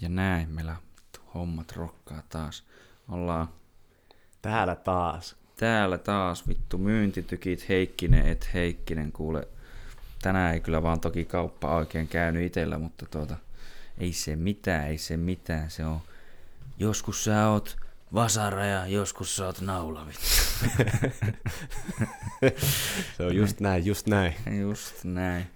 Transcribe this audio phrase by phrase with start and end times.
[0.00, 0.76] Ja näin, meillä
[1.34, 2.64] hommat rokkaa taas.
[3.08, 3.48] Ollaan
[4.42, 5.36] Täällä taas.
[5.56, 9.48] täällä taas vittu myyntitykit Heikkinen et Heikkinen kuule.
[10.22, 13.36] Tänään ei kyllä vaan toki kauppa oikein käynyt itellä, mutta tuota,
[13.98, 15.70] ei se mitään, ei se mitään.
[15.70, 16.00] Se on,
[16.78, 17.76] joskus sä oot
[18.14, 20.26] vasara ja joskus sä oot naula vittu.
[23.16, 24.34] Se on just näin, just näin.
[24.60, 25.46] Just näin.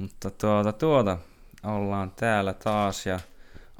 [0.00, 1.18] Mutta tuota, tuota,
[1.62, 3.20] ollaan täällä taas ja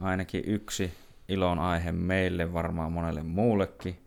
[0.00, 0.95] ainakin yksi
[1.28, 4.05] ilon aihe meille, varmaan monelle muullekin,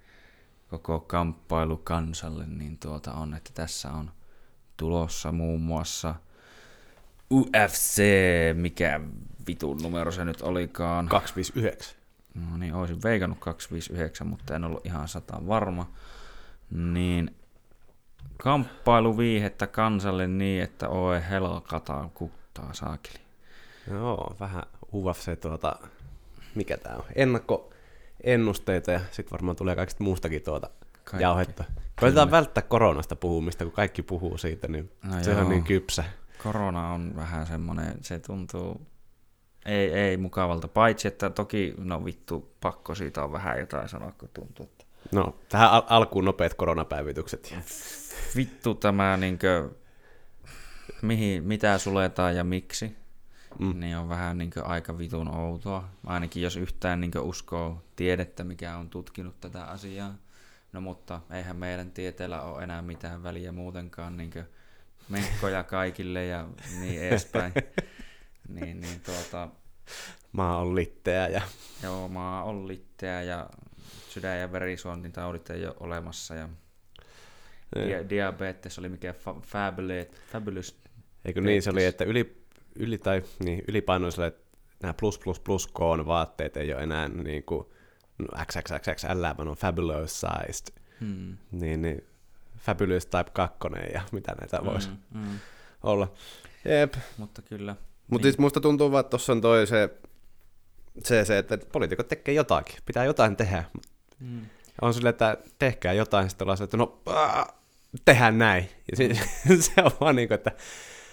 [0.69, 4.11] koko kamppailu kansalle, niin tuota on, että tässä on
[4.77, 6.15] tulossa muun muassa
[7.31, 8.01] UFC,
[8.53, 8.99] mikä
[9.47, 11.07] vitun numero se nyt olikaan.
[11.07, 11.97] 259.
[12.35, 15.91] No niin, olisin veikannut 259, mutta en ollut ihan sata varma.
[16.71, 17.35] Niin
[18.37, 23.19] kamppailuviihettä kansalle niin, että oi helkataan kuttaa saakeli.
[23.91, 24.63] Joo, vähän
[24.93, 25.75] UFC tuota,
[26.55, 30.69] mikä tää on, ennakkoennusteita ja sitten varmaan tulee kaikista muustakin tuota
[31.03, 31.23] Kaikki.
[31.23, 31.63] jauhetta.
[31.99, 35.41] Koitetaan välttää koronasta puhumista, kun kaikki puhuu siitä, niin No se joo.
[35.41, 36.03] on niin kypsä.
[36.43, 38.81] Korona on vähän semmoinen, se tuntuu
[39.65, 44.29] ei, ei mukavalta, paitsi että toki, no vittu, pakko siitä on vähän jotain sanoa, kun
[44.33, 47.55] tuntuu, että No, tähän al- alkuun nopeat koronapäivitykset.
[48.35, 49.69] Vittu tämä niinkö,
[51.01, 52.95] mihin, mitä suletaan ja miksi,
[53.59, 53.79] Mm.
[53.79, 55.89] niin on vähän niinkö aika vitun outoa.
[56.05, 60.15] Ainakin jos yhtään niinkö uskoo tiedettä, mikä on tutkinut tätä asiaa.
[60.73, 64.43] No mutta eihän meidän tieteellä ole enää mitään väliä muutenkaan niinkö
[65.09, 66.47] menkkoja kaikille ja
[66.79, 67.53] niin edespäin.
[68.49, 69.49] niin, niin tuota,
[70.31, 71.41] Maa on litteä ja
[71.83, 73.49] joo, maa on litteä ja
[74.09, 76.49] sydän- ja verisuonitaudit ei ole olemassa ja
[77.79, 79.41] dia- diabetes oli mikä fa-
[80.31, 80.75] fabulous
[81.25, 82.36] Eikö niin, se oli, että yli,
[82.79, 84.33] yli tai niin, ylipainoiselle
[84.83, 87.65] nämä plus plus plus koon vaatteet ei ole enää niin kuin
[88.17, 90.75] no, XXXXL, vaan on fabulous sized.
[90.99, 91.37] hmm.
[91.51, 92.03] Niin, niin
[92.57, 93.57] fabulous type 2
[93.93, 95.39] ja mitä näitä voisi Mm, mm.
[95.83, 96.11] olla.
[96.65, 96.93] Jep.
[97.17, 97.75] Mutta kyllä.
[98.07, 98.33] Mutta niin.
[98.33, 99.89] siis musta tuntuu vaan, että tuossa on toi se,
[101.03, 102.75] se, se, että poliitikot tekee jotakin.
[102.85, 103.63] Pitää jotain tehdä.
[104.19, 104.45] Mm.
[104.81, 107.45] On silleen, että tehkää jotain, sitten ollaan silleen, että no, äh,
[108.05, 108.69] tehdään näin.
[108.91, 109.09] Ja se,
[109.65, 110.51] se on vaan niin kuin, että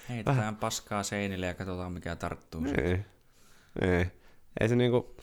[0.09, 2.61] Heitetään paskaa seinille ja katsotaan mikä tarttuu.
[2.61, 3.05] Niin.
[3.81, 4.05] Ei.
[4.59, 4.69] Ei.
[4.69, 5.15] Se niinku...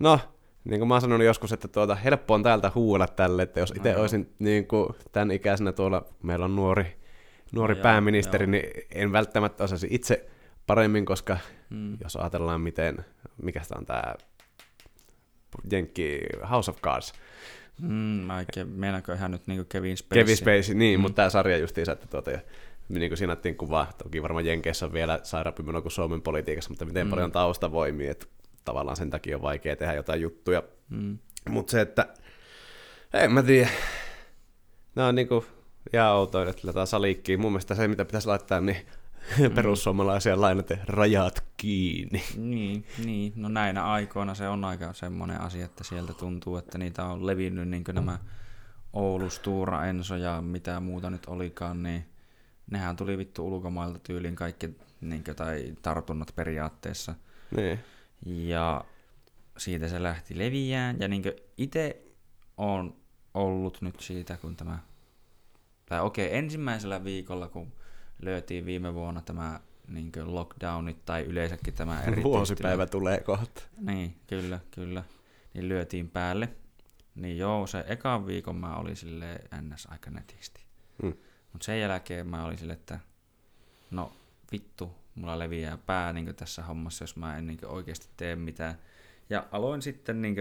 [0.00, 0.20] No,
[0.64, 3.72] niin kuin mä oon sanonut joskus, että tuota, helppo on täältä huuella tälle, että jos
[3.76, 6.96] itse No olisin niin kuin, tämän ikäisenä tuolla, meillä on nuori,
[7.52, 8.50] nuori No pääministeri, joo.
[8.50, 8.64] niin
[8.94, 10.26] en välttämättä osaisi itse
[10.66, 11.38] paremmin, koska
[11.70, 11.98] Mm.
[12.02, 13.04] jos ajatellaan miten,
[13.42, 14.14] mikä sitä on tämä
[15.72, 16.20] Jenkki
[16.50, 17.12] House of Cards,
[17.80, 18.68] Mm, mä oikein,
[19.16, 20.22] ihan nyt niin Kevin Spacey?
[20.24, 21.02] Kevin Spacey, niin, Mm.
[21.02, 22.30] mutta tämä sarja justiinsa, että tuota,
[22.88, 26.84] niin kuin siinä kuvaa, toki varmaan Jenkeissä on vielä sairaampi meno kuin Suomen politiikassa, mutta
[26.84, 27.10] miten Mm.
[27.10, 28.26] paljon taustavoimia, että
[28.64, 30.62] tavallaan sen takia on vaikea tehdä jotain juttuja.
[30.90, 31.18] Mm.
[31.48, 32.06] Mutta se, että
[33.12, 33.68] en mä tiedä,
[34.94, 35.44] nämä on niinku
[35.92, 37.40] ihan outoja, että laitetaan saliikkiin.
[37.40, 38.76] Mun mielestä se, mitä pitäisi laittaa, niin
[39.38, 39.50] Mm.
[39.54, 42.22] perussuomalaisia lainat rajat kiinni.
[42.36, 47.04] Niin, niin, no näinä aikoina se on aika semmoinen asia, että sieltä tuntuu, että niitä
[47.04, 48.18] on levinnyt niin nämä
[48.92, 52.04] Oulu, Stura, Enso ja mitä muuta nyt olikaan, niin
[52.70, 57.14] nehän tuli vittu ulkomailta tyyliin kaikki niin kuin, tai tartunnat periaatteessa.
[57.56, 57.78] Niin.
[58.26, 58.84] Ja
[59.58, 60.96] siitä se lähti leviään.
[61.00, 61.22] Ja niin
[61.56, 62.02] itse
[62.56, 62.96] on
[63.34, 64.78] ollut nyt siitä, kun tämä...
[65.86, 67.72] Tai okei, ensimmäisellä viikolla, kun
[68.22, 73.62] löytiin viime vuonna tämä niin lockdownit tai yleensäkin tämä erityistila- Vuosipäivä tulee kohta.
[73.80, 75.02] Niin, kyllä, kyllä.
[75.54, 76.48] Niin lyötiin päälle.
[77.14, 80.60] Niin joo, se ekan viikon mä olin sille ns aika netisti.
[81.02, 81.14] Mm.
[81.56, 83.00] Mutta sen jälkeen mä olin sille, että
[83.90, 84.12] no
[84.52, 88.78] vittu, mulla leviää pää niin tässä hommassa, jos mä en niin oikeasti tee mitään.
[89.30, 90.36] Ja aloin sitten niin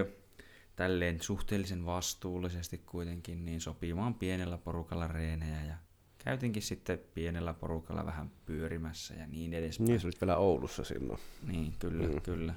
[0.76, 5.76] tälleen suhteellisen vastuullisesti kuitenkin niin sopimaan pienellä porukalla reenejä ja
[6.18, 9.88] käytinkin sitten pienellä porukalla vähän pyörimässä ja niin edespäin.
[9.88, 11.20] Niin, se olit vielä Oulussa silloin.
[11.48, 12.08] Niin, kyllä.
[12.08, 12.22] Mm.
[12.22, 12.54] kyllä.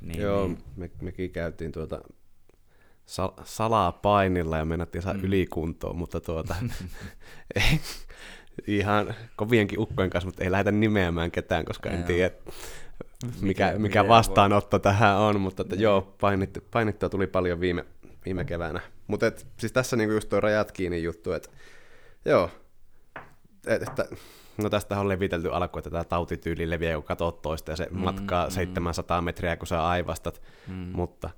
[0.00, 0.62] Niin, Joo, niin.
[0.76, 2.00] me, mekin käytiin tuota
[3.08, 5.18] sal- salaa painilla ja mennättiin saa Mm.
[5.20, 5.24] mm.
[5.26, 6.54] ylikuntoon, mutta tuota,
[7.54, 7.80] ei,
[8.66, 12.34] ihan kovienkin ukkojen kanssa, mutta ei lähdetä nimeämään ketään, koska en tiedä,
[13.40, 15.82] mikä, Mikä- vastaanotto tähän on, mutta että Niin.
[15.82, 17.84] joo, painittu, painittua tuli paljon viime,
[18.24, 18.80] viime keväänä.
[19.06, 21.48] Mutta et, siis tässä niinku just tuo rajat kiinni juttu, että
[22.24, 22.50] joo,
[23.66, 24.06] et, että
[24.62, 27.96] No tästä on levitelty alkuun, että tämä tautityyli leviää, kun katsot toista ja se Mm,
[27.96, 28.50] mm, matkaa mm.
[28.50, 30.42] 700 metriä, kun sä aivastat.
[30.66, 30.74] Mm.
[30.74, 31.30] Mutta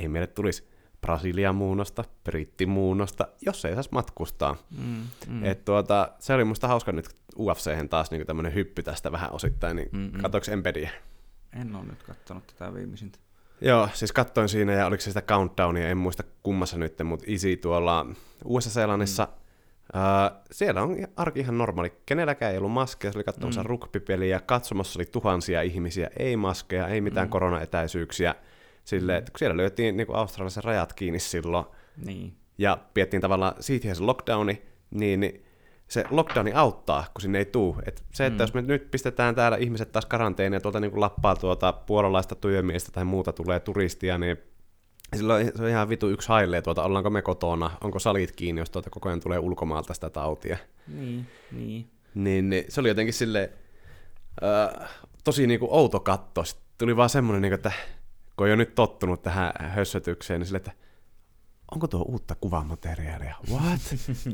[0.00, 0.68] ei meille tulisi
[1.02, 4.56] Brasilian muunnosta, brittimuunnosta, jos ei saisi matkustaa.
[4.78, 5.44] Mm, Mm.
[5.44, 7.08] Et tuota, se oli musta hauska nyt
[7.38, 10.90] UFC taas niin tämmöinen hyppy tästä vähän osittain, niin Mm, mm, katsoinko Empedia?
[11.60, 13.18] En ole nyt katsonut tätä viimeisintä.
[13.60, 17.56] Joo, siis katsoin siinä ja oliko se sitä countdownia, en muista kummassa nyt, mutta Easy
[17.56, 18.06] tuolla
[18.44, 19.42] USA-Seelannissa, mm.
[19.94, 21.92] Uh, siellä on arki ihan normaali.
[22.06, 23.66] Kenelläkään ei ollut maskeja, se oli katsomassa mm.
[23.66, 27.30] rugbypeliä, katsomassa oli tuhansia ihmisiä, ei maskeja, ei mitään mm.
[27.30, 28.34] koronaetäisyyksiä.
[28.84, 31.64] Silleen, että siellä löytiin niin Australiassa rajat kiinni silloin,
[31.96, 32.36] Niin.
[32.58, 35.44] ja piettiin tavallaan siitä se lockdowni, niin, niin
[35.88, 37.76] se lockdowni auttaa, kun sinne ei tuu.
[37.86, 38.42] Et se, että mm.
[38.42, 42.92] jos me nyt pistetään täällä ihmiset taas karanteeniin ja tuolta niin lappaa tuota puolalaista työmiestä
[42.92, 44.36] tai muuta tulee turistia, niin
[45.16, 48.70] silloin se on ihan vitu yksi hailee tuota, ollaanko me kotona, onko salit kiinni, jos
[48.70, 50.56] tuota koko ajan tulee ulkomaalta sitä tautia.
[50.88, 51.90] Niin, niin.
[52.14, 53.48] Niin, niin se oli jotenkin silleen,
[54.42, 54.90] äh,
[55.24, 56.44] tosi niinku outo katto.
[56.44, 57.72] Sitten tuli vaan semmoinen, niinku, että
[58.36, 60.72] kun on jo nyt tottunut tähän hössötykseen, niin silleen, että
[61.72, 63.34] onko tuo uutta kuvamateriaalia?
[63.50, 63.80] What?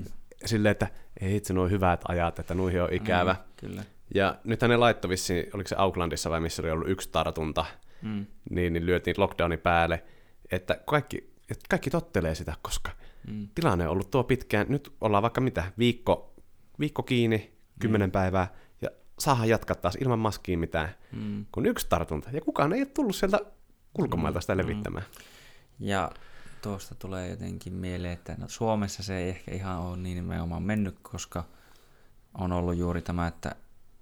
[0.47, 0.89] silleen, että
[1.21, 3.33] ei itse nuo hyvät ajat, että nuihin on ikävä.
[3.33, 3.83] Mm, kyllä.
[4.15, 7.65] Ja nythän ne laittoi vissiin, oliko se Aucklandissa vai missä oli ollut yksi tartunta,
[8.03, 8.27] Mm.
[8.51, 10.05] niin, niin lyötiin lockdownin päälle,
[10.51, 12.91] että kaikki, että kaikki tottelee sitä, koska
[13.29, 13.49] Mm.
[13.55, 14.67] tilanne on ollut tuo pitkään.
[14.69, 16.35] Nyt ollaan vaikka mitä, viikko,
[16.81, 21.47] viikko kiinni, kymmenen päivää, ja saadaan jatkaa taas ilman maskia mitään, Mm.
[21.53, 22.31] kun yksi tartunta.
[22.33, 23.41] Ja kukaan ei ole tullut sieltä
[23.99, 24.59] ulkomailta sitä Mm.
[24.59, 25.05] levittämään.
[25.81, 26.11] Ja
[26.63, 30.97] tuosta tulee jotenkin mieleen, että no Suomessa se ei ehkä ihan ole niin nimenomaan mennyt,
[31.03, 31.45] koska
[32.35, 33.57] on ollut juuri tämä, että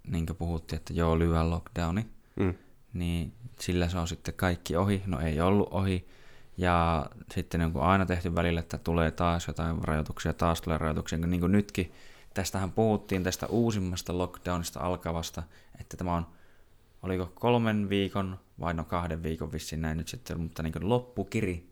[0.07, 2.05] niin kuin puhuttiin, että joo, lyhyen lockdowni,
[2.35, 2.53] Mm.
[2.93, 5.03] niin sillä se on sitten kaikki ohi.
[5.05, 6.07] No ei ollut ohi.
[6.57, 11.17] Ja sitten niin kuin aina tehty välillä, että tulee taas jotain rajoituksia, taas tulee rajoituksia,
[11.17, 11.91] niin kuin nytkin.
[12.33, 15.43] Tästähän puhuttiin tästä uusimmasta lockdownista alkavasta,
[15.81, 16.27] että tämä on,
[17.03, 21.69] oliko kolmen viikon vai no kahden viikon vissiin näin nyt sitten, mutta niin kuin loppukiri.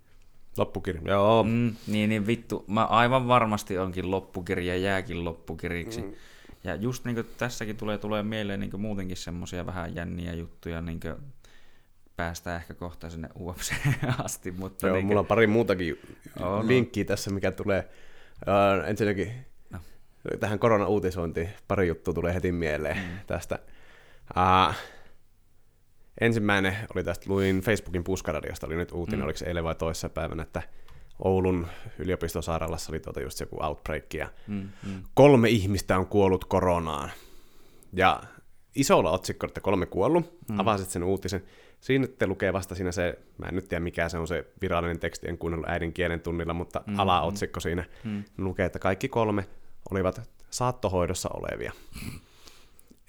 [0.58, 1.02] Loppukirja.
[1.06, 1.44] Joo.
[1.44, 1.76] Mm.
[1.88, 6.02] Niin, niin vittu, mä aivan varmasti onkin loppukiri ja jääkin loppukiriksi.
[6.02, 6.14] Mm.
[6.64, 10.82] Ja just niin kuin tässäkin tulee, tulee mieleen niin kuin muutenkin semmoisia vähän jänniä juttuja,
[10.82, 11.16] niin kuin
[12.16, 13.74] päästään ehkä kohta sinne UFC
[14.26, 16.00] asti, mutta Joo, niin mulla on pari muutakin
[16.40, 16.68] Oo, no.
[16.68, 17.90] linkkiä tässä, mikä tulee.
[18.42, 19.32] Uh, ensinnäkin
[19.70, 19.80] No.
[20.40, 23.20] tähän korona-uutisointiin pari juttua tulee heti mieleen mm.
[23.28, 23.60] tästä.
[24.38, 24.76] Uh,
[26.22, 29.24] ensimmäinen oli tästä, luin Facebookin puskaradiosta, oli nyt uutinen, mm.
[29.26, 30.62] oliko se eilen vai toissa päivänä, että
[31.20, 31.68] Oulun
[32.00, 37.12] yliopistosairaalassa oli tuota just joku outbreak, ja mm, mm, kolme ihmistä on kuollut koronaan.
[37.94, 38.24] Ja
[38.76, 40.60] isolla otsikolla, että kolme kuollut, mm.
[40.60, 41.44] avasit sen uutisen.
[41.82, 45.00] Siinä te lukee vasta siinä se, mä en nyt tiedä mikä se on se virallinen
[45.00, 47.00] teksti, en kuunnellut äidinkielen tunnilla, mutta Mm, mm.
[47.00, 48.24] alaotsikko siinä mm.
[48.38, 49.46] lukee, että kaikki kolme
[49.92, 51.72] olivat saattohoidossa olevia.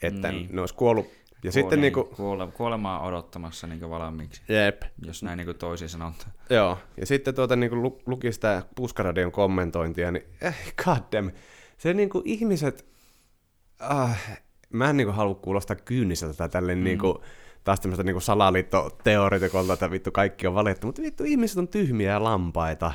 [0.03, 0.49] Että Niin.
[0.53, 1.07] ne olisi kuollut.
[1.45, 6.33] Ja sitten niinku, kuole, kuolemaa odottamassa niin valmiiksi, jep, jos näin niin toisin sanotaan.
[6.51, 11.33] Joo, ja sitten tuota, niin lu, luki sitä Puskaradion kommentointia, niin eh, goddamn,
[11.79, 12.87] se niin kuin ihmiset,
[13.81, 14.19] ah,
[14.71, 16.85] mä en niin kuin halua kuulostaa kyyniseltä tai tälleen mm.
[16.85, 17.19] niin kuin,
[17.65, 22.25] taas tämmöistä niin salaliittoteoretikolta, että vittu kaikki on valittu, mutta vittu ihmiset on tyhmiä ja
[22.25, 22.93] lampaita.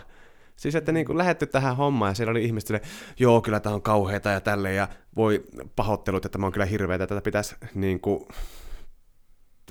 [0.55, 2.89] Siis, että niin kuin lähetty tähän hommaan ja siellä oli ihmiset, silleen,
[3.19, 5.43] joo, kyllä tämä on kauheata ja tälleen, ja voi
[5.75, 8.27] pahoittelut, että tämä on kyllä hirveätä, tätä pitäisi niin kuin,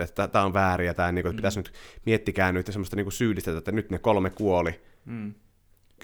[0.01, 1.73] että tämä on väärin ja tämä, niin kuin, että pitäisi nyt,
[2.07, 4.81] miettikää nyt ja semmoista niin kuin syyllistettä, että nyt ne kolme kuoli.
[5.05, 5.35] Mm.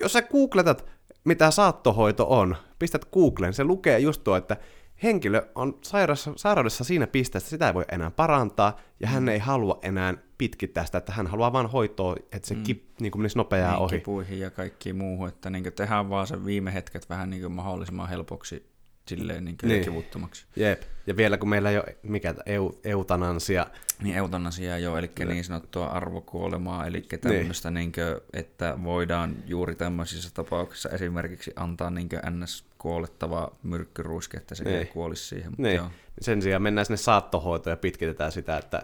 [0.00, 0.86] Jos sä googletat,
[1.24, 4.56] mitä saattohoito on, pistät Googleen, se lukee just tuo, että
[5.02, 9.78] henkilö on sairaudessa, sairaudessa siinä pisteessä, sitä ei voi enää parantaa, ja hän ei halua
[9.82, 12.62] enää pitkittää sitä, että hän haluaa vain hoitoa, että se mm.
[12.62, 13.98] kip, niin kuin menisi nopeaa niin, ohi.
[13.98, 18.75] kipuihin ja kaikkiin muuhun, että niin tehdään vaan sen viime hetket vähän niin mahdollisimman helpoksi
[19.06, 19.68] silleen niin Niin.
[19.68, 19.84] niin.
[19.84, 20.46] kivuttomaksi.
[20.56, 20.82] Jep.
[21.06, 23.66] Ja vielä kun meillä ei ole mikä, eu, eutanansia,
[24.02, 27.92] Niin eutanasia joo, eli niin sanottua arvokuolemaa, eli tämmöistä, niin.
[27.96, 32.64] Niin että voidaan juuri tämmöisissä tapauksissa esimerkiksi antaa niin ns.
[32.78, 34.76] kuolettava myrkkyruiske, että se Niin.
[34.78, 35.50] ei kuolisi siihen.
[35.50, 35.76] Mutta Niin.
[35.76, 35.90] joo.
[36.20, 38.82] Sen sijaan mennään sinne saattohoitoon ja pitkitetään sitä, että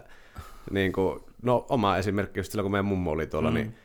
[0.71, 3.55] niin kuin, no oma esimerkki just silloin, kun meidän mummo oli tuolla, mm.
[3.55, 3.75] niin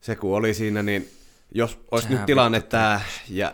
[0.00, 1.08] se kun oli siinä, niin
[1.54, 3.52] jos olisi Sehän nyt tilanne tämä ja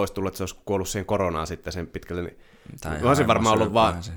[0.00, 2.38] olisi tullut, että se olisi kuollut siihen koronaan sitten sen pitkälle, niin
[2.80, 4.12] Tai mä olisin varmaan ollut vaan se.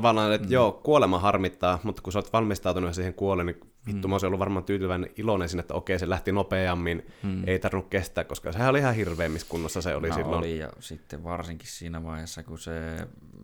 [0.00, 0.52] Tavallaan, että mm.
[0.52, 4.10] joo, kuolema harmittaa, mutta kun sä oot valmistautunut siihen kuoleen, niin vittu, mm.
[4.10, 7.48] mä olisin ollut varmaan tyytyväinen iloinen sinne, että okei, se lähti nopeammin, mm.
[7.48, 10.38] ei tarvinnut kestää, koska sehän oli ihan hirveämmissä kunnossa se oli no, silloin.
[10.38, 12.96] oli, ja sitten varsinkin siinä vaiheessa, kun se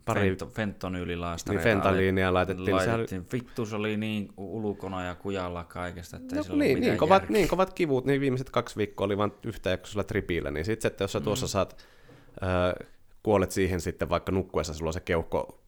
[0.04, 3.26] Pari- fento, fentonyylilaastareita Niin fentanyliinia laitettiin, niin sehän oli- laitettiin.
[3.32, 7.22] Vittu, se oli niin ulkona ja kujalla kaikesta, että ei No, ollut niin, niin, kovat,
[7.22, 7.34] järkeä.
[7.36, 11.12] niin kovat kivut, niin viimeiset kaksi viikkoa oli vain yhtäjaksoisella tripillä, niin sitten, että jos
[11.12, 11.86] sä tuossa saat,
[12.42, 12.88] äh,
[13.22, 15.61] kuolet siihen sitten vaikka nukkuessa, sulla on se keuhko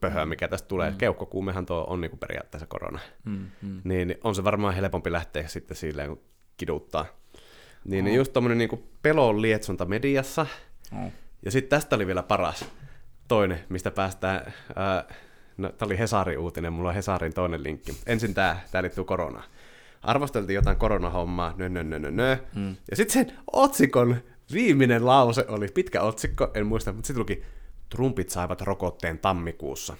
[0.00, 0.96] pöhö, mikä tästä tulee, mm.
[0.96, 3.80] keuhkokuumehan tuo on niin kuin periaatteessa korona, Mm, mm.
[3.84, 6.20] niin on se varmaan helpompi lähteä sitten silleen, kun
[6.56, 7.06] kiduttaa.
[7.84, 10.46] Niin, niin just tommonen niin pelon lietsonta mediassa,
[11.04, 11.12] Oh.
[11.44, 12.64] ja sitten tästä oli vielä paras
[13.28, 15.04] toinen, mistä päästään ää,
[15.56, 17.96] no, tämä oli Hesarin uutinen, mulla on Hesarin toinen linkki.
[18.06, 19.44] Ensin tämä, tämä liittyy koronaan.
[20.02, 22.36] Arvosteltiin jotain koronahommaa, nö, nö, nö, nö, nö.
[22.54, 22.76] Mm.
[22.90, 24.16] Ja sitten sen otsikon
[24.52, 27.42] viimeinen lause oli pitkä otsikko, en muista, mutta sitten luki,
[27.90, 29.96] Trumpit saivat rokotteen tammikuussa.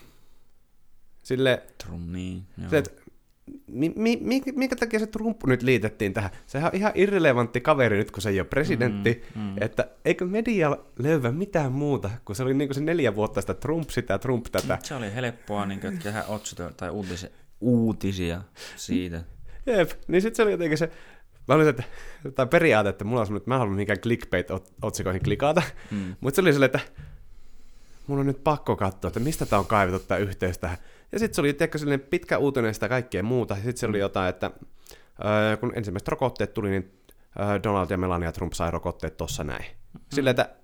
[1.23, 2.69] Sille, Trum, niin, joo.
[2.73, 2.91] että
[3.67, 6.31] mi, mi, mi, minkä takia se Trump nyt liitettiin tähän?
[6.47, 9.23] Sehän on ihan irrelevantti kaveri nyt, kun se ei ole presidentti.
[9.35, 9.55] Mm, mm.
[9.61, 13.55] Että eikö media löyvä mitään muuta, kun se oli niin kuin se neljä vuotta sitä
[13.55, 14.79] Trump sitä, Trump tätä.
[14.83, 17.31] Se oli helppoa niin kuin, tehdä otsito, tai uutisia,
[17.61, 18.43] uutisia
[18.77, 19.23] siitä.
[19.67, 20.91] Jep, niin sitten se oli jotenkin se,
[21.49, 21.83] mä olin, että,
[22.35, 26.17] tai periaate, että mulla on semmoinen, että mä en halua mihinkään clickbait-otsikoihin klikata, mm.
[26.21, 26.81] mutta se oli silleen, että
[28.11, 30.79] mun on nyt pakko katsoa, että mistä tämä on kaivettu tämä yhteys tähän.
[31.13, 33.55] Ja sitten se oli tiedätkö, sellainen pitkä uutinen sitä kaikkea muuta.
[33.55, 34.01] Sitten se oli mm.
[34.01, 36.93] jotain, että äh, kun ensimmäiset rokotteet tuli, niin
[37.41, 39.65] äh, Donald ja Melania Trump sai rokotteet tossa näin.
[39.65, 40.01] Mm.
[40.13, 40.55] Silleen, että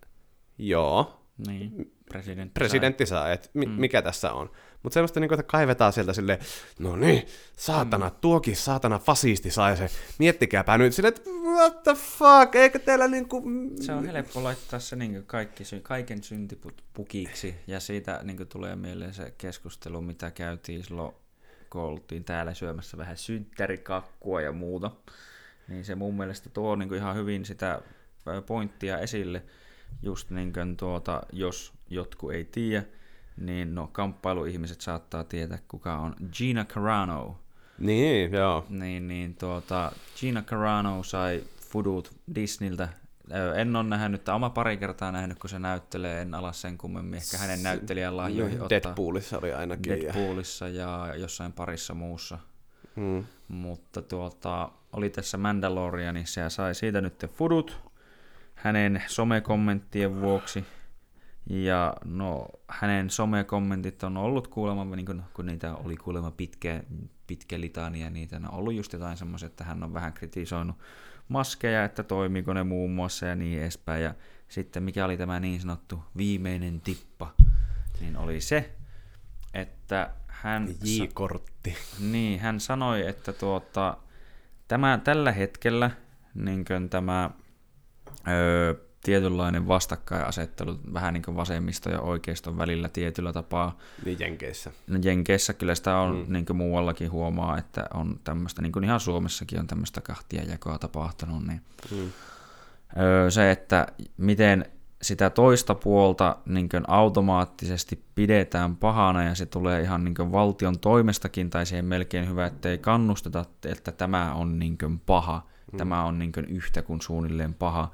[0.59, 3.73] joo, Niin, presidentti, presidentti saa, että mi- mm.
[3.73, 4.50] mikä tässä on.
[4.83, 6.38] Mutta semmoista, niin kuin, että kaivetaan sieltä silleen,
[6.78, 8.14] no niin, saatana, mm.
[8.21, 13.40] tuokin saatana fasisti sai se, miettikääpä nyt silleen, että what the fuck, eikö teillä niinku...
[13.40, 13.87] sai.
[13.87, 19.35] Se on helppo laittaa se niin kaikki, kaiken syntipukiksi, ja siitä niin tulee mieleen se
[19.38, 21.14] keskustelu, mitä käytiin silloin,
[21.71, 24.90] kun oltiin täällä syömässä vähän synttärikakkua ja muuta.
[25.68, 27.80] Niin se mun mielestä tuo niin ihan hyvin sitä
[28.47, 29.42] pointtia esille,
[30.02, 32.85] just niin kuin tuota, jos jotkut ei tiedä,
[33.37, 37.38] niin no kamppailuihmiset saattaa tietää, kuka on Gina Carano.
[37.78, 38.66] Niin, joo.
[38.69, 42.88] Niin, niin tuota, Gina Carano sai fudut Disneyltä.
[43.57, 47.14] En ole nähnyt, tai oma pari kertaa nähnyt, kun se näyttelee, en ala sen kummemmin.
[47.14, 49.93] Ehkä hänen näyttelijän lahjoihin ottaa Deadpoolissa oli ainakin.
[49.93, 52.38] ja- Deadpoolissa ja jossain parissa muussa.
[52.97, 53.25] Mm.
[53.49, 57.81] Mutta tuota, oli tässä Mandalorianissa ja sai siitä nyt fudut
[58.55, 60.64] hänen somekommenttien vuoksi.
[61.50, 66.83] Ja no, hänen somekommentit on ollut kuulemma, niin kun, kun niitä oli kuulemma pitkä,
[67.26, 70.76] pitkä litania, niitä on ollut just jotain semmoisia, että hän on vähän kritisoinut
[71.29, 74.03] maskeja, että toimiiko ne muun muassa ja niin edespäin.
[74.03, 74.15] Ja
[74.49, 77.33] sitten mikä oli tämä niin sanottu viimeinen tippa,
[78.00, 78.75] niin oli se,
[79.55, 80.69] että hän...
[80.85, 81.76] J-kortti.
[82.00, 83.97] Niin, hän sanoi, että tuota,
[84.69, 85.91] tämä, tällä hetkellä
[86.35, 87.31] niin tämä
[88.29, 93.78] öö, tietynlainen vastakkainasettelu vähän niin kuin vasemmisto ja oikeiston välillä tietyllä tapaa.
[94.04, 94.70] Niin Jenkeissä.
[94.86, 96.26] No Jenkeissä kyllä sitä on, Mm.
[96.26, 96.32] mm.
[96.32, 100.78] niin kuin muuallakin huomaa, että on tämmöistä, niin kuin ihan Suomessakin on tämmöistä kahtia jakoa
[100.78, 101.60] tapahtunut, niin
[101.90, 102.12] Mm.
[102.98, 103.86] öö, se, että
[104.16, 104.64] miten
[105.02, 110.78] sitä toista puolta niin kuin automaattisesti pidetään pahana ja se tulee ihan niin kuin valtion
[110.78, 115.76] toimestakin tai siihen melkein hyvä, että ei kannusteta, että tämä on niin kuin paha, mm.
[115.76, 117.90] tämä on niin kuin yhtä kuin suunnilleen paha,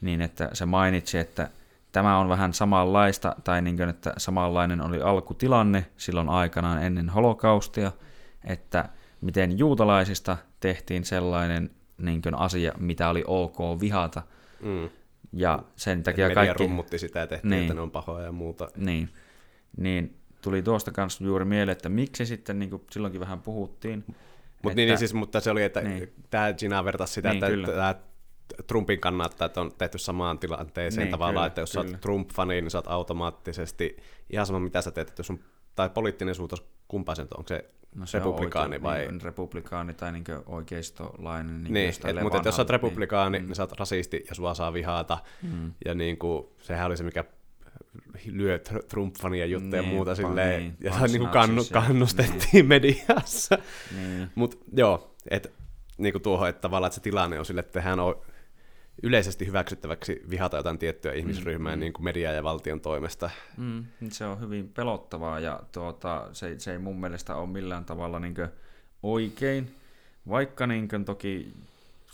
[0.00, 1.48] niin että se mainitsi, että
[1.92, 7.92] tämä on vähän samanlaista, tai niin kuin, että samanlainen oli alkutilanne silloin aikanaan ennen holokaustia,
[8.44, 8.88] että
[9.20, 14.22] miten juutalaisista tehtiin sellainen niin kuin asia, mitä oli ok vihata,
[14.60, 14.88] Mm.
[15.32, 16.62] ja sen takia Media kaikki...
[16.62, 17.62] rummutti sitä ja tehtiin, Niin.
[17.62, 18.68] että ne on pahoja ja muuta.
[18.76, 19.08] Niin,
[19.76, 24.04] niin tuli tuosta kanssa juuri mieleen, että miksi sitten, niin kuin silloinkin vähän puhuttiin,
[24.62, 25.80] Mut niin, niin, siis, mutta se oli, että.
[25.80, 26.12] Niin.
[26.30, 27.66] tämä Gina vertasi sitä, Niin, että kyllä.
[27.68, 27.94] tämä
[28.66, 31.94] Trumpin kannattaa, että on tehty samaan tilanteeseen Niin, tavallaan, kyllä, että jos sä kyllä.
[31.94, 33.96] oot Trump-fani, niin sä oot automaattisesti
[34.30, 35.40] ihan sama mitä sä teet, että jos sun,
[35.74, 38.96] tai poliittinen suuntaus, kumpaa on, onko se no se republikaani on vai...
[38.96, 41.64] oikein, niin, republikaani tai niin oikeistolainen.
[41.64, 44.34] Niin, Niin, et, mutta jos sä oot vanhalta, republikaani, niin, niin sä oot rasisti ja
[44.34, 45.18] sua saa vihata.
[45.42, 45.72] Mm.
[45.84, 47.24] Ja niin kuin, sehän oli se, mikä
[48.26, 51.68] lyö tr- Trump-fania juttuja ja Niin, muuta pa- silleen, niin, ja niin kuin kannu, ja-
[51.72, 53.58] kannustettiin mediassa.
[53.96, 55.48] Niin, Mutta joo, että
[55.98, 58.14] niin kuin tuohon, että tavallaan että se tilanne on sille, että hän on
[59.02, 61.80] yleisesti hyväksyttäväksi vihata jotain tiettyä ihmisryhmää mm.
[61.80, 63.30] niin kuin media ja valtion toimesta.
[63.56, 68.20] mm, se on hyvin pelottavaa ja tuota, se, se ei mun mielestä ole millään tavalla
[68.20, 68.34] niin
[69.02, 69.74] oikein,
[70.28, 71.52] vaikka niin toki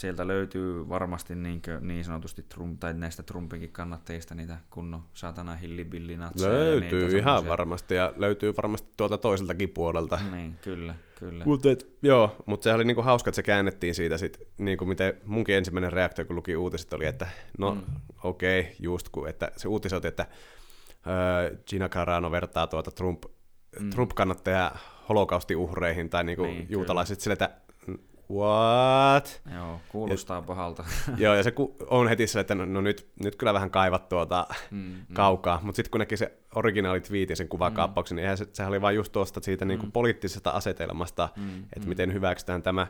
[0.00, 6.52] sieltä löytyy varmasti niin, niin sanotusti Trump, tai näistä Trumpinkin kannattajista niitä kunnon satana hillibillinatseja.
[6.54, 10.18] ja Löytyy niitä ihan varmasti ja löytyy varmasti tuolta toiseltakin puolelta.
[10.32, 11.44] Niin, kyllä, kyllä.
[11.44, 15.14] Mut et, joo, mutta se oli niinku hauska, että se käännettiin siitä sit, niinku miten
[15.24, 17.26] munkin ensimmäinen reaktio, kun luki uutiset, oli, että
[17.58, 17.80] no Mm.
[18.22, 20.26] okei, okay, just kun, että se uutisoiti, että
[21.06, 23.22] öö, Gina Carano vertaa tuota Trump,
[23.80, 23.90] Mm.
[23.90, 24.72] Trump-kannattaja
[25.08, 26.68] holokaustiuhreihin tai niinku Niin, kyllä.
[26.70, 27.50] juutalaiset sille, että
[28.30, 29.42] what?
[29.54, 30.84] Joo, kuulostaa pahalta.
[31.16, 34.08] joo, ja se ku, on heti sille, että no, no nyt, nyt kyllä vähän kaivat
[34.08, 34.94] tuota Mm, mm.
[35.12, 38.80] kaukaa, mutta sitten kun näki se originaali twiitin sen kuvakaappauksen, niin eihän se, sehän oli
[38.80, 39.92] vain just tuosta siitä niinku Mm.
[39.92, 41.88] poliittisesta asetelmasta, Mm, että mm.
[41.88, 42.86] miten hyväksytään tämä,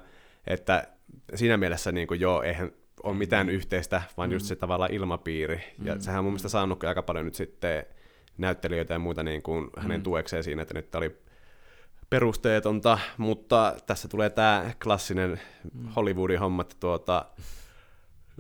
[0.47, 0.89] että
[1.35, 3.53] siinä mielessä niin kuin, joo, eihän ole mitään Mm.
[3.53, 4.49] yhteistä, vaan just Mm.
[4.49, 5.61] se tavallaan ilmapiiri.
[5.85, 7.85] Ja Mm, sehän on mun mielestä saanut aika paljon nyt sitten
[8.39, 10.05] näyttelijöitä ja muita niin kuin hänen Mm.
[10.05, 11.17] tuekseen siinä, että nyt oli
[12.11, 15.41] perusteetonta, mutta tässä tulee tämä klassinen
[15.97, 17.27] Hollywoodin homma, että tuota,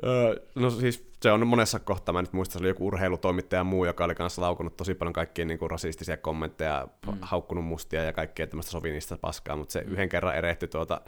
[0.05, 3.65] öö, no siis se on monessa kohtaa, mä nyt muistan, se oli joku urheilutoimittaja ja
[3.65, 7.19] muu, joka oli kanssa laukunut tosi paljon kaikkia niin kuin rasistisia kommentteja, mm.
[7.21, 9.93] haukkunut mustia ja kaikkea tämmöistä sovinista paskaa, mutta se mm.
[9.93, 11.01] yhden kerran erehtyi tuota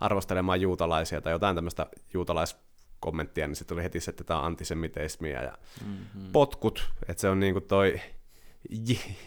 [0.00, 5.42] arvostelemaan juutalaisia tai jotain tämmöistä juutalaiskommenttia, niin se tuli heti se, että tämä on antisemitismiä
[5.42, 6.32] ja mm-hmm.
[6.32, 8.00] potkut, että se on niin kuin toi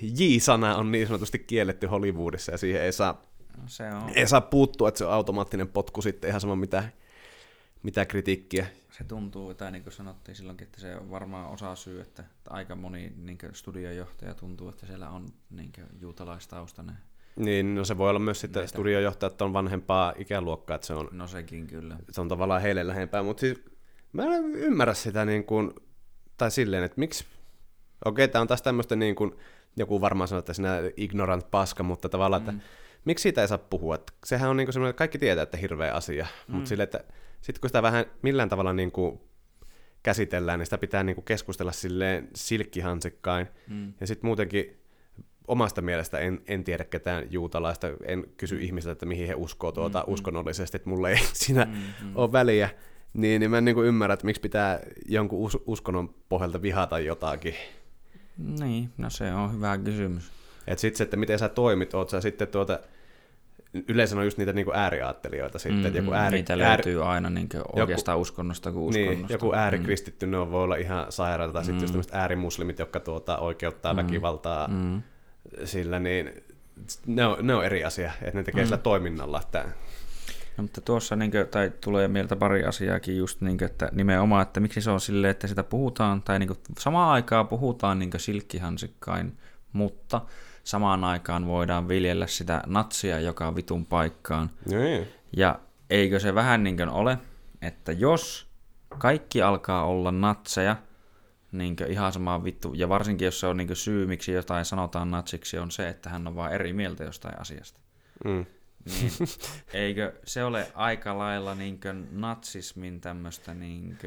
[0.02, 3.22] J-sana on niin sanotusti kielletty Hollywoodissa ja siihen ei saa,
[3.58, 4.10] no se on.
[4.16, 6.84] ei saa puuttua, että se on automaattinen potku sitten ihan sama mitä,
[7.84, 8.68] mitä kritiikkiä.
[8.92, 12.76] Se tuntuu, tai niin kuin sanottiin silloinkin, että se on varmaan osa syy, että aika
[12.76, 15.72] moni niin studiojohtaja tuntuu, että siellä on niin
[16.02, 16.96] juutalaistaustainen.
[17.36, 18.70] Niin, no se voi olla myös sitten Meitä.
[18.70, 21.98] studiojohtajat on vanhempaa ikäluokkaa, että se on, no sekin kyllä.
[22.12, 23.62] Se on tavallaan heille lähempää, mutta siis
[24.14, 25.74] mä en ymmärrä sitä niin kuin,
[26.38, 27.26] tai silleen, että miksi
[28.06, 29.36] Okei, tämä on taas tämmöistä niin kuin,
[29.78, 32.50] joku varmaan sanoo, että sinä ignorant paska, mutta tavallaan, mm.
[32.50, 32.62] että
[33.06, 33.96] miksi siitä ei saa puhua?
[33.96, 36.56] Että sehän on niin kuin semmoinen, että kaikki tietää, että hirveä asia, mm.
[36.56, 37.04] mutta sille, että
[37.42, 39.20] sitten kun sitä vähän millään tavalla niin kuin
[40.04, 43.48] käsitellään, niin sitä pitää niin kuin keskustella silleen silkkihansikkain.
[43.68, 43.94] Mm.
[44.02, 44.84] Ja sitten muutenkin
[45.48, 50.00] omasta mielestä en, en tiedä ketään juutalaista, en kysy ihmisiltä, että mihin he uskoo tuota
[50.00, 50.14] mm-hmm.
[50.14, 52.12] uskonnollisesti, että mulle ei siinä mm-hmm.
[52.16, 52.70] ole väliä.
[53.14, 57.00] Niin, niin mä en niin kuin ymmärrä, että miksi pitää jonkun us- uskonnon pohjalta vihata
[57.00, 57.56] jotakin.
[58.38, 60.32] Niin, no se on hyvä kysymys.
[60.68, 62.80] Et sitten se, että miten sä toimit, oot sä sitten tuota,
[63.88, 65.80] yleensä on just niitä niinku ääriaattelijoita sitten.
[65.80, 69.28] Mm, että joku ääri, niitä löytyy ääri, aina niinku oikeastaan joku, uskonnosta kuin niin, uskonnosta.
[69.28, 70.32] Niin, joku äärikristitty, mm.
[70.32, 71.80] ne voi olla ihan sairaita, tai mm.
[71.80, 73.98] sitten just äärimuslimit, jotka tuota, oikeuttaa mm.
[73.98, 75.02] väkivaltaa mm.
[75.64, 76.44] sillä, niin
[77.06, 78.66] ne on, ne on eri asia, että ne tekee mm.
[78.66, 79.42] sillä toiminnalla.
[79.42, 79.66] Että
[80.58, 84.42] No, mutta tuossa niin kuin, tai tulee mieltä pari asiaakin just, niin kuin, että nimenomaan,
[84.42, 88.12] että miksi se on silleen, että sitä puhutaan, tai niin kuin, samaan aikaan puhutaan niin
[88.18, 89.38] silkkihansikkain,
[89.74, 90.22] mutta
[90.64, 94.50] samaan aikaan voidaan viljellä sitä natsia joka vitun paikkaan.
[94.66, 95.08] Niin.
[95.38, 97.18] Ja eikö se vähän niin kuin ole,
[97.62, 98.48] että jos
[98.98, 100.76] kaikki alkaa olla natseja,
[101.52, 105.58] niin ihan sama vittu, ja varsinkin jos se on niin syy, miksi jotain sanotaan natsiksi,
[105.58, 107.80] on se, että hän on vaan eri mieltä jostain asiasta.
[108.26, 108.46] Mm
[108.86, 109.12] niin
[109.74, 111.80] eikö se ole aika lailla niin
[112.12, 113.98] natsismin tämmöistä niin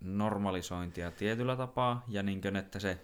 [0.00, 3.00] normalisointia tietyllä tapaa, ja niin kuin, että se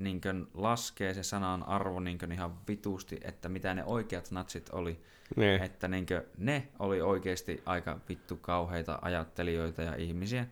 [0.00, 0.20] niin
[0.54, 5.00] laskee se sanan arvo niin ihan vitusti, että mitä ne oikeat natsit oli.
[5.36, 5.62] Niin.
[5.62, 6.06] Että niin
[6.38, 10.46] ne oli oikeasti aika vittu kauheita ajattelijoita ja ihmisiä.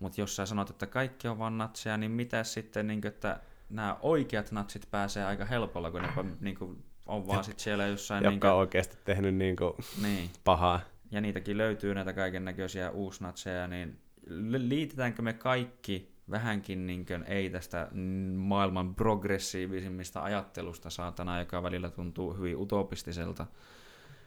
[0.00, 3.40] Mutta jos sä sanot, että kaikki on vaan natseja, niin mitä sitten, niin kuin, että
[3.70, 8.24] nämä oikeat natsit pääsee aika helpolla, kun ne niin kuin, on vaan sitten siellä jossain...
[8.24, 10.30] Joka niin on oikeasti tehnyt niin kuin niin.
[10.44, 10.80] pahaa.
[11.10, 13.98] Ja niitäkin löytyy näitä kaiken näköisiä uusnatseja, niin
[14.58, 17.88] liitetäänkö me kaikki vähänkin niin kuin, ei tästä
[18.34, 23.46] maailman progressiivisimmista ajattelusta saatana, joka välillä tuntuu hyvin utopistiselta,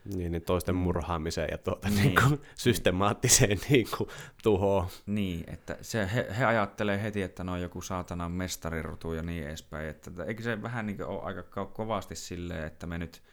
[0.06, 2.02] niin, niin toisten murhaamiseen ja tuota, niin.
[2.02, 4.10] Niin kuin, systemaattiseen niin kuin,
[4.44, 4.88] tuhoon.
[5.06, 9.48] Niin, että se, he, he ajattelee heti, että ne on joku saatanan mestarirutu ja niin
[9.48, 9.89] edespäin.
[9.89, 13.24] Että, eikö se vähän niin ole aika kovasti silleen, että me nyt,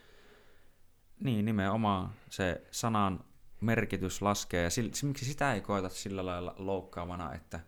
[1.24, 3.24] niin nimenomaan se sanan
[3.61, 7.61] merkitys laskee, ja sillä, miksi sitä ei koeta sillä lailla loukkaavana, että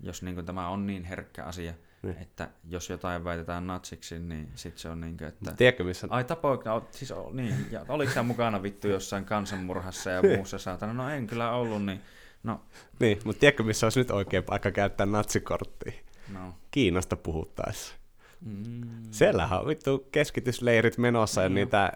[0.00, 2.16] jos niin kuin, tämä on niin herkkä asia– niin.
[2.20, 5.52] Että jos jotain väitetään natsiksi, niin sit se on niin kuin, että...
[5.52, 6.06] Tiedätkö missä...
[6.10, 10.92] Ai tapoiko, no, siis niin, ja oliko sä mukana vittu jossain kansanmurhassa ja muussa saatana?
[10.92, 12.00] No en kyllä ollut, niin...
[12.42, 12.60] No.
[13.00, 15.92] Niin, mutta tiedätkö missä olisi nyt oikein paikka käyttää natsikorttia?
[16.32, 16.54] No.
[16.70, 17.94] Kiinasta puhuttaessa.
[18.40, 18.80] Mm.
[19.10, 21.92] Siellähän on vittu keskitysleirit menossa niin ja niitä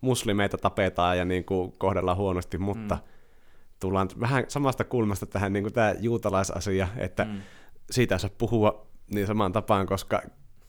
[0.00, 3.00] muslimeita tapetaan ja niin kuin kohdellaan huonosti, mutta mm.
[3.80, 7.40] tullaan vähän samasta kulmasta tähän niin kuin tämä juutalaisasia, että mm.
[7.90, 10.22] siitä ei saa puhua niin samaan tapaan, koska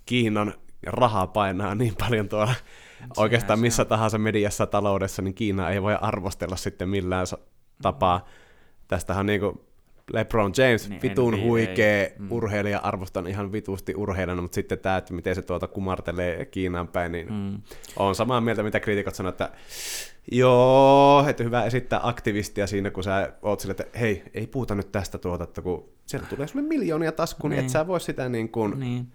[0.06, 0.54] Kiinan
[0.86, 2.54] rahaa painaa niin paljon tuolla
[3.00, 7.28] Sehän oikeastaan missä tahansa mediassa taloudessa, niin Kiina ei voi arvostella sitten millään
[7.82, 8.26] tapaa.
[8.88, 9.62] Tästähän niin kuin
[10.14, 12.32] LeBron James, niin, vitun NBA, huikea mm.
[12.32, 17.12] urheilija, arvostan ihan vitusti urheilijana, mutta sitten tämä, että miten se tuota kumartelee Kiinan päin,
[17.12, 17.62] niin mm.
[17.96, 19.50] on samaa mieltä, mitä kriitikot sanoo, että
[20.32, 24.92] joo, että hyvä esittää aktivistia siinä, kun sä oot sille, että hei, ei puhuta nyt
[24.92, 28.30] tästä tuota, että kun sieltä tulee sulle miljoonia taskuun, niin, niin et sä voi sitä
[28.30, 28.80] niin kuin...
[28.80, 29.08] Niin.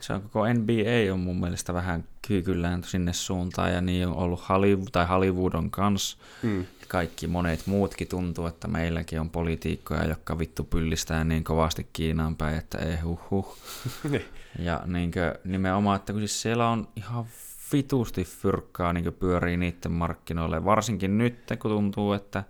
[0.00, 4.48] Se on koko NBA on mun mielestä vähän kyykyllään sinne suuntaan, ja niin on ollut
[4.48, 6.18] Hollywood, tai Hollywood on kanssa.
[6.42, 12.36] Mm kaikki monet muutkin tuntuu, että meilläkin on politiikkoja, jotka vittu pyllistää niin kovasti Kiinaan
[12.36, 13.58] päin, että ei huh huh.
[14.10, 14.24] Niin.
[14.58, 17.26] ja niin kuin, nimenomaan, että kun siis siellä on ihan
[17.72, 22.44] vitusti fyrkkaa niin pyörii niiden markkinoille, varsinkin nyt, kun tuntuu, että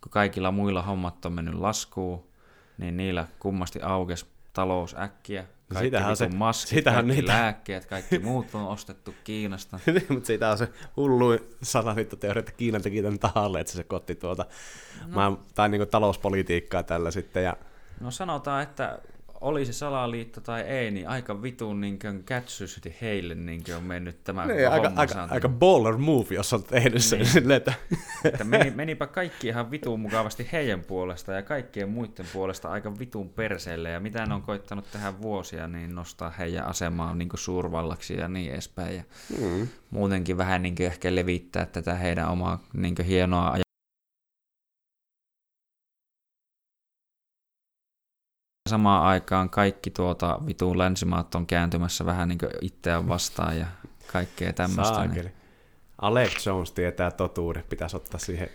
[0.00, 2.24] kun kaikilla muilla hommat on mennyt laskuun,
[2.78, 7.86] niin niillä kummasti aukes talous äkkiä, Kaikki Siitähän vitun se- maskit, siitähän kaikki niitä- lääkkeet,
[7.86, 9.78] kaikki muut on ostettu Kiinasta.
[10.08, 14.46] Mutta siitä on se hullu salaliittoteoria, että Kiina teki tämän tahalle, että se sekoitti tuota,
[15.06, 15.40] no.
[15.54, 17.44] tai niinku talouspolitiikkaa tällä sitten.
[17.44, 17.56] Ja,
[18.00, 18.98] No sanotaan, että
[19.40, 24.46] oli se salaliitto tai ei, niin aika vitun niin kätsysti heille niin on mennyt tämä
[24.46, 27.28] niin, aika, homma, aika, aika baller move, jos on tehnyt sen Niin.
[27.28, 27.72] silleen, että
[28.24, 33.28] Että meni, menipä kaikki ihan vitun mukavasti heidän puolesta ja kaikkien muiden puolesta aika vitun
[33.28, 33.90] perseelle.
[33.90, 38.52] Ja mitä ne on koittanut tehdä vuosia, niin nostaa heidän asemaa niin suurvallaksi ja niin
[38.52, 38.96] edespäin.
[38.96, 39.02] Ja
[39.40, 39.68] mm.
[39.90, 43.63] muutenkin vähän niin ehkä levittää tätä heidän omaa niin hienoa
[48.68, 53.66] Samaan aikaan kaikki tuota vitun länsimaat on kääntymässä vähän niin itseään vastaan ja
[54.12, 55.06] kaikkea tämmöistä.
[55.06, 55.32] niin-.
[56.00, 58.48] Alex Jones tietää totuuden, pitäisi ottaa siihen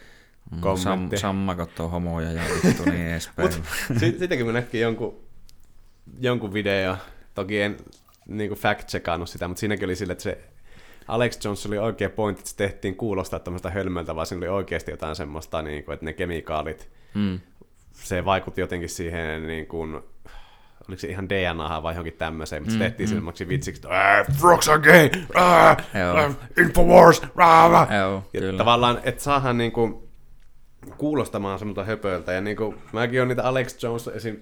[0.52, 1.18] Mm, Sam, kommentti.
[1.18, 3.52] sammakot on homoja ja vittu niin edespäin.
[3.98, 5.18] Si- Sitäkin mä näkin jonkun,
[6.20, 6.98] jonkun video,
[7.36, 7.78] toki en
[8.28, 10.38] niin fact-checkannut sitä, mutta siinäkin oli sille, että se
[11.08, 14.92] Alex Jones oli oikea pointti, että se tehtiin kuulostaa tämmöistä hölmöltä, vaan siinä oli oikeasti
[14.92, 17.40] jotain semmoista, niin kuin, että ne kemikaalit, mm.
[18.04, 19.94] Se vaikutti jotenkin siihen, niin kuin,
[20.88, 23.16] oliko se ihan DNAhan vai johonkin tämmöiseen, mutta se Mm, tehtiin mm.
[23.16, 26.18] semmoiksi vitsiksi, että "Äh, frogs are gay, äh, Joo.
[26.18, 28.58] äh, Infowars, äh, Joo, ja kyllä.
[28.58, 30.10] tavallaan, että saadaan niinku
[30.98, 32.34] kuulostamaan semmoista höpöltä.
[32.34, 34.38] Ja niinku, mäkin olen niitä Alex Jones esim.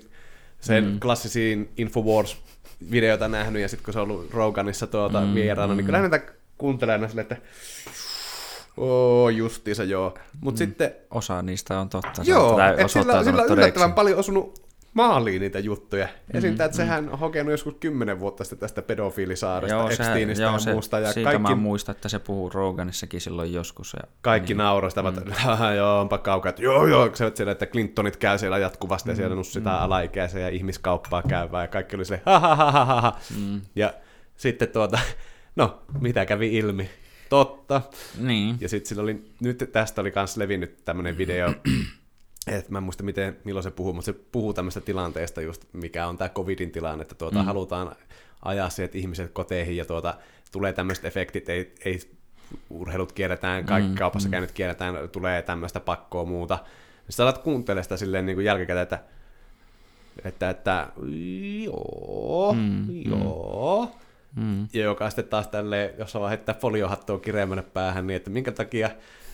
[0.59, 0.99] sen mm.
[0.99, 5.99] klassisiin Infowars-videoita nähnyt, ja sitten kun se on ollut Roganissa tuota mm, vieraana, niin kyllä
[5.99, 6.21] näitä
[6.57, 7.37] kuuntelee aina silleen, että
[8.77, 10.13] Oo, justiinsa joo.
[10.41, 10.57] Mut mm.
[10.57, 12.23] sitten, Osa niistä on totta.
[12.23, 16.07] se joo, on- että sillä, sillä on yllättävän paljon osunut maaliin niitä juttuja.
[16.33, 16.49] Esim.
[16.53, 20.59] Mm, että sehän on hokenut joskus kymmenen vuotta sitten tästä pedofiilisaaresta, Joo, Epsteinistä joo, ja
[20.59, 20.99] se, muusta.
[20.99, 23.95] Ja siitä kaikki mä muistan, että se puhuu Roganissakin silloin joskus.
[24.01, 24.57] Ja, Kaikki niin.
[24.57, 25.31] naurastavat, mm.
[25.77, 29.11] joo, onpa kaukaa, että joo, joo, se siellä, että Clintonit käy siellä jatkuvasti mm.
[29.11, 29.85] ja siellä nussitaan mm.
[29.85, 33.19] alaikäisiä ja ihmiskauppaa käyvää ja kaikki oli silleen, ha ha ha ha ha, ha.
[33.39, 33.61] Mm.
[33.75, 33.93] Ja
[34.37, 34.99] sitten tuota,
[35.55, 36.89] no, mitä kävi ilmi?
[37.29, 37.81] Totta.
[38.19, 38.57] Niin.
[38.59, 41.53] Ja sitten sillä oli, nyt tästä oli kans levinnyt tämmönen video,
[42.47, 46.07] että mä en muista miten, milloin se puhuu, mutta se puhuu tämmöistä tilanteesta just, mikä
[46.07, 47.45] on tämä covidin tilanne, että tuota, mm.
[47.45, 47.95] halutaan
[48.45, 50.13] ajaa se, että ihmiset koteihin ja tuota,
[50.51, 51.99] tulee tämmöiset efektit, ei, ei
[52.69, 56.59] urheilut kierretään, kaikki Mm, mm, kaupassa käynyt kierretään, tulee tämmöistä pakkoa muuta.
[57.09, 58.99] Sitten alat kuuntelemaan sitä silleen niin kuin jälkikäteen, että,
[60.23, 60.87] että, että
[61.63, 64.06] joo, Mm, mm, mm.
[64.37, 64.67] Mm.
[64.73, 68.89] Ja joka sitten taas tälleen, jos vaan heittää foliohattua kireämmänä päähän, niin että minkä takia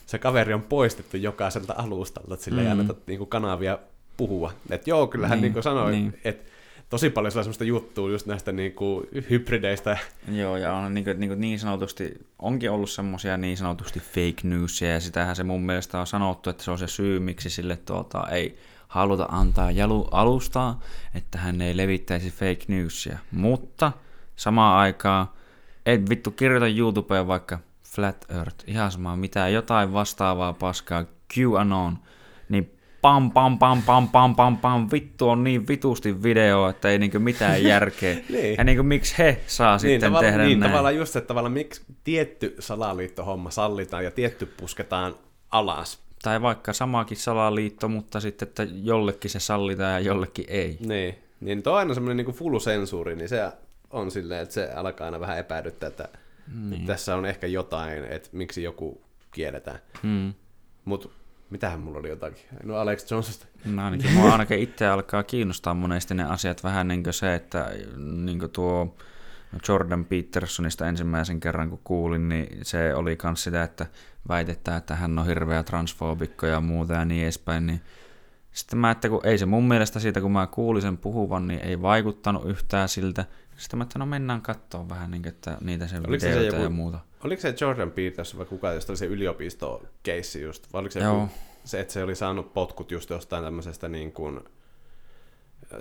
[0.05, 2.71] se kaveri on poistettu jokaiselta alustalta, että sille ei Mm.
[2.71, 3.79] anneta niinku kanavia
[4.17, 4.53] puhua.
[4.69, 6.03] Että joo, kyllähän Niin, niin, niin sanoi, niin.
[6.03, 6.21] niin.
[6.23, 6.51] että
[6.89, 9.97] tosi paljon siellä semmoista juttua just näistä niinku hybrideistä.
[10.31, 14.99] Joo, ja on niin, niin, niin sanotusti, onkin ollut semmoisia niin sanotusti fake newsia, ja
[14.99, 18.57] sitähän se mun mielestä on sanottu, että se on se syy, miksi sille tuota, ei
[18.87, 20.79] haluta antaa jalu alustaa,
[21.15, 23.17] että hän ei levittäisi fake newsia.
[23.31, 23.91] Mutta
[24.35, 25.27] samaan aikaan,
[25.85, 31.05] et vittu kirjoita YouTubeen vaikka Flat Earth, ihan sama mitä, jotain vastaavaa paskaa,
[31.37, 31.97] QAnon,
[32.49, 36.99] niin pam pam pam pam pam pam pam, vittu on niin vitusti video, että ei
[36.99, 38.17] niinku mitään järkeä.
[38.29, 38.55] Niin.
[38.57, 40.71] Ja niinku miksi he saa Niin, sitten tehdä niin, näin?
[40.71, 45.15] tavallaan just että tavallaan miksi tietty salaliittohomma sallitaan ja tietty pusketaan
[45.51, 45.99] alas.
[46.23, 50.77] Tai vaikka samakin salaliitto, mutta sitten, että jollekin se sallitaan ja jollekin ei.
[50.79, 53.51] Niin, niin tuo on aina semmoinen niin full sensuuri, niin se
[53.93, 56.09] on silleen, että se alkaa aina vähän epäilyttää, että
[56.69, 56.85] niin.
[56.85, 59.01] tässä on ehkä jotain, että miksi joku
[59.31, 59.79] kielletään.
[60.03, 60.33] Hmm.
[60.85, 61.09] Mutta
[61.49, 62.43] mitähän mulla oli jotakin?
[62.63, 63.45] No Alex Jonesista.
[63.65, 67.71] No ainakin mua ainakin itse alkaa kiinnostaa monesti ne asiat vähän niin kuin se, että
[67.97, 68.95] niin kuin tuo
[69.67, 73.85] Jordan Petersonista ensimmäisen kerran kun kuulin, niin se oli myös sitä, että
[74.27, 77.81] väitetään, että hän on hirveä transfobikko ja muuta ja niin edespäin, niin
[78.51, 81.59] sitten mä, että kun ei se mun mielestä siitä, kun mä kuulin sen puhuvan, niin
[81.59, 83.25] ei vaikuttanut yhtään siltä.
[83.57, 86.99] Sitten mä, että no mennään katsomaan vähän niin, että niitä Oliko se joku- ja muuta.
[87.23, 90.73] Oliko se Jordan Peterson vai kuka, josta oli se yliopistokeissi just?
[90.73, 91.13] Vai oliko se, Joo.
[91.13, 91.31] joku,
[91.63, 94.39] se, että se oli saanut potkut just jostain tämmöisestä niin kuin,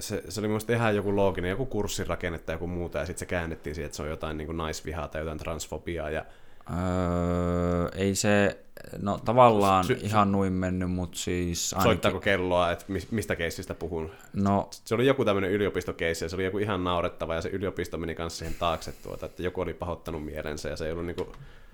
[0.00, 3.26] se, se oli mun ihan joku looginen, joku kurssirakenne tai joku muuta, ja sitten se
[3.26, 6.24] käännettiin siihen, että se on jotain niin kuin naisvihaa tai jotain transfobiaa, ja
[6.70, 8.58] Öö, ei se,
[9.02, 13.74] no tavallaan Sy- ihan noin mennyt, mutta siis ainakin, soittaako kelloa, että mis- mistä keissistä
[13.74, 14.10] puhun.
[14.32, 17.98] no Se oli joku tämmöinen yliopistokeissi, ja se oli joku ihan naurettava, ja se yliopisto
[17.98, 21.32] meni kanssa siihen taakse tuota, että joku oli pahoittanut mielensä, ja se ei ollut niinku,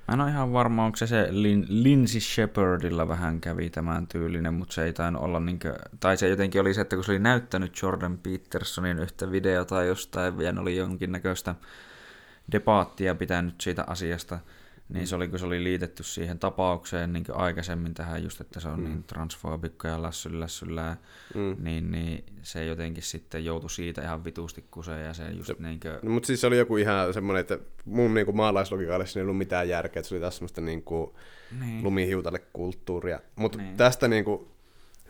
[0.09, 4.55] mä en ole ihan varma, onko se se Lin, Lindsay Shepardilla vähän kävi tämän tyylinen,
[4.55, 7.19] mutta se ei tainnut olla niinkö, tai se jotenkin oli se, että kun se oli
[7.19, 11.55] näyttänyt Jordan Petersonin yhtä videota jostain, ja ne oli jonkinnäköistä
[12.53, 14.39] debaattia pitänyt siitä asiasta,
[14.89, 18.69] niin se oli, kun se oli liitetty siihen tapaukseen niin aikaisemmin tähän just, että se
[18.69, 18.85] on mm.
[18.85, 20.97] niin transfobikko ja lässyllä lässyllä,
[21.35, 21.57] mm.
[21.59, 25.81] niin, niin, se jotenkin sitten joutui siitä ihan vitusti kuseen ja se just se, niin
[25.81, 25.95] kuin...
[26.03, 29.39] no, mutta siis se oli joku ihan semmoinen, että mun niin maalaislogikalle siinä ei ollut
[29.39, 31.11] mitään järkeä, että se oli taas semmoista niin kuin
[31.61, 31.85] niin.
[31.85, 33.21] lumihiutalle kulttuuria.
[33.37, 33.77] Mutta niin.
[33.77, 34.49] tästä niin kuin,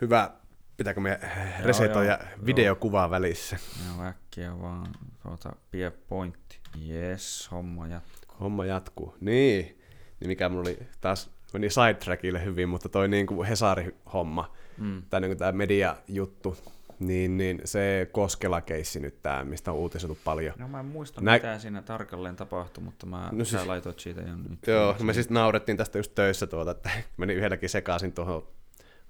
[0.01, 0.31] hyvä,
[0.77, 1.19] pitääkö me
[1.63, 3.57] resetoida videokuvaa välissä?
[3.87, 6.59] Joo, äkkiä vaan tuota, pie pointti.
[6.89, 9.15] Yes, homma jatkuu homma jatkuu.
[9.21, 9.79] Niin,
[10.19, 15.01] niin mikä mulla oli taas meni sidetrackille hyvin, mutta toi niin kuin Hesari-homma, mm.
[15.09, 16.57] tai niin kuin tämä media-juttu,
[16.99, 20.53] niin, niin se Koskela-keissi nyt tämä, mistä on uutisoitu paljon.
[20.57, 21.33] No mä en muista, Nä...
[21.33, 24.67] mitä siinä tarkalleen tapahtui, mutta mä no siis, laitoit siitä jo nyt.
[24.67, 28.47] Joo, no me siis naurettiin tästä just töissä tuota, että meni yhdelläkin sekaisin tuohon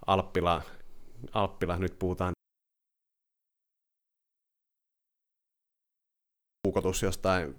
[0.07, 0.61] Alppila,
[1.33, 2.33] Alppila, nyt puhutaan
[6.63, 7.55] puukotus jostain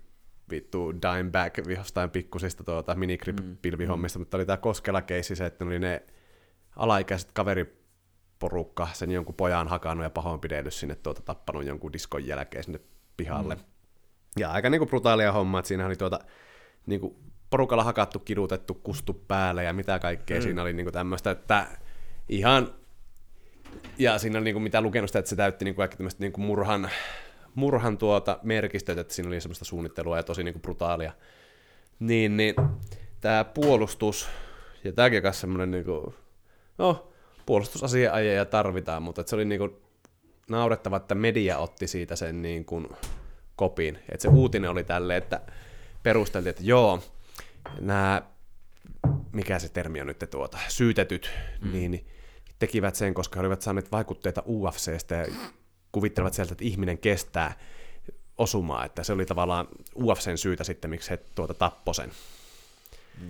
[0.50, 4.20] vittu Dimeback jostain pikkusista tuota, minigrip-pilvihommista, mm.
[4.20, 6.02] mutta oli tämä Koskela-keissi se, että oli ne
[6.76, 12.80] alaikäiset kaveriporukka sen jonkun pojan hakannut ja pahoinpidellyt sinne tuota, tappanut jonkun diskon jälkeen sinne
[13.16, 13.54] pihalle.
[13.54, 13.60] Mm.
[14.38, 16.18] Ja aika niinku brutaalia hommaa, että siinä oli tuota,
[16.86, 17.16] niinku,
[17.50, 20.42] porukalla hakattu, kidutettu, kustu päälle ja mitä kaikkea mm.
[20.42, 21.66] siinä oli niinku tämmöistä, että
[22.28, 22.74] ihan
[23.98, 26.90] ja siinä oli niinku, mitä lukenut sitä, että se täytti niinku kaikki tämmöistä niinku murhan
[27.54, 31.12] murhan tuota merkistöt, että siinä oli semmoista suunnittelua ja tosi niin kuin brutaalia.
[31.98, 32.54] Niin, niin
[33.20, 34.28] tämä puolustus,
[34.84, 36.14] ja tämäkin on semmoinen, niin kuin,
[36.78, 37.12] no,
[37.46, 39.76] puolustusasiaajeja tarvitaan, mutta se oli niin kuin
[40.50, 42.88] naurettava, että media otti siitä sen niin kuin
[43.56, 43.98] kopin.
[44.08, 45.40] Että se uutinen oli tälle, että
[46.02, 47.02] perusteltiin, että joo,
[47.80, 48.22] nämä,
[49.32, 51.30] mikä se termi on nyt tuota, syytetyt,
[51.62, 51.72] mm.
[51.72, 52.06] niin
[52.58, 55.26] tekivät sen, koska he olivat saaneet vaikutteita UFCstä ja
[55.92, 57.54] kuvittelevat sieltä, että ihminen kestää
[58.38, 62.10] osumaa, että se oli tavallaan UFCn syytä sitten, miksi he tuota tappoi sen.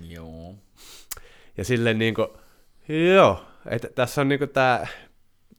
[0.08, 0.54] Joo.
[1.56, 2.28] Ja silleen niin kuin,
[3.14, 4.86] joo, että tässä on niin kuin tämä,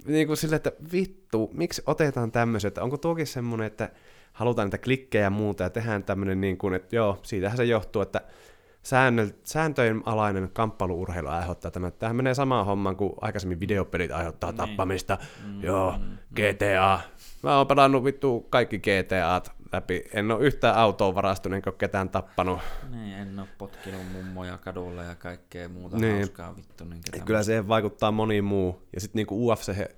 [0.05, 3.89] niin kuin silleen, että vittu, miksi otetaan tämmöiset, että onko tuokin semmoinen, että
[4.33, 8.01] halutaan niitä klikkejä ja muuta ja tehdään tämmöinen niin kuin, että joo, siitähän se johtuu,
[8.01, 8.21] että
[9.43, 11.91] sääntöjen alainen kamppailuurheilu aiheuttaa tämä.
[11.91, 14.57] Tämähän menee samaan hommaan kuin aikaisemmin videopelit aiheuttaa niin.
[14.57, 15.17] tappamista.
[15.45, 15.63] Mm.
[15.63, 15.95] Joo,
[16.35, 16.99] GTA.
[17.43, 20.03] Mä oon pelannut vittu kaikki GTAt läpi.
[20.13, 22.59] En ole yhtään autoa varastunut, enkä ketään tappanut.
[22.89, 26.15] Niin, en ole potkinut mummoja kadulla ja kaikkea muuta niin.
[26.15, 26.83] hauskaa vittu.
[26.83, 28.87] Niin Kyllä se vaikuttaa moni muu.
[28.93, 29.91] Ja sitten niinku UFC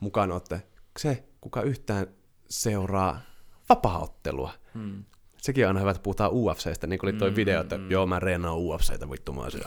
[0.00, 0.62] mukaan olette
[0.98, 2.06] se, kuka yhtään
[2.48, 3.20] seuraa
[3.68, 4.50] vapaaottelua.
[4.74, 5.04] Hmm
[5.44, 7.90] sekin on aina hyvä, että puhutaan UFCstä, niin kuin oli toi mm, video, että mm.
[7.90, 9.60] joo, mä reenaan UFCtä, vittu, mä olisin,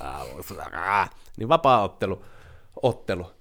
[1.37, 2.25] niin vapaa-ottelu,
[2.83, 3.31] ottelu,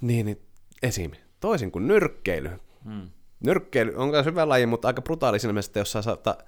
[0.00, 0.42] niin, niin
[0.82, 1.10] esim.
[1.40, 2.50] Toisin kuin nyrkkeily.
[2.84, 3.10] Mm.
[3.44, 6.38] Nyrkkeily on myös hyvä laji, mutta aika brutaali siinä mielessä, että jos sä saata,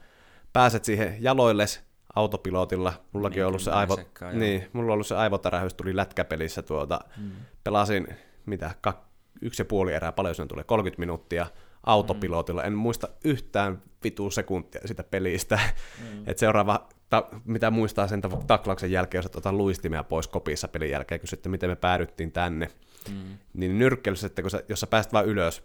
[0.53, 3.99] pääset siihen jaloilles autopilotilla, mullakin niin, on ollut se aivo,
[4.33, 7.31] niin, mulla on ollut se aivotärähys, tuli lätkäpelissä tuota, mm.
[7.65, 8.07] pelasin,
[8.47, 8.99] mitä, kak,
[9.43, 11.47] yksi ja puoli erää, paljon siinä tulee, 30 minuuttia,
[11.87, 12.65] autopilotilla.
[12.65, 15.59] En muista yhtään vitu sekuntia sitä pelistä.
[16.01, 16.23] Mm.
[16.27, 21.21] Et seuraava, ta, mitä muistaa sen taklauksen jälkeen, jos otetaan luistimia pois kopissa pelin jälkeen,
[21.25, 22.71] sitten miten me päädyttiin tänne.
[23.09, 23.39] Mm.
[23.55, 25.63] Niin nyrkkelyssä, että kun sä, jos sä pääset vaan ylös,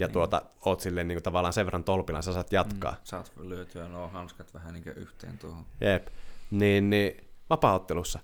[0.00, 0.12] ja niin.
[0.12, 2.92] tuota, oot silleen niin kuin, tavallaan sen verran tolpilla, sä saat jatkaa.
[2.92, 5.64] Mm, saat lyötyä nuo hanskat vähän niin yhteen tuohon.
[5.80, 6.06] Jep.
[6.50, 8.18] Niin, niin vapaaottelussa,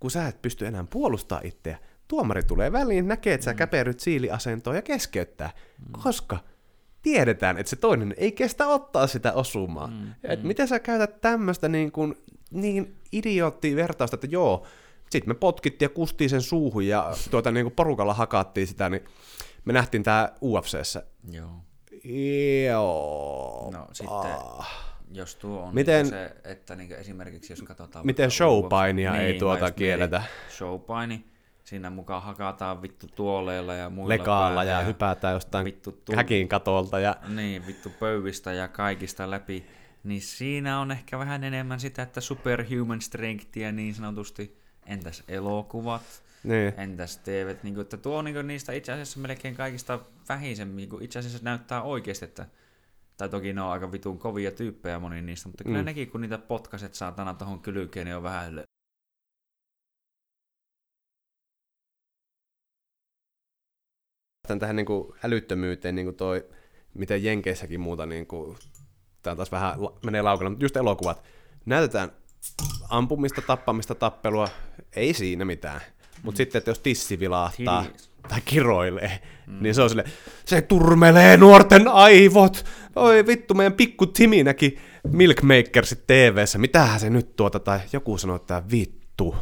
[0.00, 3.56] kun sä et pysty enää puolustaa itseä, tuomari tulee väliin, näkee, että sä mm.
[3.56, 6.02] käperyt siiliasentoon ja keskeyttää, mm.
[6.02, 6.38] koska
[7.02, 9.86] tiedetään, että se toinen ei kestä ottaa sitä osumaa.
[9.86, 10.46] Mm, et mm.
[10.46, 12.14] Miten sä käytät tämmöistä niin, kuin,
[12.50, 14.66] niin idioottia vertausta, että joo,
[15.10, 19.04] sitten me potkittiin ja kustiin sen suuhun ja tuota, niin kuin porukalla hakattiin sitä, niin
[19.64, 21.02] me nähtiin tää UFCssä.
[21.30, 21.50] Joo.
[22.64, 23.70] Joo.
[23.72, 24.68] No sitten, ah.
[25.12, 28.06] jos tuo on miten, niin se, että niin esimerkiksi jos katsotaan...
[28.06, 30.22] Miten showpainia niin, ei tuota kielletä?
[30.56, 31.24] Showpaini,
[31.70, 36.48] Siinä mukaan hakataan vittu tuoleilla ja muilla Lekaalla ja, ja hypätään jostain vittu tu- häkin
[36.48, 37.00] katolta.
[37.00, 37.16] Ja...
[37.28, 39.66] Niin, vittu pöyvistä ja kaikista läpi.
[40.04, 44.58] Niin siinä on ehkä vähän enemmän sitä, että superhuman strengthia niin sanotusti.
[44.86, 46.22] Entäs elokuvat?
[46.44, 46.74] Niin.
[46.76, 47.56] Entäs TV?
[47.62, 51.38] Niin kuin, että tuo on niin niistä itse asiassa melkein kaikista vähisen, niin itse asiassa
[51.42, 52.46] näyttää oikeasti, että
[53.16, 55.84] tai toki ne on aika vitun kovia tyyppejä moni niistä, mutta kyllä mm.
[55.84, 58.64] nekin, kun niitä potkaset saatana tuohon kylkeen, niin on vähän
[64.58, 66.46] tähän niin kuin älyttömyyteen niin kuin toi,
[66.94, 68.56] miten Jenkeissäkin muuta, niin kuin,
[69.22, 71.22] tämä taas vähän menee laukana, mutta just elokuvat.
[71.66, 72.12] Näytetään
[72.88, 74.48] ampumista, tappamista, tappelua,
[74.96, 75.80] ei siinä mitään.
[76.22, 76.36] Mutta mm.
[76.36, 78.10] sitten, että jos tissi vilahtaa Hiis.
[78.28, 79.56] tai kiroilee, mm.
[79.60, 80.04] niin se on sille,
[80.44, 82.64] se turmelee nuorten aivot.
[82.96, 84.78] Oi vittu, meidän pikku Timinäkin
[85.12, 89.36] Milkmakersit TV-ssä, mitähän se nyt tuota, tai joku sanoi, että vittu.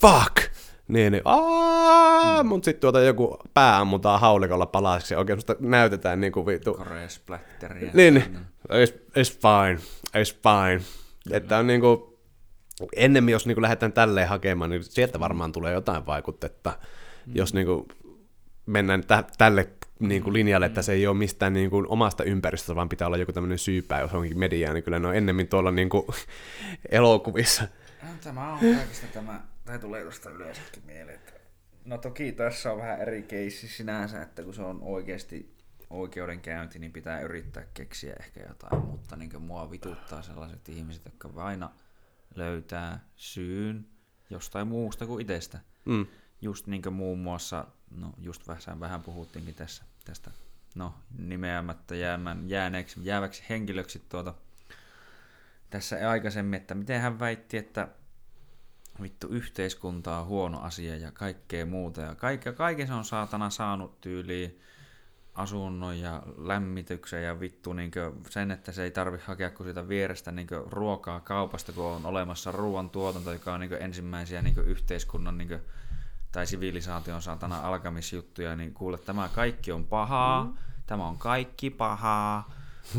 [0.00, 0.54] Fuck!
[0.88, 2.48] Niin, niin, aah, Mm.
[2.48, 6.74] mut sit tuota joku pää ammutaan haulikolla palasiksi ja oikein musta näytetään niinku vittu.
[6.74, 7.90] Koresplätteriä.
[7.94, 8.36] Niin, niin.
[8.68, 10.80] It's, it's fine, it's fine.
[11.30, 12.18] Että on niinku,
[12.96, 16.72] ennemmin jos niinku lähdetään tälleen hakemaan, niin sieltä varmaan tulee jotain vaikutetta.
[17.26, 17.32] Mm.
[17.36, 17.88] Jos niinku
[18.66, 19.68] mennään tä- tälle
[19.98, 23.58] niinku linjalle, että se ei ole mistään niinku omasta ympäristöstä, vaan pitää olla joku tämmöinen
[23.58, 26.06] syypää, jos onkin mediaa, niin kyllä ne on ennemmin tuolla niinku
[26.90, 27.64] elokuvissa.
[28.24, 31.18] Tämä on kaikista tämä, tai tulee tuosta yleensäkin mieleen.
[31.18, 31.32] Että...
[31.84, 35.54] No toki tässä on vähän eri keissi sinänsä, että kun se on oikeasti
[35.90, 41.70] oikeudenkäynti, niin pitää yrittää keksiä ehkä jotain, mutta niin mua vituttaa sellaiset ihmiset, jotka aina
[42.34, 43.86] löytää syyn
[44.30, 45.60] jostain muusta kuin itsestä.
[45.84, 46.06] Mm.
[46.40, 50.30] Just niin kuin muun muassa, no just vähän, vähän puhuttiinkin tässä, tästä
[50.74, 54.34] no, nimeämättä jäämään, jääneeksi, jääväksi henkilöksi tuota,
[55.70, 57.88] tässä aikaisemmin, että miten hän väitti, että
[59.02, 62.00] vittu yhteiskunta on huono asia ja kaikkea muuta.
[62.00, 64.60] Ja kaikkea, kaiken se on saatana saanut tyyliin
[65.34, 67.90] asunnon ja lämmityksen ja vittu niin
[68.30, 72.52] sen, että se ei tarvi hakea kuin siitä vierestä niin ruokaa kaupasta, kun on olemassa
[72.52, 75.60] ruoan tuotanto, joka on niin ensimmäisiä niin yhteiskunnan niin
[76.32, 80.54] tai sivilisaation saatana alkamisjuttuja, niin kuule, tämä kaikki on pahaa, mm.
[80.86, 82.52] tämä on kaikki pahaa,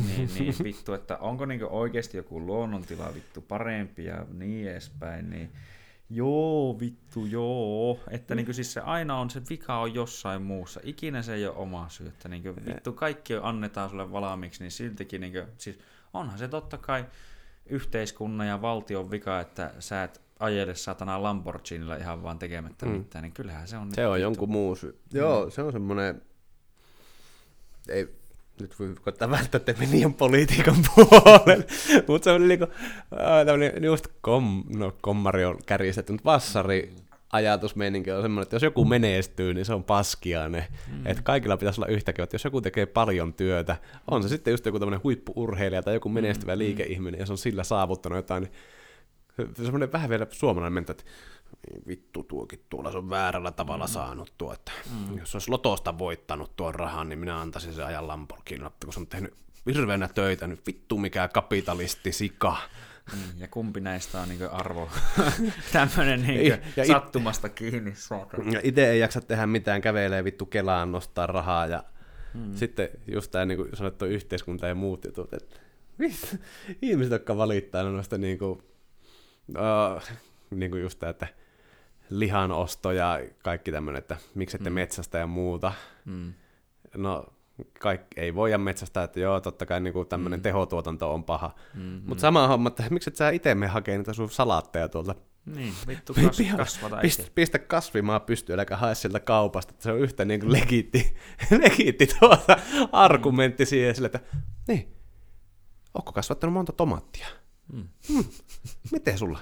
[0.07, 5.51] niin, niin vittu, että onko niin oikeasti joku luonnontila vittu parempi ja niin edespäin, niin
[6.09, 7.99] joo, vittu, joo.
[8.09, 8.37] Että mm.
[8.37, 10.79] niin siis se aina on, se vika on jossain muussa.
[10.83, 12.07] Ikinä se ei ole oma syy.
[12.07, 15.79] Että niin vittu, kaikki annetaan sulle valmiiksi, niin siltikin, niin kuin, siis
[16.13, 17.05] onhan se totta kai
[17.65, 22.91] yhteiskunnan ja valtion vika, että sä et ajele satana Lamborghinilla ihan vaan tekemättä mm.
[22.91, 23.93] mitään, niin kyllähän se on...
[23.93, 24.91] Se on jonkun muu syy.
[24.91, 25.19] Mm.
[25.19, 26.21] Joo, se on semmoinen...
[27.89, 28.15] Ei,
[28.59, 31.65] nyt voi koittaa välttää, että meni liian politiikan puolelle,
[32.07, 32.67] mutta se on niinku,
[33.45, 36.93] tämmöinen just kom, no, kommari on kärjistetty, mutta vassari
[37.31, 40.63] ajatusmeininki on semmoinen, että jos joku menestyy, niin se on paskiainen.
[40.91, 41.07] Mm.
[41.07, 43.77] Että kaikilla pitäisi olla yhtäkin, että jos joku tekee paljon työtä,
[44.11, 46.59] on se sitten just joku tämmöinen huippuurheilija tai joku menestyvä mm.
[46.59, 48.51] liikeihminen, ja se on sillä saavuttanut jotain, niin
[49.55, 51.03] semmoinen vähän vielä suomalainen mentä, että
[51.87, 53.91] vittu tuokin tuolla se on väärällä tavalla mm.
[53.91, 55.17] saanut tuo, että mm.
[55.17, 59.07] jos olisi lotosta voittanut tuon rahan, niin minä antaisin sen ajan Lamborghini, kun se on
[59.07, 59.33] tehnyt
[59.65, 62.57] hirveänä töitä, nyt vittu mikä kapitalisti sika.
[63.13, 64.89] Mm, ja kumpi näistä on niin arvo
[65.73, 67.93] tämmöinen niin ja sattumasta it, kiinni.
[68.51, 71.83] Ja itse ei jaksa tehdä mitään, kävelee vittu Kelaan, nostaa rahaa ja
[72.33, 72.55] mm.
[72.55, 75.59] sitten just tämä niin sanottu yhteiskunta ja muut jutut, että
[76.81, 78.51] ihmiset, jotka valittaa noista niin kuin,
[79.49, 80.01] uh,
[80.59, 81.27] niin kuin just tämä, että
[82.09, 84.73] lihanosto ja kaikki tämmöinen, että miksi ette mm.
[84.73, 85.73] metsästä ja muuta.
[86.05, 86.33] Mm.
[86.97, 87.25] No,
[87.79, 90.43] kaikki, ei voida metsästä, että joo, totta kai niin tämmöinen mm.
[90.43, 91.55] tehotuotanto on paha.
[91.73, 92.01] Mm-hmm.
[92.05, 95.15] Mutta sama homma, että miksi et sä itse me hakee niitä sun salaatteja tuolta
[95.45, 99.71] niin, vittu kas, kasvata pist, Pistä kasvimaa pystyyn, äläkä hae sieltä kaupasta.
[99.71, 101.15] Että se on yhtä niin kuin legiitti,
[101.63, 102.57] legiitti tuota
[102.91, 103.67] argumentti mm.
[103.67, 104.19] siihen sille, että
[104.67, 104.95] niin,
[105.93, 107.27] onko kasvattanut monta tomaattia?
[107.73, 107.87] Mm.
[108.13, 108.23] Hmm.
[108.91, 109.39] Miten sulla?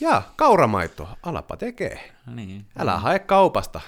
[0.00, 1.16] Jaa, kauramaitoa.
[1.22, 2.12] Alapa tekee.
[2.34, 2.66] Niin.
[2.78, 3.02] Älä niin.
[3.02, 3.80] hae kaupasta.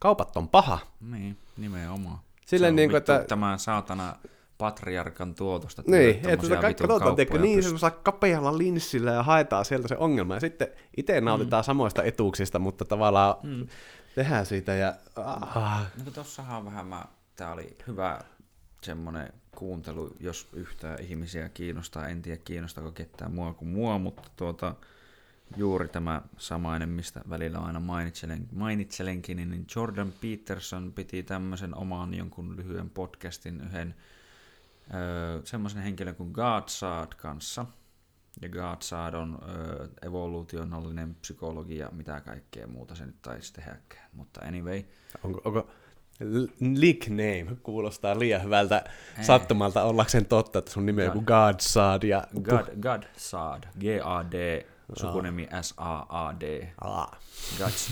[0.00, 0.78] Kaupat on paha.
[1.00, 2.18] Niin, nimenomaan.
[2.46, 3.24] Silleen niin kuin, että...
[3.28, 4.16] Tämä saatana
[4.58, 5.82] patriarkan tuotosta.
[5.86, 10.34] Niin, että kaikki katsotaan, niin semmoisella kapealla linssillä ja haetaan sieltä se ongelma.
[10.34, 11.66] Ja sitten itse nautitaan mm.
[11.66, 13.66] samoista etuuksista, mutta tavallaan mm.
[14.14, 14.94] tehdään siitä ja...
[15.16, 15.86] Ah.
[16.04, 17.04] No tossahan vähän mä...
[17.36, 18.20] Tää oli hyvä
[18.82, 22.08] semmoinen kuuntelu, jos yhtään ihmisiä kiinnostaa.
[22.08, 24.74] En tiedä kiinnostaako ketään mua kuin mua, mutta tuota,
[25.56, 32.56] juuri tämä samainen, mistä välillä aina mainitselen, mainitselenkin, niin Jordan Peterson piti tämmöisen oman jonkun
[32.56, 33.94] lyhyen podcastin yhden
[34.94, 37.66] öö, semmoisen henkilön kuin Godsard kanssa.
[38.42, 44.10] Ja Godsard on öö, evoluutionallinen psykologi ja mitä kaikkea muuta se nyt taisi tehdäkään.
[44.12, 44.82] Mutta anyway.
[45.24, 45.70] Onko, onko
[46.60, 48.84] nickname kuulostaa liian hyvältä
[49.18, 49.24] Ei.
[49.24, 52.02] sattumalta ollakseen totta, että sun nimi on joku Godsard.
[52.02, 52.24] Ja...
[52.42, 56.68] God, Godsard, G-A-D sukunimi S-A-A-D.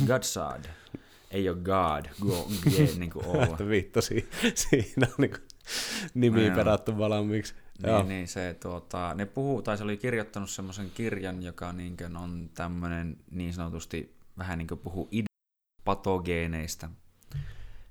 [0.07, 0.65] Godsard.
[1.31, 3.59] Ei ole God, go, G niin kuin olla.
[3.69, 5.43] Vittu, si- siinä on niin kuin
[6.15, 7.55] nimi no, perattu valmiiksi.
[7.83, 12.17] Niin, niin, se, tuota, ne puhuu, tai se oli kirjoittanut semmoisen kirjan, joka niin kuin
[12.17, 15.09] on tämmöinen niin sanotusti vähän niin kuin puhuu
[15.85, 16.91] patogeeneista.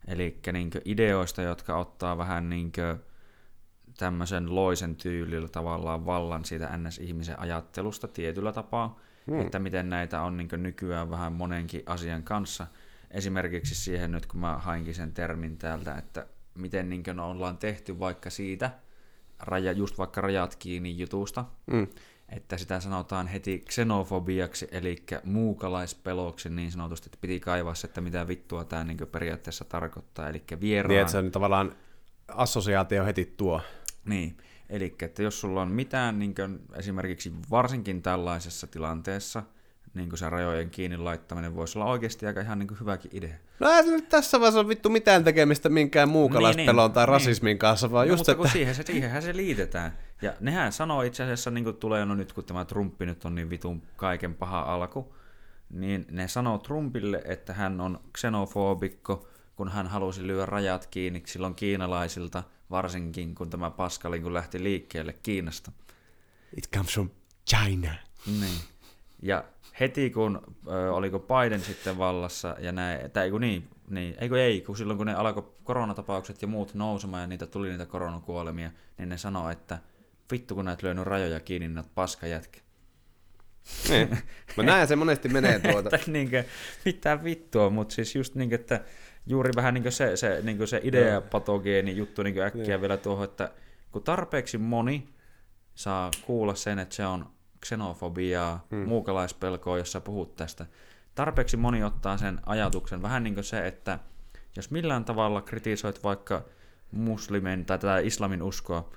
[0.07, 2.99] Eli niin ideoista, jotka ottaa vähän niin kuin
[3.97, 9.41] tämmöisen loisen tyylillä tavallaan vallan siitä NS-ihmisen ajattelusta tietyllä tapaa, hmm.
[9.41, 12.67] että miten näitä on niin nykyään vähän monenkin asian kanssa.
[13.11, 18.29] Esimerkiksi siihen nyt, kun mä hainkin sen termin täältä, että miten niin ollaan tehty vaikka
[18.29, 18.71] siitä,
[19.39, 21.87] raja, just vaikka rajat kiinni jutusta, Mm.
[22.29, 28.27] että sitä sanotaan heti xenofobiaksi, eli muukalaispeloksi niin sanotusti, että piti kaivaa se, että mitä
[28.27, 30.89] vittua tämä niin periaatteessa tarkoittaa, eli vieraan...
[30.89, 31.75] Niin, että se on tavallaan
[32.27, 33.61] assosiaatio heti tuo.
[34.07, 34.37] Niin,
[34.69, 39.43] eli että jos sulla on mitään niin kuin, esimerkiksi varsinkin tällaisessa tilanteessa,
[39.93, 43.35] niin kuin se rajojen kiinni laittaminen voisi olla oikeasti aika ihan niin kuin hyväkin idea.
[43.59, 47.09] No ei nyt tässä vaiheessa on vittu mitään tekemistä minkään muukalaispelon Niin, niin, tai niin.
[47.09, 48.41] rasismin kanssa, vaan No, just, mutta että...
[48.41, 49.97] kun siihen se, siihenhän se liitetään.
[50.21, 53.35] Ja nehän sanoo itse asiassa, niin kuin tulee no nyt, kun tämä Trumpi nyt on
[53.35, 55.15] niin vitun kaiken paha alku,
[55.69, 61.55] niin ne sanoo Trumpille, että hän on xenofobikko, kun hän halusi lyödä rajat kiinni silloin
[61.55, 65.71] kiinalaisilta, varsinkin kun tämä paskali kun lähti liikkeelle Kiinasta.
[66.57, 67.09] It comes from
[67.49, 67.91] China.
[68.39, 68.59] Niin.
[69.21, 69.43] Ja
[69.79, 74.61] heti kun, ö, oliko Biden sitten vallassa, ja näin, tai eikö niin, niin, eikö ei,
[74.61, 79.09] kun silloin kun ne alkoi koronatapaukset ja muut nousemaan, ja niitä tuli niitä koronakuolemia, niin
[79.09, 79.79] ne sanoi, että
[80.31, 82.59] vittu kun näet lyönyt rajoja kiinni, niin paska jätkä.
[83.89, 84.17] Niin.
[84.57, 85.95] Mä näen se monesti menee tuota.
[85.95, 86.43] Että niinkö,
[86.85, 88.81] mitään vittua, mutta siis just niin, että
[89.27, 92.81] juuri vähän niin se, se, niin se ideapatogeeni juttu niin äkkiä Niin.
[92.81, 93.51] vielä tuohon, että
[93.91, 95.09] kun tarpeeksi moni
[95.75, 97.29] saa kuulla sen, että se on
[97.65, 98.87] xenofobiaa, hmm.
[98.87, 100.65] muukalaispelkoa, jos sä puhut tästä,
[101.15, 103.99] tarpeeksi moni ottaa sen ajatuksen, vähän niin kuin se, että
[104.55, 106.45] jos millään tavalla kritisoit vaikka
[106.91, 108.89] muslimin tai tätä islamin uskoa,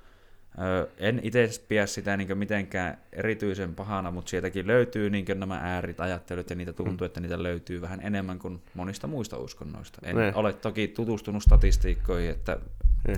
[0.99, 6.51] en itse pidä sitä niin mitenkään erityisen pahana, mutta sieltäkin löytyy niin nämä äärit ajattelut
[6.51, 9.99] ja niitä tuntuu, että niitä löytyy vähän enemmän kuin monista muista uskonnoista.
[10.05, 10.33] En Ne.
[10.35, 12.59] ole toki tutustunut statistiikkoihin, että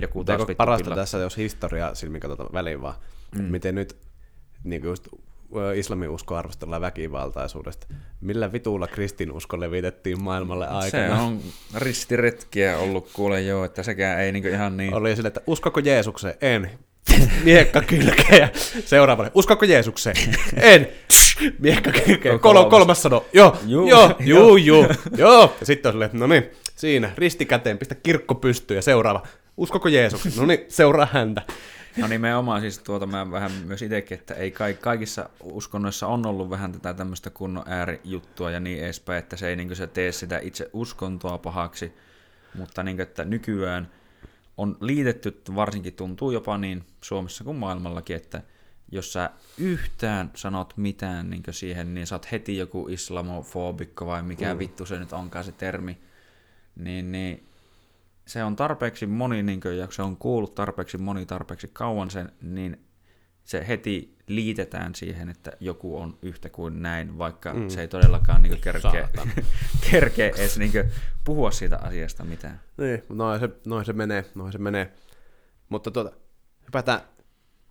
[0.00, 2.94] joku Mutta taas eikö vittu parasta kyllä- tässä, jos historiaa silmin katsotaan väliin vaan,
[3.38, 3.42] mm.
[3.44, 3.96] miten nyt
[4.64, 5.08] niin kuin just
[5.76, 7.86] islamin usko arvostellaan väkivaltaisuudesta.
[8.20, 11.22] Millä vitulla kristinusko levitettiin maailmalle Se aikana?
[11.22, 11.40] on
[11.74, 14.94] ristiretkiä ollut kuule joo, että sekään ei niin ihan niin...
[14.94, 16.34] Oli sille, että uskoko Jeesukseen?
[16.40, 16.70] En.
[17.44, 18.48] Miekka kylkeä.
[18.84, 19.30] Seuraavalle.
[19.34, 20.16] Uskoko Jeesukseen?
[20.56, 20.88] En.
[21.58, 22.38] Miekka kylkeä.
[22.38, 23.02] Kol- Kolmas.
[23.02, 23.24] sano.
[23.32, 23.86] Joo, joo,
[24.20, 24.86] joo, joo,
[25.16, 25.56] joo.
[25.60, 29.26] Ja sitten on silleen, no niin, siinä, risti käteen, pistä kirkko pystyyn ja seuraava.
[29.56, 30.34] Uskoko Jeesukseen?
[30.36, 31.42] No niin, seuraa häntä.
[31.96, 36.50] No nimenomaan siis tuota mä vähän myös itsekin, että ei kai, kaikissa uskonnoissa on ollut
[36.50, 40.38] vähän tätä tämmöistä kunnon äärijuttua ja niin edespäin, että se ei niin se tee sitä
[40.42, 41.92] itse uskontoa pahaksi,
[42.54, 43.88] mutta niin että nykyään
[44.62, 48.42] on liitetty, varsinkin tuntuu jopa niin Suomessa kuin maailmallakin, että
[48.92, 54.54] jos sä yhtään sanot mitään niin siihen, niin sä oot heti joku islamofobikko vai mikä
[54.54, 54.58] mm.
[54.58, 55.98] vittu se nyt onkaan se termi,
[56.76, 57.46] niin, niin
[58.26, 62.32] se on tarpeeksi moni, niin kuin, ja se on kuullut tarpeeksi moni tarpeeksi kauan sen,
[62.42, 62.80] niin
[63.44, 67.68] se heti liitetään siihen, että joku on yhtä kuin näin, vaikka mm.
[67.68, 69.08] se ei todellakaan niin kerkeä,
[69.90, 70.72] kerkeä edes niin
[71.24, 72.60] puhua siitä asiasta mitään.
[72.76, 74.92] Niin, noin se, noin se menee, noin se menee.
[75.68, 76.12] Mutta tuota,
[76.66, 77.00] hypätään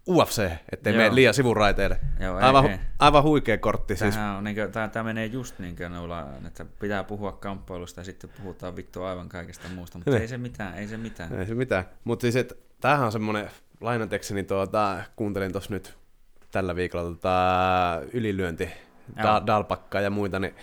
[0.09, 1.03] UFC, ettei Joo.
[1.03, 1.99] mene liian sivuraiteille.
[2.19, 2.79] Joo, ei, aivan, ei.
[2.99, 4.15] aivan huikea kortti siis.
[4.15, 7.99] Tämähän on, niin kuin, tämä, tämä menee just niin kuin noilla, että pitää puhua kamppailusta
[7.99, 10.21] ja sitten puhutaan vittu aivan kaikesta muusta, mutta Niin.
[10.21, 11.39] ei se mitään, ei se mitään.
[11.39, 11.85] Ei se mitään.
[12.03, 13.49] Mutta siis, että tämähän on semmoinen
[13.81, 15.97] lainatekseni, tuota, kuuntelin tuossa nyt
[16.51, 17.31] tällä viikolla tota,
[18.13, 18.69] ylilyönti,
[19.23, 20.55] da, dalpakkaa ja muita, niin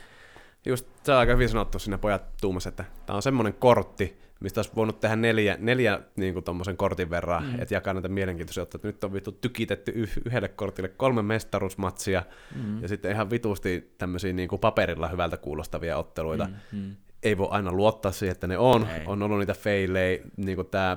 [0.66, 4.58] just se on aika hyvin sanottu siinä pojat tuumas, että tämä on semmoinen kortti, mistä
[4.58, 7.60] olisi voinut tehdä neljä, neljä niin kuin tommosen kortin verran, mm.
[7.60, 8.86] että jakaa näitä mielenkiintoisia otteita.
[8.86, 12.22] Nyt on vittu tykitetty yh- yhdelle kortille kolme mestaruusmatsia
[12.54, 12.82] mm.
[12.82, 16.44] ja sitten ihan vitusti tämmöisiä niin kuin paperilla hyvältä kuulostavia otteluita.
[16.44, 16.78] Mm.
[16.78, 16.96] Mm.
[17.22, 18.86] Ei voi aina luottaa siihen, että ne on.
[18.90, 19.02] Ei.
[19.06, 20.96] On ollut niitä feilejä, niin kuin tämä,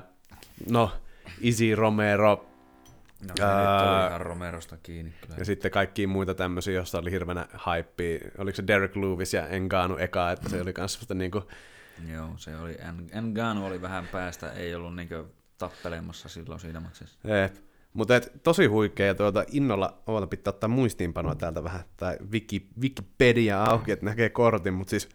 [0.70, 0.90] no,
[1.44, 2.46] Easy Romero,
[3.22, 5.34] No se nyt Ää, oli ihan Romerosta kiinni kyllä.
[5.38, 8.30] ja sitten kaikkia muita tämmöisiä, joissa oli hirveänä hype.
[8.38, 11.42] Oliko se Derek Lewis ja Engano eka, että se oli kans semmoista niinku,
[12.12, 12.76] Joo, se oli,
[13.12, 15.24] En- Ngannou oli vähän päästä, ei ollut niinkö
[15.58, 17.18] tappelemassa silloin siinä matsissa.
[17.92, 23.64] Mutta tosi huikea ja tuota, innolla oota pitää ottaa muistiinpanoa täältä vähän, tai Wiki, Wikipedia
[23.64, 25.08] auki, että näkee kortin, mutta siis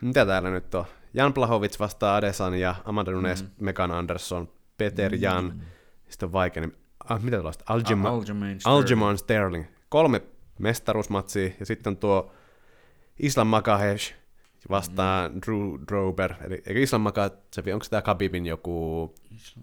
[0.00, 0.84] mitä täällä nyt on?
[1.14, 3.48] Jan Blahovic vastaa Adesan ja Amanda Nunes, mm.
[3.60, 4.48] Megan Anderson,
[4.80, 5.60] Peter Jan, mm.
[6.08, 6.76] sitten on vaikea, niin,
[7.08, 7.64] ah, mitä tuollaista?
[7.68, 8.22] Aljama, Al-
[8.64, 9.18] Aljamain Sterling.
[9.18, 9.64] Sterling.
[9.88, 10.22] Kolme
[10.58, 12.32] mestaruusmatsia ja sitten on tuo
[13.18, 14.14] Islam Makahesh
[14.70, 15.40] vastaan mm.
[15.46, 16.34] Drew Drober,
[16.66, 19.14] eli Islam Makachev, onko tämä Khabibin joku,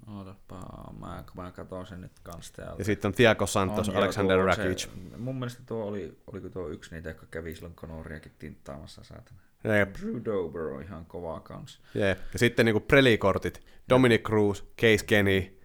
[0.08, 2.76] Ootapa, mä, mä katson sen nyt kans täältä.
[2.78, 4.88] ja sitten on Thiago Santos, On, Alexander Rakic.
[5.18, 9.40] Mun mielestä tuo oli, oliko tuo yksi niitä, jotka kävi silloin Conoriakin tinttaamassa, saatana.
[9.76, 11.82] Jep, Drew Dober on ihan kova kans.
[11.94, 12.20] jep.
[12.34, 15.58] Ja sitten niinku prelikortit, Dominic Cruz, Case Kenny,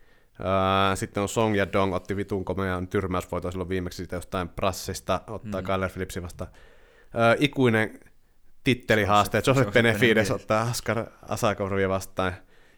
[0.94, 5.60] sitten on Song ja Dong, otti vitun komean tyrmäysvoito silloin viimeksi siitä jostain Prassista, ottaa
[5.60, 5.66] mm.
[5.66, 6.44] Kyler Phillipsin vasta.
[6.44, 8.00] Uh, ikuinen
[8.64, 12.32] tittelihaaste, Joseph Joseph Benefides ottaa Askar Asakovia vastaan.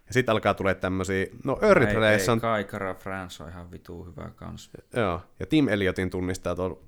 [0.06, 4.30] Ja sitten alkaa tulee tämmöisiä, no Earthreissa on, Kai Kara France on ihan vitu hyvä
[4.36, 4.70] kans.
[4.96, 6.80] joo, ja Tim Elliotin tunnistaa tuolla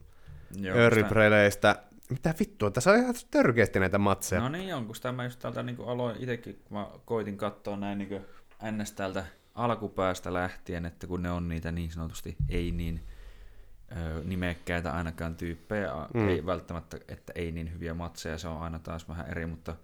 [0.64, 1.76] Earthreistä.
[2.10, 4.40] Mitä vittua, tässä on ihan törkeästi näitä matseja.
[4.42, 7.76] No niin on, kun sitä mä just täältä niin aloin itsekin, kun mä koitin katsoa
[7.76, 8.26] näin niin
[8.72, 8.92] ns.
[8.92, 13.00] täältä alkupäästä lähtien, että kun ne on niitä niin sanotusti ei niin
[13.96, 16.28] ö, nimekkäitä ainakaan tyyppejä, Mm.
[16.28, 19.76] ei välttämättä, että ei niin hyviä matseja, se on aina taas vähän eri, mutta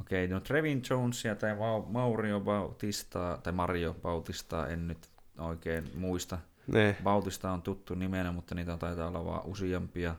[0.00, 5.08] okei, okay, no Trevin Jonesia tai Mau- Mario Bautista tai Mario Bautista en nyt
[5.38, 6.38] oikein muista.
[6.66, 6.96] Ne.
[7.02, 10.14] Bautista on tuttu nimenä, mutta niitä on taitaa olla vaan useampia.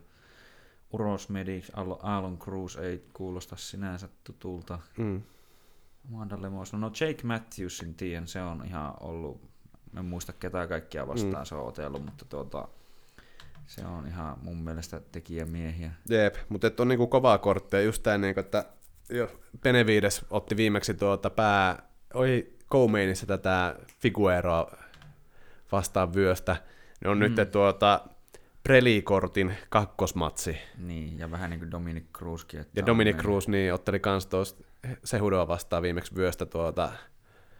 [0.91, 4.79] Uros Medic, Al- Alan Cruz ei kuulosta sinänsä tutulta.
[4.97, 5.21] Mm.
[6.13, 9.41] Amanda Lemos, no, no Jake Matthewsin tien, se on ihan ollut,
[9.97, 11.45] en muista ketään kaikkia vastaan mm.
[11.45, 12.67] se on otellut, mutta tuota,
[13.67, 15.91] se on ihan mun mielestä tekijämiehiä.
[16.09, 18.65] Jep, mutta on niinku kovaa korttia, just tää niinku, että
[19.09, 19.31] jo
[19.61, 21.83] Benevides otti viimeksi tuota pää,
[22.13, 24.71] oi Comainissa tätä Figueroa
[25.71, 26.57] vastaan vyöstä,
[27.03, 27.21] ne on mm.
[27.21, 28.01] nyt tuota
[28.67, 30.57] Prelikortin kakkosmatsi.
[30.77, 32.59] Niin, ja vähän niin kuin Dominic Cruzkin.
[32.59, 34.63] Että Ja Dominic Cruz niin otteli kans tuosta
[35.03, 36.91] Sehudoa vastaan viimeksi vyöstä tuota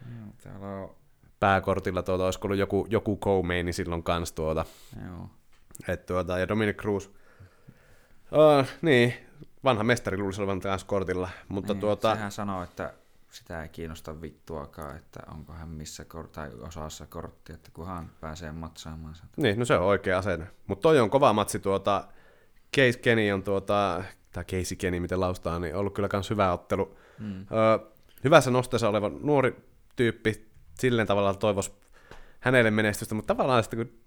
[0.02, 0.96] Joo, täällä on,
[1.40, 4.66] pääkortilla tuota, olisiko ollut joku, joku co-maini silloin kans tuota.
[5.06, 5.30] joo.
[5.88, 9.14] Et tuota, ja Dominic Cruz, uh, niin,
[9.64, 12.94] vanha mestari luulisi olevan taas kortilla, mutta niin, tuota, Sehän sanoo, että
[13.30, 18.52] sitä ei kiinnosta vittuakaan, että onko hän missä kor- tai osassa korttia, että kunhan pääsee
[18.52, 19.28] matsaamaan sitä.
[19.38, 20.48] niin, no se on oikea asenne.
[20.68, 22.08] Mutta toi on kova matsi tuota,
[22.76, 26.98] Case Kenny on tuota, tai Casey Kenny, miten laustaa, niin ollut kyllä kans hyvä ottelu.
[27.20, 27.46] Mm.
[27.52, 27.92] Öö,
[28.24, 29.56] hyvässä nosteessa oleva nuori
[29.96, 30.48] tyyppi,
[30.80, 31.80] silleen tavallaan toivos
[32.40, 33.98] hänelle menestystä, mutta tavallaan sitten kun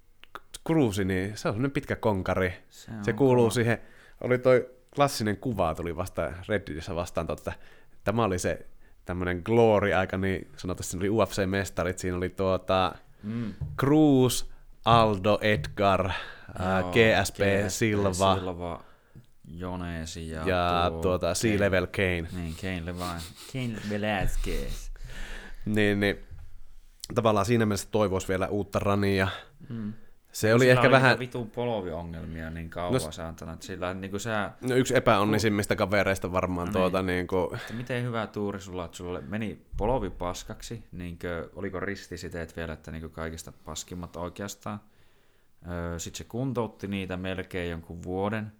[0.66, 2.52] Cruisi, niin se on sellainen pitkä konkari.
[2.68, 3.50] Se, Se kuuluu kova.
[3.54, 3.78] siihen,
[4.20, 7.52] oli toi klassinen kuva, tuli vasta Redditissä vastaan, totta,
[8.04, 8.66] tämä oli se
[9.10, 13.54] tämmöinen glory-aika, niin sanotaan, siinä oli UFC-mestarit, siinä oli tuota Mm.
[13.78, 14.44] Cruz,
[14.84, 16.10] Aldo, Edgar,
[16.58, 17.38] ää, Joo, GSP,
[17.68, 18.84] Silva Silva,
[19.48, 21.60] Jonesi ja, ja tuo tuota Sea Kane.
[21.60, 22.28] Level Kane.
[22.32, 23.20] Niin, Kane Levine.
[23.52, 24.90] Kane Velasquez.
[25.64, 26.18] Niin, niin
[27.14, 29.28] tavallaan siinä mielessä toivoisi vielä uutta rania.
[29.68, 29.92] Mm.
[30.32, 34.20] Se oli Sillä ehkä vähän, vitun poloviongelmia niin kauan No saatana, että sillä niin kuin
[34.20, 38.84] sä, no yksi epäonnisimmista kavereista varmaan No tuota niin kuin, että miten hyvä tuuri sulla,
[38.84, 44.16] että sulla meni polovi paskaksi, niin kuin, oliko ristisiteet vielä, että niin kuin kaikista paskimmat
[44.16, 44.80] oikeastaan.
[45.68, 48.52] Öö, Sitten se kuntoutti niitä melkein jonkun vuoden,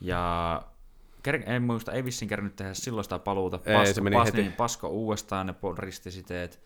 [0.00, 0.62] ja
[1.28, 3.60] ker- en muista, ei vissiin kerännyt tehdä silloin sitä paluuta.
[3.64, 4.42] Ei, Pasko, se meni pas, heti.
[4.42, 6.60] Niin, pasko uudestaan ne ristisiteet,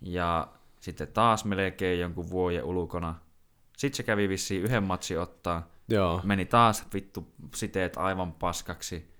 [0.00, 0.48] ja
[0.80, 3.14] sitten taas melkein jonkun vuoden ulkona.
[3.76, 9.16] Sitten se kävi vissiin yhden matsin ottaa, joo, meni taas vittu siteet aivan paskaksi.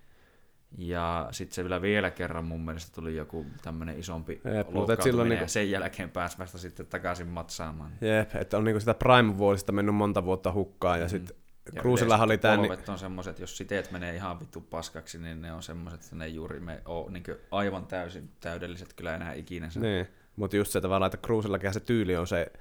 [0.79, 5.27] Ja sitten se vielä vielä kerran mun mielestä tuli joku tämmönen isompi Jep, loukkaantuminen silloin
[5.27, 7.93] ja niinku- sen jälkeen pääsi vasta sitten takaisin matsaamaan.
[8.01, 11.37] jep, että on niinku sitä Prime-vuosista mennyt monta vuotta hukkaan, ja sitten
[11.75, 15.19] Ja Cruisillahan oli tämä, niin, polvet on semmoset, että jos siteet menee ihan vittu paskaksi,
[15.19, 19.33] niin ne on semmoset, että ne juuri me oo niin aivan täysin täydelliset kyllä enää
[19.33, 19.71] ikinä.
[19.71, 19.83] Sen.
[19.83, 22.53] niin, mutta just se tavallaan, että Cruisillakin se tyyli on se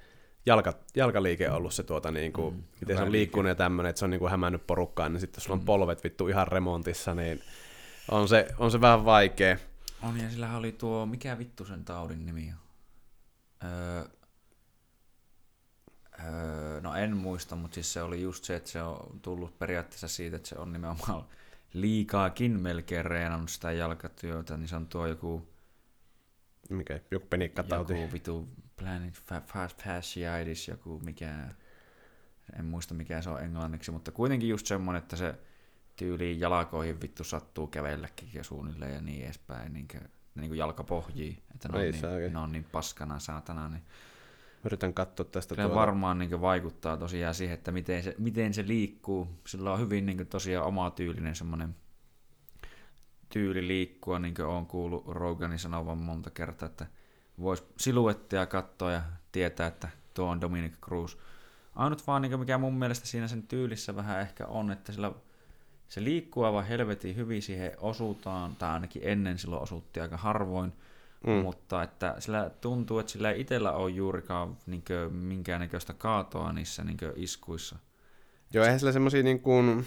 [0.46, 4.04] jalka, jalkaliike ollut se tuota niinku, mm, miten se on liikkunut ja tämmöinen, että se
[4.04, 7.40] on niinku hämännyt porukkaan, niin sitten jos sulla on polvet vittu ihan remontissa, niin
[8.10, 9.56] on se, on se vähän vaikea.
[10.02, 12.58] On, ja sillä oli tuo, mikä vittu sen taudin nimi on?
[13.70, 14.04] Öö,
[16.24, 20.08] öö, no en muista, mutta siis se oli just se, että se on tullut periaatteessa
[20.08, 21.24] siitä, että se on nimenomaan
[21.72, 25.48] liikaakin melkein reenannut sitä jalkatyötä, niin se on tuo joku,
[26.70, 28.00] Mikä, joku penikkatauti.
[28.00, 29.22] joku vitu planet
[29.52, 31.48] fasciitis, joku mikä,
[32.58, 35.34] en muista mikä se on englanniksi, mutta kuitenkin just semmoinen, että se
[35.96, 40.02] tyyliin jalkoihin vittu sattuu kävelläkin ja suunnilleen ja niin edespäin, niin kuin,
[40.34, 42.30] niin kuin jalkapohjii, että ne on, niin, saakeli.
[42.30, 43.82] ne on niin paskana saatana, niin
[44.64, 45.80] Yritän katsoa tästä kyllä tuota.
[45.80, 49.28] varmaan niin vaikuttaa tosiaan siihen, että miten se, miten se liikkuu.
[49.46, 51.76] Sillä on hyvin niin tosiaan oma tyylinen semmoinen
[53.28, 56.86] tyyli liikkua, niin kuin olen kuullut Roganin sanovan monta kertaa, että
[57.40, 61.16] voisi siluettia katsoa ja tietää, että tuo on Dominic Cruz.
[61.74, 65.12] Ainut vaan, niin mikä mun mielestä siinä sen tyylissä vähän ehkä on, että sillä
[65.88, 70.72] se liikkuu aivan helvetin hyvin siihen osuutaan, tai ainakin ennen silloin osuutti aika harvoin,
[71.26, 71.32] mm.
[71.32, 76.98] mutta että sillä tuntuu, että sillä ei itsellä ole juurikaan niin minkäännäköistä kaatoa niissä niin
[77.16, 77.76] iskuissa.
[78.52, 79.86] Joo, eihän sillä semmosia niin kuin,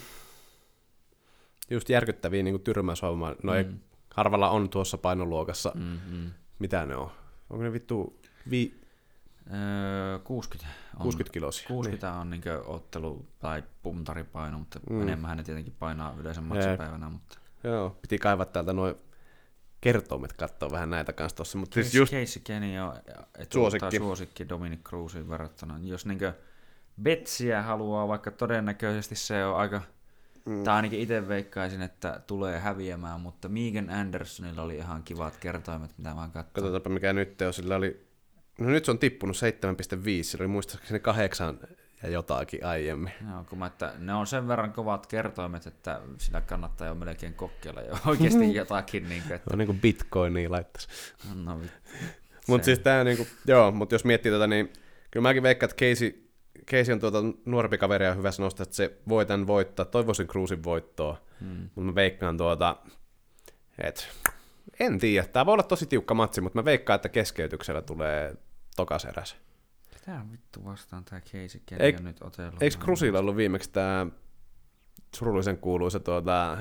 [1.70, 3.34] just järkyttäviä niin kuin tyrmäyshommaa.
[3.42, 3.66] No ei,
[4.14, 5.72] harvalla on tuossa painoluokassa.
[5.74, 6.30] Mm-hmm.
[6.58, 7.10] Mitä ne on?
[7.50, 8.20] Onko ne vittu
[8.50, 8.80] vi-
[9.54, 11.68] Öö, 60 on, 60 kilosia?
[11.68, 14.96] 60 on niin ottelu- tai puntaripaino, mutta Mm.
[14.96, 15.02] mm.
[15.02, 18.94] enemmän ne tietenkin painaa yleensä matsipäivänä, mutta Joo, piti kaivaa täältä noin
[19.80, 21.58] kertoimet katsoa vähän näitä kanssa tossa.
[21.58, 22.92] Mutta siis Casey, just, Casey Kenny on
[23.52, 23.96] Suosikki.
[23.98, 25.78] Suosikki Dominic Cruzin verrattuna.
[25.82, 26.32] Jos niinkö
[27.02, 29.82] Betsiä haluaa, vaikka todennäköisesti se on aika,
[30.44, 30.64] mm.
[30.64, 36.14] tai ainakin itse veikkaisin, että tulee häviämään, mutta Megan Andersonilla oli ihan kivat kertoimet, mitä
[36.14, 36.52] mä katsoin.
[36.52, 38.06] katsotaanpa mikä nyt on, sillä oli,
[38.60, 39.42] no nyt se on tippunut 7,5,
[40.22, 41.58] sillä oli muistaakseni kahdeksan
[42.02, 43.12] ja jotakin aiemmin.
[43.30, 47.34] Joo, kun mä, että ne on sen verran kovat kertoimet, että sillä kannattaa jo melkein
[47.34, 49.08] kokeilla jo oikeasti jotakin.
[49.08, 49.50] Niin kuin, että...
[49.52, 50.88] On niin kuin bitcoinia laittaisi.
[51.44, 51.76] No, vittu.
[52.46, 54.72] Mutta siis tää niinku, joo, mutta jos miettii tätä, niin
[55.10, 56.29] kyllä mäkin veikkaan, että Casey,
[56.70, 59.84] Casey on tuota nuorempi kaveri ja hyvä sitä, että se voi tän voittaa.
[59.84, 61.48] Toivoisin Cruisin voittoa, Hmm.
[61.62, 62.76] mutta mä veikkaan tuota,
[63.78, 64.02] että
[64.80, 65.26] en tiedä.
[65.28, 68.34] Tää voi olla tosi tiukka matsi, mutta mä veikkaan, että keskeytyksellä tulee
[68.76, 69.36] tokas eräs.
[69.90, 72.62] Ketä vittu vastaan tää Casey Eik- on nyt otellut?
[72.62, 74.06] Eikö Cruzilla ollut viimeksi tää
[75.16, 76.58] surullisen kuuluisa tuota,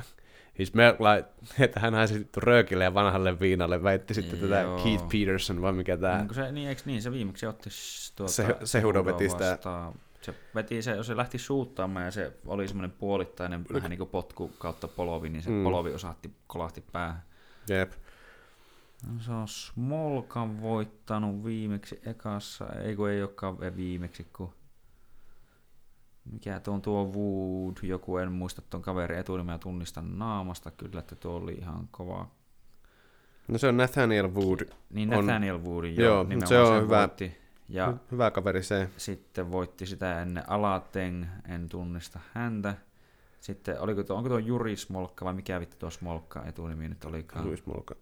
[0.66, 1.30] smelled like,
[1.64, 4.84] että hän haisi vittu röökille ja vanhalle viinalle, väitti sitten tätä Joo.
[4.84, 6.18] Keith Peterson, vai mikä tää.
[6.24, 7.70] Niin, se, niin, eikö niin, se viimeksi otti
[8.16, 9.94] tuota, Se- Cejudo veti sitä- vastaan.
[10.22, 14.52] Se veti se, se lähti suuttaamaan ja se oli semmoinen puolittainen vähän niin kuin potku
[14.58, 15.64] kautta polovi, niin se mm.
[15.64, 17.24] polovi osahti, kolahti päähän.
[17.70, 17.92] Jep.
[19.08, 24.54] No, se on Smolkan voittanut viimeksi ekassa, ei kun ei olekaan viimeksi, kun
[26.26, 31.16] mikä tuo on tuo Wood, joku en muista tuon kaverin etunimeä tunnistan naamasta kyllä, että
[31.16, 32.28] tuo oli ihan kova.
[33.48, 34.60] No se on Nathaniel Wood,
[34.90, 37.38] Niin On- Nathaniel Wood, Joo, joo, nimenomaan se on hyvä- voitti.
[37.70, 38.90] Ja Hy- hyvä kaveri se.
[38.98, 42.76] sitten voitti sitä ennen Alateng, en tunnista häntä.
[43.42, 47.46] Sitten oliko tuo, onko tuo Juri Smolka vai mikä vittu tuo Smolka etunimi nyt olikaan?
[47.48, 47.96] Luis Molka.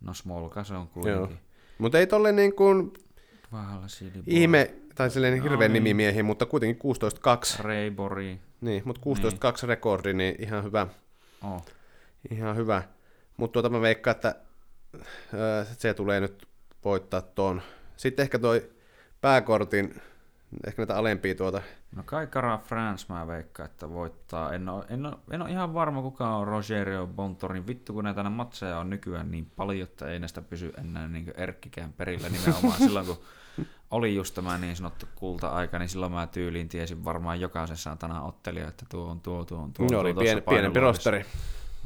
[0.00, 1.38] No Smolka se on kuitenkin.
[1.78, 2.92] Mutta ei tolle niin kuin
[4.26, 5.72] ihme, tai silleen hirveän Ai.
[5.72, 6.92] nimimiehiä, mutta kuitenkin
[7.58, 7.62] 16-2.
[7.64, 8.40] Reibori.
[8.60, 9.00] Niin, mutta
[9.64, 10.86] 16-2 rekordi, niin ihan hyvä.
[11.42, 11.66] Oh.
[12.30, 12.82] Ihan hyvä.
[13.36, 14.34] Mutta tuota mä veikkaan, että
[15.34, 16.48] öö, se tulee nyt
[16.84, 17.62] voittaa tuon.
[17.96, 18.70] Sitten ehkä toi
[19.20, 20.00] pääkortin,
[20.66, 21.62] ehkä näitä alempia tuota.
[21.96, 24.52] No kai Cara France mä veikkaan, että voittaa.
[24.52, 27.66] En ole, en, ole, en ole ihan varma kuka on Rogerio Bontorin.
[27.66, 31.92] Vittu kun näitä matseja on nykyään niin paljon, että ei näistä pysy enää niin erkkikään
[31.92, 32.78] perillä nimenomaan.
[32.88, 33.18] silloin kun
[33.90, 38.68] oli just tämä niin sanottu kulta-aika, niin silloin mä tyyliin tiesin varmaan jokaisen saatana ottelija,
[38.68, 39.84] että tuo on tuo, tuo on tuo.
[39.84, 41.24] Ne tuo oli pien, pienempi rosteri.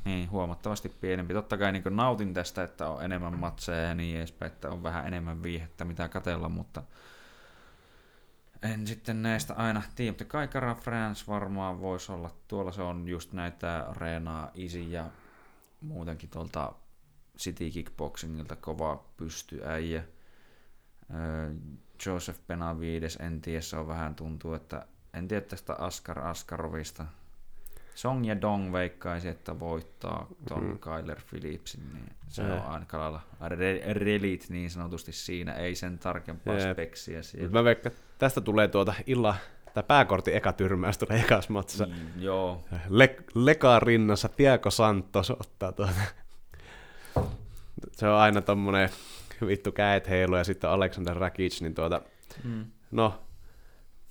[0.04, 1.34] Niin, huomattavasti pienempi.
[1.34, 5.06] Totta kai niin nautin tästä, että on enemmän matseja ja niin edespäin, että on vähän
[5.06, 6.82] enemmän viihettä, mitä katella, mutta
[8.62, 12.30] en sitten näistä aina tiedä, mutta kai Cara France varmaan voisi olla.
[12.48, 15.06] Tuolla se on just näitä Reenaa, Easy ja
[15.80, 16.72] muutenkin tuolta
[17.38, 20.04] City Kickboxingilta kova pystyäijä.
[22.06, 27.06] Joseph Benavides, en tiedä, se on vähän tuntuu, että en tiedä tästä Askar Askarovista.
[27.94, 30.78] Song ja Dong veikkaisi, että voittaa ton mm.
[30.78, 32.56] Kyler Phillipsin, niin se Joo.
[32.56, 36.72] on aika lailla re- relit niin sanotusti siinä, ei sen tarkempaa Jep.
[36.72, 37.50] speksiä siellä.
[37.50, 39.34] Mä veikkaan, tästä tulee tuota illa,
[39.74, 41.86] tai pääkortin eka tyrmäys tulee ekas matsissa.
[41.86, 45.92] Mm, joo, Le- Leka rinnassa Tiago Santos ottaa tuota.
[47.92, 48.90] Se on aina tommonen
[49.46, 52.02] vittu käet heilu ja sitten Alexander Rakic, niin tuota,
[52.44, 52.64] mm.
[52.90, 53.20] no,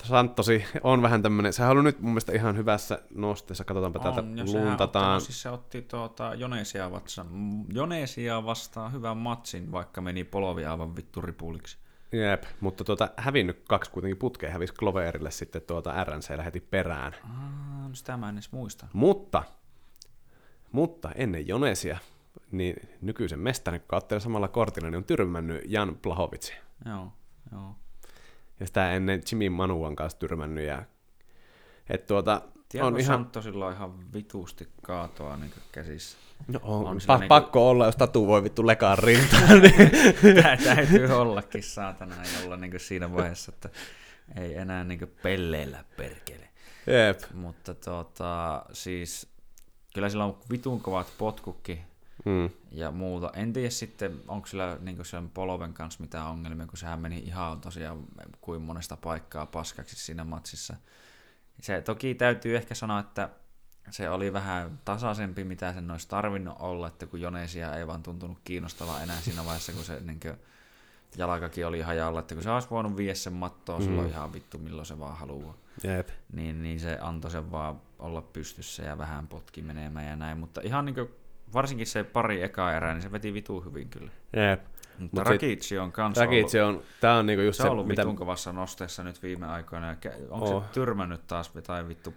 [0.04, 4.38] Santosi on vähän tämmönen, sehän on nyt mun mielestä ihan hyvässä nosteessa, katsotaanpa täältä on,
[4.38, 5.06] jos sehän luntataan.
[5.06, 7.28] ottanut, siis se otti tuota Jonesia, vatsan,
[7.74, 11.78] Jonesia vastaan hyvän matsin, vaikka meni polovi aivan vittu ripuliksi.
[12.12, 17.16] Jep, mutta tuota, hävinnyt kaksi kuitenkin putkeen, hävisi Cloverille sitten tuota RNCllä heti perään.
[17.24, 18.88] Ah, no sitä mä en edes muista.
[18.94, 19.44] Mutta,
[20.72, 21.98] mutta ennen Jonesia,
[22.52, 26.54] niin nykyisen mestarin, kun ottelee samalla kortilla, niin on tyrmännyt Jan Blahovitsi.
[26.86, 27.14] Joo,
[27.52, 27.76] joo.
[28.60, 30.68] Ja sitä ennen Jimmy Manuan kanssa tyrmännyt.
[30.68, 30.84] Ja,
[31.90, 36.18] et tuota, Tiedätkö, on ihan, Santosilla on ihan vitusti kaatoa niin käsissä.
[36.48, 39.62] no, on, on pa- niinku- pakko olla, jos tatu voi vittu lekaan rintaan.
[39.62, 40.36] niin.
[40.44, 42.16] Tää täytyy ollakin saatana
[42.46, 43.70] olla niin siinä vaiheessa, että
[44.36, 46.50] ei enää niin pelleillä perkele.
[46.88, 47.20] Jep.
[47.34, 49.28] Mutta tota, siis
[49.94, 51.89] kyllä sillä on vitun kovat potkukin
[52.26, 52.50] Mm.
[52.72, 53.32] ja muuta.
[53.34, 57.62] En tiedä sitten, onko sillä niin sen polven kanssa mitään ongelmia, kun sehän meni ihan
[57.62, 58.06] tosiaan
[58.42, 60.76] kuin monesta paikkaa paskaksi siinä matsissa.
[61.62, 63.30] Se toki täytyy ehkä sanoa, että
[63.90, 68.38] se oli vähän tasaisempi, mitä sen olisi tarvinnut olla, että kun Jonesia ei vaan tuntunut
[68.44, 70.36] kiinnostavaa enää siinä vaiheessa, kun se niin kuin,
[71.18, 73.86] jalkakin oli hajalla, että kun se olisi voinut viedä sen mattoon, mm.
[73.86, 73.90] Mm.
[73.90, 76.10] silloin ihan vittu milloin se vaan haluaa Jep.
[76.34, 80.62] niin, niin se antoi sen vaan olla pystyssä ja vähän potki menemään ja näin, mutta
[80.64, 81.10] ihan niin kuin,
[81.54, 84.12] varsinkin se pari eka erää, niin se veti vitu hyvin kyllä.
[84.34, 84.62] Jep.
[85.00, 87.72] Mutta Mut Rakic on kanssa Rakic ollut, on, tää on niinku just se se, on
[87.72, 88.02] ollut mitä...
[88.02, 89.96] vitun kovassa nosteessa nyt viime aikoina.
[90.30, 90.62] Onko Oo.
[90.62, 92.14] se tyrmännyt taas tai vittu,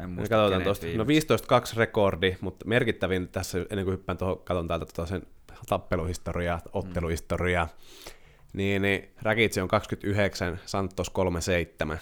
[0.00, 0.86] en muista katsotaan kenet tuosta.
[0.86, 1.74] No viimeksi.
[1.74, 5.22] 15-2 rekordi, mutta merkittävin tässä, ennen kuin hyppään tuohon, katson täältä tuota sen
[5.68, 7.68] tappeluhistoriaa, otteluhistoriaa.
[8.52, 12.00] Niin, niin Räkitsi on 29, Santos 37.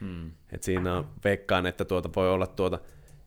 [0.00, 0.30] Mm.
[0.52, 2.78] Et siinä on, veikkaan, että tuota voi olla tuota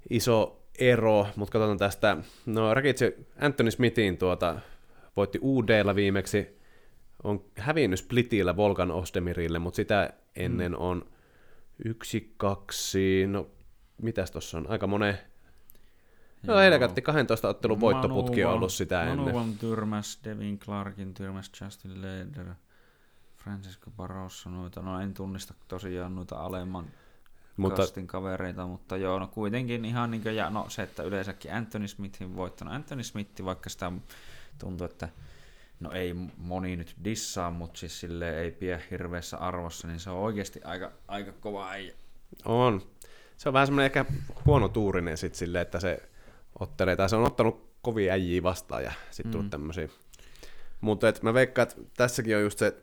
[0.10, 4.60] iso ero, mutta katsotaan tästä, no Räkitsi Anthony Smithin tuota,
[5.18, 6.60] voitti UDlla viimeksi,
[7.24, 11.06] on hävinnyt Splitillä Volkan Ostemirille, mutta sitä ennen on
[11.86, 13.48] yksi, kaksi, no
[14.02, 15.18] mitäs tossa on, aika monen,
[16.44, 19.18] no helkatti 12 ottelun voittoputki on ollut sitä ennen.
[19.18, 22.54] Manuvan tyrmäs, Devin Clarkin tyrmäs, Justin Leder,
[23.38, 26.86] Francisco Barroso, noita, no en tunnista tosiaan noita alemman
[27.62, 31.54] Mutta kastin kavereita, mutta joo, no kuitenkin ihan niin kuin, ja no se, että yleensäkin
[31.54, 32.74] Anthony Smithin voittanut.
[32.74, 33.92] Anthony Smith, vaikka sitä
[34.60, 35.10] tuntuu, että
[35.80, 40.18] no ei moni nyt dissaa, mutta siis sille ei pidä hirveässä arvossa, niin se on
[40.18, 41.94] oikeasti aika, aika kova äijä.
[42.46, 42.82] on.
[43.38, 44.06] Se on vähän semmoinen ehkä
[44.46, 46.10] huono tuurinen sit silleen, että se
[46.60, 49.32] ottelee, tai se on ottanut kovia äijiä vastaan ja sitten mm.
[49.32, 49.90] tullut tämmöisiä.
[50.82, 52.82] Mutta et mä veikkaan, että tässäkin on just se,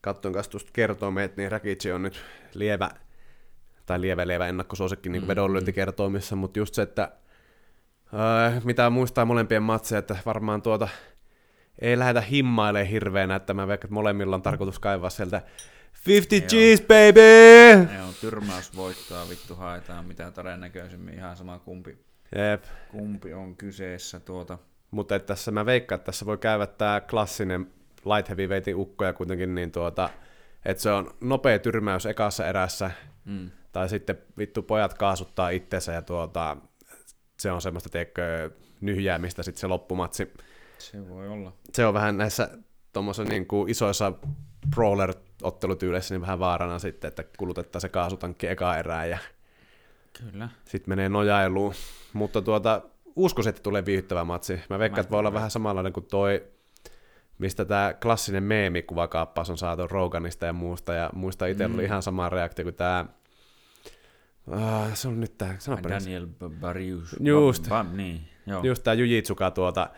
[0.00, 2.20] katsoin kanssa tuosta kertoimeet, niin Rakic on nyt
[2.54, 2.90] lievä,
[3.86, 7.10] tai lievä lievä ennakkosuosikki niin Mm, vedonlyöntikertoimissa, mutta just se, että
[8.14, 10.88] äh, mitä muistaa molempien matseja, että varmaan tuota
[11.78, 15.42] ei lähdetä himmailemaan hirveänä, että mä veikkaan, että molemmilla on tarkoitus kaivaa sieltä
[16.06, 16.62] 50 Joo.
[16.76, 17.92] G's, baby!
[17.92, 21.98] Ne on tyrmäys voittaa, vittu haetaan mitä todennäköisimmin, ihan sama kumpi,
[22.36, 22.64] Jep.
[22.90, 24.58] kumpi on kyseessä tuota.
[24.90, 27.66] Mutta tässä mä veikkaan, että tässä voi käydä tämä klassinen
[28.14, 30.10] light heavyweightin ukkoja kuitenkin, niin tuota,
[30.64, 32.90] että se on nopea tyrmäys ekassa erässä,
[33.24, 33.50] Mm.
[33.76, 36.56] Tai sitten vittu pojat kaasuttaa itsensä ja tuota,
[37.38, 38.50] se on semmoista, tiedätkö,
[38.80, 40.32] nyhjäämistä sitten se loppumatsi.
[40.78, 41.52] Se voi olla.
[41.72, 42.50] Se on vähän näissä
[42.92, 44.12] tuommoisissa niin kuin isoissa
[44.76, 49.18] brawler-ottelutyyleissä niin vähän vaarana sitten, että kulutetaan se kaasutankki eka erää ja
[50.12, 50.48] Kyllä.
[50.64, 51.74] sitten menee nojailuun.
[52.12, 52.82] Mutta tuota,
[53.16, 54.60] uskoisin, että tulee viihdyttävä matsi.
[54.70, 56.46] Mä veikkaan, että voi olla vähän samanlainen kuin toi,
[57.38, 60.92] mistä tämä klassinen meemikuvakaappaus on saatu Roganista ja muusta.
[60.94, 61.74] Ja muista itsellä Mm.
[61.74, 63.04] oli ihan sama reaktio kuin tämä...
[64.46, 66.06] Uh, se on nyt tää, sano perässä.
[66.10, 67.16] Daniel B- Barrius.
[67.20, 67.66] Just.
[67.66, 68.62] Ba- ba- niin, joo.
[68.64, 69.90] Just tää Jujitsuka tuota,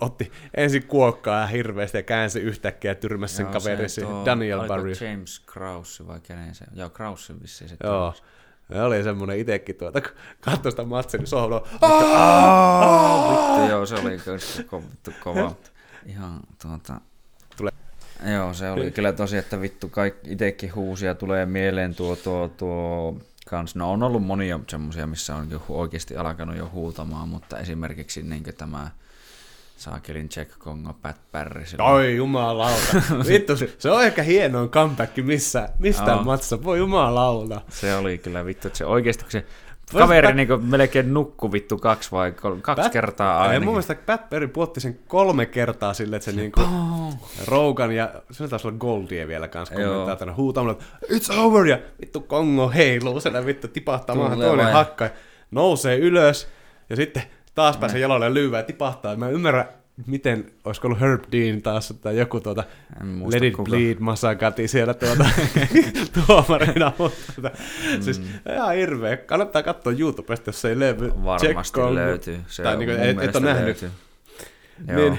[0.00, 5.00] otti ensin kuokkaa hirveästi ja käänsi yhtäkkiä ja tyrmäsi sen tuo- Daniel Barrios.
[5.00, 6.64] James Krause vai kenen se?
[6.74, 8.14] Joo, Krause vissiin se Joo.
[8.68, 10.10] Ja oli semmonen itekin tuota, kun
[10.40, 11.62] katsoi sitä matsia, niin sohvalla,
[13.30, 14.10] Vittu, joo, se oli
[14.90, 15.54] vittu kova.
[16.06, 17.00] Ihan tuota...
[18.34, 23.16] Joo, se oli kyllä tosi, että vittu kaikki itekin huusia tulee mieleen tuo, tuo, tuo
[23.48, 23.74] kans.
[23.74, 28.42] No on ollut monia semmosia, missä on jo oikeasti alkanut jo huutamaan, mutta esimerkiksi niin
[28.58, 28.90] tämä
[29.76, 31.66] Saakelin Check Kongo Pat Barry.
[31.66, 32.92] silloin- Oi jumalauta.
[33.28, 36.24] Vittu, se- on ehkä hienoin comeback missä, mistä Joo.
[36.24, 36.64] matsissa.
[36.64, 37.60] Voi jumalauta.
[37.68, 39.44] Se oli kyllä vittu, että se oikeasti, kun se
[39.92, 43.64] kaveri Pat- niin melkein nukku vittu kaksi vai kol- kaksi Pat- kertaa ainakin.
[43.64, 46.60] mun mielestä Pat Perry puotti sen kolme kertaa silleen, että se niinku
[47.46, 49.88] Rogan ja se taisi olla Goldie vielä kanssa Joo.
[49.90, 54.72] kommentaatana huutamalla, että it's over ja vittu Kongo heiluu siellä vittu tipahtaa maahan toinen vai?
[54.72, 55.10] hakka ja
[55.50, 56.48] nousee ylös
[56.90, 57.22] ja sitten
[57.54, 59.16] taas pääsee jaloille ja lyyvää ja tipahtaa.
[59.16, 59.66] Mä en ymmärrä,
[60.06, 62.64] miten, olisiko ollut Herb Dean taas tai joku tuota
[63.32, 63.68] Let it kuka.
[63.70, 65.24] bleed Masakati siellä tuota
[66.26, 67.50] tuomarina, mutta tuota,
[67.96, 68.02] Mm.
[68.02, 68.22] siis
[68.54, 69.16] ihan hirveä.
[69.16, 71.12] Kannattaa katsoa YouTubesta, jos ei löydy.
[71.24, 71.94] Varmasti Check Kongo.
[71.94, 72.38] löytyy.
[72.46, 73.86] Se Tai on, niinku, mun et, et ole nähnyt.
[74.96, 75.18] Niin,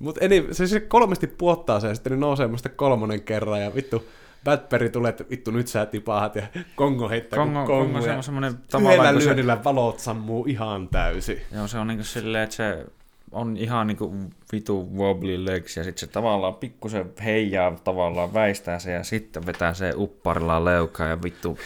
[0.00, 0.20] mutta
[0.52, 4.08] se, se kolmesti puottaa sen ja sitten ne nousee musta kolmonen kerran ja vittu
[4.44, 6.42] Batberry tulee, että vittu nyt sä tipahat ja
[6.74, 10.46] Kongo heittää Kongo, kuin Kongo, Kongo se on semmoinen yhdellä tavallaan, se, lyönnillä valot sammuu
[10.46, 11.40] ihan täysin.
[11.54, 12.86] joo, se on niinku silleen, että se
[13.32, 14.14] on ihan niinku
[14.52, 19.74] vitu wobbly legs ja sitten se tavallaan pikkusen heijaa tavallaan väistää se ja sitten vetää
[19.74, 21.58] se upparilla leukaa ja vittu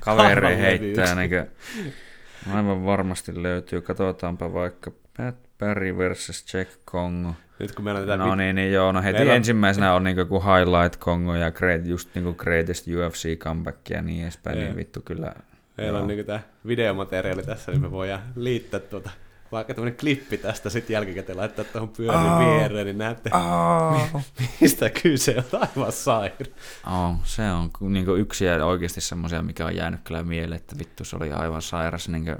[0.00, 1.50] kaveri heittää niinku,
[2.54, 3.80] aivan varmasti löytyy.
[3.80, 7.34] Katsotaanpa vaikka Pat Barry versus Jack Kongo.
[7.58, 10.04] Nyt kun meillä on tätä No niin, niin joo, no heti Meillä on- ensimmäisenä on
[10.04, 14.66] niinku joku Highlight Kongo ja great, just niinku Greatest UFC Comeback ja niin edespäin, Jee.
[14.66, 15.34] niin vittu kyllä.
[15.76, 16.06] Meillä on joo.
[16.08, 19.10] niinku tää videomateriaali tässä, niin me voidaan liittää tuota,
[19.54, 22.38] vaikka tämmönen klippi tästä sitten jälkikäteen laittaa tuohon pyörin Oh.
[22.38, 24.22] viereen, niin näette, Oh.
[24.60, 26.36] mistä kyse on aivan saira.
[26.92, 31.16] Oh, se on niinku yksi oikeasti semmoisia, mikä on jäänyt kyllä mieleen, että vittu se
[31.16, 32.08] oli aivan sairas.
[32.08, 32.30] Niinku,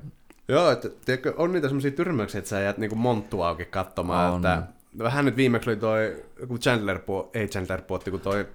[0.48, 4.36] Joo, että tiedätkö, on niitä semmoisia tyrmäyksiä, että sä jäät niinku monttu auki katsomaan, On.
[4.46, 4.62] että
[4.98, 8.46] vähän nyt viimeksi oli toi, kun Chandler, puo, ei Chandler puotti, kun toi,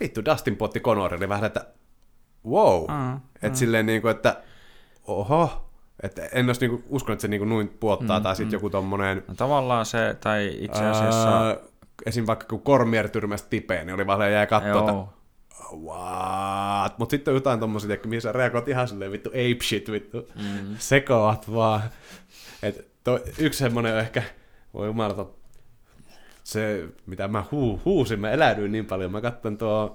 [0.00, 1.66] vittu Dustin puotti Conor, eli vähän, että
[2.48, 4.42] wow, Aa, että silleen niinku, että
[5.06, 5.65] oho,
[6.02, 8.52] että en olisi niinku uskonut, että se niinku noin puottaa, Mm, tai sitten mm.
[8.52, 11.56] joku tommonen, no tavallaan se, tai itse asiassa, ää,
[12.06, 12.26] esim.
[12.26, 15.16] vaikka kun Cormier tyrmäsi tipeen, niin oli vaan jäi katsoa, että
[15.84, 16.98] what?
[16.98, 20.28] Mut sitten on jotain tommosia, tiedätkö, mihin sä reagoit ihan silleen vittu ape shit, vittu.
[20.34, 21.82] mm, Sekoat vaan.
[22.62, 24.22] Et to, yksi semmonen on ehkä,
[24.74, 25.26] Voi jumalata.
[26.44, 29.12] Se, mitä mä huu, huusin, mä eläydyin niin paljon.
[29.12, 29.94] Mä katson tuo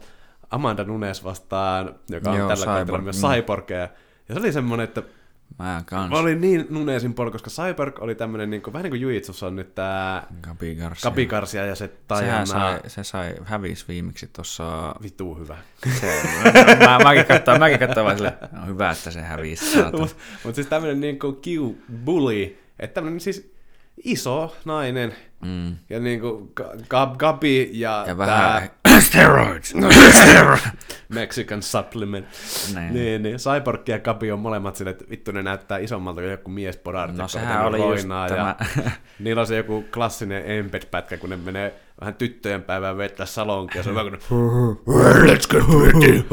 [0.49, 3.71] Amanda Nunes vastaan, joka on Joo, tällä Cyborg, myös mm.
[4.29, 5.03] Ja se oli semmonen, että
[5.59, 6.09] Mä kans.
[6.09, 9.47] mä olin niin Nunesin puolella, koska Cyborg oli tämmönen, niin kuin, vähän niin kuin Jujitsussa
[9.47, 11.09] on nyt tää Gabi Garcia.
[11.09, 12.45] Kapikarsia ja se Sehän Tajana.
[12.45, 14.95] sai, se sai, hävisi viimeksi tuossa...
[15.03, 15.57] Vittu hyvä.
[15.99, 16.21] Se,
[16.79, 19.77] mä, mäkin katsoin, mäkin katsoin vaan sille, no hyvä, että se hävisi.
[19.83, 23.53] Mutta mut siis tämmönen niin kuin Q-bully, että tämmönen siis
[24.03, 25.15] iso nainen,
[25.45, 25.75] Mm.
[25.89, 26.51] ja niinku
[26.89, 28.69] Gab, Gabi ja, Ja tää vähän
[29.01, 29.73] steroids.
[31.09, 32.25] Mexican supplement.
[32.75, 32.93] Niin.
[32.93, 33.37] Niin, niin.
[33.37, 37.15] Cyborg ja Gabi on molemmat silleen, että vittu ne näyttää isommalta kuin joku mies podarit.
[37.15, 38.55] No sehän oli just roinaa tämä...
[38.85, 43.79] Ja niillä on se joku klassinen embed-pätkä, kun ne menee vähän tyttöjen päivään vetää salonkia.
[43.79, 44.77] Ja se on vähän kuin
[45.25, 46.23] Let's get ready.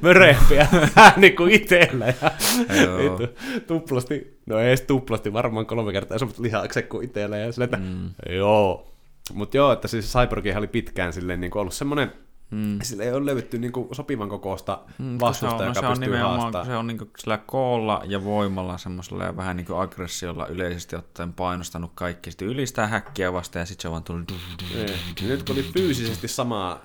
[0.00, 0.66] Mörempiä
[0.96, 2.06] ääni kuin itellä.
[2.06, 3.28] Ja vittu,
[3.66, 7.36] tuplasti, no ei edes tuplasti, varmaan kolme kertaa isommat lihakset kuin itellä.
[7.36, 8.34] Ja silleen, että Mm.
[8.36, 8.90] joo.
[9.34, 12.12] Mutta joo, että siis Cyborgihan oli pitkään silleen niin ollut semmoinen,
[12.50, 12.78] Mm.
[12.82, 16.16] sille ei ole löydetty niin sopivan kokoista Mm, vastusta, se on, joka se on pystyy
[16.16, 16.66] haastamaan.
[16.66, 21.32] se on niin sillä koolla ja voimalla semmoisella ja vähän niin kuin aggressiolla yleisesti ottaen
[21.32, 22.30] painostanut kaikki.
[22.30, 24.32] Sitten ylistää häkkiä vastaan ja sitten se vaan tullut...
[24.74, 25.28] Niin.
[25.28, 26.80] Nyt kun oli fyysisesti samaa,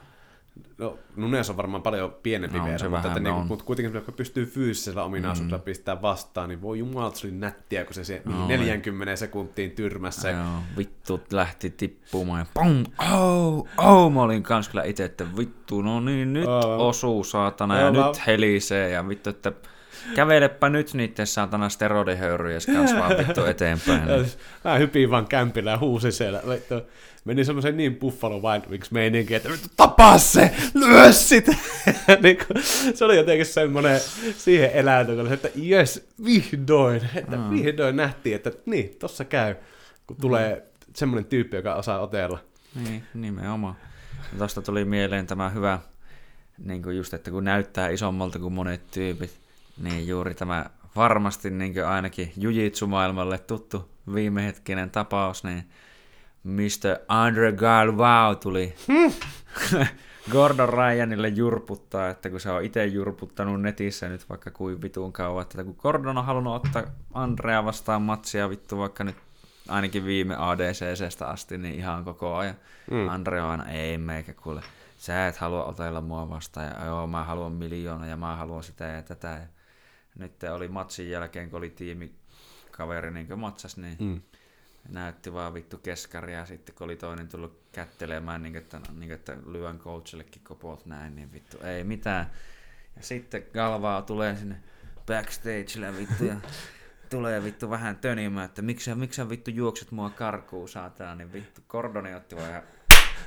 [0.77, 3.47] no Nunes on varmaan paljon pienempi No, se mutta, että niin, on.
[3.47, 5.63] mutta kuitenkin kun pystyy fyysisellä ominaisuudella mm.
[5.63, 10.29] pistää vastaan, niin voi jumala, se oli nättiä, kun se, se No, 40 sekuntiin tyrmässä.
[10.29, 10.45] Joo,
[10.77, 15.99] vittu lähti tippumaan ja pong, oh, oh, mä olin kans kyllä itse, että vittu, no
[15.99, 16.75] niin, nyt Aa.
[16.77, 19.51] osuu saatana Joo, ja mä- nyt helisee ja vittu, että
[20.15, 24.09] kävelepä nyt niitten saatana steroidihöyryjä kanssa vaan vittu eteenpäin.
[24.09, 24.25] Ja Niin.
[24.63, 26.41] Mä hypin vaan kämpillä ja huusin siellä.
[26.49, 26.73] Vittu,
[27.25, 31.51] Meni semmoisen niin Buffalo Wild Wings meininki, että tapaa se, lyö sitä.
[32.23, 32.63] niin kuin,
[32.95, 33.99] se oli jotenkin semmoinen
[34.37, 37.49] siihen eläytö, että jes, vihdoin, että Mm.
[37.49, 39.55] vihdoin nähtiin, että niin, tossa käy,
[40.07, 42.39] kun tulee semmoinen tyyppi, joka osaa otella.
[42.83, 43.75] Niin, nimenomaan.
[44.37, 45.79] Tuosta tuli mieleen tämä hyvä,
[46.65, 49.31] niin kuin just, että kun näyttää isommalta kuin monet tyypit,
[49.81, 50.65] niin juuri tämä
[50.95, 55.63] varmasti niin ainakin jujitsu-maailmalle tuttu viimehetkinen tapaus, niin
[56.43, 56.99] Mr.
[57.07, 58.75] Andre Galvao tuli
[60.31, 65.41] Gordon Ryanille jurputtaa, että kun se on itse jurputtanut netissä nyt vaikka kuin vitun kauan,
[65.41, 66.83] että kun Gordon on halunnut ottaa
[67.13, 69.15] Andrea vastaan matsia vittu vaikka nyt
[69.67, 72.55] ainakin viime ADCCstä asti, niin ihan koko ajan.
[72.91, 72.97] Mm.
[72.97, 73.09] Mm.
[73.09, 74.61] Andre on aina, ei meikä kuule,
[74.97, 78.85] sä et halua otella mua vastaan, ja joo, mä haluan miljoona, ja mä haluan sitä
[78.85, 79.27] ja tätä.
[79.27, 79.47] Ja
[80.15, 84.21] nyt oli matsin jälkeen, kun oli tiimikaveri niin matsas, niin Mm.
[84.89, 89.37] Näytti vaan vittu keskaria, ja sitten kun oli toinen tullut kättelemään, niin että, niin että
[89.45, 92.31] lyön coachillekin kopot näin, niin vittu ei mitään.
[92.95, 94.55] Ja sitten Galvaa tulee sinne
[95.05, 96.35] backstagelle vittu ja
[97.09, 102.15] tulee vittu vähän tönimään, että miksi miksi vittu juokset mua karkuun saatana, niin vittu Gordoni
[102.15, 102.63] otti vaan ihan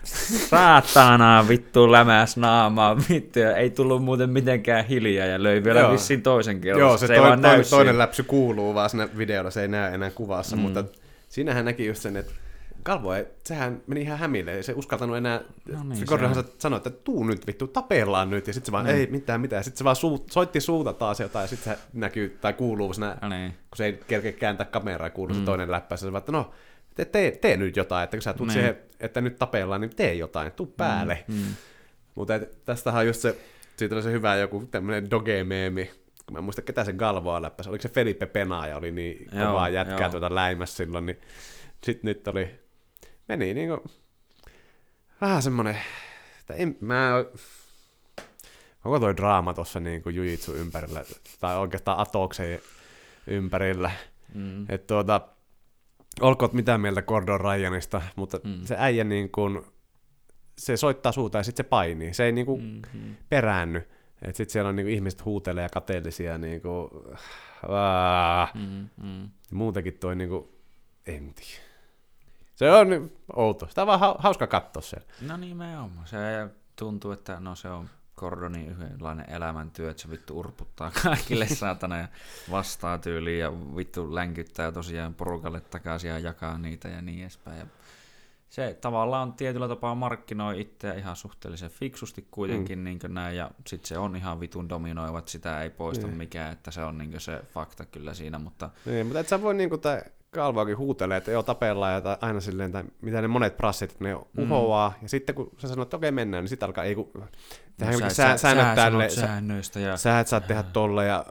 [0.51, 5.93] saatana vittu lämäs naamaa vittu ja ei tullut muuten mitenkään hiljaa ja löi vielä Joo.
[5.93, 6.81] vissiin toisen kerran.
[6.81, 7.99] Joo, se, ei toi, toi, toinen siinä.
[7.99, 10.63] läpsy kuuluu vaan sinne videolla, se ei näy enää kuvassa, mm.
[10.63, 10.85] mutta
[11.33, 12.33] siinähän näki just sen, että
[12.83, 16.39] Kalvo, ei, sehän meni ihan hämille, ei se uskaltanut enää, No niin, niin, se Gordonhan
[16.45, 16.51] on.
[16.59, 18.91] sanoi, että tuu nyt vittu, tapellaan nyt, ja sitten se vaan, Mm.
[18.91, 22.39] ei mitään mitään, sitten se vaan suu, soitti suuta taas jotain, ja sitten se näkyy,
[22.41, 23.51] tai kuuluu siinä, No niin.
[23.53, 25.41] kun se ei kerkeä kääntää kameraa, kuuluu Mm.
[25.41, 26.51] se toinen läppä, se vaan, että no,
[26.95, 28.53] tee, tee, tee nyt jotain, että kun sä tulet Niin.
[28.65, 31.25] siihen, että nyt tapellaan, niin tee jotain, tuu päälle.
[31.29, 31.35] Mm.
[32.15, 33.37] Mutta et, tästähän on just se,
[33.77, 35.91] siitä oli se hyvä joku tämmöinen doge-meemi,
[36.33, 39.47] kun mä en muista ketä se Galvoa läppäsi, oliko se Felipe Penaaja, oli niin Joo,
[39.47, 40.11] kovaa jätkää joo.
[40.11, 41.19] tuota läimässä silloin, niin
[41.85, 42.61] sit nyt oli,
[43.29, 43.91] meni niinku,
[45.21, 45.79] vähän semmonen,
[46.41, 47.11] että en, mä,
[48.83, 51.05] koko toi draama tuossa niinku jujitsu ympärillä,
[51.41, 52.61] tai oikeastaan Atoksen
[53.27, 53.91] ympärillä,
[54.35, 54.67] Mm.
[54.69, 55.21] että tuota,
[56.21, 58.65] olkoot mitä mieltä Gordon Ryanista, mutta Mm.
[58.65, 59.61] se äijä niin kuin,
[60.59, 62.15] se soittaa suuta ja sitten se painii.
[62.15, 62.83] Se ei niin kuin Mm.
[63.01, 63.17] Mm.
[63.29, 63.89] peräänny.
[64.23, 66.89] Että sitten siellä on niin kuin ihmiset huutelee ja kateellisia niin kuin,
[67.69, 68.55] aah.
[68.55, 68.89] Mm.
[69.03, 69.31] Mm.
[69.51, 70.49] muutenkin toi niin kuin,
[71.07, 71.63] en tiedä.
[72.55, 73.67] Se on niin outo.
[73.69, 75.07] Sitä on vaan hau- hauska katsoa siellä.
[75.21, 76.07] No nimenomaan.
[76.07, 76.17] Se
[76.77, 82.09] tuntuu, että no se on Gordonin yhdenlainen elämäntyö, että se vittu urputtaa kaikille saatana ja
[82.51, 87.59] vastaa tyyliin ja vittu länkyttää tosiaan porukalle takaisin ja jakaa niitä ja niin edespäin.
[87.59, 87.67] Ja
[88.53, 92.85] se tavallaan tietyllä tapaa markkinoi itseä ihan suhteellisen fiksusti kuitenkin mm.
[92.85, 96.17] niin näin, ja sitten se on ihan vitun dominoiva, että sitä ei poista Niin.
[96.17, 99.55] mikään, että se on niin se fakta kyllä siinä, mutta Niin, mutta et sä voi
[99.55, 103.57] niinku tai Kalvoakin huutelee, että joo tapellaan ja tai aina silleen, tai mitä ne monet
[103.57, 105.03] prassit, ne uhoaa, mm.
[105.03, 107.11] ja sitten kun sä sanot, että okei mennään, niin sitten alkaa, ei kun,
[107.79, 111.25] tehdään No no, sä, säännöt tälle, sä, säännöistä ja sä et saa tehdä tolle, ja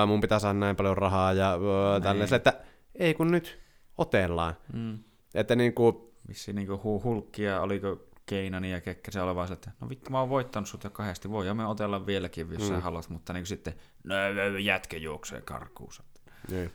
[0.00, 2.34] öö, mun pitää saada näin paljon rahaa, ja öö, tälleen, Niin.
[2.36, 2.52] että
[2.94, 3.58] ei kun nyt
[3.98, 4.54] otellaan.
[4.72, 4.98] mm,
[5.34, 10.20] Että niinku, Vissiin niinku hu- hulkkia, oliko Keinani ja Kekkäsen oleva että no vittu mä
[10.20, 12.68] oon voittanut sut jo kahdesti, voi me otella vieläkin, jos mm.
[12.68, 13.74] sä haluat, mutta niinku sitten,
[14.04, 14.14] no
[14.62, 16.02] jätkä juoksee karkuunsa.
[16.50, 16.70] niin.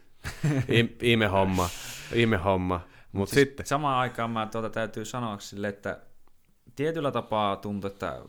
[1.02, 1.70] Ihme homma,
[2.14, 2.82] ihme homma.
[3.12, 6.00] Mutta Siis sitten, Samaan aikaan mä tuota täytyy sanoa sille, että
[6.76, 8.22] tietyllä tapaa tuntuu, että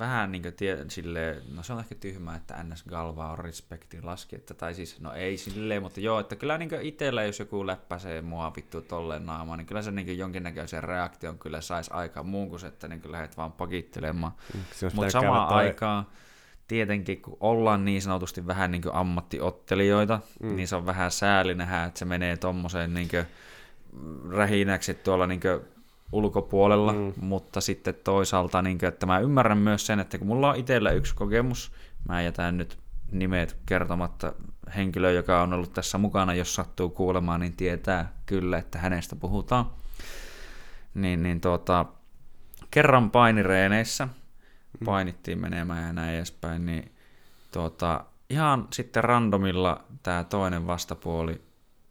[0.00, 4.06] vähän niin kuin tie, silleen, no se on ehkä tyhmää, että NS Galva on respektin
[4.06, 8.22] lasketta, tai siis, no ei silleen, mutta joo, että kyllä niin itsellä, jos joku läppäsee
[8.22, 12.60] mua vittu tolleen naamaan, niin kyllä se niin jonkinnäköisen reaktion kyllä saisi aika muun kuin
[12.60, 14.32] se, että niin lähdet vaan pakittelemaan.
[14.54, 16.06] olisi Mutta samaan toi- aikaan
[16.68, 20.56] tietenkin, kun ollaan niin sanotusti vähän niin kuin ammattiottelijoita, mm.
[20.56, 23.26] niin se on vähän sääli nähdä, että se menee tommoseen niin kuin
[24.30, 25.60] rähinäksi tuolla niin kuin
[26.12, 27.12] ulkopuolella, mm.
[27.20, 30.90] mutta sitten toisaalta, niin kuin, että mä ymmärrän myös sen, että kun mulla on itsellä
[30.90, 31.72] yksi kokemus,
[32.08, 32.78] mä jätän nyt
[33.12, 34.32] nimet kertomatta
[34.76, 39.70] henkilö, joka on ollut tässä mukana, jos sattuu kuulemaan, niin tietää kyllä, että hänestä puhutaan.
[40.94, 41.86] Niin, niin tuota,
[42.70, 44.08] kerran painireeneissä,
[44.84, 46.94] painittiin menemään ja näin edespäin, niin
[47.52, 51.42] tuota, ihan sitten randomilla tämä toinen vastapuoli,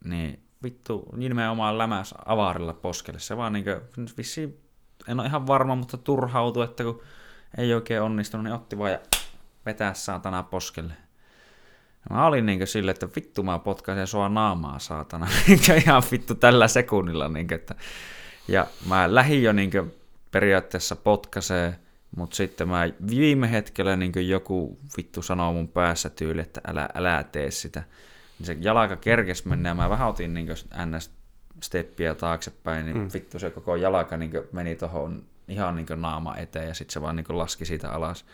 [0.04, 3.20] niin vittu nimenomaan lämäs avarilla poskelle.
[3.20, 3.80] Se vaan niinkö,
[4.16, 4.60] vissiin,
[5.08, 7.02] en ole ihan varma, mutta turhautui, että kun
[7.58, 8.98] ei oikein onnistunut, niin otti vaan ja
[9.66, 10.92] vetää saatana poskelle.
[12.10, 15.26] Ja Mä olin niinkö silleen, että vittu mä potkaisen sua naamaa saatana.
[15.46, 17.28] Niinkö ihan vittu tällä sekunnilla.
[17.28, 17.74] Niinkö, että...
[18.48, 19.86] Ja mä lähdin jo niinkö
[20.30, 21.76] periaatteessa potkasee,
[22.16, 27.24] mutta sitten mä viime hetkellä niinkö joku vittu sanoo mun päässä tyyli, että älä, älä
[27.32, 27.82] tee sitä.
[28.40, 30.54] Niin se jalka kerkes mennä ja mä vähän otin niinkö
[30.86, 31.10] ns
[31.62, 33.08] steppiä taaksepäin, niin mm.
[33.14, 37.16] vittu se koko jalka niinkö meni tohon ihan niinkö naama eteen ja sitten se vaan
[37.16, 38.24] niinkö laski siitä alas.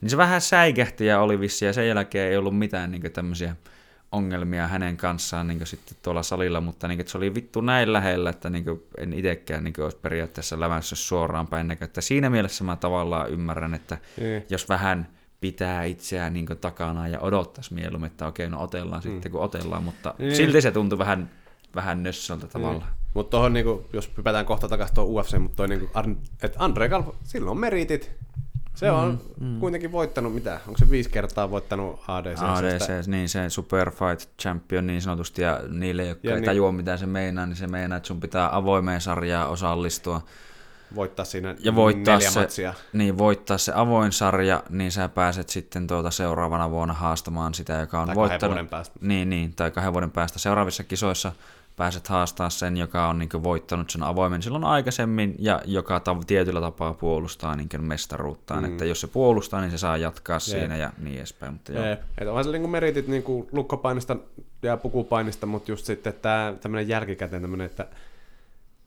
[0.00, 3.56] Niin se vähän säikähti ja oli vissi, ja sen jälkeen ei ollut mitään niin tämmöisiä
[4.12, 8.50] ongelmia hänen kanssaan niin sitten tuolla salilla, mutta niin, se oli vittu näin lähellä, että
[8.50, 8.64] niin
[8.98, 11.84] en itsekään niin olisi periaatteessa lämässä suoraan päin näkö.
[11.84, 14.44] Että siinä mielessä mä tavallaan ymmärrän, että Niin.
[14.48, 15.08] jos vähän
[15.40, 19.10] pitää itseään niin takana ja odottaisi mieluummin, että okei, no otellaan mm.
[19.12, 20.36] sitten kun otellaan, mutta Niin.
[20.36, 21.30] silti se tuntui vähän,
[21.74, 22.88] vähän nössöltä tavallaan.
[22.88, 23.00] Niin.
[23.14, 25.88] Mutta tuohon, niinku, jos hypätään kohta takaisin tuohon UFC, mutta toi, niinku,
[26.42, 28.10] että Andre Galvo, sillä on meritit.
[28.74, 30.60] Se on mm, kuitenkin voittanut, mitä?
[30.66, 32.38] Onko se viisi kertaa voittanut ADC?
[32.42, 36.72] ADC, niin se Super Fight Champion niin sanotusti, ja niille, jotka Ja ei niin- tajua
[36.72, 40.22] mitä se meinaa, niin se meinaa, että sun pitää avoimeen sarjaan osallistua.
[40.94, 42.74] Voittaa siinä Ja voittaa neljä se, matsia.
[42.92, 48.00] niin voittaa se avoin sarja, niin sä pääset sitten tuota seuraavana vuonna haastamaan sitä, joka
[48.00, 48.54] on Tai kahden voittanut.
[48.54, 48.98] vuoden päästä.
[49.00, 51.32] Niin, niin, tai kahden vuoden päästä seuraavissa kisoissa
[51.76, 56.60] pääset haastaa sen, joka on niin voittanut sen avoimen silloin aikaisemmin ja joka tav- tietyllä
[56.60, 58.62] tapaa puolustaa niin mestaruuttaan.
[58.64, 58.70] Mm.
[58.72, 60.40] Että jos se puolustaa, niin se saa jatkaa Jep.
[60.42, 61.52] siinä ja niin edespäin.
[61.52, 61.84] Mutta joo.
[62.18, 64.16] Et onhan se niinku meritit niinku lukkopainista
[64.62, 67.86] ja pukupainista, mutta just sitten tämä tämmöinen jälkikäteen tämmöinen, että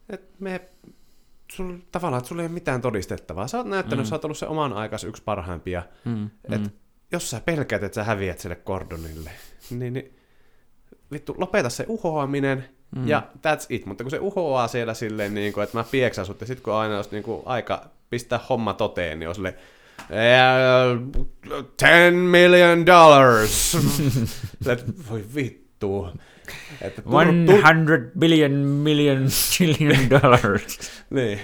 [0.09, 0.61] et me,
[1.55, 3.47] sul, tavallaan, että sulla ei ole mitään todistettavaa.
[3.47, 4.09] Sä oot näyttänyt, mm.
[4.09, 5.83] sä oot ollut se oman aikas yksi parhaimpia.
[6.05, 6.69] Mm, Et mm.
[7.11, 9.31] jos sä pelkäät, että sä häviät sille kordonille,
[9.79, 10.17] niin, niin
[11.11, 13.07] vittu, lopeta se uhoaminen mm.
[13.07, 13.85] ja that's it.
[13.85, 16.73] Mutta kun se uhoaa siellä silleen, niin kuin, että mä pieksän sut, ja sit kun
[16.73, 19.55] aina olisi niin kuin, aika pistää homma toteen, niin on silleen,
[20.11, 20.99] "Yeah,
[21.79, 23.77] 10 million dollars.
[25.09, 25.62] Voi vittu.
[26.81, 27.09] Että tur-
[27.45, 29.27] tur- 100 billion million
[29.57, 30.79] trillion dollars.
[31.09, 31.39] Niin,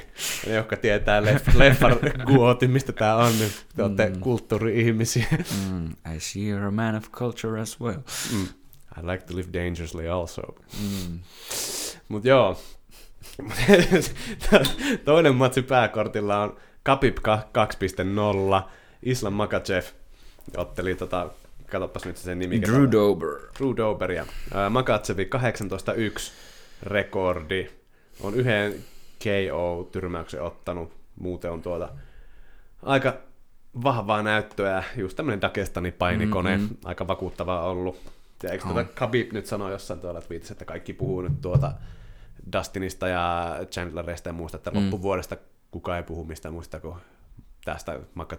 [0.47, 4.19] ne jotka tietää leff- leffan guoti, mistä tää on, niin te olette Mm.
[4.19, 5.25] kulttuuri-ihmisiä.
[5.69, 5.85] Mm,
[6.15, 7.99] I see you're a man of culture as well.
[8.33, 8.43] Mm.
[8.97, 10.41] I like to live dangerously also.
[10.81, 11.19] Mm.
[12.09, 12.59] Mut joo.
[15.05, 18.69] Toinen matsi pääkortilla on Kapip 2.0.
[19.03, 19.83] Islam Makachev
[20.57, 21.29] otteli tota,
[21.69, 22.61] katsopas nyt sen nimi.
[22.61, 23.27] Drew Dober.
[23.59, 26.31] Drew Dober ja ää, Makatsevi 18-1
[26.83, 27.69] rekordi.
[28.21, 28.73] On yhden
[29.23, 30.93] KO-tyrmäyksen ottanut.
[31.19, 31.89] Muuten on tuota
[32.83, 33.17] aika
[33.83, 34.83] vahvaa näyttöä.
[34.97, 36.57] Just tämmönen Dagestani painikone.
[36.57, 36.77] Mm-mm.
[36.85, 38.01] Aika vakuuttavaa ollut.
[38.43, 38.73] Ja eikö On.
[38.73, 41.71] tuota Khabib nyt sano jossain tuolla Twitchissä, että kaikki puhuu nyt tuota
[42.53, 44.75] Dustinista ja Chandlerista ja muusta, että Mm.
[44.77, 45.37] loppuvuodesta
[45.71, 46.95] kukaan ei puhu mistään muista kuin
[47.73, 48.37] tästä Maka-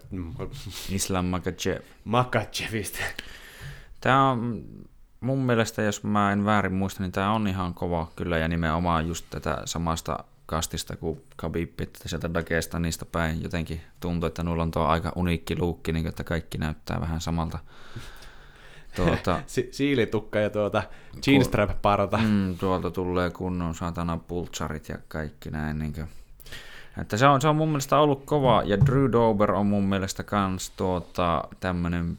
[0.91, 1.81] Islam Makachev.
[2.05, 2.99] Makachevista.
[4.01, 4.65] Tämä on
[5.21, 9.09] mun mielestä, jos mä en väärin muista, niin tämä on ihan kova kyllä ja nimenomaan
[9.09, 14.71] just tätä samasta kastista kuin Khabib, että sieltä Dagestanista päin jotenkin tuntuu, että nulla on
[14.71, 17.59] tuo aika uniikki luukki, niin että kaikki näyttää vähän samalta.
[18.97, 20.83] Tuota, Si- siilitukka ja tuota
[21.27, 22.19] jeanstrap-parta.
[22.19, 25.79] mm, tuolta tulee kunnon satana pultsarit ja kaikki näin.
[25.79, 26.09] Niin kuin.
[27.01, 30.23] Että se on, se on mun mielestä ollut kova, ja Drew Dober on mun mielestä
[30.23, 32.19] kans tuota, tämmönen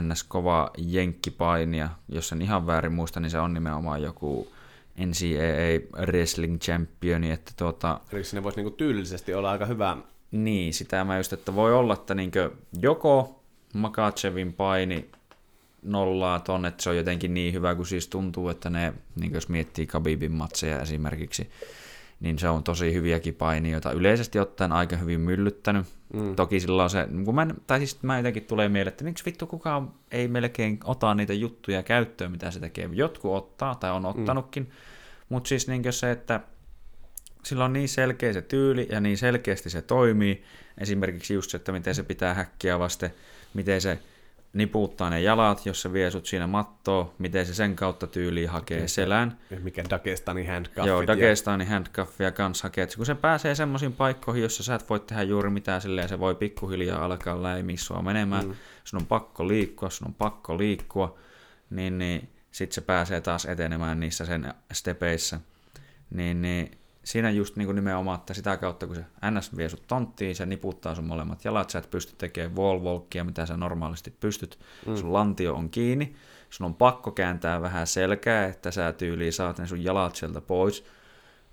[0.00, 0.24] ns.
[0.24, 4.48] kova jenkkipainija, jos en ihan väärin muista, niin se on nimenomaan joku
[4.98, 9.96] NCAA Wrestling Championi, että tuota, Eli sinne voisi niinku tyylillisesti olla aika hyvä.
[10.30, 12.50] niin, sitä mä just, että voi olla, että niinkö
[12.80, 13.40] joko
[13.74, 15.10] Makachevin paini
[15.82, 19.48] nollaa ton, että se on jotenkin niin hyvä, kun siis tuntuu, että ne, niin jos
[19.48, 21.50] miettii Khabibin matseja esimerkiksi,
[22.20, 23.92] niin se on tosi hyviäkin painijoita.
[23.92, 25.86] Yleisesti ottaen aika hyvin myllyttänyt.
[26.14, 26.36] Mm.
[26.36, 29.46] Toki silloin se, kun mä, en- tai siis mä jotenkin tulee mieleen, että miksi vittu
[29.46, 32.88] kukaan ei melkein ota niitä juttuja käyttöön, mitä se tekee.
[32.92, 34.70] Jotkut ottaa, tai on ottanutkin, mm.
[35.28, 36.40] mutta siis niin se, että
[37.44, 40.42] sillä on niin selkeä se tyyli ja niin selkeästi se toimii.
[40.78, 43.10] Esimerkiksi just se, että miten se pitää häkkiä vasten,
[43.54, 43.98] miten se
[44.56, 48.88] niputtaa ne jalat, jos se vie sut siinä mattoon, miten se sen kautta tyyliin hakee
[48.88, 49.38] selän.
[49.62, 50.86] Mikä Dagestani handcuffit.
[50.86, 52.84] Joo, ja- Dagestanin handcuffia kans hakee.
[52.84, 56.18] Et kun se pääsee semmoisiin paikkoihin, jossa sä et voi tehdä juuri mitään silleen, se
[56.20, 58.44] voi pikkuhiljaa alkaa läimiä sua menemään.
[58.46, 58.54] Mm.
[58.84, 61.18] Sun on pakko liikkua, sun on pakko liikkua,
[61.70, 65.40] niin, niin sit se pääsee taas etenemään niissä sen stepeissä.
[66.10, 69.86] Niin, niin siinä just niin kuin nimenomaan, että sitä kautta kun se NS vie sut
[69.86, 74.10] tonttiin, se niputtaa sun molemmat jalat, sä et pysty tekemään wall walkia, mitä sä normaalisti
[74.20, 74.96] pystyt, mm.
[74.96, 76.16] sun lantio on kiinni,
[76.50, 80.84] sun on pakko kääntää vähän selkää, että sä tyyliin saat ne sun jalat sieltä pois,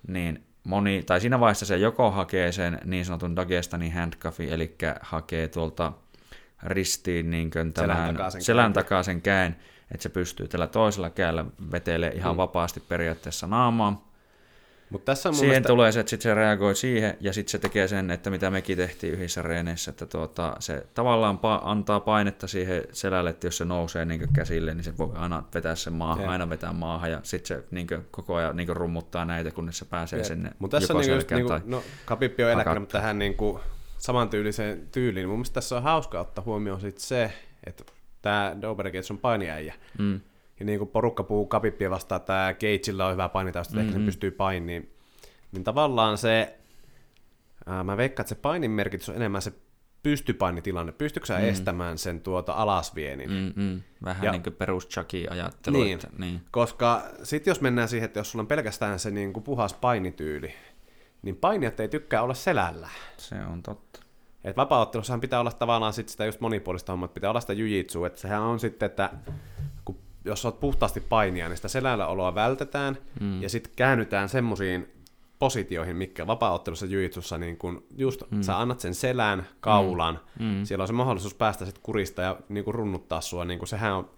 [0.08, 5.48] niin moni, tai siinä vaiheessa se joko hakee sen niin sanotun Dagestanin handcuffin, eli hakee
[5.48, 5.92] tuolta
[6.62, 9.56] ristiin niin tämän takaa sen selän takaa sen käen,
[9.90, 12.36] että se pystyy tällä toisella kädellä vetelee ihan mm.
[12.36, 14.13] vapaasti periaatteessa naamaan.
[14.90, 15.68] Mutta tässä on Siihen mielestä...
[15.68, 18.76] tulee se, että sit se reagoi siihen, ja sitten se tekee sen, että mitä mekin
[18.76, 23.64] tehtiin yhdessä reeneissä, että tuota, se tavallaan pa- antaa painetta siihen selälle, että jos se
[23.64, 26.30] nousee niin käsille, niin se voi aina vetää sen maahan, Jep.
[26.30, 30.24] aina vetää maahan, ja sitten se niin koko ajan niin rummuttaa näitä, kunnes se pääsee
[30.24, 31.60] sinne Mutta tässä on niinku just, niinku, tai...
[31.64, 33.60] no Kapippi on eläkkeellä, mutta tähän niinku
[33.98, 35.28] samantyyliseen tyyliin.
[35.28, 37.32] Mun mielestä tässä on hauska ottaa huomioon sit se,
[37.66, 37.84] että
[38.22, 39.74] tämä Dobergate on painiäijä.
[39.98, 40.20] Mm.
[40.60, 43.88] Ja niin kuin porukka puhuu Kapippia vastaan, että tämä Gageilla on hyvä painitausta, mm-hmm.
[43.88, 44.66] ehkä se pystyy painiin.
[44.66, 44.94] Niin,
[45.52, 46.58] niin tavallaan se,
[47.66, 49.52] ää, mä veikkaan, että se painin merkitys on enemmän se
[50.02, 50.92] pystypainitilanne.
[50.92, 51.44] Pystytkö sä mm.
[51.44, 53.30] estämään sen tuota alasvienin?
[53.30, 53.36] Mm.
[53.36, 53.82] Mm, mm.
[54.04, 54.88] Vähän Ja- niin kuin perus
[55.30, 55.76] ajattelu.
[55.76, 55.94] Niin.
[55.94, 56.40] Että, niin.
[56.50, 60.54] Koska sitten jos mennään siihen, että jos sulla on pelkästään se niin kuin puhas painityyli,
[61.22, 62.88] niin painijat ei tykkää olla selällä.
[63.16, 64.00] Se on totta.
[64.44, 68.20] Et vapaa-ottelussahan pitää olla tavallaan sit sitä just monipuolista hommaa, pitää olla sitä jujitsua, että
[68.20, 69.10] sehän on sitten, että
[70.24, 73.42] jos olet puhtaasti painija, niin sitä selällä oloa vältetään, mm.
[73.42, 74.94] ja sitten käännytään semmoisiin
[75.38, 78.42] positioihin, mikä vapaa-ottelussa jujitsussa, niin kun just mm.
[78.42, 80.64] sä annat sen selän, kaulan, mm.
[80.64, 83.94] siellä on se mahdollisuus päästä sitten kurista ja niin kun runnuttaa sua, niin kun sehän
[83.94, 84.10] on,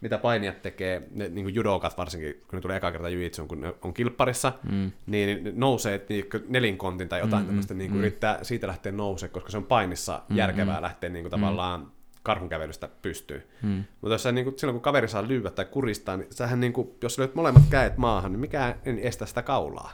[0.00, 3.60] mitä painijat tekee, ne, niin kuin judokat varsinkin, kun ne tulee eka kerta jujitsuun, kun
[3.60, 4.92] ne on kilpparissa, mm.
[5.06, 9.28] niin ne nousee niin nelinkontin tai jotain mm, tämmöistä, niin kuin yrittää siitä lähteä nousee,
[9.28, 11.92] koska se on painissa mm, järkevää lähteä niin kuin tavallaan
[12.28, 13.48] karhunkävelystä pystyy.
[13.62, 13.84] Mm.
[14.00, 16.72] Mutta jos sä, niin kuin, silloin kun kaveri saa lyödä tai kuristaa, niin sähän niin
[16.72, 19.92] kuin, jos lyöt molemmat kädet maahan, niin mikä ei estä sitä kaulaa.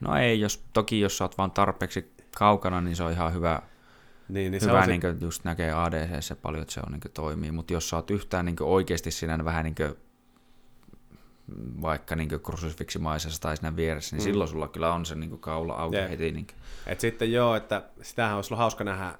[0.00, 3.62] No ei, jos, toki jos sä oot vaan tarpeeksi kaukana, niin se on ihan hyvä,
[4.28, 6.92] Niin, niin se hyvä on se, niin just näkee ADC se paljon, että se on,
[6.92, 9.74] niin toimii, mutta jos sä oot yhtään niin oikeasti siinä vähän niin
[11.82, 14.24] vaikka niin krusifiksimaisessa tai siinä vieressä, niin mm.
[14.24, 16.10] silloin sulla kyllä on se niin kaula auki Jep.
[16.10, 16.32] heti.
[16.32, 16.46] Niin
[16.86, 19.18] Et sitten joo, että sitähän olisi ollut hauska nähdä.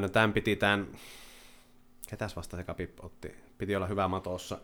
[0.00, 0.86] No tämän piti tämän,
[2.10, 3.34] ketäs vasta se kapippo otti?
[3.58, 4.58] Piti olla hyvä matossa.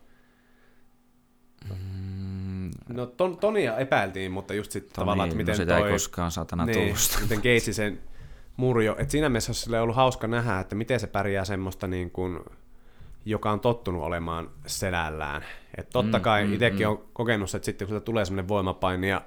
[1.71, 5.87] mm, No ton, Tonia epäiltiin, mutta just sitten tavallaan, että miten no sitä toi...
[5.87, 7.19] ei koskaan saatana niin, tullut.
[7.21, 8.01] miten Gates sen
[8.57, 8.97] murjo.
[8.99, 12.41] Et siinä mielessä olisi ollut hauska nähdä, että miten se pärjää semmoista niin kuin,
[13.25, 15.43] joka on tottunut olemaan selällään.
[15.77, 16.91] Et totta Mm, kai mm, itsekin mm.
[16.91, 19.23] on kokenut, että sitten kun tulee semmoinen voimapaini ja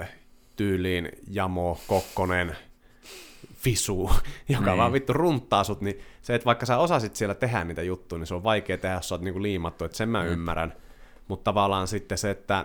[0.00, 0.04] ö,
[0.56, 2.56] tyyliin Jamo, Kokkonen,
[3.60, 4.10] Fisu,
[4.48, 4.78] joka Niin.
[4.78, 8.26] vaan vittu runttaa sut, niin se, että vaikka sä osasit siellä tehdä niitä juttuja, niin
[8.26, 10.72] se on vaikea tehdä, jos sä oot niinku liimattu, että sen mä ymmärrän.
[11.28, 12.64] Mutta tavallaan sitten se, että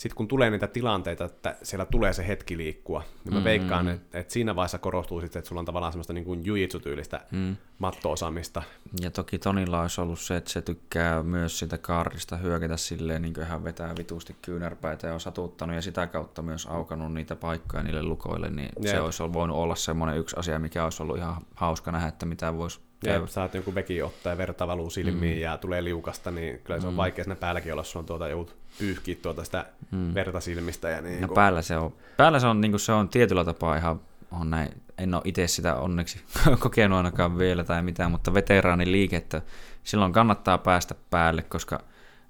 [0.00, 3.44] sitten kun tulee niitä tilanteita, että siellä tulee se hetki liikkua, niin mä Mm.
[3.44, 7.20] veikkaan, että, että siinä vaiheessa korostuu sitten, että sulla on tavallaan semmoista niin kuin jujitsu-tyylistä
[7.30, 7.56] Mm.
[7.78, 8.62] matto-osaamista.
[9.00, 13.34] Ja toki Tonilla olisi ollut se, että se tykkää myös sitä kaarista hyökätä silleen, niin
[13.34, 17.82] kuin hän vetää vitusti kyynärpäitä ja on satuttanut ja sitä kautta myös aukannut niitä paikkoja
[17.82, 18.90] niille lukoille, niin Jep.
[18.94, 22.26] se olisi ollut- voinut olla semmoinen yksi asia, mikä olisi ollut ihan hauska nähdä, että
[22.26, 25.42] mitä voisi Ja saat joku veki ottaa ja verta valuu silmiin mm.
[25.42, 28.56] ja tulee liukasta, niin kyllä se on vaikea siinä päälläkin olla, jos on tuota, joudut
[28.80, 30.14] pyyhkiä tuota sitä mm.
[30.14, 30.88] verta silmistä.
[30.90, 33.76] Ja niin No kuin, päällä se on, päällä se on, niin se on tietyllä tapaa
[33.76, 34.00] ihan
[34.30, 36.20] on näin, en ole itse sitä onneksi
[36.58, 39.42] kokenut ainakaan vielä tai mitään, mutta veteraanin liikettä,
[39.84, 41.80] silloin kannattaa päästä päälle, koska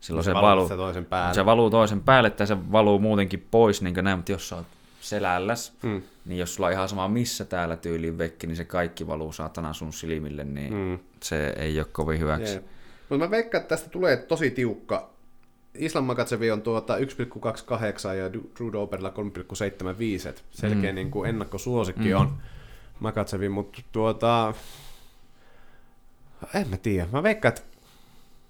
[0.00, 1.34] silloin se, sä valuu, se toisen päälle.
[1.34, 4.56] se valuu toisen päälle tai se valuu muutenkin pois, niin kuin näin, mutta jos sä
[4.56, 4.66] oot
[5.00, 6.02] selälläs, Mm.
[6.24, 9.72] niin jos sulla on ihan sama missä täällä tyyliin vekki, niin se kaikki valuu saatana
[9.72, 10.98] sun silmille, niin Mm.
[11.22, 12.54] se ei ole kovin hyväksi.
[12.54, 12.64] Jep.
[13.08, 15.10] Mutta mä veikkaan, että tästä tulee tosi tiukka
[15.74, 17.02] Islam Makatsevi on tuota 1,28
[18.18, 19.12] ja Drew Doberilla
[20.22, 20.28] 3,75.
[20.28, 20.94] et Selkeä mm.
[20.94, 22.20] niin kuin ennakkosuosikki mm.
[22.20, 22.38] on
[23.00, 24.54] Makatsevi, mutta tuota,
[26.54, 27.06] en mä tiedä.
[27.12, 27.62] Mä veikkaan, että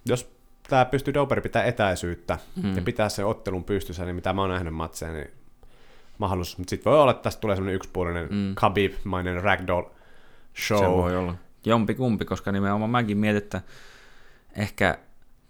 [0.05, 0.31] jos
[0.69, 2.75] tämä pystyy Dober pitää etäisyyttä mm.
[2.75, 5.31] ja pitää se ottelun pystyssä, niin mitä mä oon nähnyt matseja, niin
[6.17, 6.57] mahdollisuus.
[6.57, 8.55] Mutta sitten voi olla, että tästä tulee semmoinen yksipuolinen mm.
[8.55, 9.83] Khabib-mainen ragdoll
[10.67, 10.79] show.
[10.79, 11.35] Se voi olla.
[11.65, 13.61] Jompi kumpi, koska nimenomaan mäkin mietin, että
[14.55, 14.97] ehkä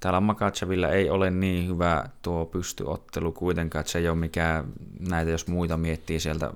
[0.02, 4.66] täällä Makachevilla ei ole niin hyvä tuo pystyottelu kuitenkaan, että se ei ole mikään,
[5.10, 6.54] näitä jos muita miettii sieltä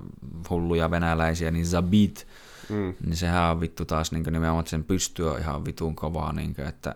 [0.49, 2.27] hulluja venäläisiä, niin Zabit,
[2.69, 2.93] mm.
[3.05, 6.55] niin sehän on vittu taas niin nimenomaan, että sen pystyy on ihan vitun kovaa, niin
[6.55, 6.95] kuin, että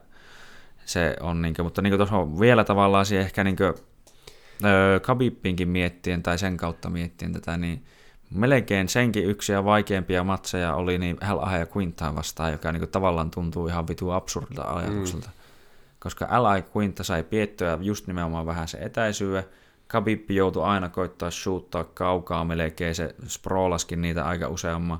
[0.86, 3.74] se on, niin kuin, mutta niin tuossa on vielä tavallaan se ehkä niin kuin,
[4.66, 7.86] öö, Khabibinkin miettien tai sen kautta miettien tätä, niin
[8.30, 12.90] melkein senkin yksi ja vaikeimpia matseja oli niin Hell ja Quintaan vastaan, joka niin kuin,
[12.90, 15.28] tavallaan tuntuu ihan vitu absurdilta ajatukselta.
[15.28, 15.39] Mm
[16.00, 19.44] koska Ally Quinta sai piettyä just nimenomaan vähän se etäisyyden.
[19.88, 25.00] Khabib joutui aina koittaa shoottaa kaukaa melkein, se sproolaskin niitä aika useamman,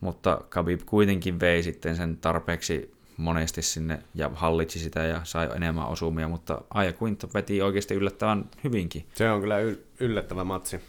[0.00, 5.86] mutta Khabib kuitenkin vei sitten sen tarpeeksi monesti sinne ja hallitsi sitä ja sai enemmän
[5.86, 9.06] osumia, mutta Aja Quinta veti oikeasti yllättävän hyvinkin.
[9.14, 9.56] Se on kyllä
[10.00, 10.80] yllättävä matsi.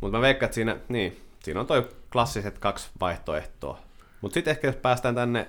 [0.00, 3.78] Mutta mä veikkaan, että siinä, niin, siinä on toi klassiset kaksi vaihtoehtoa.
[4.20, 5.48] Mutta sitten ehkä jos päästään tänne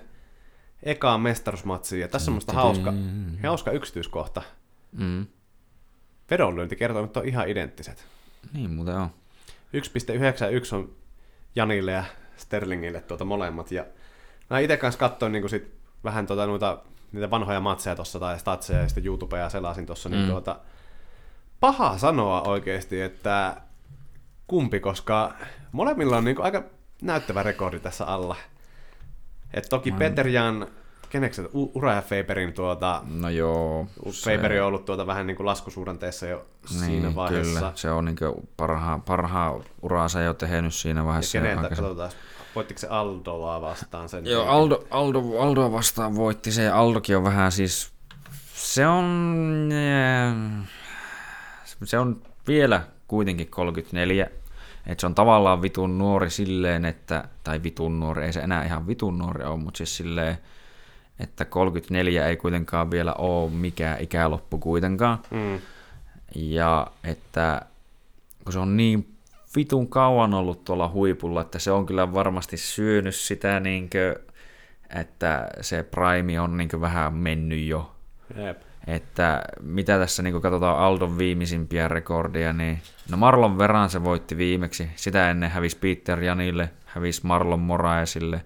[0.83, 2.01] ekaan mestaruusmatsiin.
[2.01, 2.93] Ja tässä on musta hauska,
[3.43, 4.41] hauska yksityiskohta.
[4.91, 5.25] Mm.
[6.31, 8.05] Vedonlyöntikertoimet on ihan identtiset.
[8.53, 9.09] Niin muuten on.
[9.73, 10.95] 1.91 on
[11.55, 12.03] Janille ja
[12.37, 13.71] Sterlingille tuota molemmat.
[13.71, 13.85] Ja
[14.49, 15.71] mä itse kanssa katsoin niin sit
[16.03, 16.77] vähän tuota, noita,
[17.11, 20.21] niitä vanhoja matseja tuossa tai statseja ja sitten YouTubea selasin tuossa, niin mm.
[20.21, 20.59] niin tuota,
[21.59, 23.61] paha sanoa oikeasti, että
[24.47, 25.33] kumpi, koska
[25.71, 26.63] molemmilla on niin aika
[27.01, 28.35] näyttävä rekordi tässä alla.
[29.55, 29.97] Et toki mm.
[29.97, 30.67] Peter Jan,
[31.09, 33.01] keneksi se, Ura ja Faberin tuota...
[33.09, 33.87] No joo.
[34.23, 37.59] Faber on ollut tuota vähän niin kuin laskusuhdanteessa jo niin, siinä vaiheessa.
[37.59, 38.17] Kyllä, se on niin
[38.57, 41.37] parhaa, parhaa uraansa jo tehnyt siinä vaiheessa.
[41.37, 42.11] Ja keneltä, katsotaan,
[42.55, 44.25] voittiko se Aldoa vastaan sen?
[44.25, 47.91] Joo, Aldo, Aldo, Aldoa vastaan voitti se, Aldokin on vähän siis,
[48.53, 49.69] se on,
[51.83, 54.29] se on vielä kuitenkin 34,
[54.87, 58.87] että se on tavallaan vitun nuori silleen, että, tai vitun nuori, ei se enää ihan
[58.87, 60.37] vitun nuori ole, mutta siis silleen,
[61.19, 65.19] että 34 ei kuitenkaan vielä ole mikään ikäloppu kuitenkaan.
[65.31, 65.59] Mm.
[66.35, 67.61] Ja että
[68.43, 69.15] kun se on niin
[69.55, 74.33] vitun kauan ollut tuolla huipulla, että se on kyllä varmasti syönyt sitä, niin kuin,
[75.01, 77.95] että se prime on niin vähän mennyt jo.
[78.35, 82.81] Jep että mitä tässä niin katsotaan Aldon viimeisimpiä rekordia, niin
[83.11, 88.41] no Marlon Veran se voitti viimeksi, sitä ennen hävisi Peter Janille, hävisi Marlon Moraesille,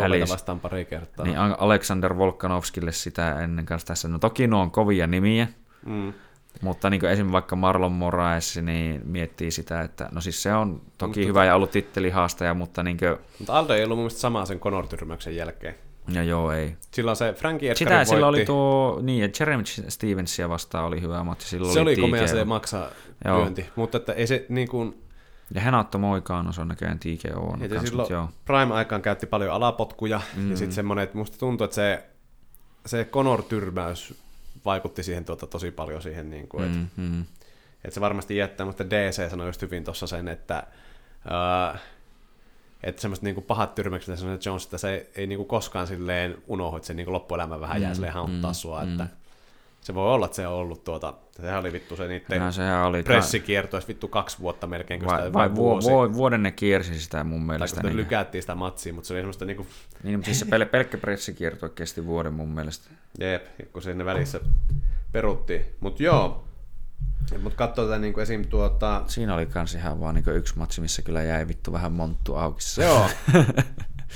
[0.00, 1.26] Hälis, vastaan pari kertaa.
[1.26, 4.08] Niin Alexander Volkanovskille sitä ennen kanssa tässä.
[4.08, 5.48] No toki nuo on kovia nimiä,
[5.86, 6.12] mm.
[6.60, 11.20] mutta niin esimerkiksi vaikka Marlon Moraes niin miettii sitä, että no siis se on toki
[11.20, 13.16] mutta, hyvä ja ollut tittelihaastaja, mutta niin kuin...
[13.38, 14.86] Mutta Aldo ei ollut mun samaa sen Conor
[15.30, 15.74] jälkeen.
[16.08, 16.76] Ja joo, ei.
[16.90, 18.10] Silloin se Frankie Sitä voitti.
[18.10, 21.48] sillä oli tuo, niin, että Jeremy Stevensia vastaan oli hyvä matsi.
[21.48, 22.88] Silloin se oli, oli komea se maksaa
[23.24, 25.00] lyönti, mutta että ei se niin kuin...
[25.54, 28.28] Ja Henaatto Moikaano, se on näköjään TKO on ja kanssa, silloin joo.
[28.44, 30.50] Prime-aikaan käytti paljon alapotkuja, mm.
[30.50, 32.04] ja sitten semmoinen, että musta tuntuu, että se,
[32.86, 34.14] se Conor-tyrmäys
[34.64, 37.24] vaikutti siihen tuota, tosi paljon siihen, niin kuin, että, mm, mm.
[37.84, 40.66] että se varmasti jättää, mutta DC sanoi just hyvin tuossa sen, että
[41.24, 41.80] uh,
[42.84, 46.76] että semmoiset niinku pahat tyrmäykset ja semmoiset Jones, että se ei niinku koskaan silleen unohdu,
[46.76, 48.90] että se niinku loppuelämä vähän jää mm, silleen hauttaa mm, sua, mm.
[48.90, 49.06] että
[49.80, 52.86] se voi olla, että se on ollut tuota, sehän oli vittu se niiden no, sehän
[52.86, 55.90] oli pressikierto, vittu kaksi vuotta melkein, kun vai, sitä, vai vuosi.
[55.90, 57.80] Vu, vuoden ne kiersi sitä mun mielestä.
[57.80, 57.96] Tai niin.
[57.96, 59.66] lykättiin sitä matsia, mutta se oli semmoista niinku...
[60.02, 62.90] Niin, mutta siis se pel- pelkkä pressikierto kesti vuoden mun mielestä.
[63.20, 64.40] Jep, kun sinne välissä
[65.12, 65.64] peruttiin.
[65.80, 66.44] Mutta joo,
[67.42, 68.44] mutta katsoo tätä niin esim.
[68.44, 69.02] tuota...
[69.06, 72.60] Siinä oli kans ihan vaan niin yksi matsi, missä kyllä jäi vittu vähän monttu auki.
[72.80, 73.08] Joo.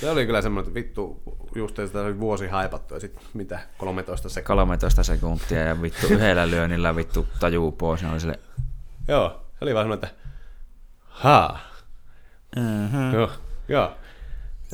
[0.01, 1.23] Se oli kyllä semmoinen, että vittu,
[1.55, 4.47] just sitä oli vuosi haipattu ja sitten mitä, 13 sekuntia.
[4.47, 8.05] 13 sekuntia ja vittu yhdellä lyönnillä vittu tajuu pois.
[8.05, 8.39] Oli sille...
[9.09, 9.29] Joo,
[9.59, 10.21] se oli vaan semmoinen, että
[11.05, 11.61] haa.
[12.57, 13.15] Uh-huh.
[13.15, 13.31] Joo,
[13.69, 13.93] joo.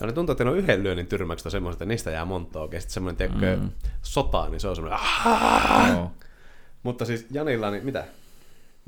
[0.00, 2.80] Ja ne tuntuu, että ne on yhden lyönnin tyrmäyksestä semmoista, että niistä jää monta oikein.
[2.80, 3.70] Sitten semmoinen, tiedätkö, mm.
[4.02, 5.00] sota, niin se on semmoinen,
[5.88, 6.12] Joo.
[6.85, 8.05] Mutta siis Janilla, niin mitä?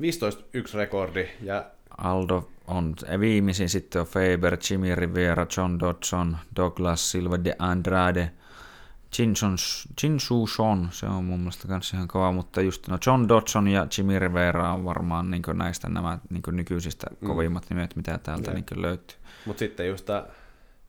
[0.01, 1.65] 15-1 rekordi ja
[1.97, 8.31] Aldo on viimeisin, sitten on Faber, Jimmy Rivera, John Dodson, Douglas Silva de Andrade,
[10.03, 10.47] Jin Su
[10.91, 14.73] se on mun mielestä myös ihan kova, mutta just no John Dodson ja Jimmy Rivera
[14.73, 17.27] on varmaan niin näistä nämä niin nykyisistä mm.
[17.27, 19.17] kovimmat nimet, mitä täältä niin löytyy.
[19.45, 20.07] Mutta sitten just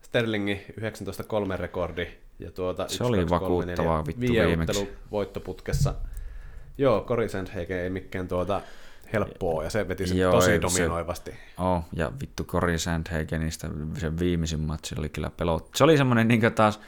[0.02, 2.06] Sterlingin 19-3 rekordi
[2.38, 4.88] ja tuota se oli vakuuttavaa vittu viimeksi.
[5.10, 5.94] voittoputkessa
[6.78, 8.60] Joo, Cory Sandhagen ei mikään tuota
[9.12, 11.34] helppoa, ja se veti sen Joo, tosi ei, se- dominoivasti.
[11.58, 13.68] Oh, ja vittu Cory Sandhagenista
[13.98, 15.70] se viimeisin matsi oli kyllä pelot.
[15.74, 16.80] Se oli semmoinen niin taas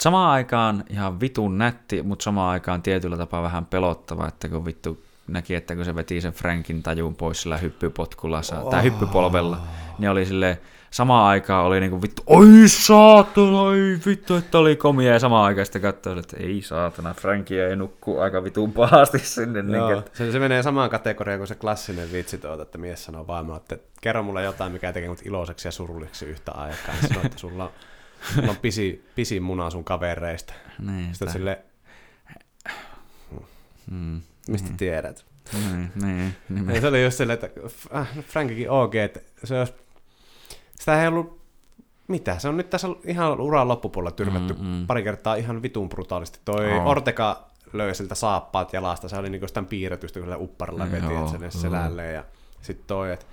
[0.00, 5.04] samaan aikaan ihan vitun nätti, mutta samaan aikaan tietyllä tapaa vähän pelottava, että kun vittu
[5.28, 8.70] näki, että kun se veti sen Frankin tajun pois sillä hyppypotkulla oh.
[8.70, 9.58] tai hyppypolvella,
[9.98, 10.58] niin oli sille
[10.92, 15.66] samaan aikaan oli niinku vittu, oi saatana, oi vittu, että oli komia, ja samaan aikaan
[15.66, 19.62] sitten katsoi, että ei saatana, Franki ei nukkuu aika vitun pahasti sinne.
[19.62, 23.04] Niin, Joo, että, se, se menee samaan kategoriaan kuin se klassinen vitsi tuota, että mies
[23.04, 26.94] sanoo vaimolle, että kerro mulle jotain, mikä tekee mut iloiseksi ja surulliseksi yhtä aikaa.
[27.02, 27.70] Ja sanoo, että sulla on,
[28.34, 30.54] sulla on pisi, pisin muna sun kavereista.
[30.78, 31.58] niin, Sitten sitä- sille,
[33.90, 35.24] mm, mistä tiedät?
[35.52, 37.50] niin, niin, niin, se oli just silleen, että
[37.94, 39.72] äh, Frankikin OG, että se olisi,
[40.82, 41.42] sitä ei ollut
[42.08, 44.86] mitä, se on nyt tässä ihan uran loppupuolella tyrmätty Mm, mm.
[44.86, 46.38] pari kertaa ihan vitun brutaalisti.
[46.44, 46.90] Toi Oo.
[46.90, 51.18] Ortega löi siltä saappaat jalasta, se oli niinku sitä piirretystä, kun sillä upparilla veti, Joo,
[51.18, 51.60] että sinne joo.
[51.62, 52.14] selälleen.
[52.14, 52.24] Ja
[52.60, 53.26] sitten toi, että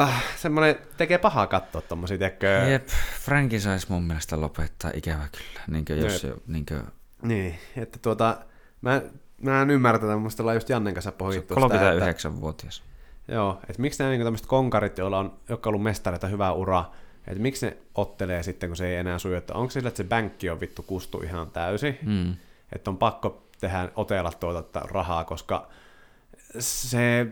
[0.00, 2.46] äh, semmoinen tekee pahaa katsoa tommosia, tiedätkö?
[2.46, 2.88] Jep,
[3.20, 5.60] Franki saisi mun mielestä lopettaa, ikävä kyllä.
[5.68, 6.36] Niinkö jos Jep.
[6.46, 6.80] niinkö,
[7.22, 8.36] Niin, että tuota,
[8.80, 9.02] mä,
[9.42, 12.82] mä en ymmärrä tätä, mun just Jannen kanssa pohjittu sitä, että, 39-vuotias.
[13.32, 16.94] Joo, että miksi nämä niinku tämmöiset konkarit, joilla on, jotka on ollut mestareita hyvää uraa,
[17.26, 20.04] että miksi ne ottelee sitten, kun se ei enää suju, että onko sillä, että se
[20.04, 22.34] bänkki on vittu kustu ihan täysin, Mm.
[22.72, 25.68] että on pakko tehdä, otella tuota rahaa, koska
[26.58, 27.26] se,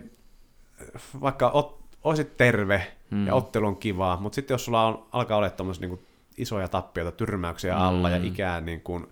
[1.21, 3.27] vaikka ot, olisit terve Mm.
[3.27, 6.07] ja ottelu on kivaa, mutta sitten jos sulla on, alkaa olla tommosia niin
[6.37, 8.15] isoja tappioita, tyrmäyksiä alla Mm.
[8.15, 9.07] ja ikään niin kuin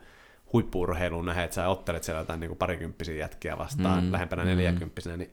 [0.53, 4.05] huippuurheiluun nähdä, että sä ottelet siellä jotain niin kuin parikymppisiä jätkiä vastaan, Mm.
[4.07, 4.13] mm.
[4.13, 4.49] lähempänä Mm.
[4.49, 5.33] neljäkymppisenä, niin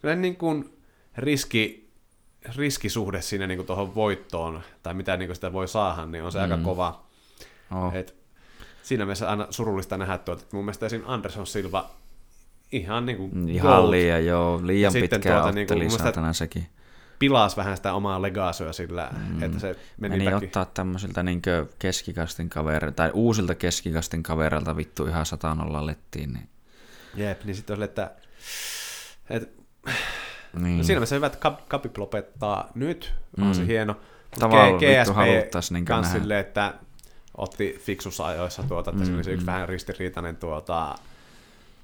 [0.00, 0.73] kyllä niin kuin
[1.16, 1.90] riski,
[2.56, 6.42] riskisuhde siinä niin tuohon voittoon, tai mitä niin sitä voi saada, niin on se mm.
[6.42, 7.04] aika kova.
[7.74, 7.94] Oh.
[7.94, 8.14] Et
[8.82, 11.02] siinä mielessä aina surullista nähdä tuota, että mun mielestä esim.
[11.06, 11.90] Anderson Silva
[12.72, 16.32] ihan niin kuin Ihan liian, joo, liian sitten pitkään tuota otteli niinku, mun mielestä- saatana
[16.32, 16.66] sekin.
[17.18, 19.42] pilas vähän sitä omaa legasoa sillä, mm.
[19.42, 20.46] että se meni, Meni väki.
[20.46, 26.32] ottaa tämmöisiltä niinkö keskikastin kavereilta, tai uusilta keskikastin kavereilta vittu ihan satanolla lettiin.
[26.32, 26.48] Niin,
[27.14, 28.10] Jep, niin sitten oli, että,
[29.30, 29.62] että
[30.58, 30.78] niin.
[30.78, 33.52] no siinä mielessä hyvä, että Kap- Kapip lopettaa nyt, on Mm.
[33.54, 33.96] se hieno.
[34.38, 36.18] Tavallaan GSP haluttais niinkö kans nähdä.
[36.20, 36.74] silleen, että
[37.36, 40.94] otti fiksussa ajoissa tuota, että mm, se oli se yksi vähän ristiriitainen tuota,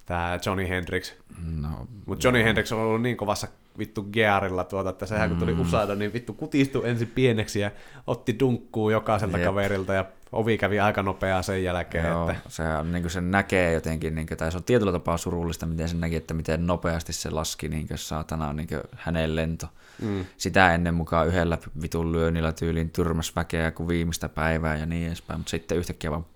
[0.06, 1.12] tämä Johnny Hendrix.
[1.60, 1.68] no,
[2.06, 3.48] Mutta Johnny Hendrix on ollut niin kovassa
[3.78, 5.60] vittu gearilla tuota, että sehän kun tuli Mm.
[5.60, 7.70] Usada, niin vittu kutistui ensin pieneksi ja
[8.06, 9.47] otti dunkkuu jokaiselta Jep.
[9.47, 12.07] kaverilta ja ovi kävi aika nopeaa sen jälkeen.
[12.07, 12.62] Joo, Että, se,
[12.93, 16.16] niin se näkee jotenkin, niin kuin, tai se on tietyllä tapaa surullista, miten se näki,
[16.16, 19.66] että miten nopeasti se laski niin kuin, saatana niin kuin, hänen lento.
[20.02, 25.07] mm, Sitä ennen mukaan yhdellä vitun lyönnillä tyyliin tyrmäs väkeä kuin viimeistä päivää ja niin
[25.07, 26.27] edespäin, mutta sitten yhtäkkiä vaan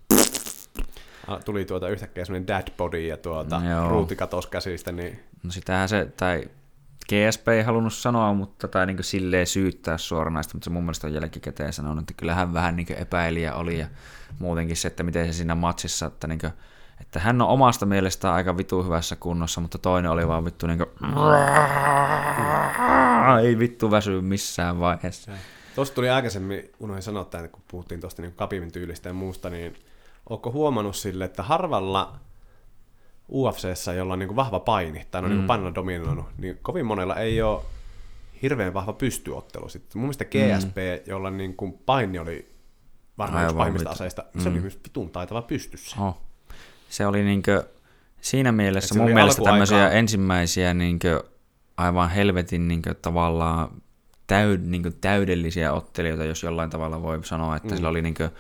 [1.45, 6.07] tuli tuota yhtäkkiä semmoinen dead body ja tuota, ruuti katosi käsistä, niin No sitähän se,
[6.17, 6.45] tai
[7.09, 11.15] GSP ei halunnut sanoa, mutta tai niin silleen syyttää suoranaista, mutta se mun mielestä on
[11.15, 13.87] jälkikäteen sanonut, että kyllähän vähän niin epäilijä oli ja
[14.39, 16.53] muutenkin se, että miten se siinä matsissa, että, niin kuin,
[17.01, 20.79] että hän on omasta mielestään aika vitu hyvässä kunnossa, mutta toinen oli vaan vittu niin
[20.79, 20.91] kuin,
[23.43, 25.33] ei vittu väsy missään vaiheessa.
[25.75, 29.75] Tuosta tuli aikaisemmin, unohdin sanoa tämän, kun puhuttiin tuosta niin Kapivin tyylistä ja muusta, niin
[30.31, 32.19] ootko huomannut sille, että harvalla
[33.29, 35.37] UFCssä, jolla on niin vahva paini, tai on mm.
[35.37, 37.63] niin painolla dominoinut, niin kovin monella ei ole
[38.43, 39.69] hirveän vahva pystyottelu.
[39.69, 41.11] Sitten mun mielestä GSP, mm.
[41.11, 42.55] jolla niin kuin paini oli
[43.19, 44.03] varmaan yksi pahimmista vittu.
[44.03, 45.97] aseista, se oli myös vitun taitava pystyssä.
[46.01, 46.21] Oh.
[46.89, 47.65] Se oli niinkö,
[48.21, 51.25] siinä mielessä Et mun mielestä tämmöisiä ensimmäisiä niinkö,
[51.77, 53.83] aivan helvetin niinkö, tavallaan
[54.27, 57.77] täyd, niinkö, täydellisiä ottelijoita, jos jollain tavalla voi sanoa, että mm.
[57.77, 58.31] sillä oli niinkö,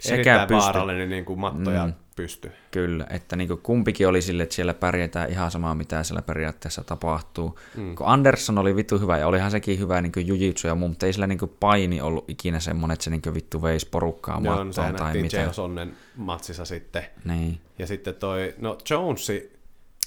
[0.00, 1.92] sekä pysty, vaarallinen niin kuin matto ja Mm.
[2.16, 2.52] pysty.
[2.70, 7.58] Kyllä, että niin kumpikin oli sille, että siellä pärjätään ihan samaa, mitä siellä periaatteessa tapahtuu.
[7.76, 7.94] Mm.
[7.94, 11.12] Kun Anderson oli vittu hyvä, ja olihan sekin hyvä niin jujitsu ja muu, mutta ei
[11.12, 14.74] sillä niin paini ollut ikinä semmoinen, että se niin vittu veisi porukkaa Joo, no mattoon
[14.74, 15.50] sehän tai mitä.
[15.58, 17.04] Onnen matsissa sitten.
[17.24, 17.60] Niin.
[17.78, 19.58] Ja sitten toi, no Jonesi,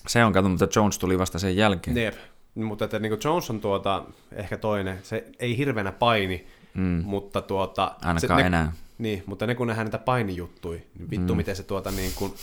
[0.08, 1.98] Se on kato, mutta Jones tuli vasta sen jälkeen.
[1.98, 2.16] Jep.
[2.56, 7.02] Mutta että niin Jones on tuota, ehkä toinen, se ei hirveänä paini, Mm.
[7.06, 7.96] mutta tuota...
[8.02, 8.74] Ainakaan se, ne, enää.
[9.02, 11.38] Niin, mutta ne kun nähdään niitä painijuttui, niin vittu mm.
[11.38, 12.34] miten se tuota niin kuin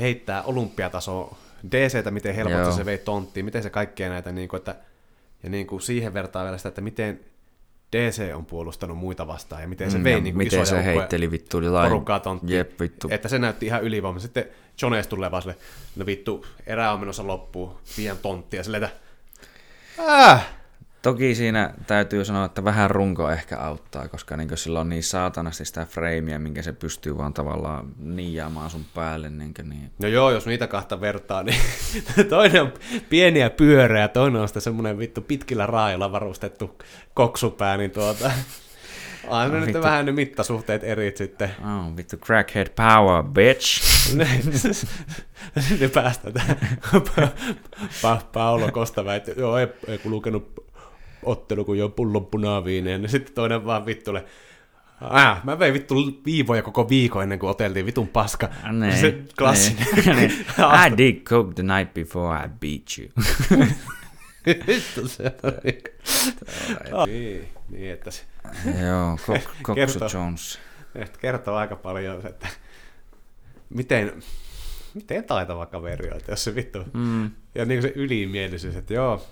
[0.00, 1.36] heittää olympiataso
[1.72, 2.72] DCtä, miten helposti Joo.
[2.72, 4.74] se vei tonttiin, miten se kaikkea näitä, niin kuin, että,
[5.42, 7.20] ja niin kuin siihen vertaa vielä sitä, että miten
[7.92, 10.84] DC on puolustanut muita vastaan ja miten se Mm, vei niin kuin miten isoja se
[10.84, 12.56] heitteli vittu porukkaa tonttiin.
[12.56, 13.08] Jep, vittu.
[13.10, 14.20] Että se näytti ihan ylivoimaa.
[14.20, 14.44] Sitten
[14.82, 15.60] Jones tulee vaan silleen,
[15.96, 18.96] no vittu, erää on menossa loppuun, pian tonttia, silleen, että
[20.08, 20.55] äh,
[21.06, 25.64] Toki siinä täytyy sanoa, että vähän runko ehkä auttaa, koska niin sillä on niin saatanasti
[25.64, 29.30] sitä freimiä, minkä se pystyy vaan tavallaan niijaamaan sun päälle.
[29.30, 29.90] Niin, niin.
[29.98, 31.60] No joo, jos niitä kahta vertaa, niin
[32.28, 32.72] toinen on
[33.08, 36.78] pieni ja pyöreä, ja toinen on sitten semmoinen vittu pitkillä raajilla varustettu
[37.14, 38.30] koksupää, niin tuota...
[39.28, 39.82] Aina no, nyt vittu.
[39.82, 41.50] vähän ne mittasuhteet erit sitten.
[41.60, 43.82] Oh, vittu crackhead power, bitch.
[45.80, 46.56] ne päästä tähän.
[48.02, 50.65] pa- Paolo Kosta väitti, joo, ei, ei kun lukenut
[51.22, 54.24] ottelu, kun jo pullon punaviineen, niin sitten toinen vaan vittulle,
[55.00, 55.94] Ah, mä vein vittu
[56.24, 58.48] viivoja koko viikon ennen kuin oteltiin vitun paska.
[58.72, 59.86] Ne, se klassinen.
[60.16, 60.24] Ne.
[60.86, 63.08] I did coke the night before I beat you.
[64.66, 65.22] vittu se
[66.92, 67.08] on.
[67.08, 68.22] niin, niin, että se...
[68.86, 69.18] Joo,
[69.62, 70.58] Koksu Jones.
[70.94, 72.48] Että kertoo aika paljon, että
[73.70, 74.12] miten,
[74.94, 76.78] miten taitava kaveri on, jos se vittu...
[76.92, 77.30] Mm.
[77.54, 79.26] Ja niin kuin se ylimielisyys, että joo,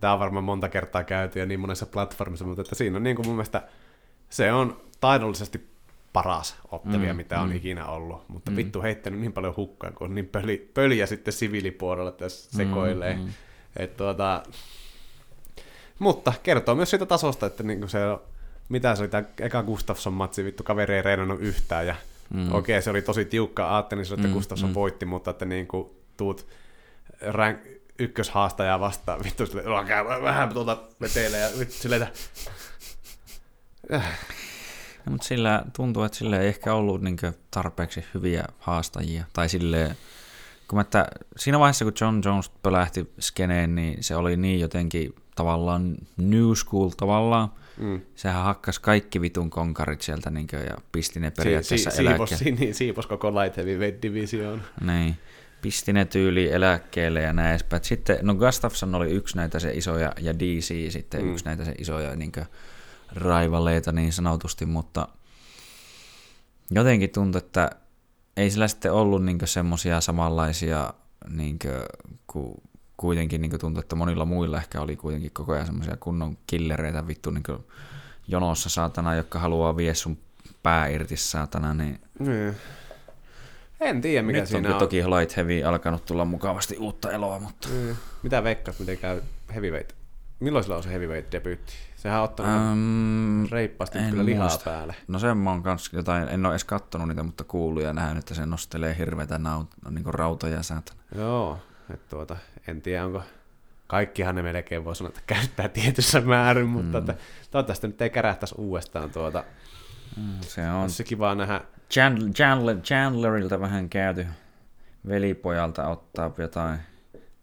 [0.00, 3.16] tämä on varmaan monta kertaa käyty ja niin monessa platformissa, mutta että siinä on niin
[3.16, 3.62] kuin mun mielestä,
[4.30, 5.66] se on taidollisesti
[6.12, 7.56] paras ottelija, mm, mitä on mm.
[7.56, 8.56] ikinä ollut, mutta mm.
[8.56, 13.14] vittu heittänyt niin paljon hukkaan, kun on niin pöli, pöliä sitten siviilipuolella tässä sekoilee.
[13.14, 13.32] Mm, mm.
[13.76, 14.42] Et tuota,
[15.98, 17.98] mutta kertoo myös siitä tasosta, että niinku se,
[18.68, 21.94] mitä se oli tämä eka Gustafsson-matsi, vittu kaveri ei reenannut yhtään, ja
[22.34, 22.52] mm.
[22.52, 24.74] okei, okay, se oli tosi tiukka, ajattelin että mm, Gustafsson mm.
[24.74, 26.46] voitti, mutta että niinku tuut
[27.20, 27.58] rank,
[27.98, 29.64] ykköshaastajaa vastaan, vittu sille,
[30.22, 32.08] vähän tuolta veteille ja vittu silleen,
[35.06, 37.16] No, mutta sillä tuntuu, että sillä ei ehkä ollut niin
[37.50, 39.24] tarpeeksi hyviä haastajia.
[39.32, 39.96] Tai sille,
[40.68, 41.06] kun että
[41.36, 46.88] siinä vaiheessa, kun John Jones pölähti skeneen, niin se oli niin jotenkin tavallaan new school
[46.88, 47.52] tavallaan.
[47.76, 48.00] Mm.
[48.14, 52.40] Sehän hakkas kaikki vitun konkarit sieltä niin kuin, ja pisti ne periaatteessa si- si- siivos,
[52.58, 54.62] niin, siivos koko light heavyweight division.
[54.80, 55.16] Niin
[55.62, 57.84] pisti ne tyyli eläkkeelle ja näin edespäin.
[57.84, 61.32] Sitten, no Gustafsson oli yksi näitä se isoja, ja DC sitten mm.
[61.32, 62.32] yksi näitä se isoja niin
[63.12, 65.08] raivaleita niin sanotusti, mutta
[66.70, 67.70] jotenkin tuntui, että
[68.36, 70.94] ei sillä sitten ollut niin semmoisia samanlaisia,
[71.28, 71.58] niin
[72.32, 72.54] kuin,
[72.96, 77.30] kuitenkin niin tuntui, että monilla muilla ehkä oli kuitenkin koko ajan semmoisia kunnon killereitä vittu
[77.30, 77.44] niin
[78.28, 80.18] jonossa saatana, jotka haluaa vie sun
[80.62, 82.00] pää irti saatana, niin...
[82.18, 82.54] Mm.
[83.80, 84.78] En tiedä, mikä Nyt siinä on.
[84.78, 87.68] toki Light Heavy alkanut tulla mukavasti uutta eloa, mutta...
[87.68, 87.96] Mm.
[88.22, 89.22] Mitä veikkaat, miten käy
[89.54, 89.96] Heavyweight?
[90.40, 91.72] Milloin sillä on se Heavyweight debyytti?
[91.96, 94.70] Sehän on ottanut um, reippaasti kyllä lihaa muista.
[94.70, 94.94] päälle.
[95.08, 98.18] No sen mä oon kans jotain, en ole edes kattonut niitä, mutta kuullut ja nähnyt,
[98.18, 101.00] että se nostelee hirveitä naut, niin rautoja saatana.
[101.14, 101.58] Joo,
[101.94, 102.36] että tuota,
[102.68, 103.22] en tiedä onko
[103.86, 107.10] kaikkihan ne melkein voi sanoa, että käyttää tietyssä määrin, mutta mm.
[107.10, 109.44] että, toivottavasti nyt ei kärähtäisi uudestaan tuota.
[110.16, 110.90] Mm, se on.
[110.90, 111.60] Se kiva nähdä
[111.90, 114.26] Chandler, Chandler, Chandlerilta vähän käyty
[115.08, 116.78] velipojalta ottaa jotain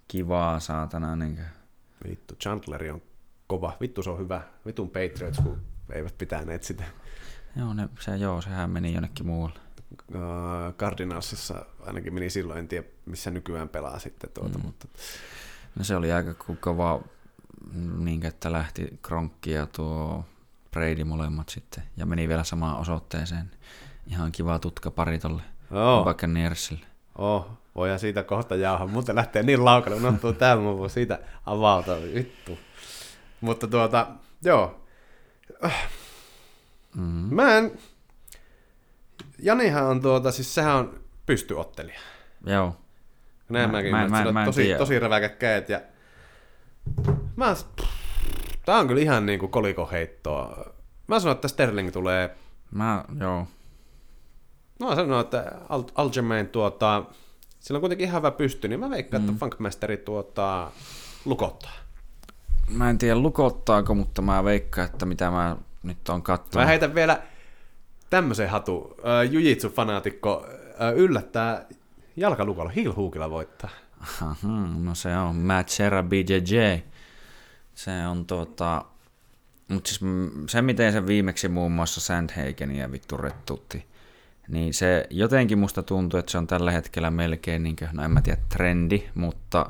[0.07, 1.15] kivaa saatana.
[1.15, 1.40] Niin
[2.07, 3.02] Vittu, Chandleri on
[3.48, 3.78] kova.
[3.82, 4.41] Vittu se on hyvä.
[4.65, 5.61] Vitun Patriots, kun
[5.94, 6.84] eivät pitäneet sitä.
[7.56, 9.60] Joo, ne, se, joo sehän meni jonnekin muualle.
[9.91, 14.65] Uh, Cardinalsissa ainakin meni silloin, en tiedä missä nykyään pelaa sitten tuota, mm.
[14.65, 14.88] mutta...
[15.76, 17.02] No se oli aika kova,
[17.98, 20.26] niin että lähti Kronkki ja tuo
[20.72, 23.52] Brady molemmat sitten, ja meni vielä samaan osoitteeseen
[24.07, 26.05] ihan kiva tutka pari tolle oh.
[26.05, 26.85] Buccaneersille.
[27.17, 28.88] Oh, voidaan siitä kohta jauhaa.
[28.88, 32.57] Muuten lähtee niin laukalle, unohtuu tämä, mä voin siitä avauta, vittu.
[33.41, 34.07] Mutta tuota,
[34.43, 34.81] joo.
[36.95, 37.35] Mm-hmm.
[37.35, 37.71] Mä en...
[39.39, 41.99] Janihan on tuota, siis sehän on pystyottelija.
[42.45, 42.75] Joo.
[43.49, 44.77] Näin mä, mäkin, mä, mä, mä tosi, tiedä.
[44.77, 45.81] tosi räväkät käet ja...
[47.35, 47.55] Mä...
[48.65, 50.73] Tää on kyllä ihan niinku kolikoheittoa.
[51.07, 52.35] Mä sanon, että Sterling tulee...
[52.71, 53.47] Mä, joo.
[54.80, 55.52] No sanoa, että
[55.95, 57.04] Aljamain tuota,
[57.60, 59.30] sillä on kuitenkin ihan hyvä pysty, niin mä veikkaan, mm.
[59.30, 60.72] että Funkmasteri tuota,
[61.26, 61.72] lukottaa.
[62.70, 66.56] Mä en tiedä lukottaako, mutta mä veikkaan, että mitä mä nyt on katsonut.
[66.56, 67.22] Mä heitän vielä
[68.10, 68.76] tämmöisen hatu.
[68.78, 68.95] Uh,
[69.32, 71.66] Jujitsu-fanaatikko uh, yllättää
[72.16, 73.70] jalkalukolla, heel hookilla voittaa.
[74.02, 74.36] Aha,
[74.80, 76.84] no se on Matt Serra BJJ.
[77.76, 78.86] Se on tuota...
[79.68, 80.02] Mutta siis
[80.50, 83.86] se, miten se viimeksi muun muassa Sandhagenia vittu rettutti,
[84.48, 88.11] niin se jotenkin musta tuntuu, että se on tällä hetkellä melkein, niin kuin, no en
[88.11, 89.65] mä tiedä, trendi, mutta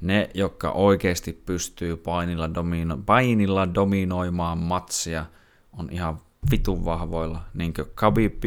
[0.00, 5.26] ne, jotka oikeasti pystyy painilla, domino- painilla dominoimaan matsia,
[5.72, 6.20] on ihan
[6.50, 7.40] vitun vahvoilla.
[7.54, 8.44] Niin kuin Khabib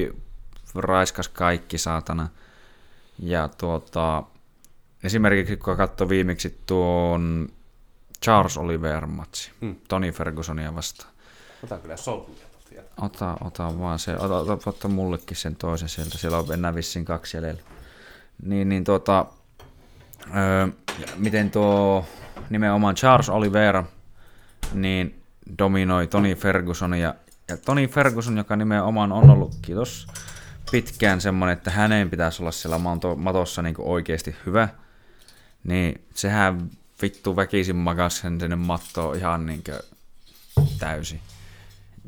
[0.76, 2.30] raiskas kaikki saatana.
[3.20, 4.24] Ja tuota,
[5.04, 7.50] esimerkiksi kun katsoi viimeksi tuon
[8.24, 9.76] Charles Oliver matsi, mm.
[9.88, 11.14] Tony Fergusonia vastaan.
[11.64, 12.47] Otan kyllä solmuja.
[13.02, 17.06] Ota, ota vaan se, ota, ota, ota mullekin sen toisen sieltä, siellä on enää vissiin
[17.06, 17.61] kaksi jäljellä.
[18.44, 19.26] Niin, niin tuota,
[20.36, 20.68] öö,
[21.15, 22.06] miten tuo
[22.49, 23.84] nimenomaan Charles Oliveira,
[24.74, 25.24] niin
[25.60, 27.14] dominoi Tony Fergusonia.
[27.48, 30.07] Ja Tony Ferguson, joka nimenomaan on ollut, kiitos,
[30.72, 34.69] pitkään semmoinen, että hänen pitäisi olla siellä mato, matossa niin oikeasti hyvä,
[35.64, 36.69] niin sehän
[37.02, 39.64] vittu väkisin makas sen sinne mattoon ihan niin
[40.80, 41.22] täysin.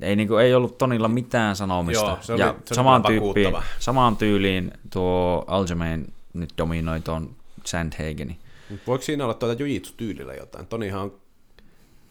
[0.02, 2.06] Ei, niin kuin, ei ollut Tonilla mitään sanomista.
[2.06, 7.36] Joo, se oli, ja se samaan, tyyppiin, samaan tyyliin tuo Aljamain nyt dominoi tuon
[7.66, 8.38] Sandhagenin.
[8.70, 10.68] Mut Voiko siinä olla tuota jujitsu-tyylillä jotain?
[10.68, 11.20] Tonihan on,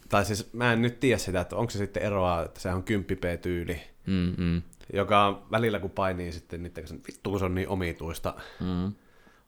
[0.09, 2.83] tai siis mä en nyt tiedä sitä, että onko se sitten eroa, että se on
[2.83, 4.63] 10 tyyli Mm, mm,
[4.93, 8.35] joka välillä kun painii sitten niiden kanssa, vittu kun se on niin omituista.
[8.61, 8.93] mm,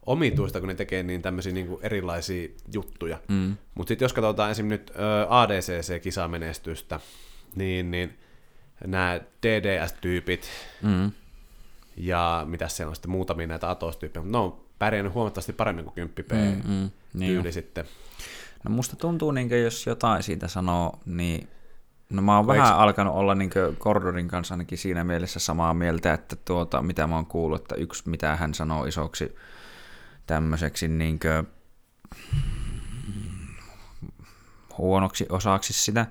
[0.06, 3.18] Omituista, kun ne tekee niin tämmöisiä niin erilaisia juttuja.
[3.28, 3.56] mm.
[3.74, 4.66] Mutta sitten jos katsotaan esim.
[4.66, 4.92] nyt
[5.28, 7.00] ADCC-kisamenestystä,
[7.56, 8.18] niin, niin
[8.86, 10.48] nämä DDS-tyypit
[10.82, 11.12] Mm.
[11.96, 15.94] ja mitä siellä on sitten muutamia näitä Atos-tyyppejä, mutta ne on pärjännyt huomattavasti paremmin kuin
[15.94, 16.32] 10 p
[16.66, 17.52] Mm, mm, niin tyyli on.
[17.52, 17.84] sitten.
[18.64, 21.48] No musta tuntuu, niin jos jotain siitä sanoo, niin
[22.10, 23.50] no mä oon Vai vähän alkanut olla niin
[23.80, 28.08] Gordonin kanssa ainakin siinä mielessä samaa mieltä, että tuota, mitä mä oon kuullut, että yksi
[28.08, 29.36] mitä hän sanoo isoksi
[30.26, 31.20] tämmöiseksi niin
[34.78, 36.06] huonoksi osaksi sitä,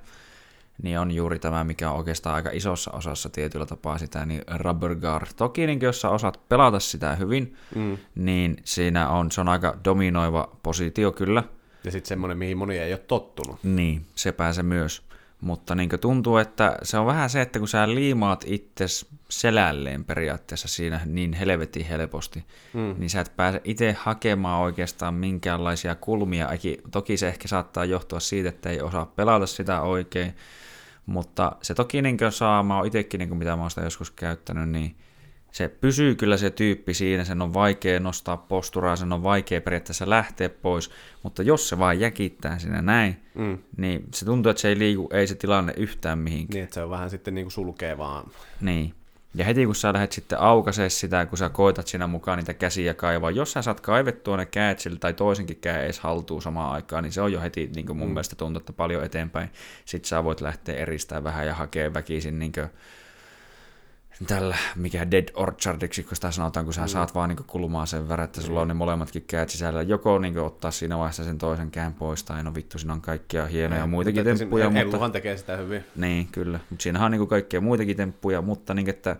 [0.83, 4.95] niin on juuri tämä, mikä on oikeastaan aika isossa osassa tietyllä tapaa sitä, niin rubber
[4.95, 5.27] guard.
[5.35, 7.97] Toki niin jos sä osaat pelata sitä hyvin, Mm.
[8.15, 11.43] niin siinä on, se on aika dominoiva positio kyllä,
[11.83, 13.63] Ja sitten semmoinen, mihin moni ei ole tottunut.
[13.63, 15.09] niin, se pääsee myös.
[15.41, 20.67] Mutta niin tuntuu, että se on vähän se, että kun sä liimaat itses selälleen periaatteessa
[20.67, 22.95] siinä niin helvetin helposti, Mm.
[22.97, 26.49] niin sä et pääse itse hakemaan oikeastaan minkäänlaisia kulmia.
[26.91, 30.35] Toki se ehkä saattaa johtua siitä, että ei osaa pelata sitä oikein,
[31.09, 34.69] mutta se toki niin saa, mä oon itsekin, niin mitä mä oon sitä joskus käyttänyt,
[34.69, 34.95] niin
[35.51, 40.09] se pysyy kyllä se tyyppi siinä, sen on vaikea nostaa posturaa, sen on vaikea periaatteessa
[40.09, 40.91] lähteä pois,
[41.23, 43.57] mutta jos se vaan jäkittää sinne näin, Mm.
[43.77, 46.55] niin se tuntuu, että se ei liiku, ei se tilanne yhtään mihinkään.
[46.55, 48.31] Niin, että se on vähän sitten niin kuin sulkee vaan.
[48.61, 48.93] Niin.
[49.33, 52.93] Ja heti kun sä lähdet sitten aukaisee sitä, kun sä koetat siinä mukaan niitä käsiä
[52.93, 57.03] kaivaa, jos sä saat kaivettua ne käet sillä tai toisenkin käen edes haltuun samaan aikaan,
[57.03, 58.13] niin se on jo heti niin kuin mun mm.
[58.13, 59.49] mielestä tuntuu, että paljon eteenpäin.
[59.85, 62.69] Sitten sä voit lähteä eristää vähän ja hakea väkisin niin kuin
[64.27, 66.87] tällä, mikä Dead Orchardiksi, kun sitä sanotaan, kun sä mm.
[66.87, 69.81] saat vaan niin kulmaa sen verran, että sulla on ne molemmatkin käät sisällä.
[69.81, 73.45] Joko niin ottaa siinä vaiheessa sen toisen kään pois, tai no vittu, siinä on kaikkia
[73.45, 74.79] hienoja muitakin Mutta temppuja, mutta...
[74.79, 75.83] Elluhan tekee sitä hyvin.
[75.95, 76.59] Niin, kyllä.
[76.69, 79.15] Mutta siinähän on niinku kaikkea muitakin temppuja, mutta niin, että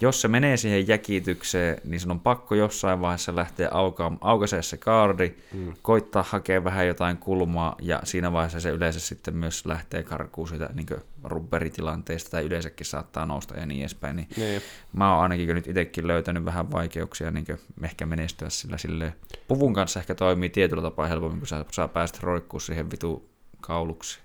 [0.00, 4.76] jos se menee siihen jäkitykseen, niin sun on pakko jossain vaiheessa lähteä auka- aukaisee se
[4.76, 5.72] kaardi, mm.
[5.82, 10.70] koittaa hakea vähän jotain kulmaa, ja siinä vaiheessa se yleensä sitten myös lähtee karkuun siitä
[10.74, 10.86] niin
[11.24, 14.16] rubberitilanteesta, tai yleensäkin saattaa nousta ja niin edespäin.
[14.16, 14.62] Niin Niin.
[14.92, 17.46] mä oon ainakin nyt itsekin löytänyt vähän vaikeuksia niin
[17.82, 19.14] ehkä menestyä sillä silleen.
[19.48, 23.28] Puvun kanssa ehkä toimii tietyllä tapaa helpommin, kun sä, sä pääset roikkuu siihen vitu
[23.60, 24.18] kauluksi.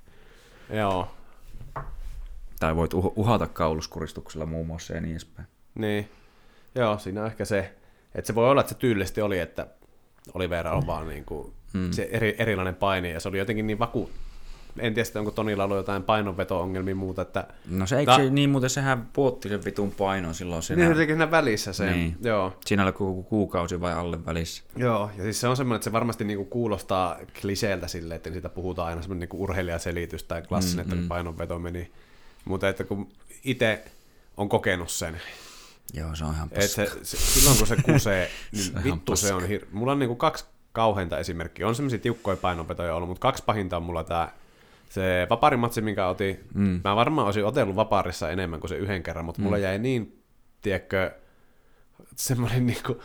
[0.69, 1.11] Joo.
[2.59, 5.47] Tai voit uh- uhata kauluskuristuksella muun muassa ja niin edespäin.
[5.79, 6.09] Niin.
[6.75, 7.73] Joo, siinä on ehkä se,
[8.15, 9.67] että se voi olla, että se tyylisesti oli, että
[10.33, 11.91] Olivera on vaan niin kuin Mm.
[11.91, 14.09] se eri, erilainen paini, ja se oli jotenkin niin vaku...
[14.79, 17.47] En tiedä, onko Tonilla ollut jotain painonveto-ongelmia muuta, että...
[17.69, 20.81] No se eikö Ta- se, niin muuten sehän puotti sen vitun painon silloin siinä.
[20.81, 21.91] Niin, jotenkin siinä välissä se.
[21.91, 22.17] Niin.
[22.23, 22.53] Joo.
[22.65, 24.63] Siinä oli koko kuukausi vai alle välissä.
[24.75, 28.49] Joo, ja siis se on semmoinen, että se varmasti niinku kuulostaa kliseeltä sille, että siitä
[28.49, 31.91] puhutaan aina semmoinen niinku urheilijaselitys tai klassinen, mm, että kun painonveto meni.
[32.45, 33.07] Mutta että kun
[33.43, 33.83] itse
[34.37, 35.21] on kokenut sen,
[35.93, 36.95] Joo, se on ihan että paska.
[36.99, 39.65] se, se, silloin kun se kusee, niin Se vittu se on hir...
[39.71, 41.67] Mulla on niinku kaksi kauheinta esimerkkiä.
[41.67, 44.31] On semmoisia tiukkoja painonvetoja ollut, mutta kaksi pahinta on mulla tää
[44.89, 46.39] se vaparimatsi, minkä otin.
[46.53, 46.81] Mm.
[46.83, 49.63] Mä varmaan olisin otellut vaparissa enemmän kuin se yhden kerran, mutta mulla Mm.
[49.63, 50.21] jäi niin,
[50.61, 51.11] tiedätkö,
[52.15, 53.01] semmoinen niinku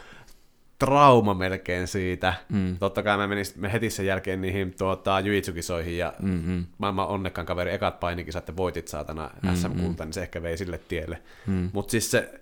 [0.78, 2.34] trauma melkein siitä.
[2.48, 2.76] Mm.
[2.78, 6.30] Totta kai mä menin sit- heti sen jälkeen niihin tuota, jujitsukisoihin ja mm.
[6.30, 6.64] Mm-mm.
[6.78, 10.78] maailman onnekkaan kaveri ekat painikisat ja voitit saatana Mm, SM-kulta, niin se ehkä vei sille
[10.88, 11.22] tielle.
[11.46, 11.70] Mm.
[11.72, 12.40] Mutta siis se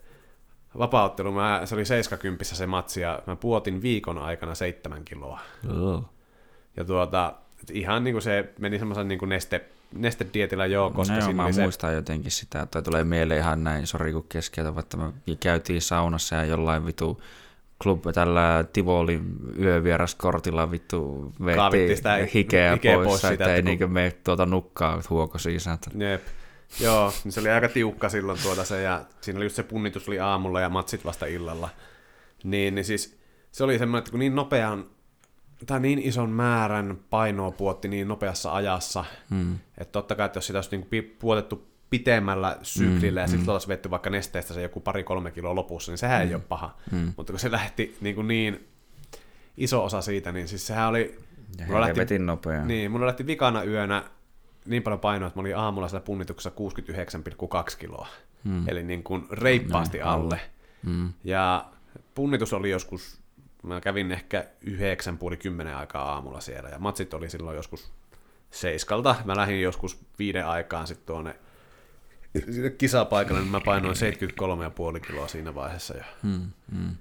[0.79, 5.41] vapauttelu, mä, se oli 70 se matsi ja mä puotin viikon aikana seitsemän kiloa.
[5.81, 6.05] Oh.
[6.77, 7.35] Ja tuota,
[7.73, 11.53] ihan niin kuin se meni semmoisen niin kuin neste, nestedietillä joo, koska no joo, mä
[11.53, 11.63] se...
[11.63, 16.37] muistan jotenkin sitä, tai tulee mieleen ihan näin, sori kun keskeytä, että me käytiin saunassa
[16.37, 17.23] ja jollain vitu
[17.83, 19.21] klub, tällä Tivoli
[19.59, 21.89] yövieraskortilla vittu veti
[22.35, 25.91] hikeä, hikeä pois, pois sitä, että ei että kun- niinkö mene tuota nukkaa huoko sisältä.
[25.99, 26.23] Jep.
[26.81, 30.09] Joo, niin se oli aika tiukka silloin tuota se, ja siinä oli just se punnitus
[30.09, 31.69] oli aamulla ja matsit vasta illalla.
[32.45, 33.19] Niin, niin siis
[33.53, 34.87] se oli semmoinen, että kun niin nopean,
[35.67, 39.59] tai niin ison määrän painoa puotti niin nopeassa ajassa, Hmm.
[39.79, 43.49] että totta kai, että jos sitä olisi niin pi- puotettu pitemmällä syklillä Mm, ja sitten
[43.49, 46.77] oltaisiin vetty vaikka nesteestä se joku pari-kolme kiloa lopussa, niin sehän ei ole paha.
[46.91, 47.13] Mm.
[47.17, 48.69] Mutta kun se lähti niin, kuin niin
[49.57, 51.19] iso osa siitä, niin siis sehän oli...
[51.59, 52.65] Ja mulla lähti- nopea.
[52.65, 54.05] Niin, mulla lähti vikana yönä
[54.67, 56.51] niin paljon painoa, että mä olin aamulla siellä punnituksessa
[57.71, 58.09] 69,2 kiloa.
[58.45, 58.69] Hmm.
[58.69, 60.41] Eli niin kuin reippaasti no, alle.
[60.85, 61.13] Hmm.
[61.25, 61.71] Ja
[62.15, 63.21] punnitus oli joskus,
[63.63, 67.93] mä kävin ehkä yhdeksän puoli kymmenen aikaa aamulla siellä, ja matsit oli silloin joskus
[68.51, 69.17] seiskalta.
[69.25, 71.37] Mä lähdin joskus viiden aikaan sitten tuonne
[72.79, 73.97] kisapaikalle, niin mä painoin
[74.95, 75.97] 73,5 kiloa siinä vaiheessa.
[75.97, 76.97] Ja, hmm, hmm.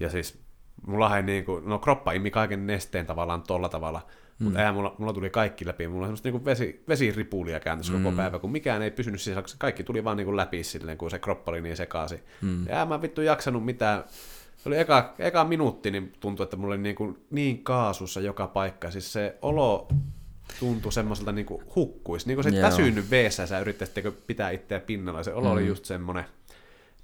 [0.00, 0.38] ja siis
[0.86, 4.06] mulla ei niin kuin, no kroppa imi kaiken nesteen tavallaan tolla tavalla,
[4.38, 4.44] mm.
[4.44, 5.88] mutta mulla, mulla tuli kaikki läpi.
[5.88, 8.02] Mulla oli semmoista niin vesi, vesiripulia kääntössä mm.
[8.02, 11.10] koko päivä, kun mikään ei pysynyt sisällä, kaikki tuli vaan niin kuin läpi silleen, kun
[11.10, 12.20] se kroppa oli niin sekaisin.
[12.42, 12.66] Mm.
[12.68, 14.04] Ja mä vittu jaksanut mitään.
[14.56, 18.46] Se oli eka, eka minuutti, niin tuntui, että mulla oli niin, kuin niin kaasussa joka
[18.46, 18.90] paikka.
[18.90, 19.88] Siis se olo
[20.60, 22.26] tuntui semmoiselta niin kuin hukkuisi.
[22.26, 25.22] Niin kuin se väsynyt veessä, sä yrittäisit pitää itseä pinnalla.
[25.22, 25.52] Se olo mm.
[25.52, 26.24] oli just semmoinen.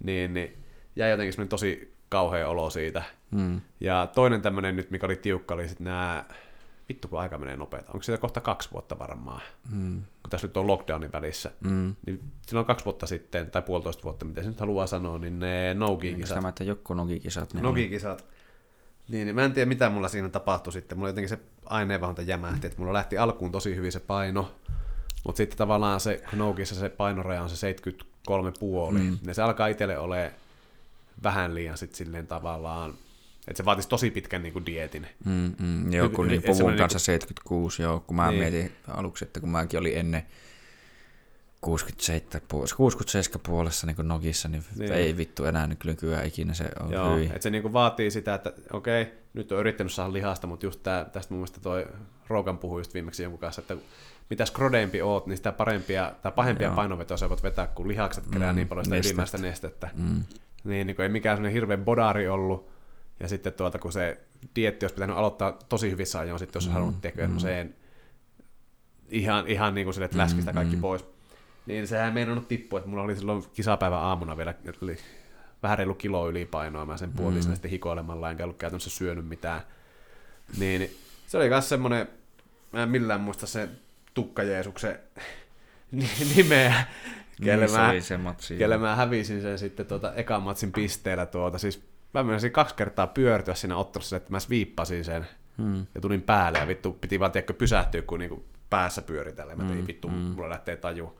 [0.04, 0.56] Niin, niin
[0.96, 3.02] jäi jotenkin semmoinen tosi kauhea olo siitä.
[3.30, 3.60] Mm.
[3.80, 6.24] Ja toinen tämmöinen nyt, mikä oli tiukka, oli sitten nämä,
[6.92, 10.02] vittu kun aika menee nopeeta, onko siitä kohta kaksi vuotta varmaan, mm.
[10.22, 11.94] kun tässä nyt on lockdownin välissä, mm.
[12.06, 15.74] niin silloin kaksi vuotta sitten, tai puolitoista vuotta, miten se nyt haluaa sanoa, niin ne
[15.74, 16.34] Nogi-kisat.
[16.34, 17.54] Tämä, että joku Nogi-kisat.
[17.54, 18.24] Niin Nogi-kisat.
[19.08, 20.98] Niin, niin, mä en tiedä, mitä mulla siinä tapahtui sitten.
[20.98, 24.54] Mulla jotenkin se aineenvahonta jämähti, että mulla lähti alkuun tosi hyvin se paino,
[25.24, 29.18] mutta sitten tavallaan se Nogissa se painoraja on se 73,5, mm.
[29.26, 30.32] ja se alkaa itselle olemaan
[31.22, 32.94] vähän liian sitten silleen tavallaan,
[33.48, 35.06] että se vaatisi tosi pitkän niin kuin dietin.
[35.24, 38.40] Mm, mm, joo, kun niin puvun kanssa niin 76, joo, kun mä niin.
[38.40, 40.22] mietin aluksi, että kun mäkin olin ennen
[41.60, 42.46] 67,
[42.76, 47.14] 67 puolessa niin Nogissa, niin, niin, ei vittu enää nyt nykyään ikinä se on Joo,
[47.14, 47.28] hyvin.
[47.30, 50.82] että se niin kuin vaatii sitä, että okei, nyt on yrittänyt saada lihasta, mutta just
[50.82, 51.86] tää, tästä mun mielestä toi
[52.28, 53.76] Rogan puhui just viimeksi jonkun kanssa, että
[54.30, 56.76] mitä skrodeempi oot, niin sitä parempia tai pahempia Joo.
[56.76, 59.90] painovetoja sä voit vetää, kun lihakset kerää mm, niin paljon sitä ylimmäistä nestettä.
[59.94, 60.22] Mm.
[60.64, 62.71] Niin, niin kuin ei mikään sellainen hirveän bodari ollut.
[63.20, 64.20] Ja sitten tuota, kun se
[64.56, 67.36] dietti olisi pitänyt aloittaa tosi hyvissä ajoin, sitten jos mm, halunnut tehdä mm.
[69.08, 70.82] ihan, ihan niin kuin sille, että läskistä mm, kaikki mm.
[70.82, 71.04] pois.
[71.66, 74.96] Niin sehän ei meinannut tippua, että mulla oli silloin kisapäivä aamuna vielä, oli
[75.62, 77.52] vähän reilu kilo ylipainoa, mä sen puolin mm.
[77.52, 79.60] sitten hikoilemalla, enkä ollut käytännössä syönyt mitään.
[80.58, 82.08] Niin se oli myös semmoinen,
[82.72, 83.68] mä en millään muista se
[84.14, 84.98] Tukka Jeesuksen
[86.36, 86.84] nimeä,
[87.44, 91.58] kelle, niin, mä, se kelle mä hävisin sen sitten tuota ekan matsin pisteellä tuota.
[91.58, 95.26] Siis mä menisin kaksi kertaa pyörtyä siinä ottelussa, että mä viippasin sen
[95.58, 95.86] hmm.
[95.94, 99.56] ja tulin päälle ja vittu piti vaan tiedätkö, pysähtyä, kun niinku päässä pyöritellä.
[99.56, 99.86] Mä tein hmm.
[99.86, 100.16] vittu, hmm.
[100.16, 101.18] mulla lähtee taju.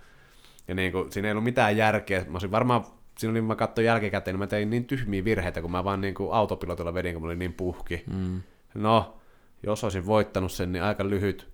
[0.68, 2.24] Ja niinku, siinä ei ollut mitään järkeä.
[2.24, 2.84] Mä olisin varmaan,
[3.18, 6.30] siinä oli, mä katsoin jälkikäteen, niin mä tein niin tyhmiä virheitä, kun mä vaan niinku
[6.30, 8.04] autopilotilla vedin, kun mä olin niin puhki.
[8.10, 8.42] Hmm.
[8.74, 9.18] No,
[9.62, 11.48] jos olisin voittanut sen, niin aika lyhyt,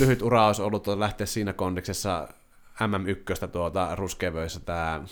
[0.00, 2.28] lyhyt ura olisi ollut lähteä siinä kondiksessa
[2.80, 5.02] MM1 tuota ruskevöissä tämä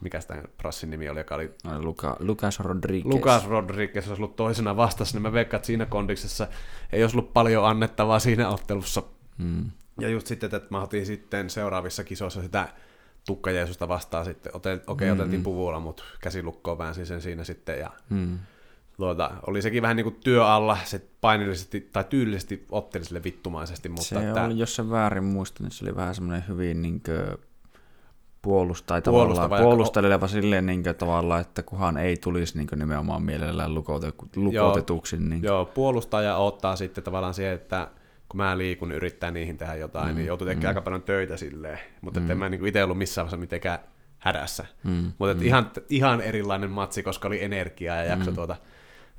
[0.00, 1.54] mikä tämä prassin nimi oli, joka oli...
[1.78, 3.14] Luka, Lucas Rodriguez.
[3.14, 6.48] Lucas Rodriguez olisi ollut toisena vastassa, niin mä veikkaan, että siinä kondiksessa
[6.92, 9.02] ei olisi ollut paljon annettavaa siinä ottelussa.
[9.42, 9.70] Hmm.
[10.00, 12.68] Ja just sitten, että mä otin sitten seuraavissa kisoissa sitä
[13.26, 14.56] Tukka Jeesusta vastaan sitten.
[14.56, 15.20] Okei, okay, hmm.
[15.20, 17.78] otettiin puvulla, mutta käsilukkoon väänsin sen siinä sitten.
[17.78, 18.38] Ja hmm
[18.98, 23.88] tuota, oli sekin vähän niin kuin työ alla, se painillisesti tai tyylisesti otteli sille vittumaisesti.
[23.88, 24.44] Mutta se että...
[24.44, 27.38] oli, jos se väärin muistan, niin se oli vähän semmoinen hyvin niin kuin
[28.42, 33.74] puolustai tavallaan, puolusteleva silleen niin kuin, tavallaan, että kuhan ei tulisi niin kuin, nimenomaan mielellään
[33.74, 35.16] lukotetuksi.
[35.16, 37.88] Joo, niin joo, puolustaja ottaa sitten tavallaan siihen, että
[38.28, 40.68] kun mä liikun, yrittää niihin tehdä jotain, niin mm, niin joutuu tekemään mm.
[40.68, 41.78] aika paljon töitä silleen.
[42.00, 42.30] Mutta mm.
[42.30, 43.78] en mä niin itse ollut missään vaiheessa mitenkään
[44.18, 44.66] hädässä.
[44.84, 45.42] Mm, Mutta mm.
[45.42, 48.34] ihan, ihan erilainen matsi, koska oli energiaa ja jakso mm.
[48.34, 48.56] tuota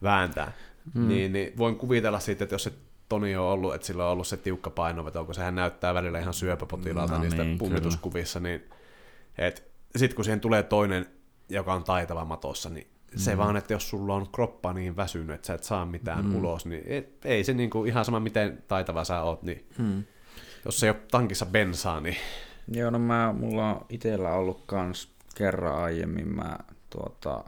[0.03, 0.51] vääntää.
[0.93, 1.07] Mm.
[1.07, 2.73] Niin, niin voin kuvitella sitten, että jos se
[3.09, 6.33] Toni on ollut, että sillä on ollut se tiukka painoveto, kun sehän näyttää välillä ihan
[6.33, 8.63] syöpäpotilaalta no, niistä niin, punnituskuvissa, niin
[9.95, 11.05] sitten kun siihen tulee toinen,
[11.49, 13.19] joka on taitava matossa, niin mm.
[13.19, 16.35] se vaan, että jos sulla on kroppa niin väsynyt, että sä et saa mitään mm.
[16.35, 20.03] ulos, niin et, ei se niinku, ihan sama miten taitava sä oot, niin mm.
[20.65, 22.17] jos se ei ole tankissa bensaa, niin...
[22.71, 26.57] Joo, no mä, mulla on itsellä ollut kans kerran aiemmin, mä
[26.89, 27.43] tuota,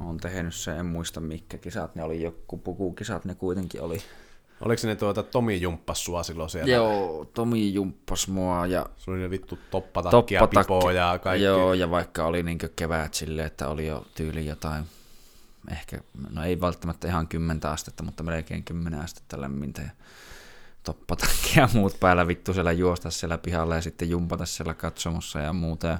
[0.00, 3.98] on tehnyt sen, en muista mitkä kisat, ne oli joku pukukisat, ne kuitenkin oli.
[4.62, 6.72] Oliko ne tuota Tomi jumppas sua silloin siellä?
[6.72, 8.86] Joo, Tomi jumppas mua ja...
[8.96, 11.44] Se oli ne vittu toppatakki ja pipo ja kaikki.
[11.44, 14.84] Joo, ja vaikka oli niinkö kevät silleen, että oli jo tyyli jotain,
[15.70, 15.98] ehkä,
[16.30, 19.90] no ei välttämättä ihan kymmentä astetta, mutta melkein kymmenen astetta lämmintä ja
[20.82, 25.52] toppatakki ja muut päällä vittu siellä juosta siellä pihalla ja sitten jumpata siellä katsomossa ja
[25.52, 25.86] muuta.
[25.86, 25.98] Ja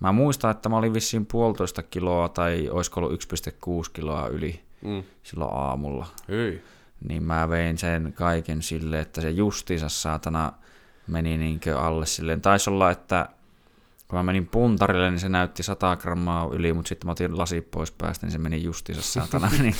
[0.00, 5.02] Mä muistan, että mä olin vissiin puolitoista kiloa tai olisiko ollut 1,6 kiloa yli mm.
[5.22, 6.06] silloin aamulla.
[6.28, 6.62] Hyi.
[7.08, 10.52] Niin mä vein sen kaiken sille, että se justiinsa saatana
[11.06, 12.40] meni niinkö alle silleen.
[12.40, 13.28] Taisi olla, että
[14.08, 17.60] kun mä menin puntarille, niin se näytti 100 grammaa yli, mutta sitten mä otin lasi
[17.60, 19.74] pois päästä, niin se meni justiinsa saatana, niin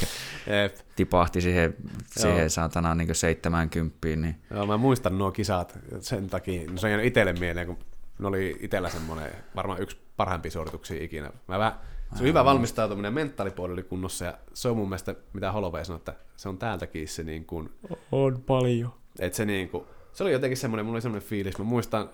[0.97, 1.74] tipahti siihen,
[2.07, 6.70] siihen saatana niin 70, niin Joo, mä muistan nuo kisat sen takia.
[6.70, 7.78] No se on jäänyt itselle mieleen, kun
[8.19, 11.31] ne oli itsellä semmoinen varmaan yksi parhaimpia suorituksia ikinä.
[11.49, 11.73] Mä vähän,
[12.14, 15.97] se on hyvä valmistautuminen, mentaalipuoli oli kunnossa ja se on mun mielestä, mitä Holloway sanoi,
[15.98, 17.70] että se on täältäkin se niin kuin,
[18.12, 18.93] on paljon.
[19.18, 22.10] että se niin kuin, se oli jotenkin semmoinen, mulla oli semmoinen fiilis, mä muistan,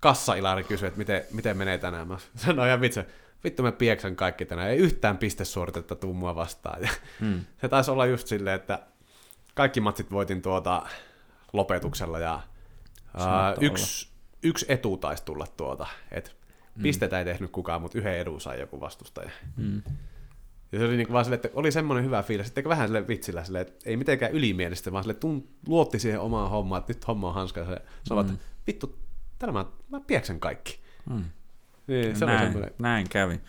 [0.00, 2.08] Kassa Ilari kysyi, että miten, miten menee tänään.
[2.08, 3.00] Mä sanoin ihan vitsi,
[3.44, 6.82] vittu mä pieksän kaikki tänään, ei yhtään pistesuoritetta tuu mua vastaan.
[6.86, 6.88] Ja
[7.20, 7.40] Hmm.
[7.60, 8.82] se taisi olla just silleen, että
[9.54, 10.82] kaikki matsit voitin tuota
[11.52, 12.40] lopetuksella ja
[13.14, 14.08] ää, yksi,
[14.42, 16.30] yksi etu taisi tulla tuota, että
[16.78, 16.82] Mm.
[16.82, 19.30] pistetä ei tehnyt kukaan, mutta yhden edun sai joku vastustaja.
[19.56, 19.82] Hmm.
[20.72, 23.44] Ja se oli niin vaan silleen, että oli semmoinen hyvä fiilis, että vähän sille vitsillä
[23.44, 27.28] silleen, että ei mitenkään ylimielistä, vaan sille tunt, luotti siihen omaan hommaan, että nyt homma
[27.28, 28.30] on hanska, ja se sanoi, Mm.
[28.30, 28.98] että vittu,
[29.38, 30.78] tänään mä, mä pieksen kaikki.
[31.10, 31.24] Hmm.
[31.86, 32.74] Niin, se oli Näin, semmoinen.
[32.78, 33.40] näin kävi.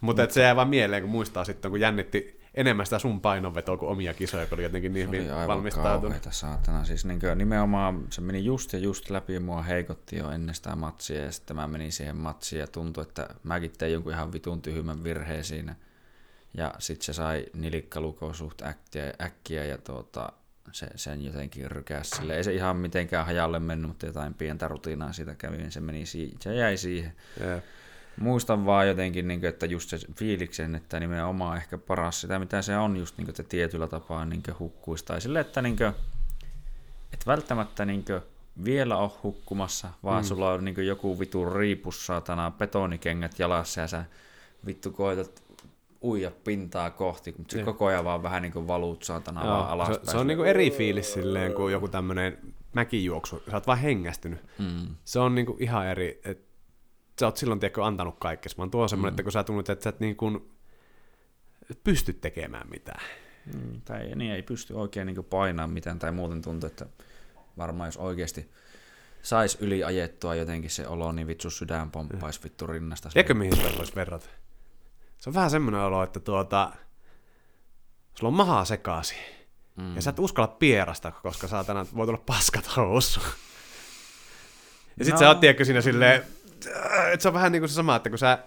[0.00, 3.88] Mutta se jää vaan mieleen, kun muistaa sitten, kun jännitti enemmän sitä sun painonvetoa kuin
[3.90, 6.00] omia kisoja, kun oli jotenkin niin Se hyvin valmistautunut.
[6.02, 6.84] kauheita saatana.
[6.84, 10.76] Siis niin nimenomaan se meni just ja just läpi ja mua heikotti jo ennen sitä
[10.76, 14.62] matsia ja sitten mä menin siihen matsiin ja tuntui, että mäkin tein jonkun ihan vitun
[14.62, 15.74] tyhmän virheen siinä.
[16.54, 20.32] Ja sitten se sai nilikkalukoon suht äkkiä, äkkiä ja tuota,
[20.72, 22.36] se, sen jotenkin rykäs sille.
[22.36, 26.06] Ei se ihan mitenkään hajalle mennyt, mutta jotain pientä rutiinaa siitä kävi, niin se, meni
[26.06, 27.12] si- se jäi siihen.
[27.40, 27.64] Jep.
[28.20, 32.62] Muistan vaan jotenkin, niin kuin, että just se fiiliksen, että nimenomaan ehkä paras sitä, mitä
[32.62, 35.04] se on just niin kuin, että tietyllä tapaa niin kuin, hukkuisi.
[35.04, 35.92] Tai sille, että, niin kuin,
[37.12, 38.20] että välttämättä niin kuin,
[38.64, 40.26] vielä on hukkumassa, vaan mm.
[40.26, 44.04] sulla on niin kuin, joku vitu riipus, saatana, betonikengät jalassa ja sä
[44.66, 45.42] vittu koetat
[46.02, 47.64] uija pintaa kohti, mutta se Jep.
[47.64, 50.06] koko ajan vaan vähän niin kuin valuut saatana Joo, vaan alaspäin.
[50.06, 52.38] se, se on niinku eri fiilis silleen kuin joku tämmönen
[52.72, 53.42] mäkijuoksu.
[53.50, 54.40] Sä oot vaan hengästynyt.
[54.58, 54.86] mm.
[55.04, 56.51] Se on niinku ihan eri, että
[57.20, 59.14] sä oot silloin tiedätkö, antanut kaikkes, vaan tuo on semmoinen, mm.
[59.14, 60.52] että kun sä tunnet, että sä et niin kuin
[61.84, 63.02] pysty tekemään mitään.
[63.54, 66.86] Mm, tai niin ei pysty oikein niin painaa mitään, tai muuten tuntuu, että
[67.58, 68.50] varmaan jos oikeasti
[69.22, 73.08] sais yli ajettua jotenkin se olo, niin vittu sydän pomppaisi vittu rinnasta.
[73.08, 74.26] Tiedätkö mihin sitä voisi verrata?
[75.18, 76.72] Se on vähän semmoinen olo, että tuota,
[78.18, 79.18] sulla on maha sekaisin.
[79.76, 79.96] Mm.
[79.96, 83.20] Ja sä et uskalla pierasta, koska saatana voi tulla paskat housu.
[84.98, 85.18] Ja sit No.
[85.18, 86.22] sä oot tiedätkö siinä silleen,
[87.12, 88.38] että se on vähän niin kuin se sama, että kun sä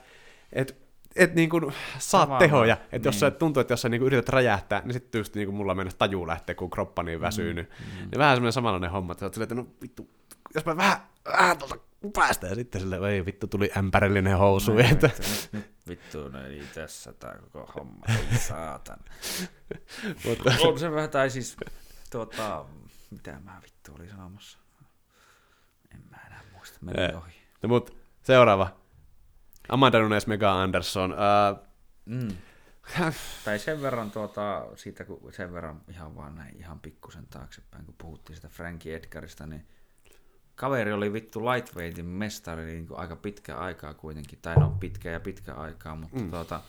[0.53, 0.77] et,
[1.15, 3.19] et niin kuin saat Tavallaan, tehoja, että jos niin.
[3.19, 5.75] sä tuntuu, että jos sä niin kuin yrität räjähtää, niin sitten just niin kuin mulla
[5.75, 7.69] mennä taju lähtee, kun kroppa niin väsynyt.
[7.69, 8.09] Mm, mm.
[8.11, 10.09] Niin vähän semmoinen samanlainen homma, että sä oot silleen, että no vittu,
[10.55, 11.77] jos mä vähän, vähän tuolta
[12.13, 14.73] päästä, ja sitten silleen, ei vittu, tuli ämpärillinen housu.
[14.73, 15.09] Näin, että,
[15.53, 18.99] vittu, vittu, no ei tässä tää koko homma, ei saatan.
[20.25, 21.57] mutta, On se vähän, tai siis,
[22.11, 22.65] tuota,
[23.11, 24.57] mitä mä vittu olin sanomassa?
[25.93, 27.33] En mä enää muista, meni ohi.
[27.61, 28.75] no, mut, seuraava.
[29.69, 31.11] Amanda Nunes, Mega Anderson.
[31.11, 31.65] Uh,
[32.05, 32.37] Mm.
[33.45, 37.95] Tai sen verran tuota, siitä kun sen verran ihan vaan näin ihan pikkusen taaksepäin, kun
[37.97, 39.67] puhuttiin sitä Frankie Edgarista, niin
[40.55, 45.19] kaveri oli vittu lightweightin mestari niin kuin aika pitkä aikaa kuitenkin, tai no pitkä ja
[45.19, 46.31] pitkä aikaa, mutta mm.
[46.31, 46.61] tuota,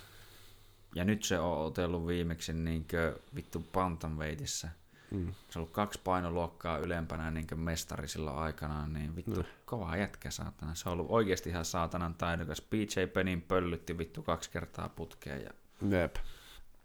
[0.95, 4.69] ja nyt se on otellut viimeksi niin kuin vittu bantamweightissa.
[5.11, 5.27] Mm.
[5.51, 9.45] Se on ollut kaksi painoluokkaa ylempänä niin kuin mestari silloin aikanaan, niin vittu Mm.
[9.65, 10.75] kova jätkä saatana.
[10.75, 12.61] Se on ollut oikeasti ihan saatanan taidokas.
[12.61, 15.51] PJ Penin pöllytti vittu kaksi kertaa putkeen ja
[15.91, 16.17] Jep.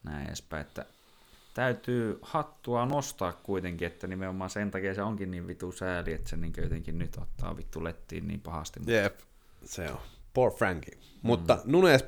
[0.04, 0.86] näin edespäin, että
[1.54, 6.38] täytyy hattua nostaa kuitenkin, että nimenomaan sen takia se onkin niin vitu sääli, että se
[6.38, 8.80] niin jotenkin nyt ottaa vittu lettiin niin pahasti.
[8.80, 9.20] Mutta Jep.
[9.66, 10.00] Se on.
[10.34, 10.96] Poor Frankie.
[10.96, 11.02] Mm.
[11.22, 12.06] Mutta Nunes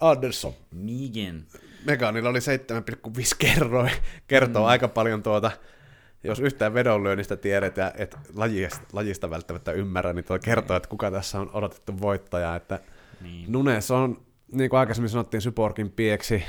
[0.00, 0.52] Anderson.
[0.70, 1.46] Migen.
[1.84, 3.90] Meganilla oli 7,5 kerroin.
[4.26, 4.68] Kertoo mm.
[4.68, 5.50] aika paljon tuota,
[6.24, 11.40] jos yhtään vedonlyönnistä tiedetään, että lajista, lajista välttämättä ymmärrä, niin tuo kertoo, että kuka tässä
[11.40, 12.56] on odotettu voittaja.
[12.56, 12.80] Että
[13.20, 16.44] Niin, Nunes on, niin kuin aikaisemmin sanottiin, Syborgin pieksi.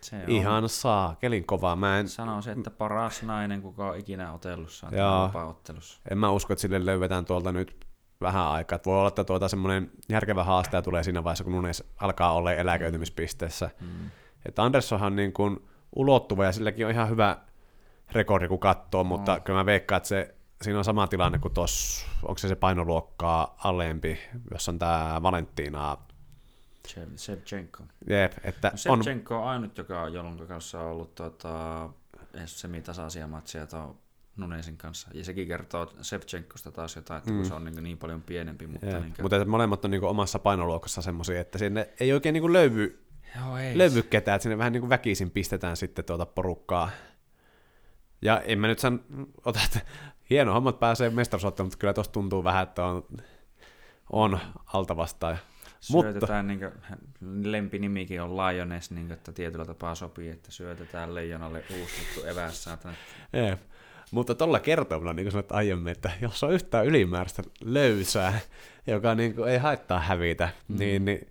[0.00, 0.22] se on.
[0.26, 1.76] Ihan saa, kelin kovaa.
[1.76, 4.38] Mä en, Sanoisin, että paras nainen, kuka on ikinä
[4.68, 6.00] saatana vapaa-ottelussa.
[6.10, 7.86] en mä usko, että sille löydetään tuolta nyt
[8.20, 8.76] vähän aikaa.
[8.76, 12.52] Että voi olla, että tuota semmoinen järkevä haastaja tulee siinä vaiheessa, kun Nunes alkaa olla
[12.52, 13.70] eläköitymispisteessä.
[13.80, 14.10] Mm.
[14.48, 17.36] Että Anderssonhan niin kuin ulottuva ja silläkin on ihan hyvä
[18.12, 19.40] rekordi, kun katsoo, mutta No.
[19.40, 23.56] kyllä mä veikkaan, että se, siinä on sama tilanne kuin tuossa, onko se se painoluokkaa
[23.64, 24.18] alempi,
[24.50, 25.96] jossa on tämä Valentina.
[26.88, 27.82] Sev- Sevchenko.
[28.08, 31.20] Jep, että No on, Sevchenko on ainut, joka, jolloin kanssa on ollut
[32.34, 33.98] edes semitasaisia matseja tuon
[34.36, 35.08] Nunesin kanssa.
[35.14, 37.36] Ja sekin kertoo Sevchenkosta taas jotain, että mm.
[37.36, 38.66] kun se on niin, niin paljon pienempi.
[38.66, 41.88] Mutta, jep, niin kuin, mutta että molemmat on niin kuin omassa painoluokassa semmoisia, että sinne
[42.00, 43.05] ei oikein niin kuin löyvy,
[43.40, 43.78] Joo, ei.
[43.78, 46.90] löyvy ketään, että sinne vähän niin kuin väkisin pistetään sitten tuota porukkaa.
[48.22, 49.00] Ja en mä nyt san,
[49.44, 49.80] ota, että
[50.30, 53.02] hieno homma, että pääsee mestaruusotteluun, mutta kyllä tuossa tuntuu vähän, että on
[54.12, 55.38] on alta vastaan.
[55.90, 56.72] Mutta, Syötetään, niin kuin,
[57.52, 62.64] lempinimikin on Lioness, niin kuin, että tietyllä tapaa sopii, että syötetään leijonalle uusi juttu eväs,
[62.64, 62.94] saatana.
[63.32, 63.60] Jeep.
[64.10, 68.38] Mutta tuolla kertomalla, niin kuin sanoit aiemmin, että jos on yhtään ylimääräistä löysää,
[68.86, 70.78] joka niin kuin ei haittaa hävitä, mm.
[70.78, 71.28] niin, niin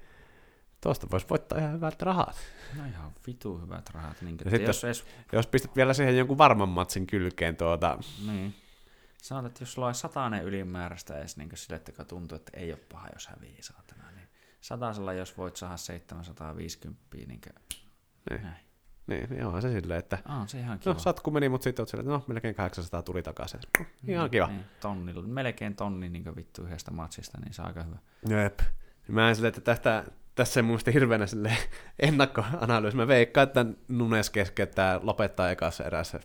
[0.86, 2.36] tuosta voisi voittaa ihan hyvät rahat.
[2.78, 4.22] No ihan vitu hyvät rahat.
[4.22, 7.98] Niin, Ja sitten jos, edes, Jos pistät vielä siihen jonkun varman matsin kylkeen tuota,
[8.28, 8.56] niin.
[9.22, 12.80] Sanotaan, että jos sulla on satainen ylimääräistä edes niin sille, että tuntuu, että ei ole
[12.91, 14.28] paha, jos hävii saatana, niin
[14.62, 17.53] satasella, jos voit saada 750, niin kuin,
[18.30, 18.41] Niin.
[18.44, 18.57] näin.
[19.07, 20.94] niin, niin onhan se silleen, että Ah, on se ihan kiva.
[20.94, 23.60] no satku meni, mutta sitten oot silleen, että no melkein 800 tuli takaisin.
[23.80, 24.48] No, ihan kiva.
[24.48, 27.98] Niin, tonnilla, melkein tonni niin vittu yhdestä matsista, niin se on aika hyvä.
[28.44, 28.60] Jep.
[29.07, 30.03] Mä en silleen, että tästä,
[30.36, 31.52] tässä ei mun mielestä hirveänä sille
[31.99, 32.98] ennakkoanalyysi.
[32.98, 36.20] Mä veikkaan, että Nunes keskeyttää lopettaa ekassa erässä.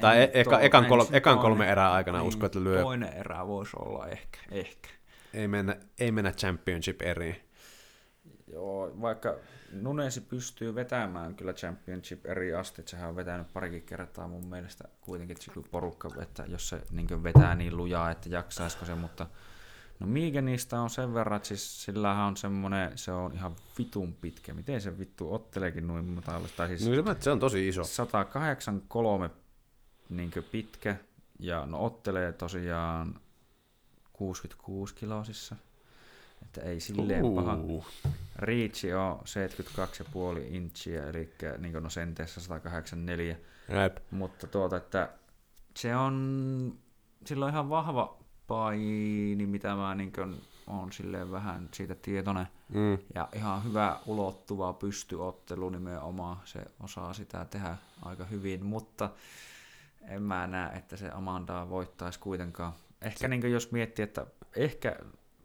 [0.00, 2.82] Tai e- eka, ekan, kol, ekan toinen- kolme erää aikana niin, usko, että lyö.
[2.82, 4.38] Toinen erä voisi olla ehkä.
[4.50, 4.88] ehkä.
[5.34, 7.36] Ei mennä, ei mennä championship eriin.
[8.52, 9.36] Joo, vaikka
[9.72, 14.84] Nunesi pystyy vetämään kyllä Championship eri asti, että sehän on vetänyt parikin kertaa mun mielestä
[15.00, 19.26] kuitenkin se kyllä porukka, että jos se niin vetää niin lujaa, että jaksaisiko se, mutta
[20.00, 24.54] no Miigenistä on sen verran, että siis sillähän on semmoinen, se on ihan vitun pitkä,
[24.54, 27.84] miten se vittu otteleekin noin matalasta, tai siis No, se, se on tosi iso.
[27.84, 29.30] 183
[30.08, 30.96] niin pitkä,
[31.38, 33.20] ja no ottelee tosiaan
[34.12, 35.56] 66 kilosissa,
[36.42, 37.34] että ei silleen uh.
[37.34, 37.58] paha.
[38.36, 43.36] Reachi on 72,5 inchiä, eli niin no senteessä 184,
[43.82, 43.96] Jep.
[44.10, 45.08] mutta tuota, että
[45.76, 46.78] se on,
[47.24, 50.12] sillä on ihan vahva paini, mitä mä niin
[50.66, 52.98] on silleen vähän siitä tietoinen, Mm.
[53.14, 59.10] ja ihan hyvä ulottuva pystyottelu nimenomaan, se osaa sitä tehdä aika hyvin, mutta
[60.08, 62.72] en mä näe, että se Amandaa voittaisi kuitenkaan.
[63.02, 64.96] Ehkä niin jos miettii, että ehkä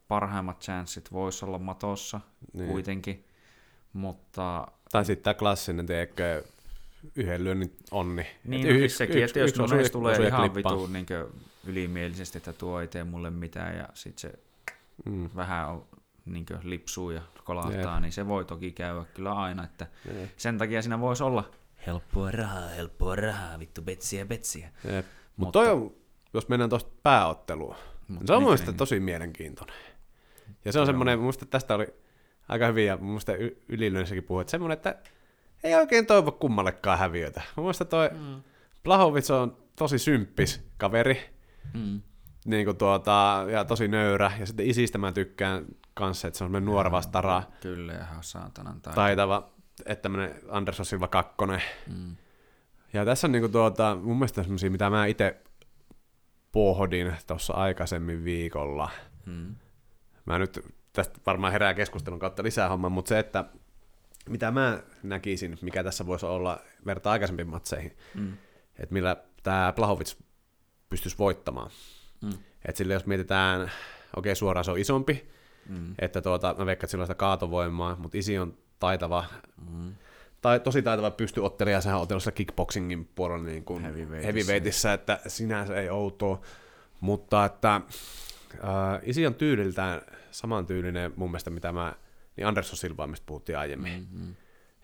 [0.08, 2.58] parhaimmat chanssit voisi olla matossa Niin.
[2.62, 2.70] niin.
[2.72, 3.24] kuitenkin,
[3.92, 6.44] mutta Tai sitten tämä klassinen, teekö
[7.16, 8.26] yhden lyönnin onni.
[8.44, 10.72] niin no, y- siis sekin, että jos Nunes tulee osuu ja ihan klippaa.
[10.72, 11.06] vitu niin
[11.66, 14.38] ylimielisesti, että tuo ei tee mulle mitään ja sitten se
[15.04, 15.30] Mm.
[15.36, 15.86] vähän on,
[16.26, 18.02] niin lipsuu ja kolahtaa, Jep.
[18.02, 20.30] niin se voi toki käydä kyllä aina, että Jep.
[20.36, 21.50] sen takia siinä voisi olla
[21.86, 24.68] helppoa rahaa, helppoa rahaa, vittu betsiä, betsiä.
[24.84, 25.06] Jep.
[25.06, 25.94] Mut Mutta- toi on,
[26.34, 27.74] jos mennään tuosta pääotteluun,
[28.08, 28.76] Mut se on mun mikä mielestä niin?
[28.78, 29.76] tosi mielenkiintoinen.
[30.64, 31.86] Ja se on semmoinen, mun mielestä tästä oli
[32.48, 34.94] aika hyvin, ja mun mielestä y- ylilöinnissäkin puhui, että semmoinen, että
[35.64, 37.42] ei oikein toivo kummallekaan häviötä.
[37.56, 38.42] Mun mielestä toi Mm.
[38.84, 41.20] Blahovic on tosi symppis kaveri,
[41.74, 42.00] Mm.
[42.44, 45.64] niin kuin tuota, ja tosi nöyrä, ja sitten isistä mä tykkään
[45.94, 48.94] kanssa, että se on semmoinen nuorva stara, Kyllä, ihan saatanan taito.
[48.94, 49.52] taitava,
[49.86, 51.62] että tämmöinen Anderson Silva kakkonen.
[51.96, 52.16] Mm.
[52.92, 55.40] Ja tässä on niinku tuota, mun mielestä semmosia, mitä mä itse
[56.52, 58.90] pohdin tuossa aikaisemmin viikolla.
[59.26, 59.54] Mm.
[60.26, 60.60] Mä nyt
[60.92, 63.44] tästä varmaan herää keskustelun kautta lisää hommaa, mutta se, että
[64.28, 68.32] mitä mä näkisin, mikä tässä voisi olla verta aikaisempiin matseihin, Mm.
[68.78, 70.14] että millä tämä Plahovic
[70.92, 71.70] pystyisi voittamaan.
[72.20, 72.30] Mm.
[72.64, 73.72] Että sille jos mietitään, okei
[74.16, 75.32] okay, suoraan se on isompi,
[75.68, 75.94] Mm.
[75.98, 79.24] että tuota, mä veikkaan, on sitä kaatovoimaa, mutta isi on taitava,
[79.70, 79.92] Mm.
[80.40, 84.26] tai tosi taitava pystyottelija, sehän on ottelussa kickboxingin puolella niin kuin Heavyweightissä.
[84.32, 86.40] heavyweightissä, että sinänsä ei outoa,
[87.00, 91.94] mutta että äh, isi on tyyliltään samantyylinen mun mielestä, mitä mä,
[92.36, 94.06] niin Anderson Silvaa, mistä puhuttiin aiemmin.
[94.12, 94.20] Mm.
[94.20, 94.34] Mm.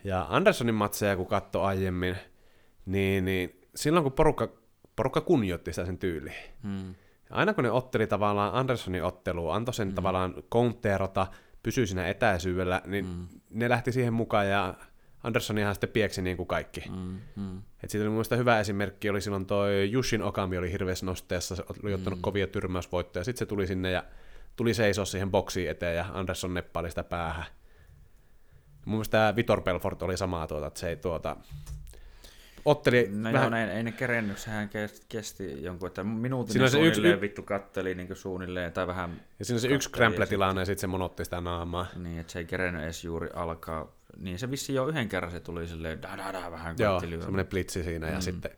[0.05, 2.17] Ja Andersonin matseja, kun katsoi aiemmin,
[2.87, 4.49] niin, niin silloin kun porukka,
[4.99, 6.37] porukka kunnioitti sitä sen tyyliin.
[6.63, 6.89] Mm.
[7.31, 9.95] Ja aina kun ne otteli tavallaan Andersonin ottelua, antoi sen mm.
[9.95, 11.27] tavallaan counterota,
[11.63, 13.27] pysyi siinä etäisyydellä, niin mm.
[13.51, 14.75] ne lähti siihen mukaan ja
[15.23, 16.85] Andersonihan sitten pieksi niin kuin kaikki.
[16.91, 17.19] Mm.
[17.37, 17.63] Mm.
[17.83, 21.65] Et siitä oli mun hyvä esimerkki, oli silloin toi Jushin Okami oli hirveässä nosteessa, se
[21.85, 22.23] oli ottanut mm.
[22.23, 24.05] kovia tyrmäysvoittoja, sitten se tuli sinne ja
[24.57, 27.47] tuli seisoo siihen boksiin eteen ja Anderson neppaili sitä päähän.
[28.85, 31.37] Mun mielestä Vitor Belfort oli samaa tuota, että se ei tuota,
[32.71, 36.69] otteli No vähän, joo, ei, ei ne kerennyt, sehän kesti, kesti jonkun, että minuutin Siinä
[36.69, 40.59] se yksi- y- vittu katteli niin suunnilleen, tai vähän ja siinä on se yksi katteli
[40.59, 41.87] ja sitten se monotti sitä naamaa.
[41.97, 43.93] Niin, että se ei kerennyt edes juuri alkaa.
[44.17, 47.47] Niin se vissi jo yhden kerran se tuli silleen da da da vähän Joo, semmoinen
[47.47, 48.13] blitsi siinä mm.
[48.13, 48.23] ja Mm.
[48.23, 48.51] sitten,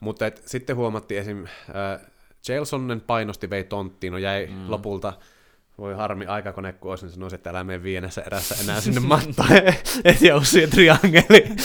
[0.00, 1.44] mutta et, sitten huomattiin esim.
[1.44, 2.00] Äh,
[2.48, 4.70] Jailsonen painosti, vei tonttiin, no jäi mm.
[4.70, 5.12] lopulta,
[5.78, 9.48] voi harmi aikakone, kun olisi, niin sanoisin, että älä mene viidennessä erässä enää sinne mattoon,
[10.04, 10.22] et
[10.70, 11.56] triangeliin.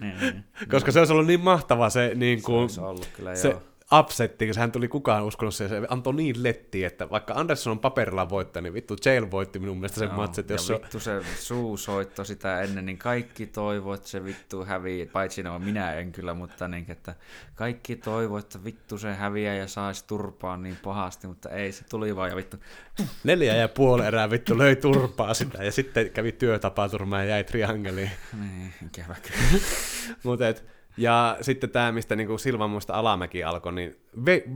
[0.00, 0.44] Niin, niin.
[0.70, 3.62] Koska se olisi ollut niin mahtava se, niin Se kuin, olisi ollut kyllä se joo.
[3.92, 7.78] Upsetti, kun hän tuli kukaan uskonut se, se antoi niin letti, että vaikka Anderson on
[7.78, 10.42] paperilla voittanut, niin vittu Jail voitti minun mielestä sen matsin.
[10.42, 15.06] Että jos ja vittu se suusoitto sitä ennen, niin kaikki toivovat, että se vittu hävii,
[15.06, 17.14] paitsi no minä en kyllä, mutta niin, että
[17.54, 22.16] kaikki toivovat, että vittu se häviää ja saisi turpaa niin pahasti, mutta ei, se tuli
[22.16, 22.56] vaan ja vittu.
[23.24, 28.10] Neljä ja puoli erää vittu löi turpaa sitä ja sitten kävi työtapaturma ja jäi triangeliin.
[28.40, 29.16] Niin, ikävä
[30.22, 30.44] Mutta
[30.96, 33.96] ja sitten tämä, mistä niin Silvan muista alamäki alkoi, niin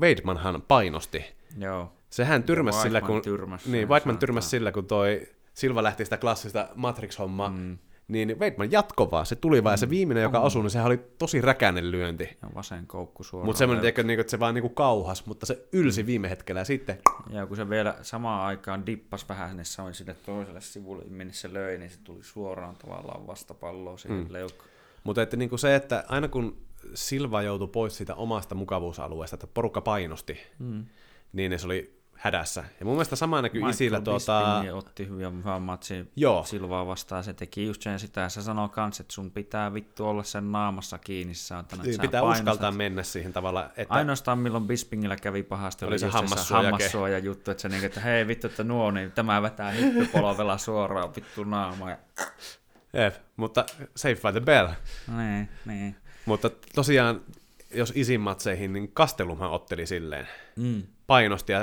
[0.01, 1.25] Weidmanhan painosti.
[1.59, 1.93] Joo.
[2.11, 3.23] Sehän tyrmäsi sillä, kun...
[3.23, 7.51] Tyrmäs niin, Weidman tyrmäsi sillä, kun toi Silva lähti sitä klassista Matrix-hommaa.
[7.51, 7.79] Mm.
[8.09, 9.75] Niin Weidman jatko vaan, se tuli vaan, mm.
[9.75, 9.91] ja se mm.
[9.91, 12.39] viimeinen, joka osui, niin sehän oli tosi räkäinen lyönti.
[12.43, 13.47] Ja vasen koukku suoraan.
[13.47, 16.07] Mutta semmoinen, että, niin, että se vaan niinku kauhas, mutta se ylsi mm.
[16.07, 16.99] viime hetkellä ja sitten...
[17.31, 21.53] Ja kun se vielä samaan aikaan dippas vähän sinne samoin sille toiselle sivulle, minne se
[21.53, 24.33] löi, niin se tuli suoraan tavallaan vastapalloon siihen mm.
[24.33, 24.71] leukkaan.
[25.05, 26.57] Mutta että niin kuin se, että aina kun
[26.95, 30.87] Silva joutui pois siitä omasta mukavuusalueesta, että porukka painosti, mm.
[31.33, 32.65] niin se oli hädässä.
[32.81, 34.65] Ja mun mielestä sama näkyy Michael isillä tuota...
[34.73, 36.45] otti hyvin hyvän matsin Joo.
[36.45, 37.25] Silvaa vastaan.
[37.25, 38.29] Se teki just sen sitä.
[38.29, 41.35] Se sanoo kans, että sun pitää vittu olla sen naamassa kiinni.
[41.35, 42.47] Saatana, niin, pitää painostat.
[42.47, 43.71] uskaltaa mennä siihen tavalla.
[43.77, 43.95] Että...
[43.95, 46.09] Ainoastaan milloin Bispingillä kävi pahasti, oli, oli se
[46.51, 51.15] hammassuoja juttu, että se niin, että hei vittu, että nuo, niin tämä vetää hippipolvella suoraan
[51.17, 51.91] vittu naama.
[51.91, 51.99] Ja...
[53.03, 53.65] Jep, mutta
[53.97, 54.69] safe by the bell.
[55.17, 55.97] Niin, niin.
[56.27, 57.21] Mutta tosiaan,
[57.75, 60.29] jos isimmatseihin, niin Kastelumhan otteli silleen.
[60.57, 60.83] Mm.
[61.07, 61.61] Painosti, ja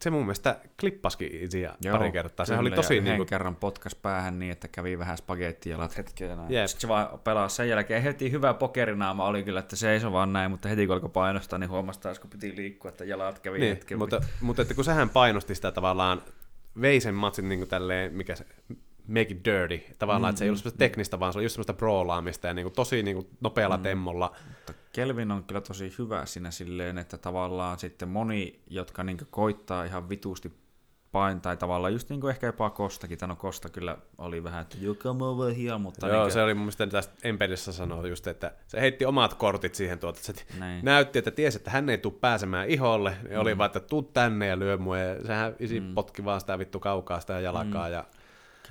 [0.00, 2.46] se mun mielestä klippaskin Isiä pari kertaa.
[2.46, 3.00] Se oli tosi...
[3.00, 3.26] niin kuin...
[3.26, 6.30] kerran potkas päähän niin, että kävi vähän spagettijalat hetken.
[6.30, 6.66] Yep.
[6.66, 8.02] Sitten se vaan pelasi sen jälkeen.
[8.02, 11.10] Heti hyvä pokerinaama oli kyllä, että se ei se vaan näin, mutta heti kun alkoi
[11.10, 13.98] painostaa, niin huomasi taas, kun piti liikkua, että jalat kävi niin, hetken.
[13.98, 16.22] Mutta, mutta että kun sehän painosti sitä tavallaan,
[16.80, 18.46] vei sen matsin niin kuin tälleen, mikä se,
[19.08, 19.80] make it dirty.
[19.98, 22.54] Tavallaan, mm, että se ei ollut semmoista teknistä, vaan se oli just semmoista brawlaamista ja
[22.54, 23.82] niin kuin tosi niin kuin nopealla mm.
[23.82, 24.36] temmolla.
[24.48, 29.84] Mutta Kelvin on kyllä tosi hyvä siinä silleen, että tavallaan sitten moni, jotka niin koittaa
[29.84, 30.52] ihan vitusti
[31.12, 34.62] pain, tai tavallaan just niin kuin ehkä jopa Kostakin, tai no Kosta kyllä oli vähän,
[34.62, 36.06] että you come over here, mutta...
[36.06, 36.32] Joo, niin kuin...
[36.32, 40.20] se oli mun mielestä tästä Empedissä sanoa just, että se heitti omat kortit siihen tuota,
[40.22, 40.84] se Näin.
[40.84, 43.40] näytti, että tiesi, että hän ei tule pääsemään iholle, niin mm.
[43.40, 45.94] oli vaan, että tuu tänne ja lyö mua, ja sehän isi mm.
[45.94, 47.92] potki vaan sitä vittu kaukaa sitä jalkaa, mm.
[47.92, 48.04] ja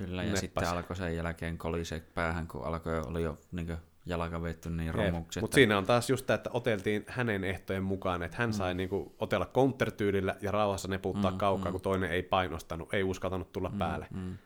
[0.04, 0.40] Kyllä, ja neppas.
[0.40, 5.40] sitten alkoi sen jälkeen kolise päähän, kun alkoi, oli jo niin jalka vetty niin romuksi.
[5.40, 8.52] Mutta siinä on taas just tämä, että oteltiin hänen ehtojen mukaan, että hän mm.
[8.52, 11.72] sai niinku otella counter-tyylillä ja rauhassa neputtaa mm, kaukaa, mm.
[11.72, 14.06] kun toinen ei painostanut, ei uskaltanut tulla mm, päälle.
[14.10, 14.38] Mm.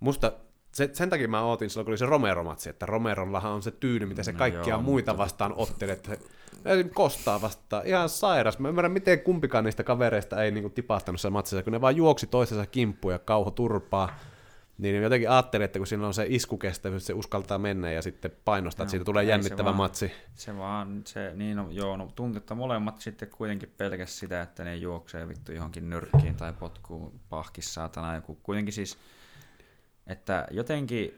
[0.00, 0.32] Musta
[0.72, 4.06] se, sen takia mä ootin silloin, kun oli se Romero-matsi, että Romerollahan on se tyyli,
[4.06, 5.22] mitä se no kaikkia joo, muita mutta...
[5.22, 7.86] vastaan ottelee, että se kostaa vastaan.
[7.86, 8.58] Ihan sairas.
[8.58, 12.26] Mä ymmärrän, miten kumpikaan niistä kavereista ei niinku tipastanut se matsissa, kun ne vaan juoksi
[12.26, 14.18] toistensa kimppuun ja kauho turpaa
[14.80, 18.84] niin jotenkin ajattelin, että kun siinä on se iskukestävyys, se uskaltaa mennä ja sitten painostaa,
[18.84, 20.12] että siitä tulee jännittävä se vaan, matsi.
[20.34, 24.76] Se vaan, se, niin on, joo, no tuntetta molemmat sitten kuitenkin pelkäs sitä, että ne
[24.76, 28.34] juoksee vittu johonkin nyrkkiin tai potkuu pahkissa saatana joku.
[28.42, 28.98] Kuitenkin siis,
[30.06, 31.14] että jotenkin,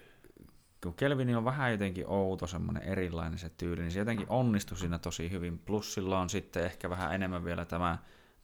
[0.83, 4.99] kun Kelvin on vähän jotenkin outo, semmoinen erilainen se tyyli, niin se jotenkin onnistui siinä
[4.99, 5.59] tosi hyvin.
[5.59, 7.99] Plus sillä on sitten ehkä vähän enemmän vielä tämä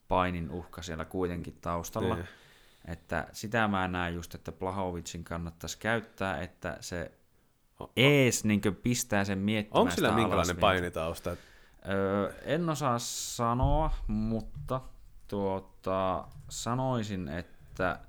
[0.08, 2.14] painin uhka siellä kuitenkin taustalla.
[2.14, 2.26] Niin
[2.88, 7.12] että sitä mä näen just, että Plahovicin kannattaisi käyttää, että se
[7.96, 11.36] ees niin pistää sen miettimään Onko sillä minkälainen painitausta?
[11.88, 14.80] Öö, en osaa sanoa, mutta
[15.28, 18.00] tuota, sanoisin, että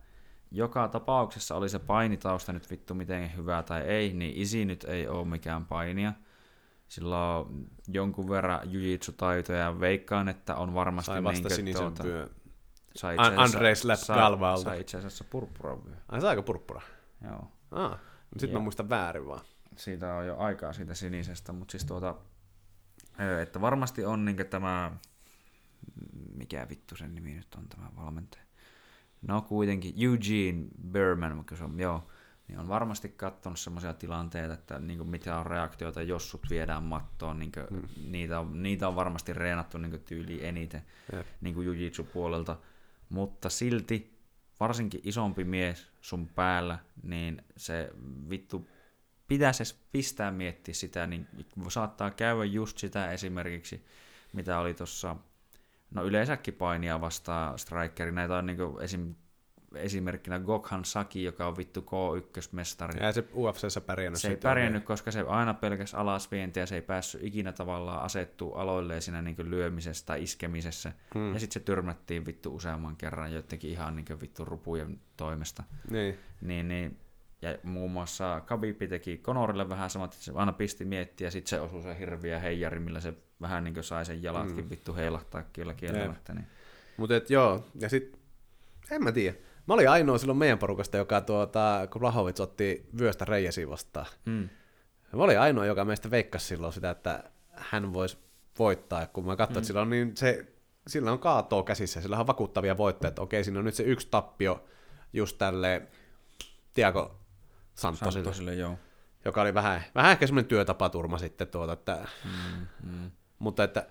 [0.51, 5.07] joka tapauksessa oli se painitausta nyt vittu miten hyvä tai ei, niin isi nyt ei
[5.07, 6.13] ole mikään painia.
[6.87, 11.11] Sillä on jonkun verran jujitsu-taitoja ja veikkaan, että on varmasti...
[11.11, 12.03] Sai vasta niin sinisen tuota,
[12.95, 14.63] Sai itse asiassa, Andrei Slap Galvalta.
[14.63, 15.77] Sai itse asiassa purppura
[16.09, 16.81] Ai saiko purppura?
[17.23, 17.47] Joo.
[17.71, 17.99] Ah,
[18.37, 19.41] sitten mä muistan väärin vaan.
[19.77, 22.15] Siitä on jo aikaa siitä sinisestä, mutta siis tuota,
[23.41, 24.91] että varmasti on niin tämä,
[26.35, 28.43] mikä vittu sen nimi nyt on tämä valmentaja.
[29.21, 32.07] No kuitenkin, Eugene Berman, se on, joo,
[32.47, 36.83] niin on varmasti katsonut sellaisia tilanteita, että niin kuin mitä on reaktioita, jos sut viedään
[36.83, 38.11] mattoon, niin kuin, mm.
[38.11, 40.81] niitä, on, niitä on varmasti reenattu niin tyyli eniten
[41.13, 41.25] yep.
[41.41, 42.57] niin kuin jujitsu puolelta
[43.09, 44.19] mutta silti
[44.59, 47.89] varsinkin isompi mies sun päällä, niin se
[48.29, 48.67] vittu
[49.27, 51.27] pitäisi edes pistää miettiä sitä, niin
[51.69, 53.85] saattaa käydä just sitä esimerkiksi,
[54.33, 55.15] mitä oli tuossa,
[55.91, 59.15] no yleensäkin painia vastaan strikeri, näitä on niin esim
[59.75, 63.03] esimerkkinä Gokhan Saki, joka on vittu K1-mestari.
[63.03, 64.21] Ja se UFCssä pärjännyt.
[64.21, 69.01] Se ei pärjännyt, koska se aina pelkäs alasvientiä, se ei päässyt ikinä tavallaan asettua aloilleen
[69.01, 70.91] siinä niin lyömisessä tai iskemisessä.
[71.13, 71.33] Hmm.
[71.33, 75.63] Ja sitten se tyrmättiin vittu useamman kerran jotenkin ihan niin vittu rupujen toimesta.
[75.91, 76.17] Niin.
[76.41, 76.99] Niin, niin
[77.41, 81.49] ja muun muassa Kabipi teki Konorille vähän samat, että se aina pisti miettiä, ja sitten
[81.49, 84.69] se osui se hirviä heijari, millä se vähän niin sai sen jalatkin mm.
[84.69, 86.33] vittu heilahtaa kyllä kieltämättä.
[86.33, 86.47] Niin.
[86.97, 88.19] Mutta joo, ja sit,
[88.91, 89.37] en mä tiedä.
[89.69, 94.05] Mä olin ainoa silloin meidän porukasta, joka tuota, kun Blahovic otti vyöstä reijäsi vastaan.
[94.25, 94.49] Mm.
[95.13, 98.17] Mä olin ainoa, joka meistä veikkasi silloin sitä, että hän voisi
[98.59, 99.07] voittaa.
[99.07, 99.59] Kun mä katsoin, mm.
[99.59, 100.47] että sillä on, niin se,
[100.87, 104.07] sillä on kaatoa käsissä, sillä on vakuuttavia voittoja, että okei, siinä on nyt se yksi
[104.11, 104.65] tappio
[105.13, 105.81] just tälle
[106.73, 107.19] Tiago
[107.75, 108.75] Santosille, Santosille joo.
[109.25, 113.11] joka oli vähän, vähän ehkä semmoinen työtapaturma sitten tuota, että, Mm, mm.
[113.39, 113.87] mutta että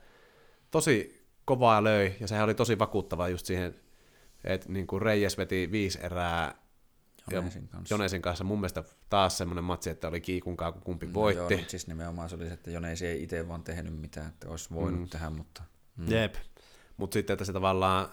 [0.71, 3.75] tosi kovaa löi, ja sehän oli tosi vakuuttava just siihen,
[4.44, 6.55] että niin kuin Reyes veti viisi erää
[7.31, 7.94] Jonesin kanssa.
[7.94, 8.44] Jonesin kanssa.
[8.44, 11.43] Mun mielestä taas semmoinen matsi, että oli kiikunkaa, kun kumpi voitti.
[11.43, 14.28] No, joo, mutta siis nimenomaan se oli se, että Jonesi ei itse vaan tehnyt mitään,
[14.28, 15.09] että olisi voinut mm.
[15.09, 15.62] tehdä, mutta...
[15.97, 16.10] Mm.
[16.10, 16.35] Jep.
[16.97, 18.09] Mutta sitten, että se tavallaan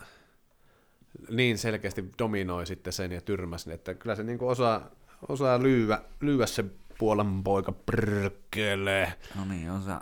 [1.30, 4.92] niin selkeästi dominoi sitten sen ja tyrmäsi, että kyllä se niinku osaa,
[5.28, 6.66] osaa lyyä, lyyä se
[6.98, 9.14] puolen poika prkkele.
[9.36, 10.02] No niin, osa.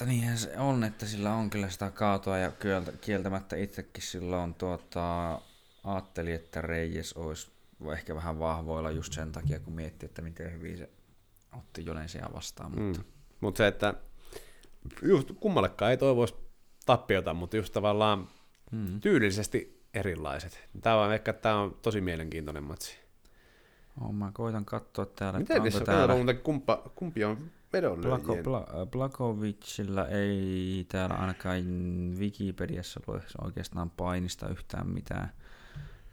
[0.00, 4.54] Mutta niinhän se on, että sillä on kyllä sitä kaatoa ja kieltä, kieltämättä itsekin silloin
[4.54, 5.40] tuota,
[5.84, 7.50] ajattelin, että Reyes olisi
[7.92, 10.90] ehkä vähän vahvoilla just sen takia, kun miettii, että miten hyvin se
[11.58, 12.70] otti Jonesia vastaan.
[12.70, 12.98] Mutta...
[13.00, 13.04] Mm.
[13.40, 13.94] Mutta se, että
[15.02, 16.34] just kummallekaan ei toivoisi
[16.86, 18.28] tappiota, mutta just tavallaan
[18.72, 19.00] Mm.
[19.00, 20.68] tyylillisesti erilaiset.
[20.80, 22.98] Tämä on ehkä tämä on tosi mielenkiintoinen matsi.
[24.00, 26.14] Oh, mä koitan katsoa täällä, Miten niissä täällä...
[26.14, 28.22] muuten kumpa, kumpi on vedonlyöjien?
[28.22, 31.62] Blako, Bla, Blakovicilla ei täällä ainakaan
[32.18, 35.32] Wikipediassa lue oikeastaan painista yhtään mitään.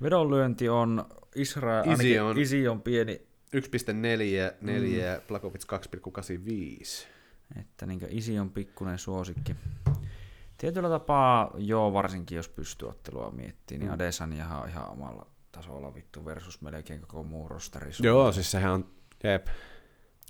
[0.02, 1.06] Vedonlyönti on
[1.36, 3.22] Israel, Isi on- isi on pieni,
[3.56, 5.22] 1,4, 4, mm.
[5.28, 7.08] Blakovic 2,85.
[7.60, 9.56] että niin isi on pikkuinen suosikki.
[10.58, 13.94] Tietyllä tapaa, joo, varsinkin jos pystyottelua miettii, niin Mm.
[13.94, 17.92] Adesanya on ihan omalla tasolla vittu versus melkein koko muu rosteri.
[18.04, 18.86] Joo, siis sehän on,
[19.24, 19.48] jep.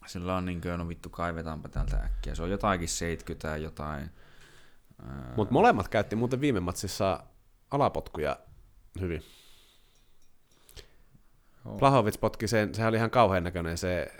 [0.07, 2.35] Sillä on niin kuin, no vittu kaivetaanpa täältä äkkiä.
[2.35, 4.09] Se on jotainkin 70 ja jotain.
[5.35, 7.23] Mutta molemmat käytti muuten viime matsissa
[7.71, 8.39] alapotkuja
[9.01, 9.23] hyvin.
[11.65, 11.77] joo.
[11.77, 14.11] Blahovic potki sen, sehän oli ihan kauhean näköinen se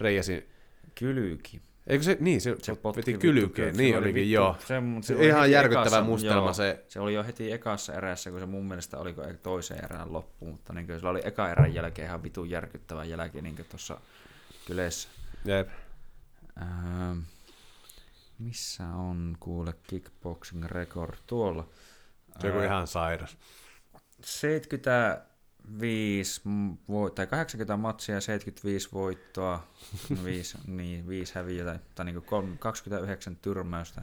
[0.00, 0.48] Reijasin,
[0.94, 1.62] Kylyki.
[1.86, 4.56] eikö se, niin, se, Se potki veti kylkeen, niin oli olikin, vittu- joo.
[4.60, 6.84] Se, se, oli ihan järkyttävä ekassa- mustelma joo, se.
[6.88, 10.72] Se oli jo heti ekassa erässä, kun se mun mielestä oliko toiseen erään loppu, mutta
[10.72, 14.00] niin sillä oli eka erän jälkeen ihan vitun järkyttävä jälki niin tuossa
[14.66, 15.08] kyleessä.
[15.44, 15.68] Jep.
[16.62, 17.18] Ähm,
[18.38, 21.68] missä on kuule kickboxing record tuolla?
[22.40, 23.36] Se on Ää, ihan sairas.
[24.24, 29.66] 75 m- vo- tai 80 matsia ja 75 voittoa,
[30.24, 32.22] 5, niin, 5 häviötä, tai niin
[32.58, 34.02] 29 tyrmäystä.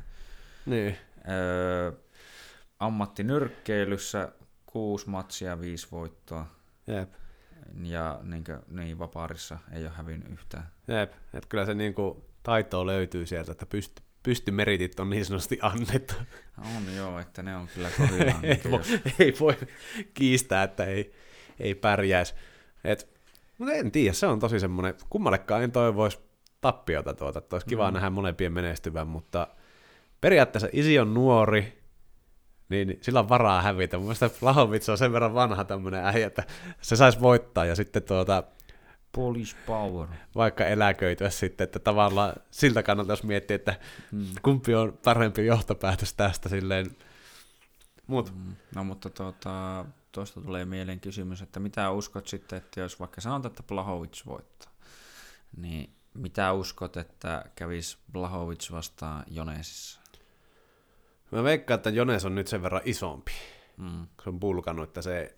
[0.66, 0.98] Niin.
[1.30, 1.92] Öö,
[2.80, 4.32] ammattinyrkkeilyssä
[4.66, 6.48] 6 matsia, 5 voittoa.
[6.88, 7.14] Jep.
[7.84, 10.72] Ja niin, kuin, niin vapaarissa ei ole hävinnyt yhtään.
[10.88, 11.14] Jep.
[11.34, 16.14] Et kyllä se niinku taito löytyy sieltä, että pyst, pystymeritit on niin sanotusti annettu.
[16.58, 18.46] On joo, että ne on kyllä kohdillaan.
[18.46, 19.58] ei, niin voi, jos, ei voi
[20.14, 21.14] kiistää, että ei,
[21.60, 22.34] ei pärjäisi.
[22.84, 23.10] Et,
[23.58, 26.20] mutta en tiedä, se on tosi semmoinen, kummallekaan en toivoisi
[26.62, 27.94] tappiota tuota, että olisi kiva Mm.
[27.94, 29.48] nähdä molempien menestyvän, mutta
[30.22, 31.79] periaatteessa isi on nuori,
[32.70, 33.98] niin sillä on varaa hävitä.
[33.98, 36.44] Mun mielestä Lahovits on sen verran vanha tämmöinen äijä, että
[36.82, 38.44] se saisi voittaa ja sitten tuota,
[39.12, 40.08] police power.
[40.36, 43.80] vaikka eläköityä sitten, että tavallaan siltä kannalta, jos miettii, että
[44.12, 44.26] Mm.
[44.42, 46.96] kumpi on parempi johtopäätös tästä silleen.
[48.08, 48.56] Mut, Mm.
[48.76, 53.52] No mutta tuota, tuosta tulee mieleen kysymys, että mitä uskot sitten, että jos vaikka sanotaan,
[53.52, 54.72] että Blahovic voittaa,
[55.58, 59.99] niin mitä uskot, että kävisi Blahovic vastaan Jonesissa?
[61.32, 63.32] Mä veikkaan, että Jones on nyt sen verran isompi,
[63.78, 63.90] Mm.
[64.00, 65.36] kun se on bulkannut, että se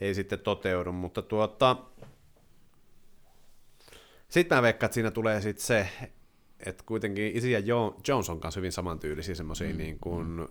[0.00, 1.76] ei sitten toteudu, mutta tuota...
[4.28, 5.88] Sitten mä veikkaan, että siinä tulee sitten se,
[6.66, 10.48] että kuitenkin Isi ja jo- Jones on kanssa hyvin samantyylisiä semmoisia Mm, mm, niin kuin...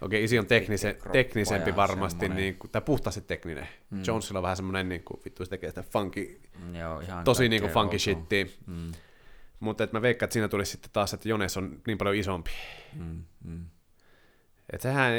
[0.00, 3.68] Okei, Isi on teknise, teknisempi varmasti, niin kuin, tai puhtaasti tekninen.
[3.90, 3.98] Mm.
[3.98, 4.04] Mm.
[4.06, 6.40] Jonesilla on vähän semmoinen, niin kuin, vittu se tekee sitä funky,
[6.80, 8.46] Joo, ihan tosi niin kuin funky shittiä.
[8.66, 8.92] Mm.
[9.60, 12.50] Mutta et mä veikkaan, että siinä tulisi sitten taas, että Jones on niin paljon isompi.
[12.94, 13.24] Mm.
[13.44, 13.66] Mm.
[14.72, 15.12] Että sehän,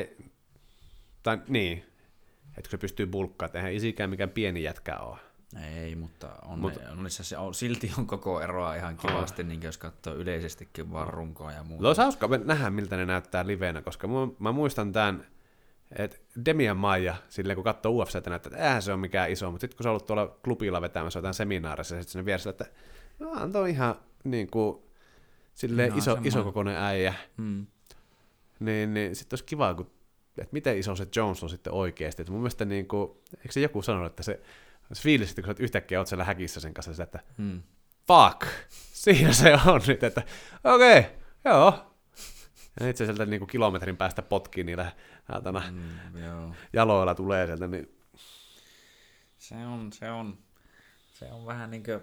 [1.24, 1.78] tai niin,
[2.48, 5.18] että kun se pystyy bulkkaamaan, että eihän isikään mikään pieni jätkä ole.
[5.76, 9.62] Ei, mutta on, Mut- on, niissä se on, silti on koko eroa ihan kivasti, niin
[9.62, 11.74] jos katsoo yleisestikin vaan runkoa ja muuta.
[11.74, 15.26] Mutta olisi hauska nähdä, miltä ne näyttää livenä, koska mä, mä muistan tämän,
[15.96, 19.62] että Demian Maija, silleen kun katsoo UFCtä, näyttää, että eihän se ole mikään iso, mutta
[19.62, 22.66] sitten kun se on ollut tuolla klubilla vetämässä jotain seminaarissa, ja sitten sinne vieressä, että
[23.20, 24.84] no, on ihan niin kuin,
[25.54, 26.28] silleen Ihan iso, semmoinen.
[26.28, 27.68] isokokoinen äijä, Mm.
[28.60, 29.92] niin, niin sitten olisi kiva, kun,
[30.38, 32.22] että miten iso se Jones on sitten oikeasti.
[32.22, 34.42] Että mun mielestä, niin kuin, eikö se joku sanonut, että se
[34.94, 37.62] Se fiilis, että kun sä yhtäkkiä oot siellä häkissä sen kanssa, että Mm.
[38.08, 38.48] fuck,
[38.94, 40.24] siinä se on nyt, että
[40.64, 41.12] okei, okay,
[41.46, 41.86] joo.
[42.80, 44.92] Ja itse sieltä niin kuin kilometrin päästä potkii niillä
[45.28, 46.54] saatana, Mm, joo.
[46.74, 47.96] jaloilla tulee sieltä, niin
[49.38, 50.38] Se on, se on,
[51.14, 52.02] se on vähän niin kuin,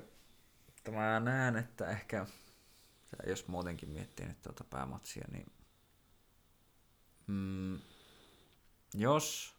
[0.86, 2.26] että mä näen, että ehkä,
[3.26, 5.52] jos muutenkin miettii nyt tuota päämatsia, niin
[7.26, 7.78] mm,
[8.94, 9.54] jos,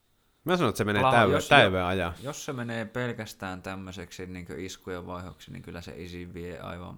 [0.45, 2.13] mä sanon, että se menee Pala- täyve, jos- täyveen ajaa.
[2.21, 6.97] jos se menee pelkästään tämmöiseksi niin iskujen vaihoksi, niin kyllä se isi vie aivan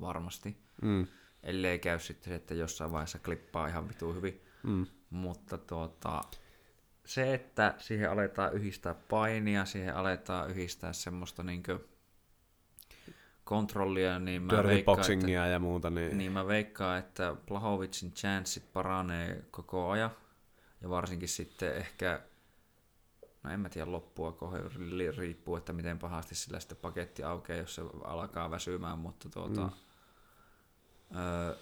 [0.00, 0.56] varmasti.
[0.82, 1.06] Mm,
[1.42, 4.42] Ellei käy sitten se, että jossain vaiheessa klippaa ihan vitu hyvin.
[4.62, 6.20] mm, Mutta tuota,
[7.04, 11.78] se, että siihen aletaan yhdistää painia, siihen aletaan yhdistää semmoista niinkö
[13.44, 18.12] kontrollia, niin mä, dirty veikkaan, boxingia ja muuta, niin, että, niin mä veikkaan, että Blahovicin
[18.12, 20.10] chanssit paranee koko ajan.
[20.80, 22.20] Ja varsinkin sitten ehkä,
[23.42, 27.58] no en mä tiedä loppua kohden, ri- riippuu, että miten pahasti sillä sitten paketti aukeaa,
[27.58, 29.60] jos se alkaa väsymään, mutta tuota,
[31.10, 31.16] Mm.
[31.18, 31.54] öö,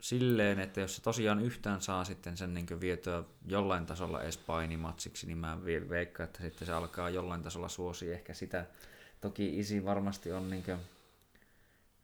[0.00, 5.26] silleen, että jos se tosiaan yhtään saa sitten sen niin vietyä jollain tasolla edes painimatsiksi,
[5.26, 8.66] niin mä veikkaan, että sitten se alkaa jollain tasolla suosia ehkä sitä.
[9.24, 10.64] Toki isi varmasti on niin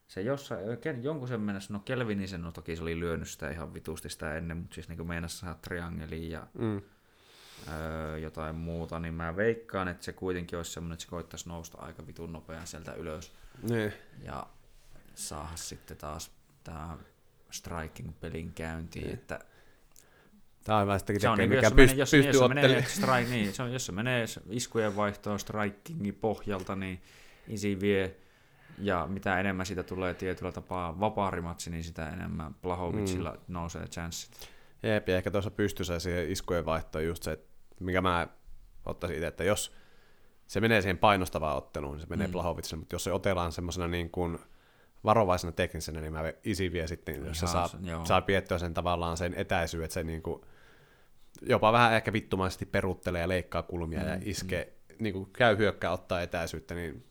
[0.09, 0.61] se jossain,
[1.03, 4.57] jonkun sen mennessä, no Kelvinisen, no toki se oli lyönyt sitä ihan vitusti sitä ennen,
[4.57, 6.83] mutta siis niin meinasi saada triangeliin ja mm,
[7.69, 11.79] öö, jotain muuta, niin mä veikkaan, että se kuitenkin olisi semmoinen, että se koittaisi nousta
[11.79, 13.33] aika vitun nopean sieltä ylös
[13.63, 13.93] niin.
[14.23, 14.47] ja
[15.15, 16.31] saada sitten taas
[16.65, 16.99] tämä
[17.51, 19.15] striking-pelin käyntiin, Niin.
[19.15, 19.41] että
[20.65, 22.32] Tämä on vähän sitäkin se on tekee, niin, mikä jos, se menee, pyst- jos, pystyy
[22.32, 22.91] jos, se menee, ottelemaan.
[22.91, 27.03] strike, niin, se on, jos se menee iskujen vaihtoon strikingin pohjalta, niin
[27.49, 28.16] isi vie,
[28.78, 33.39] ja mitä enemmän siitä tulee tietyllä tapaa vapaarimatsi, niin sitä enemmän Plahovicilla mm.
[33.49, 34.51] nousee chanssit.
[34.82, 37.49] Jep, ja ehkä tuossa pystyssä siihen iskujen vaihtoon just se, että
[37.81, 38.28] mikä mä
[38.87, 39.73] ottaisin itse, että jos
[40.47, 42.32] se menee siihen painostavaan otteluun, niin se menee mm.
[42.32, 44.39] Plahovicille, mutta jos se otellaan semmoisena niin kuin
[45.05, 48.05] varovaisena teknisenä, niin mä isi vie sitten, jos se Ihan saa, se- joo.
[48.05, 50.43] saa piettyä sen tavallaan sen etäisyyden, että se niin kuin
[51.43, 54.94] jopa vähän ehkä vittumaisesti peruttelee ja leikkaa kulmia mm, ja iskee, mm.
[54.98, 57.05] niin kuin käy hyökkää, ottaa etäisyyttä, niin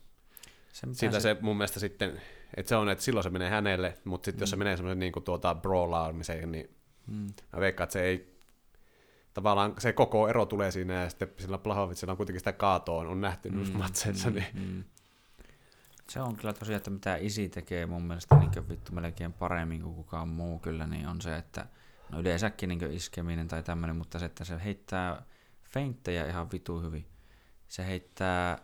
[0.74, 2.22] Se, mitä siitä se, mun mielestä sitten,
[2.58, 4.42] että se on, että silloin se menee hänelle, mutta sitten mm.
[4.42, 6.70] jos se menee semmoisen niin kuin tuota brawlaamiseen, niin
[7.10, 7.28] Mm.
[7.54, 8.40] mä veikkaan, että se ei,
[9.34, 13.22] tavallaan se koko ero tulee siinä, ja sitten sillä Plahovicilla on kuitenkin sitä kaatoon, on
[13.22, 14.84] nähty mm, matseissa, niin mm.
[16.10, 19.96] Se on kyllä tosiaan, että mitä isi tekee mun mielestä niin vittu melkein paremmin kuin
[19.96, 21.66] kukaan muu kyllä, niin on se, että
[22.12, 25.24] no yleensäkin niin iskeminen tai tämmöinen, mutta se, että se heittää
[25.64, 27.06] feinttejä ihan vitu hyvin.
[27.68, 28.58] Se heittää,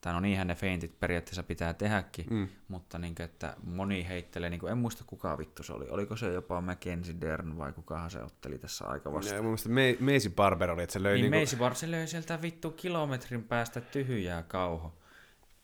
[0.00, 4.50] tai no niinhän ne feintit periaatteessa pitää tehdäkin, mm, mutta niin kuin, että moni heittelee,
[4.50, 5.88] niin kuin, en muista kuka vittu se oli.
[5.88, 9.34] Oliko se jopa Mackenzie Dern vai kukahan se otteli tässä aika vasta?
[9.34, 11.90] ja mun mielestä Macy Barber oli, että se löi Niin, niin kuin, Macy Bar, se
[11.90, 14.98] löi sieltä vittu kilometrin päästä tyhjää kauho.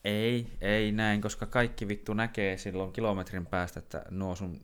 [0.04, 4.60] Ei, ei näin, koska kaikki vittu näkee silloin kilometrin päästä, että nuo sun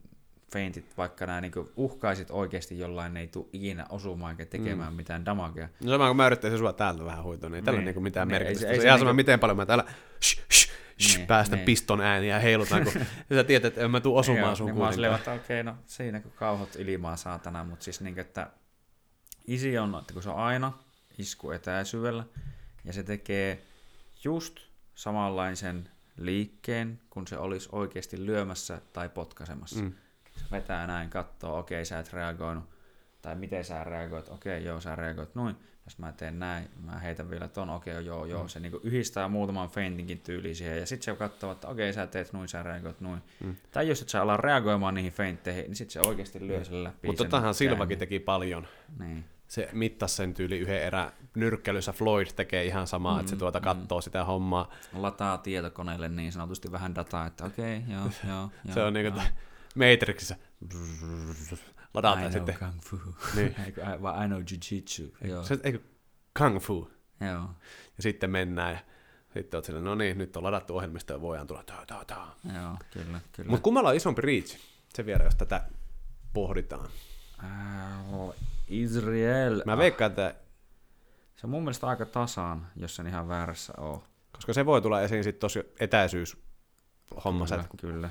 [0.51, 4.97] feintit, vaikka nämä niin uhkaisit oikeasti jollain, ne ei tule ikinä osumaan eikä tekemään mm.
[4.97, 5.69] mitään damagea.
[5.83, 7.85] No sama kun mä yrittäisin sua täältä vähän huitoa, niin ei tällä Niin.
[7.85, 8.61] niinku mitään Niin, ei merkitystä.
[8.61, 9.83] se- Se, ei se se ihan sama, niinku- miten paljon mä täällä
[10.23, 11.65] shh, shh, shh, Niin, päästä niin.
[11.65, 12.93] piston ääniä ja heilutan, kun
[13.35, 15.15] sä tiedät, että en mä tuu osumaan Joo, sun niin mä kuitenkaan.
[15.19, 18.49] että okei, no siinä kun kauhot ilmaa saatana, mutta siis niin, että
[19.47, 20.71] isi on, että kun se on aina
[21.17, 22.23] isku etäisyydellä,
[22.85, 23.61] ja se tekee
[24.23, 24.59] just
[24.95, 29.81] samanlaisen liikkeen, kun se olisi oikeasti lyömässä tai potkaisemassa.
[29.81, 29.91] Mm.
[30.51, 32.63] Vetää näin, katsoo, okei, sä et reagoinut,
[33.21, 35.55] tai miten sä reagoit, okei, joo, sä reagoit noin.
[35.85, 38.47] Jos mä teen näin, mä heitän vielä ton, okei, joo, joo.
[38.47, 42.33] Se niinku yhdistää muutaman feintinkin tyyliin siihen, ja sitten se katsoo, että okei, sä teet
[42.33, 43.21] noin, sä reagoit noin.
[43.43, 43.55] Mm.
[43.71, 47.07] Tai jos et sä ala reagoimaan niihin feintteihin, niin sitten se oikeasti lyö sen läpi.
[47.07, 48.67] Mutta totahan Silvakin teki paljon.
[48.99, 49.25] Niin.
[49.47, 51.93] Se mittasi sen tyyli yhden erä nyrkkelyssä.
[51.93, 54.01] Floyd tekee ihan samaa, mm, että se tuota kattoo mm.
[54.01, 54.71] sitä hommaa.
[54.93, 58.73] Lataa tietokoneelle niin sanotusti vähän dataa, että okei, joo, joo, joo.
[58.73, 59.11] se on joo.
[59.11, 60.35] t- Matrixissa.
[61.93, 62.55] Ladataan sitten.
[62.59, 62.97] kung fu.
[63.35, 63.55] Niin.
[63.65, 65.17] Eikö, I, I know jiu-jitsu.
[65.43, 65.79] Se, eikö,
[66.39, 66.91] kung fu.
[67.21, 67.49] joo.
[67.97, 68.79] Ja sitten mennään ja
[69.33, 71.63] sitten oot silleen, no niin, nyt on ladattu ohjelmisto ja voidaan tulla.
[71.63, 72.35] Taa, taa, taa.
[72.53, 73.49] Joo, kyllä, kyllä.
[73.49, 74.57] Mutta kummalla on isompi reach?
[74.93, 75.63] Se vielä, jos tätä
[76.33, 76.89] pohditaan.
[77.43, 78.35] Äh,
[78.67, 79.61] Israel.
[79.65, 80.35] Mä veikkaan, että
[81.35, 84.03] Se on mun mielestä aika tasaan, jos en ihan väärässä oo.
[84.31, 86.37] koska se voi tulla esiin sitten tosi etäisyys
[87.25, 87.55] hommassa.
[87.55, 88.09] Kyllä, kyllä.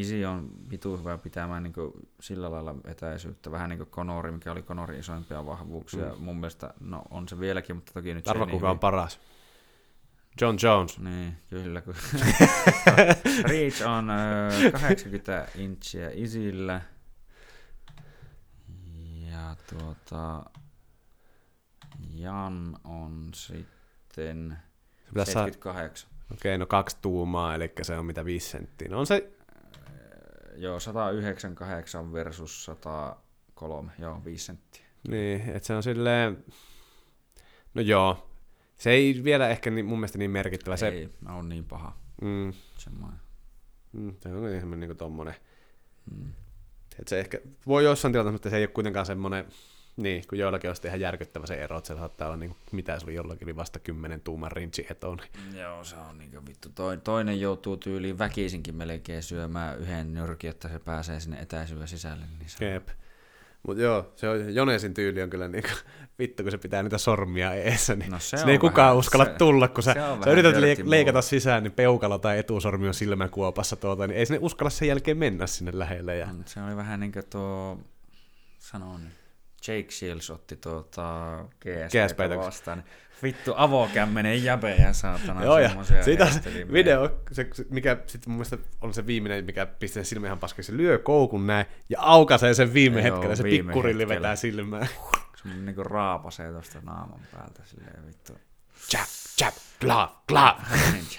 [0.00, 1.74] Isi on vitu hyvä pitämään niin
[2.20, 6.08] sillä lailla etäisyyttä, vähän niin kuin Conori, mikä oli Conorin isoimpia vahvuuksia.
[6.14, 6.22] Mm.
[6.24, 9.20] Mun mielestä, no on se vieläkin, mutta toki nyt Arva, se kuka on niin paras.
[10.40, 10.98] John Jones.
[10.98, 11.80] Niin, kyllä.
[11.80, 11.94] Kun
[13.50, 16.80] Reach on ö, 80 inchiä isillä.
[19.30, 20.42] Ja tuota,
[22.14, 24.58] Jan on sitten
[25.08, 26.10] pitäisi saa- 78.
[26.32, 28.88] Okei, no kaksi tuumaa, eli se on mitä viisi senttiä.
[28.88, 29.32] No on se,
[30.58, 34.84] Joo, 198 versus 103, joo, 5 senttiä.
[35.08, 36.44] niin, että se on silleen,
[37.74, 38.30] no joo,
[38.76, 40.76] se ei vielä ehkä niin, mun mielestä niin merkittävä.
[40.76, 43.20] Se, Ei, on niin paha mm, semmoinen.
[43.92, 45.34] mm, se on ihan niin kuin tommonen.
[46.16, 46.32] Mm.
[46.98, 49.44] Että se ehkä voi jossain tilanteessa, mutta se ei ole kuitenkaan semmoinen,
[49.98, 52.58] niin, kun joillakin on sitten ihan järkyttävä se ero, että se saattaa olla niin kuin,
[52.72, 55.14] mitä se oli jollakin, niin vasta 10 tuuman rinchi eto.
[55.16, 55.60] Niin.
[55.60, 56.68] Joo, se on niinku vittu.
[56.74, 62.24] Toi, toinen joutuu tyyliin väkisinkin melkein syömään yhden nyrkin, että se pääsee sinne etäisyyden sisälle.
[62.38, 62.70] Niin se...
[62.72, 62.88] Jep.
[63.66, 65.68] Mutta joo, se on, Jonesin tyyli on kyllä niinku,
[66.18, 69.30] vittu, kun se pitää niitä sormia eessä, niin No se ei kukaan vähän- uskalla se-
[69.30, 69.94] tulla, kun sä,
[70.24, 71.22] sä yrität le- leikata move.
[71.22, 75.46] sisään, niin peukalo tai etusormi on silmäkuopassa tuota, niin ei sinne uskalla sen jälkeen mennä
[75.46, 76.16] sinne lähelle.
[76.16, 76.26] Ja...
[76.26, 77.78] Mm, Se oli vähän niin kuin tuo,
[78.58, 79.00] sanon,
[79.66, 81.38] Jake Shields otti tuota.
[81.88, 82.78] GSPtä vastaan.
[82.78, 82.86] Niin
[83.22, 85.44] vittu avokämmenen jäbejä saatana.
[85.44, 85.70] Joo, ja
[86.04, 86.28] siitä
[86.72, 90.76] video, se, mikä sitten mun mielestä on se viimeinen, mikä pistää silmä ihan paskaksi, se
[90.76, 94.88] lyö koukun näin ja aukaisee sen viime Joo, hetkellä, se pikkurilli vetää silmään.
[95.42, 98.32] Se niinku raapasee tosta naaman päältä silleen vittu.
[98.92, 99.06] Jab,
[99.40, 100.62] jab, glove, glove.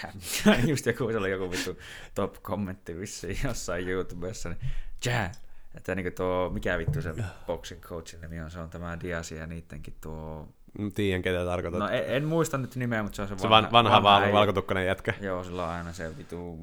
[0.03, 0.69] Jab.
[0.69, 1.79] Just joku, se oli joku vittu
[2.15, 4.59] top-kommentti vissiin jossain YouTubessa, niin
[5.05, 5.31] jab.
[5.75, 7.13] Että niinku tuo, mikä vittu se
[7.47, 10.47] boxing coachin nimi on, se on tämä Diasi ja niittenkin tuo...
[10.95, 11.79] Tiedän, ketä tarkoitat.
[11.79, 14.85] No en, en muista nyt nimeä, mutta se on se, se vanha, vanha, vanha valkotukkainen
[14.85, 15.13] jätkä.
[15.21, 16.57] Joo, sillä on aina se vitu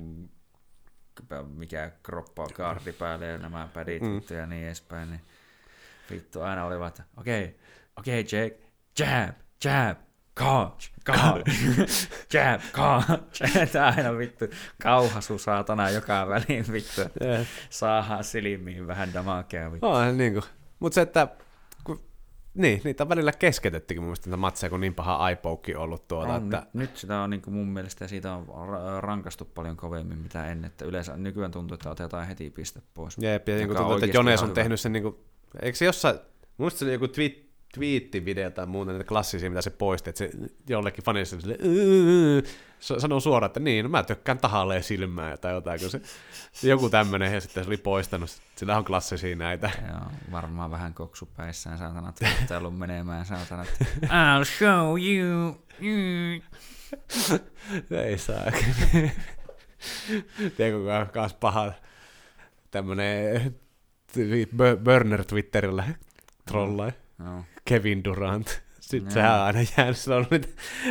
[1.55, 4.09] mikä kroppa kaardi päälle ja nämä pädit Mm.
[4.09, 4.17] mm.
[4.17, 5.11] vittu ja niin edespäin.
[5.11, 5.21] Niin
[6.11, 7.55] vittu aina oli vaan, että okei, okay,
[7.97, 8.59] okei okay, Jake,
[8.99, 9.35] jab,
[9.65, 9.99] jab,
[10.39, 11.51] coach, coach,
[12.33, 13.57] jab, coach.
[13.57, 14.45] Että aina vittu
[14.83, 17.01] kauhasu saatana joka väliin vittu.
[17.23, 17.47] Yeah.
[17.71, 19.87] Saadaan silmiin vähän damakea vittu.
[19.87, 20.45] On niin kuin.
[20.79, 21.29] Mutta se, että
[21.85, 22.01] kun,
[22.55, 26.33] niin, niitä on välillä keskeytettykin mun mielestä niitä matseja, kun niin paha iPoke ollut tuota,
[26.33, 29.45] On, että nyt, nyt sitä on niin kuin mun mielestä ja siitä on ra- rankastu
[29.45, 30.69] paljon kovemmin mitä ennen.
[30.69, 33.17] Että yleensä nykyään tuntuu, että otetaan heti piste pois.
[33.21, 34.55] Jep, ja niin Joka tuntuu, että Jones on hyvä.
[34.55, 35.17] tehnyt sen niin kuin,
[35.63, 36.19] eikö se jossain,
[36.59, 40.31] muista se joku tweet, twiittivideo tai muuta, niitä klassisia, mitä se poisti, että se
[40.69, 41.59] jollekin fanille sille,
[42.81, 46.01] sanoo suoraan, että niin, no mä tykkään tahalleen silmää tai jotain, kun se,
[46.69, 49.71] joku tämmönen, ja sitten se oli poistanut, sillä on klassisia näitä.
[49.89, 53.65] Joo, varmaan vähän koksupäissään saatana tuottelun menemään saatana.
[54.05, 55.63] I'll show you.
[55.81, 56.43] Mm.
[58.07, 58.45] Ei saa.
[60.57, 61.73] Tiedätkö, kuka on kans paha
[62.71, 63.55] tämmönen
[64.13, 65.85] twi- bur- burner Twitterillä
[66.47, 66.93] trollaa.
[67.25, 67.45] Joo.
[67.69, 68.49] Kevin Durant.
[68.81, 69.15] Sitten Joo.
[69.15, 70.49] sehän on aina jäänyt, sillä on ollut niitä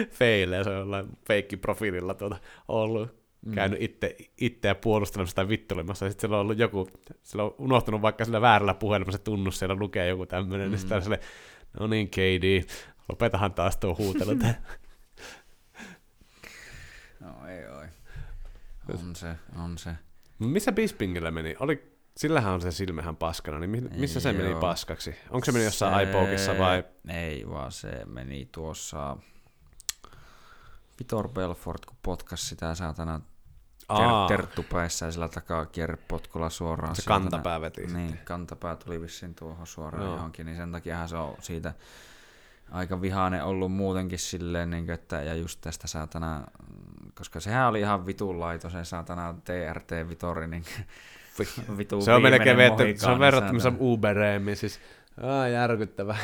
[0.10, 2.38] feilejä, se on jollain feikkiprofiililla tuota
[2.68, 3.26] ollut.
[3.46, 3.54] Mm.
[3.54, 6.88] Käynyt itse, itseä puolustelemassa tai vittulemassa, ja sitten sillä on ollut joku,
[7.24, 10.72] sillä on unohtunut vaikka sillä väärällä puhelimella se tunnus, siellä lukee joku tämmöinen, mm.
[10.72, 11.20] niin sitten sille,
[11.80, 12.64] no niin KD,
[13.10, 14.36] lopetahan taas tuo huutelu.
[14.36, 14.62] tää."
[17.20, 17.86] No ei oi.
[18.94, 19.92] On se, on se.
[20.40, 21.56] Missä Bispingillä meni?
[21.60, 25.16] Oli, sillähän on se silmähän paskana, niin mi- missä se meni paskaksi?
[25.30, 26.84] Onko se meni jossain iPokissa vai?
[27.08, 29.18] Ei vaan se meni tuossa
[31.00, 33.22] Vitor Belfort, kun potkas sitä saatana
[33.90, 36.96] Aa, ter- terttupäissään sillä takaa kierrepotkulla suoraan.
[36.96, 38.26] se sieltä kantapää veti Niin, sitten.
[38.26, 40.14] kantapää tuli vissiin tuohon suoraan Joo.
[40.16, 41.74] Johonkin, niin sen takiahan se on siitä
[42.72, 46.44] aika vihainen ollut muutenkin silleen, niin kuin, että, ja just tästä saatana,
[47.16, 50.66] koska sehän oli ihan vitun laito, se saatana TRT Vitori, niin
[51.78, 53.78] vitu Se on melkein vetty, se on saatana.
[53.80, 54.80] Ubereemmin, siis
[55.22, 56.18] aa, järkyttävää.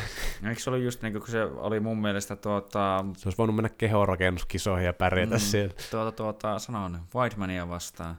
[0.50, 3.56] Eikö se ollut just niin kuin, kun se oli mun mielestä tuota, Se olisi voinut
[3.56, 5.40] mennä kehonrakennuskisoihin ja pärjätä mm.
[5.40, 5.74] siellä.
[5.92, 8.18] tuota, tuota sanon, Whitemania vastaan,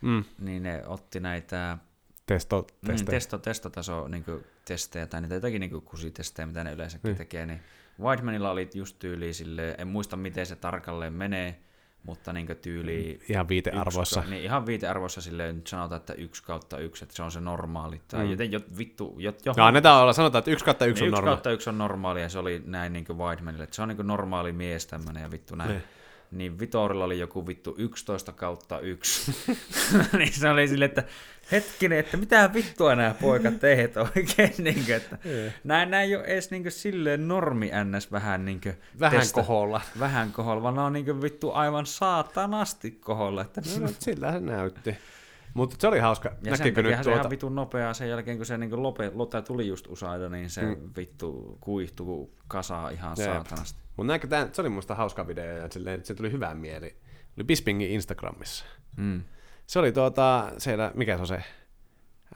[0.00, 0.24] Mm.
[0.38, 1.78] niin ne otti näitä
[2.26, 3.10] Testo, Niin, teste.
[3.10, 4.24] testo, testotaso niin
[4.64, 7.16] testejä tai niitä jotakin niin kusitestejä, mitä ne yleensäkin niin.
[7.16, 7.60] tekee, niin
[8.00, 11.60] Whitemanilla oli just tyyli sille, en muista miten se tarkalleen menee,
[12.02, 13.20] mutta niin tyyli...
[13.28, 14.20] Ihan viitearvoissa.
[14.20, 17.40] Yksi, niin ihan viitearvoissa silleen nyt sanotaan, että yksi kautta yksi, että se on se
[17.40, 18.00] normaali.
[18.08, 18.26] Tai Mm.
[18.26, 18.30] mm.
[18.30, 21.08] joten jo, vittu, jo, jo, No annetaan olla, sanotaan, että yksi kautta yksi niin on
[21.08, 21.36] yksi normaali.
[21.36, 24.52] kautta yksi on normaali ja se oli näin niin Whitemanille, että se on niin normaali
[24.52, 25.70] mies tämmönen ja vittu näin.
[25.70, 25.82] Niin.
[26.30, 29.34] Niin Vitorilla oli joku vittu 11 kautta 1.
[30.18, 31.04] niin se oli silleen, että
[31.52, 34.54] hetkinen, että mitä vittua nämä poikat teet oikein.
[34.58, 35.18] niin kuin, että
[35.64, 39.80] näin, näin ei ole edes niin silleen normi ns vähän niin kuin, Vähän koholla.
[39.98, 43.42] Vähän koholla, vaan ne on niin kuin, vittu aivan saatanasti koholla.
[43.42, 44.96] Että, No, no, sillä se näytti.
[45.54, 46.28] Mutta se oli hauska.
[46.28, 47.18] ja sen Näkikö nyt se tuota?
[47.20, 50.62] ihan vitun nopeaa sen jälkeen, kun se niin lope, lota tuli just usaida, niin se
[50.62, 50.76] Mm.
[50.96, 53.26] vittu kuihtuu kasaa ihan Jep.
[53.32, 53.80] saatanasti.
[53.96, 56.96] Mutta näinkö tää, se oli musta hauska video ja silleen, että se tuli hyvää mieli.
[57.36, 58.64] Oli Bispingin Instagramissa.
[58.96, 59.22] Mm.
[59.66, 61.42] Se oli tuota, siellä, mikä se on se,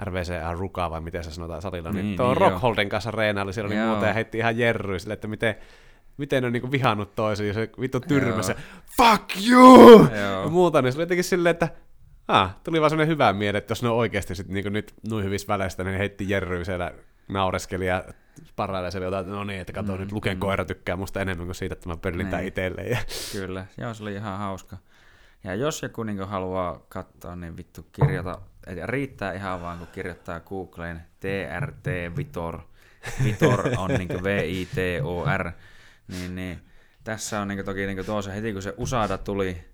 [0.04, 3.52] RVCA Ruka vai miten se sanotaan salilla, niin, niin Niin, tuo niin, Rockholden kanssa reenaili,
[3.52, 3.86] siellä oli Joo.
[3.86, 5.54] muuta ja heitti ihan jerryä sille, että miten
[6.16, 8.54] miten ne on niinku vihannut toisiin, se vittu tyrmäs ja
[8.96, 9.90] fuck you!
[10.00, 10.42] Joo.
[10.42, 11.68] Ja muuta, niin se oli jotenkin silleen, että
[12.28, 15.24] ah, tuli vaan sellainen hyvä mieli, että jos ne on oikeasti sit niinku nyt noin
[15.24, 16.92] hyvissä väleistä, niin heitti Jerry siellä
[17.28, 18.05] naureskeli ja
[18.56, 20.40] parailee siellä jotain, että no niin, että kato mm, nyt Luken mm.
[20.40, 22.48] koira tykkää musta enemmän kuin siitä, että mä pöllin tää Niin.
[22.48, 22.90] itselleen.
[22.90, 22.98] Ja...
[23.32, 24.76] Kyllä, joo, se oli ihan hauska.
[25.44, 30.40] Ja jos joku niin haluaa katsoa, niin vittu kirjoita, et riittää ihan vaan, kun kirjoittaa
[30.40, 32.60] Googleen TRT Vitor.
[33.24, 35.51] Vitor on niin V-I-T-O-R.
[36.09, 36.60] Niin, niin,
[37.05, 39.73] tässä on niin toki niin tuossa heti, kun se USADA tuli.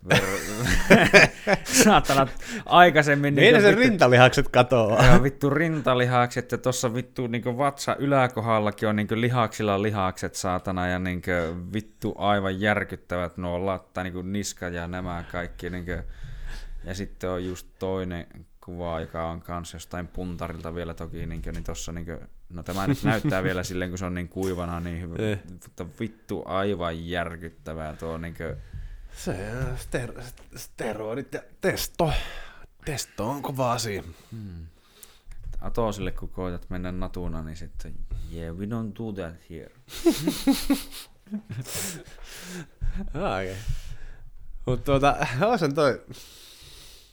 [1.84, 2.28] saatana
[2.66, 3.34] aikaisemmin...
[3.34, 5.06] Niin se vittu- rintalihakset katoaa.
[5.06, 10.98] Joo, vittu rintalihakset ja tuossa vittu niinku vatsa yläkohdallakin on niinku lihaksilla lihakset saatana ja
[10.98, 11.30] niinku
[11.72, 15.70] vittu aivan järkyttävät nuo latta, niinku niska ja nämä kaikki.
[15.70, 15.92] Niinku.
[16.84, 18.26] Ja sitten on just toinen
[18.64, 22.12] kuva, joka on kanssa jostain puntarilta vielä toki, niinku, niin tossa niinku,
[22.48, 25.38] no tämä nyt näyttää vielä silleen, kun se on niin kuivana, niin hyvä, Eh.
[25.52, 28.42] mutta vittu aivan järkyttävää tuo niinku,
[29.24, 30.22] Se on ster-
[30.56, 32.12] steroidit ja testo.
[32.84, 34.02] Testo on kova asia.
[34.30, 34.66] hmm.
[35.60, 37.94] Atosille, kun koetat mennä natuna, niin sitten,
[38.32, 39.70] yeah, we don't do that here.
[43.34, 43.56] Okei.
[44.66, 45.26] Mutta tuota,
[45.62, 46.04] on toi...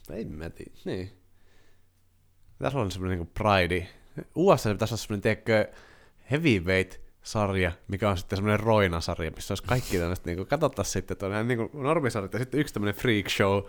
[0.10, 1.12] Ei mä tiedä, niin.
[2.58, 3.88] Pitäisi olla semmoinen niinku Pride.
[4.36, 5.72] USA pitäisi olla semmoinen, tiedätkö,
[7.36, 11.32] heavyweight-sarja, mikä on sitten semmoinen roinasarja, missä olisi kaikki tämmöistä, niinku, katsottaisiin sitten, että on
[11.32, 13.64] ihan niinku normisarjat ja sitten yksi tämmöinen freak show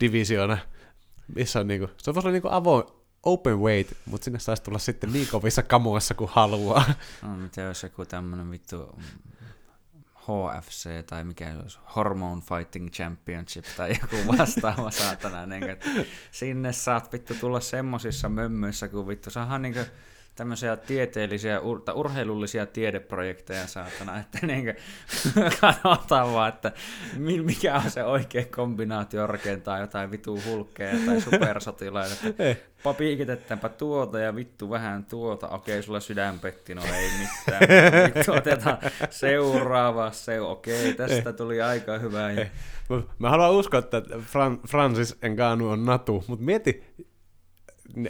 [0.00, 0.58] divisiona,
[1.34, 2.84] missä on niinku, se voisi olla niinku avoin,
[3.22, 6.84] open weight, mutta sinne saisi tulla sitten niin kovissa kamoissa kuin haluaa.
[7.22, 8.98] No, mitä jos joku tämmönen vittu
[10.16, 15.46] HFC tai mikä se olisi, Hormone Fighting Championship tai joku vastaava saatana.
[15.46, 15.88] Niin että
[16.30, 19.74] sinne saat vittu tulla semmosissa mömmöissä, kun vittu saadaan niin
[20.34, 24.64] tämmöisiä tieteellisiä, ur, tai urheilullisia tiedeprojekteja saatana, että niin
[25.60, 26.72] katsotaan vaan, että
[27.16, 32.56] mi- mikä on se oikea kombinaatio rakentaa jotain vitu hulkkeja tai supersotilaita, että Ei.
[32.82, 35.48] Pa piikitetäänpä tuota ja vittu vähän tuota.
[35.48, 37.60] Okei, sulla sydän petti, no ei mitään.
[38.14, 38.78] Vittu otetaan
[39.10, 40.40] seuraava se.
[40.40, 42.28] Okei, tästä tuli aika hyvä.
[42.88, 46.84] Mä, mä haluan uskoa, että Fran- Francis Ngannou on natu, mutta mieti,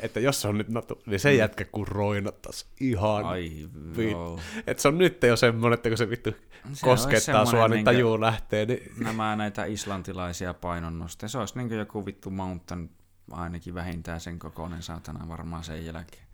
[0.03, 3.25] että jos se on nyt natu, niin se jätkä kun roinattas ihan.
[3.25, 4.41] Ai, vi- joo.
[4.67, 6.31] että se on nyt jo semmoinen, että kun se vittu
[6.73, 8.67] Se koskettaa sua, niin tajuu lähtee.
[8.67, 8.93] Niin...
[8.99, 11.29] Nämä näitä islantilaisia painonnosteja.
[11.29, 12.91] Se olisi niin joku vittu mountain
[13.31, 16.27] ainakin vähintään sen kokoinen saatana varmaan sen jälkeen.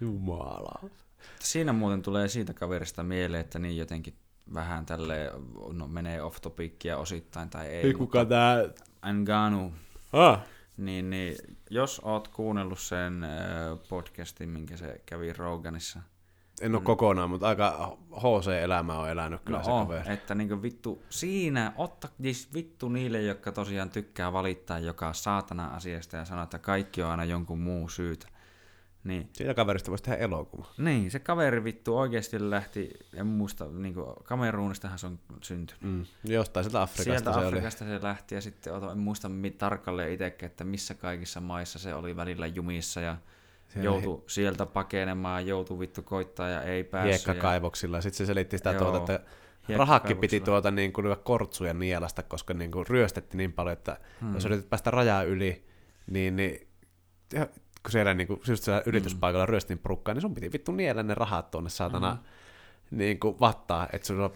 [0.00, 0.90] Jumala.
[1.40, 4.14] Siinä muuten tulee siitä kaverista mieleen, että niin jotenkin
[4.54, 5.32] vähän tälle
[5.72, 7.86] no, menee off topicia osittain tai ei.
[7.86, 8.58] Ei kuka tää...
[9.12, 9.72] Ngannou
[10.12, 10.40] Ah,
[10.76, 11.36] Niin, niin,
[11.70, 13.30] jos oot kuunnellut sen äh,
[13.88, 16.00] podcastin, minkä se kävi Roganissa.
[16.60, 20.12] en ole kokonaan, mutta aika HC-elämä on elänyt kyllä no se on, kaveri.
[20.12, 26.16] että niin vittu siinä, otta siis vittu niille, jotka tosiaan tykkää valittaa joka saatana asiasta
[26.16, 28.28] ja sanoa, että kaikki on aina jonkun muu syytä.
[29.06, 30.66] Niin, Siitä kaverista voisi tehdä elokuva.
[30.78, 35.82] niin se kaveri vittu oikeasti lähti, en muista, niin Kameruunistahan se on syntynyt.
[35.82, 36.06] Mm.
[36.24, 39.28] Jostain sieltä Afrikasta Sieltä se Afrikasta se lähti ja sitten en muista
[39.58, 43.16] tarkalleen itsekään, että missä kaikissa maissa se oli välillä jumissa ja
[43.68, 46.84] Siellä joutui sieltä pakenemaan, joutui vittu koittaa ja ei oli.
[46.84, 47.26] päässyt.
[47.26, 47.32] Ja...
[47.32, 48.00] Hiekkakaivoksilla.
[48.00, 49.26] Sitten se selitti sitä Joo, tuota, että
[49.76, 54.34] rahakki piti tuota niin kuin kortsuja nielasta, koska niin kuin ryöstettiin niin paljon, että Hmm.
[54.34, 55.64] jos yritit päästä rajaa yli,
[56.06, 56.68] niin, niin
[57.32, 57.46] ja
[57.86, 61.14] kun siellä niin kuin, just siellä yrityspaikalla ryöstin porukkaa, niin sun piti vittu niellä ne
[61.14, 62.98] rahat tuonne saatana Hmm.
[62.98, 64.30] niin kuin vattaa, että sulla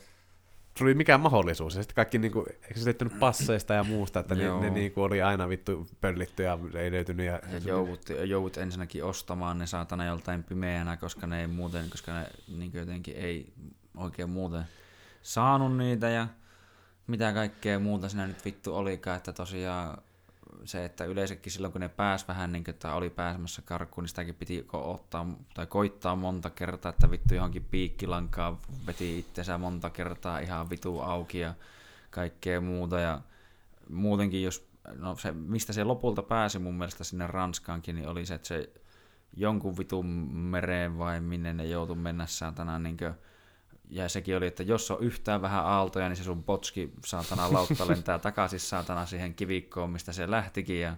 [0.80, 1.76] oli mikään mahdollisuus.
[1.76, 5.04] Ja sitten kaikki, niin kuin, eikö se passeista ja muusta, että ne, ne niin kuin
[5.04, 7.26] oli aina vittu pöllitty ja ei löytynyt.
[7.26, 12.12] Ja, Ja joudut, joudut ensinnäkin ostamaan ne saatana joltain pimeänä, koska ne ei muuten, koska
[12.12, 13.52] ne niin jotenkin ei
[13.96, 14.64] oikein muuten
[15.22, 16.26] saanut niitä ja
[17.06, 19.98] mitä kaikkea muuta siinä nyt vittu olikaan, että tosiaan
[20.64, 24.08] se, että yleensäkin silloin kun ne pääs vähän niin kuin, että oli pääsemässä karkuun, niin
[24.08, 30.38] sitäkin piti ottaa tai koittaa monta kertaa, että vittu johonkin piikkilankaan veti itsensä monta kertaa
[30.38, 31.54] ihan vitu auki ja
[32.10, 33.00] kaikkea muuta.
[33.00, 33.20] Ja
[33.88, 34.68] muutenkin jos,
[34.98, 38.70] no se, mistä se lopulta pääsi mun mielestä sinne Ranskaankin, niin oli se, että se
[39.36, 43.14] jonkun vitun mereen vai minne ne joutui mennä saatana niin kuin,
[43.90, 47.88] ja sekin oli, että jos on yhtään vähän aaltoja, niin se sun potski saatana lautta
[47.88, 50.80] lentää takaisin saatana siihen kivikkoon, mistä se lähtikin.
[50.80, 50.96] Ja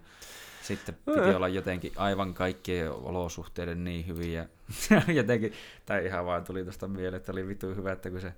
[0.63, 4.49] sitten piti olla jotenkin aivan kaikkien olosuhteiden niin hyviä.
[5.15, 5.53] jotenkin,
[5.87, 8.33] tai ihan vaan tuli tuosta mieleen, että oli vitu hyvä, että kun se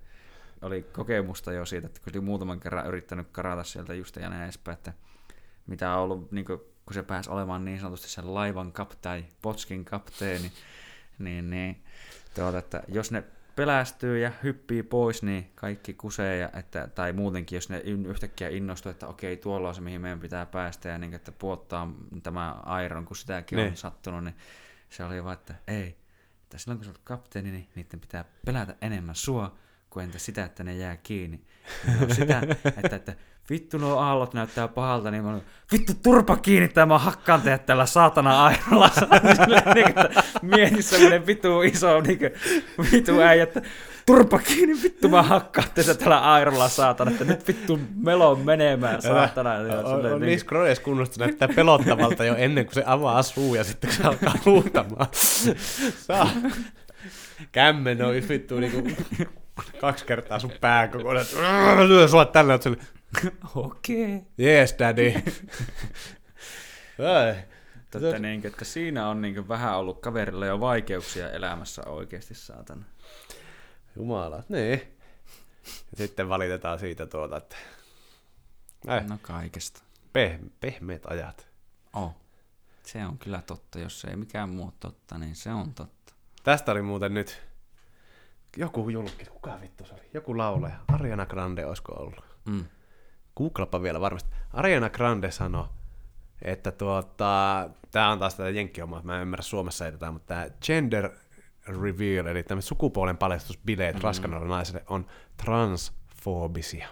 [0.61, 4.43] oli kokemusta jo siitä, että kun oli muutaman kerran yrittänyt karata sieltä just ja näin
[4.43, 4.93] edespäin, että
[5.67, 9.85] mitä on ollut, niin kuin, kun se pääsi olemaan niin sanotusti sen laivan kapteeni, potskin
[9.85, 10.51] kapteeni,
[11.19, 11.83] niin, niin
[12.35, 13.23] tuota, että jos ne
[13.55, 18.89] pelästyy ja hyppii pois, niin kaikki kusee, ja että, tai muutenkin, jos ne yhtäkkiä innostuu,
[18.89, 22.55] että okei, tuolla on se, mihin meidän pitää päästä, ja niin, että puottaa tämä
[22.85, 23.71] Iron, kun sitäkin Niin.
[23.71, 24.35] on sattunut, niin
[24.89, 25.97] se oli vaan, että ei,
[26.43, 29.57] että silloin kun sä olet kapteeni, niin niiden pitää pelätä enemmän sua,
[29.89, 31.45] kuin entä sitä, että ne jää kiinni.
[31.99, 32.41] No sitä,
[32.77, 33.15] että, että
[33.49, 35.41] vittu nuo aallot näyttää pahalta, niin mä olen,
[35.71, 38.89] vittu turpa kiinni, tai mä hakkaan teidät tällä saatana airolla.
[39.75, 42.31] niin, että mieti semmonen vittu iso niin kuin,
[42.91, 43.61] vittu äijä, että
[44.05, 49.53] turpa kiinni, vittu mä hakkaan teitä tällä airolla saatana, että nyt vittu melon menemään saatana.
[49.53, 53.23] Ja on, silleen on niin- niissä kroneissa kunnossa näyttää pelottavalta jo ennen kuin se avaa
[53.23, 55.07] suu ja sitten kun se alkaa huutamaan.
[55.97, 56.29] Saa.
[57.51, 58.89] Kämmen on vittu niinku
[59.81, 61.25] kaksi kertaa sun pää kokonaan.
[61.87, 62.69] Lyö sua tällä, että
[63.55, 64.21] Okei.
[64.39, 65.13] Yes, daddy.
[67.15, 67.35] Ai.
[67.95, 72.83] Että, niin, että siinä on niin vähän ollut kaverilla jo vaikeuksia elämässä oikeasti saatana.
[73.95, 74.81] Jumala, niin.
[75.93, 77.55] Sitten valitetaan siitä tuota, että
[78.89, 79.81] äh, No kaikesta.
[80.13, 81.47] peh, pehmeät ajat.
[81.93, 82.15] Oh.
[82.83, 86.13] Se on kyllä totta, jos ei mikään muu totta, niin se on totta.
[86.43, 87.41] Tästä oli muuten nyt
[88.57, 90.09] joku julkis, kuka vittu se oli?
[90.13, 90.75] Joku laulaja.
[90.87, 92.25] Ariana Grande olisiko ollut?
[92.45, 92.65] Mm.
[93.37, 94.29] Googlapa vielä varmasti.
[94.53, 95.65] Ariana Grande sanoi,
[96.41, 100.47] että tuota, tämä on taas tätä jenkkihommaa, mä en ymmärrä Suomessa ei tätä, mutta tämä
[100.65, 101.09] gender
[101.81, 104.01] reveal, eli tämmöiset sukupuolen paljastusbileet mm.
[104.01, 105.05] raskanalle naiselle on
[105.37, 106.87] transfobisia.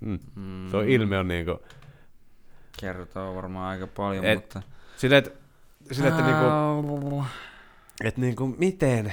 [0.00, 0.18] Mm.
[0.34, 0.70] Mm.
[0.70, 1.58] Tuo ilme on niinku,
[2.80, 4.62] Kertoo varmaan aika paljon, Et- mutta...
[4.96, 5.30] sille, että,
[5.92, 7.24] sille, että niinku,
[8.04, 9.12] että niinku, miten,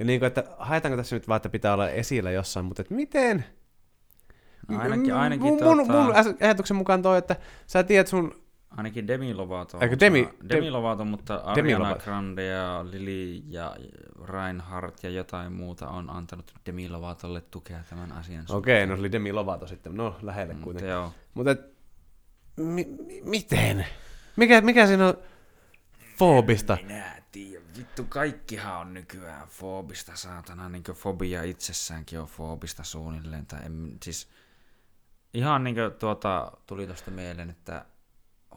[0.00, 3.44] ja niinku, että haetaanko tässä nyt vaan, että pitää olla esillä jossain, mutta että miten,
[4.68, 7.36] No ainakin, ainakin, mun, tota, mun, mun ajatuksen mukaan toi, että
[7.66, 8.34] sä tiedät sun...
[8.76, 9.78] ainakin Demi Lovato.
[9.80, 12.04] Eikö on Demi- Demi Lovato, mutta Demi Ariana Lovato.
[12.04, 13.76] Grande ja Lili ja
[14.24, 19.12] Reinhardt ja jotain muuta on antanut Demi Lovatolle tukea tämän asian Okei, no se oli
[19.12, 20.90] Demi Lovato sitten, no lähelle Mutta kuitenkin.
[20.90, 21.12] joo.
[21.34, 21.60] Mutta et,
[22.56, 23.86] mi, mi, miten?
[24.36, 25.14] Mikä, mikä siinä on
[26.18, 26.78] foobista?
[26.82, 27.68] Minä tiedän.
[27.76, 30.68] Vittu, kaikkihan on nykyään foobista, saatana.
[30.68, 33.46] Niin fobia itsessäänkin on foobista suunnilleen.
[33.46, 34.28] Tai en, siis
[35.34, 37.84] ihan niin tuota, tuli tuosta mieleen, että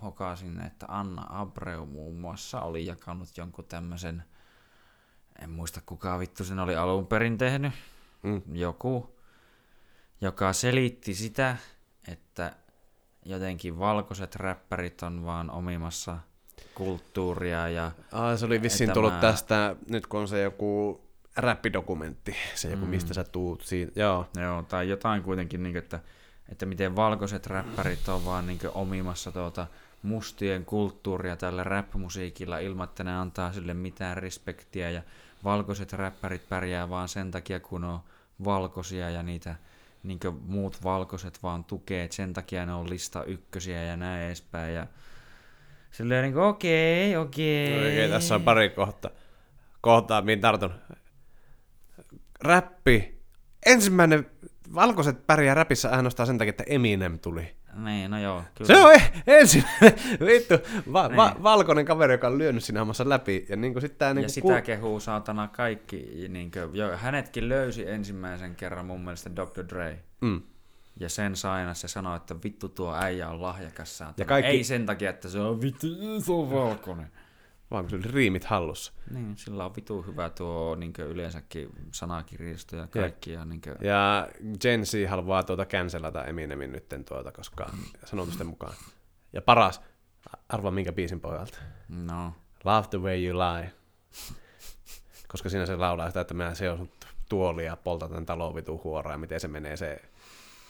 [0.01, 4.23] hokasin, että Anna Abreu muun muassa oli jakanut jonkun tämmöisen,
[5.39, 7.73] en muista kuka vittu sen oli alun perin tehnyt,
[8.23, 8.41] Mm.
[8.55, 9.19] joku,
[10.21, 11.57] joka selitti sitä,
[12.07, 12.55] että
[13.25, 16.19] jotenkin valkoiset räppärit on vaan omimassa
[16.75, 21.01] kulttuuria ja Ah, se oli vissiin Tämä- tullut tästä, nyt kun on se joku
[21.35, 22.89] räppidokumentti, se joku, Mm.
[22.89, 23.99] mistä sä tuut siitä.
[23.99, 25.99] Joo, Joo, tai jotain kuitenkin, niin että,
[26.49, 29.67] että miten valkoiset räppärit on vaan niin omimassa tuota
[30.03, 35.01] mustien kulttuuria tällä rap-musiikilla ilman, että ne antaa sille mitään respektiä ja
[35.43, 37.99] valkoiset räppärit pärjää vaan sen takia, kun on
[38.45, 39.55] valkoisia ja niitä
[40.03, 44.75] niin muut valkoiset vaan tukee, että sen takia ne on lista ykkösiä ja näin edespäin
[44.75, 44.87] ja
[45.93, 47.77] silleen niin okei, okei.
[47.79, 49.09] Okei, tässä on pari kohta.
[49.81, 50.73] kohtaa, mihin tartun.
[52.43, 53.21] Räppi.
[53.65, 54.25] Ensimmäinen
[54.75, 57.55] valkoiset pärjää räpissä ainoastaan sen takia, että Eminem tuli.
[57.85, 58.67] Niin, no joo, kyllä.
[58.67, 59.93] Se on e- ensimmäinen,
[60.25, 60.53] vittu,
[60.93, 61.43] va- va- Niin.
[61.43, 63.45] valkoinen kaveri, joka on lyönyt siinä hommassa läpi.
[63.49, 66.25] Ja niin sit tää Niin ja sitä kehuu saatana kaikki.
[66.29, 69.63] Niin kuin, jo, hänetkin löysi ensimmäisen kerran mun mielestä Dr.
[69.69, 69.99] Dre.
[70.21, 70.41] mm.
[70.99, 74.15] Ja sen saina se sanoi, että vittu tuo äijä on lahjakas saatana.
[74.17, 75.87] Ja kaikki- Ei sen takia, että se on vittu,
[76.25, 77.11] se on valkoinen.
[77.71, 78.93] Vaan se oli riimit hallussa.
[79.13, 83.31] Niin, sillä on vitu hyvä tuo niin yleensäkin sanakirjasto ja kaikki.
[83.31, 84.29] Ja, niin kuin, Ja
[84.61, 87.69] Gen Z haluaa tuota cancelata Eminemin nytten tuota, koska
[88.05, 88.73] sanotusten mukaan.
[89.33, 89.81] Ja paras,
[90.49, 91.57] arvaa minkä biisin pohjalta.
[91.89, 92.33] no,
[92.63, 93.71] Love the way you lie.
[95.27, 96.89] Koska siinä se laulaa sitä, että minä seosun
[97.29, 100.01] tuolia ja poltan tämän talon vitun huoraan, ja miten se menee se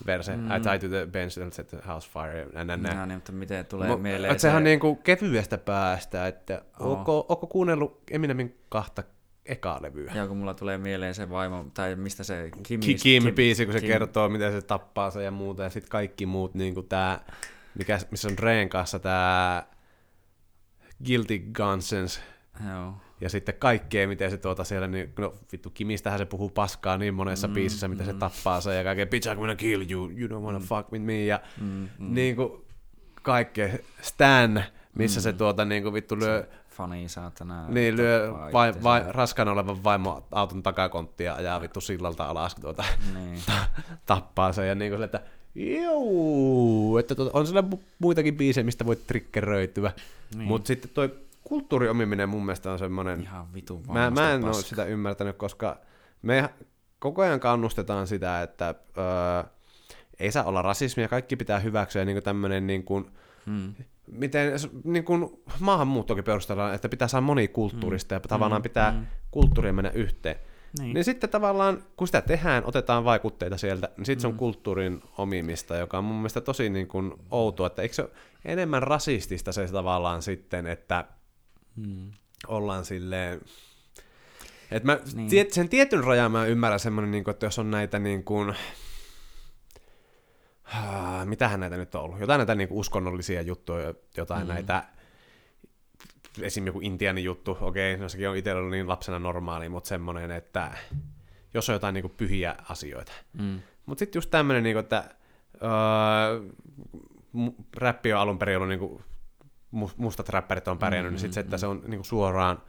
[0.06, 0.36] verse.
[0.36, 0.52] Mm.
[0.52, 2.48] I tie to the bench and set the house fire.
[2.54, 2.94] Nä, nä, nä.
[2.94, 6.92] no niin, mutta miten tulee Mu- mieleen sehän on niinku kevyestä päästä, että Oo.
[6.94, 9.04] onko, onko kuunnellut Eminemin kahta
[9.46, 10.12] ekaa levyä?
[10.16, 13.80] Ja kun mulla tulee mieleen se vaimo, tai mistä se Kim, Ki- Kim-biisi, kun se
[13.80, 17.20] Kim- kertoo, miten se tappaa sen ja muuta, ja sitten kaikki muut, niin kuin tää,
[17.78, 19.68] mikä, missä on Reen kanssa tää
[21.06, 22.20] Guilty Conscience,
[22.70, 22.94] Joo.
[23.22, 27.14] Ja sitten kaikkea, miten se tuota siellä, niin, no vittu, Kimistähän se puhuu paskaa niin
[27.14, 28.12] monessa mm, biisissä, miten mm.
[28.12, 30.66] se tappaa sen, ja kaikkea, bitch, I'm gonna kill you, you don't wanna mm.
[30.66, 32.14] fuck with me, ja Mm, mm.
[32.14, 32.52] niin kuin
[33.22, 33.70] kaikkea,
[34.02, 34.64] Stan,
[34.96, 35.24] missä mm.
[35.24, 37.68] se tuota niin kuin vittu lyö, Fani saatana.
[37.68, 42.84] niin, lyö vai, vai, raskaana olevan vaimo auton takakonttia ja ajaa vittu sillalta alas, tuota,
[43.14, 43.40] Niin.
[44.06, 45.22] tappaa sen ja niin kuin, että
[45.56, 49.92] Juu, että tuota, on siellä mu- muitakin biisejä, mistä voit triggeröityä.
[50.36, 50.48] Niin.
[50.48, 53.22] Mutta sitten toi kulttuuriomiminen mun mielestä on semmoinen...
[53.22, 54.70] Ihan vitun Mä, mä en ole paska.
[54.70, 55.78] sitä ymmärtänyt, koska
[56.22, 56.50] me
[57.00, 59.44] koko ajan kannustetaan sitä, että öö,
[60.20, 63.12] ei saa olla rasismia, kaikki pitää hyväksyä niin tämmöinen niin kuin,
[63.46, 63.74] Hmm.
[64.12, 64.52] miten
[64.84, 69.06] niin kuin maahanmuuttokin perustellaan, että pitää saada monikulttuurista ja tavallaan mm, pitää mm.
[69.32, 70.36] kulttuuria mennä yhteen.
[70.80, 70.94] Niin.
[70.94, 74.38] Niin sitten tavallaan, kun sitä tehdään, otetaan vaikutteita sieltä, niin sitten se on Mm.
[74.38, 78.12] kulttuurin omimista, joka on mun mielestä tosi niin kuin outoa, että eikö se ole
[78.46, 81.06] enemmän rasistista se tavallaan sitten, että
[81.76, 82.12] Hmm.
[82.48, 83.42] ollaan silleen...
[84.72, 85.30] Että mä, Niin.
[85.30, 88.56] tiet, sen tietyn rajan mä ymmärrän semmoinen, niin kuin, että jos on näitä niin kuin,
[90.74, 92.20] Ah, mitähän näitä nyt on ollut?
[92.20, 94.48] Jotain näitä niin kuin uskonnollisia juttuja, jotain Mm.
[94.48, 94.54] mm.
[94.54, 94.84] näitä,
[96.42, 96.66] esim.
[96.68, 100.72] joku intianin juttu, okei, no sekin on itsellä ollut niin lapsena normaali, mutta semmoinen, että
[101.54, 103.12] jos on jotain niin kuin pyhiä asioita.
[103.38, 103.60] Hmm.
[103.86, 105.04] Mutta sitten just tämmöinen, niin että
[105.64, 106.50] öö,
[107.78, 109.04] räppi on alun perin ollut niin kuin,
[109.98, 111.60] mustat räppärit on pärjännyt, Mm, niin sitten se, että mm.
[111.60, 112.62] se on niin kuin suoraan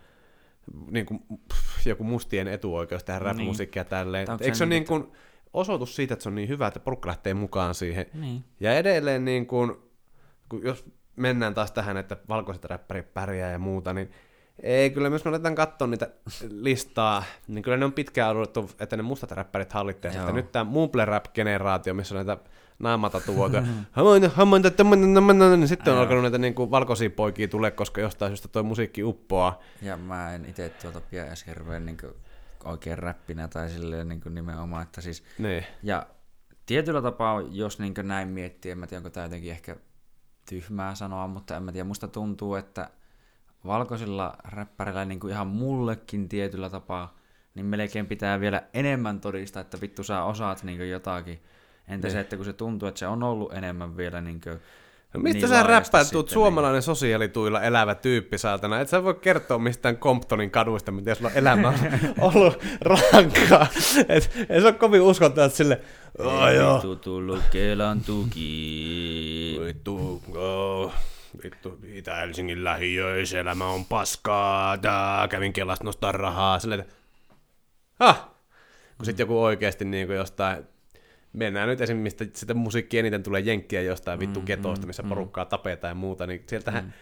[0.91, 3.27] niin kuin, pff, joku mustien etuoikeus tehdä Niin.
[3.27, 4.27] rap-musiikkia ja tälleen.
[4.41, 5.13] Eikö se ole niin, niin kuin
[5.53, 8.07] osoitus siitä, että se on niin hyvä, että porukka lähtee mukaan siihen.
[8.15, 8.45] Niin.
[8.61, 9.77] Ja edelleen, niin kuin,
[10.49, 10.85] kun jos
[11.17, 14.11] mennään taas tähän, että valkoiset räppärit pärjää ja muuta, niin
[14.63, 16.11] ei, kyllä jos me aletaan katsoa niitä
[16.51, 20.11] listaa, niin kyllä ne on pitkään odotettu, että ne mustat räppärit hallitsee.
[20.11, 22.43] Että nyt tämä Mumble Rap-generaatio, missä on näitä
[22.79, 23.63] naamatatuoita,
[24.71, 28.63] tämmöinen, niin sitten on alkanut näitä niin kuin valkoisia poikia tulee, koska jostain syystä toi
[28.63, 29.61] musiikki uppoaa.
[29.83, 31.99] Ja mä en itse tuota pidä edes hirveän niin
[32.65, 35.65] oikein räppinä tai silleen niin nimenomaan, että siis Niin.
[35.83, 36.07] Ja
[36.67, 39.77] tietyllä tapaa, jos niin näin miettii, en mä tiedä, onko tämä jotenkin ehkä
[40.49, 42.91] tyhmää sanoa, mutta en mä tiedä, musta tuntuu, että
[43.67, 47.17] valkoisilla räppäreillä niin ihan mullekin tietyllä tapaa,
[47.55, 51.43] niin melkein pitää vielä enemmän todistaa, että vittu sä osaat niin jotakin.
[51.89, 52.13] Entä Niin.
[52.13, 54.61] se, että kun se tuntuu, että se on ollut enemmän vielä niin kuin,
[55.15, 58.81] No mistä niin sä räppäät, tuut sitten, suomalainen sosiaalituilla elävä tyyppi saatana.
[58.81, 61.77] Et sä voi kertoa mistään Comptonin kaduista, miten sulla on elämä on
[62.37, 63.67] ollut rankkaa.
[64.09, 65.81] Et, ei se ole kovin uskottavaa, että sille,
[66.19, 69.61] oh, joo, vittu tullut Kelan tuki.
[69.65, 70.93] vittu, oh,
[71.45, 76.95] vittu, Itä-Helsingin lähiöissä elämä on paskaa, tää, kävin Kelasta nostaa rahaa, silleen, että,
[78.01, 78.29] ah,
[78.97, 80.65] kun sitten joku oikeasti niin kuin jostain,
[81.35, 85.03] mennään nyt esimerkiksi, mistä sitä musiikkia eniten tulee jenkkiä jostain vittu Mm, ketosta, mm, missä
[85.03, 85.09] mm.
[85.09, 86.95] porukkaa tapetaan ja muuta, niin sieltähän,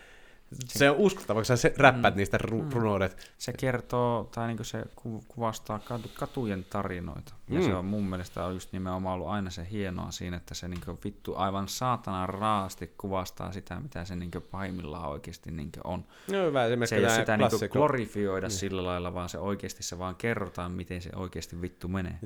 [0.68, 3.32] se on uskottava, kun sä se, räppäät niistä ru- runoudet.
[3.38, 7.34] Se kertoo, tai niin se ku- kuvastaa katu- katujen tarinoita.
[7.48, 7.64] Ja Mm.
[7.66, 10.80] se on mun mielestä on just nimenomaan ollut aina se hienoa siinä, että se niin
[11.04, 16.04] vittu aivan saatana raasti kuvastaa sitä, mitä se niin pahimmillaan oikeasti niin on.
[16.32, 17.78] No hyvä Se ei ole sitä niin klassikko.
[17.78, 22.18] glorifioida sillä lailla, vaan se oikeasti se vaan kerrotaan, miten se oikeasti vittu menee.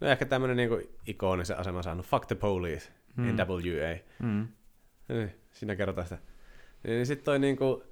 [0.00, 3.24] No ehkä tämmönen niinku ikonisen asema saanut, fuck the police, Mm.
[3.26, 3.96] NWA.
[4.22, 4.48] Mm.
[5.08, 6.18] Niin, siinä kerrotaan sitä.
[6.84, 7.84] Niin sit toi niinku,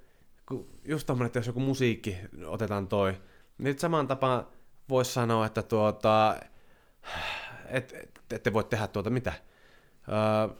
[0.85, 3.17] just tommonen, että jos joku musiikki otetaan toi,
[3.57, 4.47] niin samaan tapaan
[4.89, 6.35] vois sanoa, että tuota,
[7.65, 9.33] et, et, ette voi tehdä tuota mitä.
[10.09, 10.55] Öö,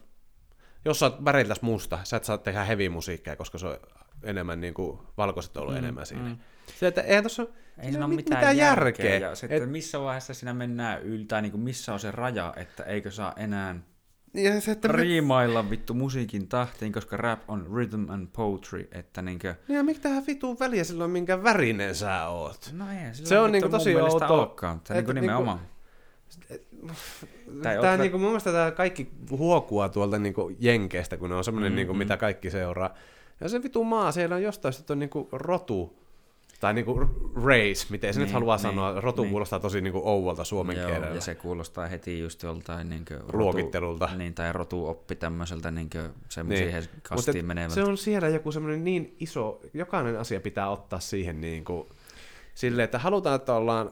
[0.86, 3.78] jos sä oot väriltäs musta, sä et saa tehdä heavy musiikkia, koska se on
[4.24, 6.24] enemmän niinku, valkoiset on ollut Mm, enemmän siinä.
[6.30, 6.38] mm.
[6.80, 7.48] Se, että eihän tossa
[7.80, 9.06] Ei siinä ole mit- mitään, mitään järkeä.
[9.06, 9.30] järkeä.
[9.30, 12.54] Ja sitten Et- missä vaiheessa siinä mennään yli, tai niin kuin missä on se raja,
[12.58, 13.76] että eikö saa enää
[14.34, 19.56] Ja se, että riimailla vittu musiikin tahtiin, koska rap on rhythm and poetry, että niinkö...
[19.68, 22.70] Niin ja mikä tähän vitun väliä silloin, minkä värinen sä oot?
[22.78, 25.60] No ei, Se on niinku tosi outoa, olekaan, että niinku että nimenomaan.
[27.64, 31.72] Tää oot- niinku, mun mielestä tää kaikki huokua tuolta niinku Jenkeistä, kun ne on semmonen
[31.72, 32.94] Mm, mm, niinku, mitä kaikki seuraa.
[33.42, 36.00] Ja se vitu maa, siellä on jostain sitten on niinku rotu,
[36.64, 37.00] tai niinku
[37.36, 39.02] race, miten se Niin, nyt haluaa niin, sanoa.
[39.02, 39.32] Rotu niin.
[39.32, 41.16] kuulostaa tosi niinku ouvolta suomen Joo, kielellä.
[41.16, 44.10] ja se kuulostaa heti just joltain niinkö rotu, Luokittelulta.
[44.16, 46.74] Niin, tai rotuoppi tämmöiseltä niinkö se Niin.
[47.04, 47.76] kastiin et menevältä.
[47.76, 51.88] se on siellä joku semmoinen niin iso, jokainen asia pitää ottaa siihen niin kuin,
[52.56, 53.92] silleen, että halutaan, että ollaan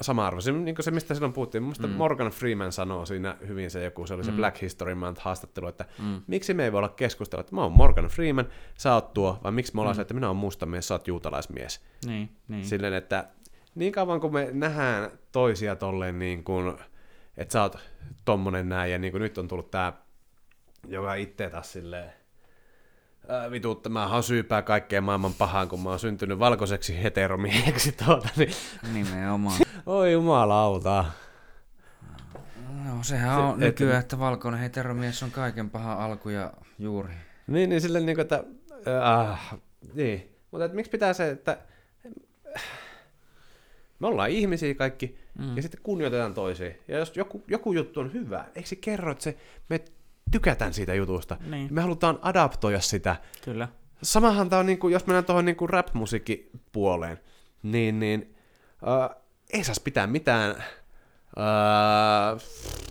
[0.00, 0.40] sama arvo.
[0.40, 1.90] Se, niin se, mistä silloin puhuttiin, mun Mm.
[1.90, 4.36] Morgan Freeman sanoo siinä hyvin se joku, se oli se Mm.
[4.36, 6.22] Black History Month haastattelu, että Mm.
[6.26, 8.48] miksi me ei voi olla keskustella, että mä oon Morgan Freeman,
[8.78, 9.96] sä oot tuo, vai miksi me ollaan Mm.
[9.96, 11.80] se, että minä oon musta mies, sä oot juutalaismies.
[12.06, 12.64] Niin, niin.
[12.64, 13.28] Silleen, että
[13.74, 16.74] niin kauan kun me nähdään toisia tolleen niin kuin,
[17.36, 17.78] että sä oot
[18.24, 19.92] tommonen näin, ja niin kuin nyt on tullut tää,
[20.88, 22.12] joka itse taas silleen,
[24.14, 28.52] oon syypää kaikkeen maailman pahaan, kun mä oon syntynyt valkoiseksi heteromieheksi tuota, niin
[28.92, 29.56] Nimenomaan.
[29.86, 31.04] Oi jumalauta.
[32.84, 37.14] No sehän Se- on et- nykyään, että valkoinen heteromies on kaiken pahan alku ja juuri.
[37.46, 38.44] Niin, niin silleen niin kuin, että,
[39.30, 39.54] äh,
[39.94, 40.30] niin.
[40.50, 41.58] Mutta miksi pitää se, että
[43.98, 45.56] me ollaan ihmisiä kaikki, Mm.
[45.56, 46.70] ja sitten kunnioitetaan toisia.
[46.88, 49.36] Ja jos joku, joku juttu on hyvä, eikö se kerro, että se,
[49.68, 49.80] me
[50.30, 51.36] tykätään siitä jutusta.
[51.50, 53.16] Niin, Me halutaan adaptoida sitä.
[53.44, 53.68] kyllä.
[54.02, 57.20] samahan tää on, niinku, jos mennään tuohon niinku rap-musiikkipuoleen,
[57.62, 58.34] niin, niin
[58.82, 59.23] uh,
[59.54, 62.40] ei saisi pitää mitään uh,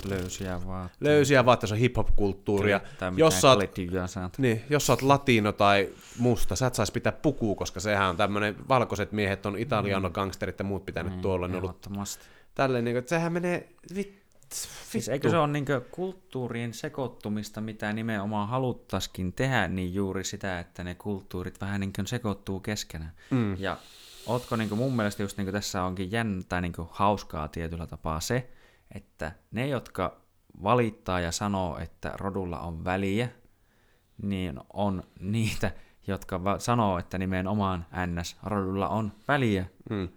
[0.09, 1.05] Löysiä vaatteita.
[1.05, 2.81] löysiä vaatteita, se on hip-hop-kulttuuria.
[3.17, 7.55] Jos sä, oot, niin, jos sä oot latino tai musta, sä et saisi pitää pukua,
[7.55, 11.57] koska sehän on tämmöinen, valkoiset miehet on italiano, gangsterit ja muut pitänyt Mm, tuolla, ne
[11.57, 11.89] on ollut
[12.55, 13.69] tälleen, niin kuin, että sehän menee
[14.89, 20.83] Siis eikö se ole niin kulttuurien sekoittumista, mitä nimenomaan haluttaisikin tehdä, niin juuri sitä, että
[20.83, 23.11] ne kulttuurit vähän niin sekoittuu keskenään.
[23.29, 23.55] Mm.
[23.59, 23.77] Ja
[24.27, 28.49] ootko niin mun mielestä just niin tässä onkin jännä tai niin hauskaa tietyllä tapaa se,
[28.95, 30.21] että ne, jotka
[30.63, 33.29] valittaa ja sanoo, että rodulla on väliä,
[34.21, 35.71] niin on niitä,
[36.07, 39.65] jotka va- sanoo, että nimenomaan NS-rodulla on väliä.
[39.89, 40.09] Mm.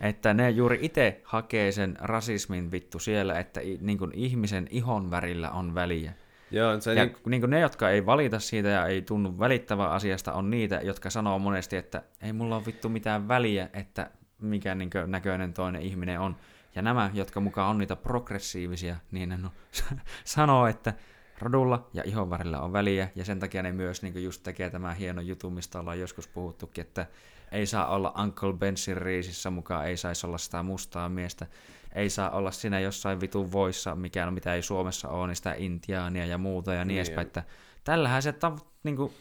[0.00, 5.10] Että ne juuri itse hakee sen rasismin vittu siellä, että i- niin kuin ihmisen ihon
[5.10, 6.12] värillä on väliä.
[6.50, 9.90] Joo, se Ja niin, niin kuin ne, jotka ei valita siitä ja ei tunnu välittävää
[9.90, 14.10] asiasta, on niitä, jotka sanoo monesti, että ei mulla ole vittu mitään väliä, että
[14.40, 16.36] mikä niin näköinen toinen ihminen on.
[16.74, 19.52] Ja nämä, jotka mukaan on niitä progressiivisia, niin ne no,
[20.24, 20.94] sanoo, että
[21.38, 25.20] rodulla ja ihonvärillä on väliä, ja sen takia ne myös niin just tekee tämä hieno
[25.20, 27.06] jutu, mistä ollaan joskus puhuttukin, että
[27.52, 31.46] ei saa olla Uncle Bensin riisissä mukaan, ei saisi olla sitä mustaa miestä,
[31.94, 35.54] ei saa olla siinä jossain vitun voissa, mikä on, mitä ei Suomessa ole, niin sitä
[35.58, 37.42] intiaania ja muuta ja niin, Niin, edespäin, ja- että
[37.84, 38.52] tällähän se ta,
[38.82, 39.12] niin kuin,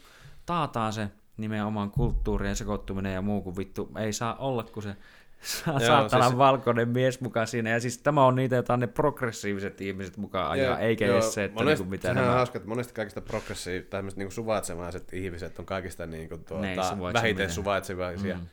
[0.45, 4.95] taataan se nimenomaan kulttuurien sekoittuminen ja muu, kun vittu ei saa olla, kun se
[5.41, 7.69] saa Joo, saatana siis- valkoinen mies mukaan siinä.
[7.69, 11.15] Ja siis tämä on niitä, joita on ne progressiiviset ihmiset mukaan ajaa, Joo, eikä joo,
[11.17, 12.35] edes se, että monesti, niinku mitä sehän on nämä...
[12.35, 17.51] hauska, että monesti kaikista progressiiv- tämmöiset niinku suvaitsemaiset ihmiset on kaikista niinku tuota, suvaitse vähiten
[17.51, 18.35] suvaitsevaisia.
[18.37, 18.47] Mm.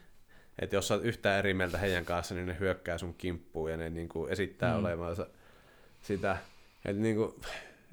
[0.58, 3.76] Että jos sä oot yhtään eri mieltä heidän kanssa, niin ne hyökkää sun kimppuun ja
[3.76, 4.78] ne niinku esittää Mm.
[4.84, 5.26] olevansa
[6.02, 6.36] sitä.
[6.84, 7.40] Et niinku,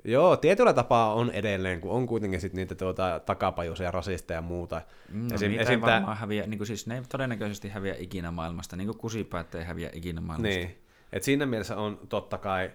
[0.04, 4.82] joo, tietyllä tapaa on edelleen, kun on kuitenkin sit niitä tuota, takapajuisia rasisteja ja muuta.
[5.10, 5.74] Mm, No, Esim- niitä esim.
[5.74, 8.98] ei tää- varmaan häviä, niin kuin siis ne ei todennäköisesti häviä ikinä maailmasta, niin kuin
[8.98, 10.58] kusipäät ei häviä ikinä maailmasta.
[10.58, 10.78] Niin.
[11.14, 12.72] Et siinä mielessä on totta kai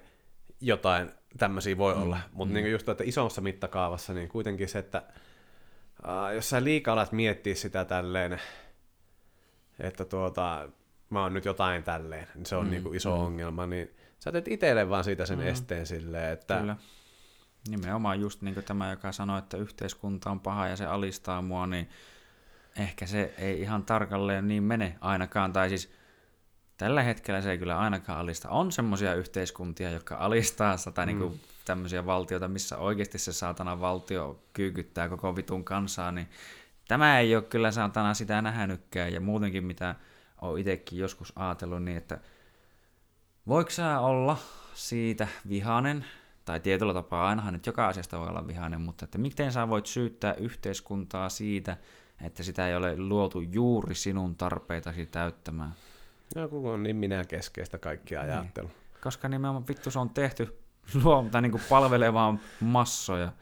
[0.61, 2.63] jotain tämmöisiä voi Mm, olla, mutta mm.
[2.63, 5.03] niin just että isommassa mittakaavassa niin kuitenkin se, että
[6.05, 8.41] uh, jos sä liikaa alat miettiä sitä tälleen,
[9.81, 10.69] että tuota,
[11.11, 13.23] mä oon nyt jotain tälleen, niin se on Mm, niin kuin iso mm.
[13.23, 15.47] ongelma, niin sä teet itselle vaan siitä sen Mm.
[15.47, 16.77] esteen silleen, että Kyllä.
[17.69, 21.67] Nimenomaan just niin kuin tämä, joka sanoi, että yhteiskunta on paha ja se alistaa mua,
[21.67, 21.89] niin
[22.79, 25.53] ehkä se ei ihan tarkalleen niin mene ainakaan.
[25.53, 25.93] Tai siis
[26.77, 28.49] tällä hetkellä se ei kyllä ainakaan alista.
[28.49, 31.09] On semmoisia yhteiskuntia, jotka alistaa sitä, tai mm.
[31.09, 36.29] niin kuin tämmöisiä valtioita, missä oikeasti se saatana valtio kyykyttää koko vitun kansaa, niin
[36.89, 39.13] tämä ei ole kyllä saatana sitä nähnytkään.
[39.13, 39.95] Ja muutenkin, mitä
[40.43, 42.19] olen itsekin joskus ajatellut, niin että
[43.49, 44.37] voiko sä olla
[44.75, 46.05] siitä vihanen,
[46.45, 49.87] tai tietyllä tapaa ainahan nyt joka asiasta voi olla vihainen, mutta että miten sä voit
[49.87, 51.77] syyttää yhteiskuntaa siitä,
[52.21, 55.75] että sitä ei ole luotu juuri sinun tarpeitasi täyttämään.
[56.35, 58.71] no, kun on niin minä keskeistä kaikki ajattelu.
[59.01, 60.59] Koska nimenomaan vittu se on tehty
[61.03, 63.33] luo, tai niin kuin palvelemaan massoja.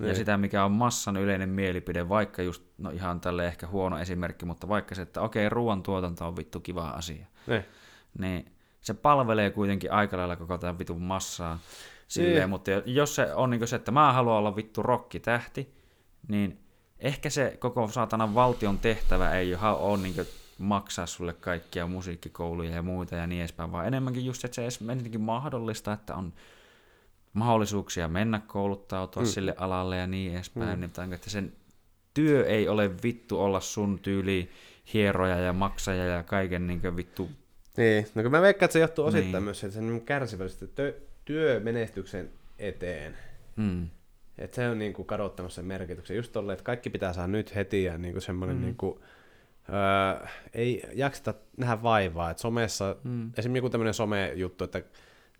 [0.00, 0.16] Ja Niin.
[0.16, 4.68] sitä, mikä on massan yleinen mielipide, vaikka just, no ihan tälle ehkä huono esimerkki, mutta
[4.68, 7.26] vaikka se, että okei, ruoantuotanto on vittu kiva asia.
[7.46, 7.64] Ne.
[8.18, 11.58] niin se palvelee kuitenkin aika lailla koko tämän vitun massaa.
[12.08, 12.50] Silleen, Niin.
[12.50, 15.74] mutta jos se on niin se, että mä haluan olla vittu rokkitähti,
[16.28, 16.58] niin
[16.98, 20.14] ehkä se koko saatanan valtion tehtävä ei ole, niin
[20.58, 24.80] maksaa sulle kaikkia musiikkikouluja ja muita ja niin edespäin, vaan enemmänkin just, että se edes
[24.88, 26.32] ensinnäkin mahdollista, että on
[27.32, 29.26] mahdollisuuksia mennä kouluttautua mm.
[29.26, 30.80] Sille alalle ja niin edespäin, Mm.
[30.80, 31.52] niin, että sen
[32.14, 34.50] työ ei ole vittu olla sun tyyli
[34.94, 37.30] hieroja ja maksaja ja kaiken niin vittu
[37.76, 39.32] Niin, no kun mä veikkaan, että se johtuu osittain Niin.
[39.32, 39.44] niin.
[39.44, 43.16] myös siitä sen kärsivällisestä työ, työmenestyksen eteen.
[43.56, 43.88] Mm.
[44.38, 46.16] Että se on niinku kadottanut sen merkityksen.
[46.16, 48.60] Just tolleen, että kaikki pitää saada nyt heti ja niinku semmoinen Mm.
[48.60, 48.66] mm.
[48.66, 49.00] niinku,
[49.68, 52.30] öö, ei jakseta nähdä vaivaa.
[52.30, 53.30] Et somessa, mm.
[53.36, 54.82] esimerkiksi joku tämmöinen some-juttu, että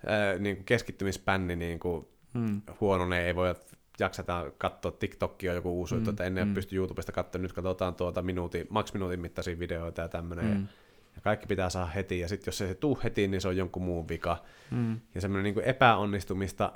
[0.08, 2.62] öö, niinku keskittymispänni niinku Mm.
[2.80, 3.54] huononee, ei voi
[4.00, 6.50] jakseta katsoa TikTokia joku uusi Mm, että ennen mm.
[6.50, 6.54] mm.
[6.54, 10.44] pysty YouTubesta katsoa, nyt katsotaan tuota minuutin, maks minuutin mittaisia videoita ja tämmöinen.
[10.44, 10.52] Mm.
[10.52, 10.66] Mm.
[11.14, 13.56] Ja kaikki pitää saada heti, ja sitten jos ei se tuu heti, niin se on
[13.56, 14.44] jonkun muun vika.
[14.70, 15.00] Mm.
[15.14, 16.72] Ja semmoinen niin epäonnistumista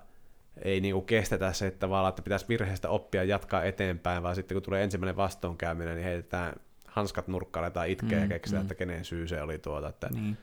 [0.62, 4.34] ei niin kuin kestetä se, että vaan että pitäisi virheestä oppia ja jatkaa eteenpäin, vaan
[4.34, 6.52] sitten kun tulee ensimmäinen vastoinkäyminen, niin heitetään
[6.86, 8.62] hanskat nurkkaan, aletaan itkeä Mm, mm, ja keksiä, mm.
[8.62, 9.88] että kenen syy se oli tuota.
[9.88, 10.38] Että, Niin.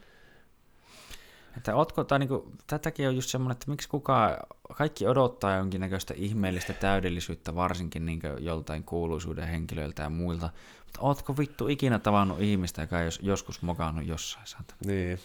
[1.58, 4.38] Että ootko, tai niinku, tätäkin on just semmoinen, että miksi kukaan,
[4.74, 10.50] kaikki odottaa jonkinnäköistä ihmeellistä täydellisyyttä, varsinkin niinku joltain kuuluisuuden henkilöiltä ja muilta.
[10.86, 14.78] Mutta ootko vittu ikinä tavannut ihmistä, joka ei jos, joskus mokannut jossain, saatana?
[14.86, 15.20] Niin.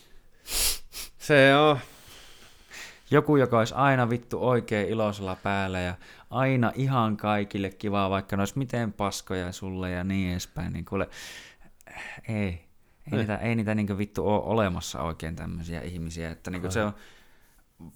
[1.18, 1.78] Se on.
[3.10, 5.94] joku, joka olisi aina vittu oikein iloisella päällä ja
[6.30, 11.08] aina ihan kaikille kivaa, vaikka ne olisi miten paskoja sulle ja niin edespäin, niin kuule,
[12.28, 12.65] ei,
[13.12, 13.18] ei, Ei.
[13.18, 16.92] niitä, ei niitä niin vittu ole olemassa oikein tämmöisiä ihmisiä, että niin se on,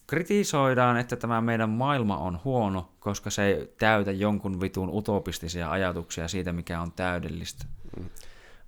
[0.06, 6.28] kritisoidaan, että tämä meidän maailma on huono, koska se ei täytä jonkun vitun utopistisia ajatuksia
[6.28, 7.64] siitä, mikä on täydellistä.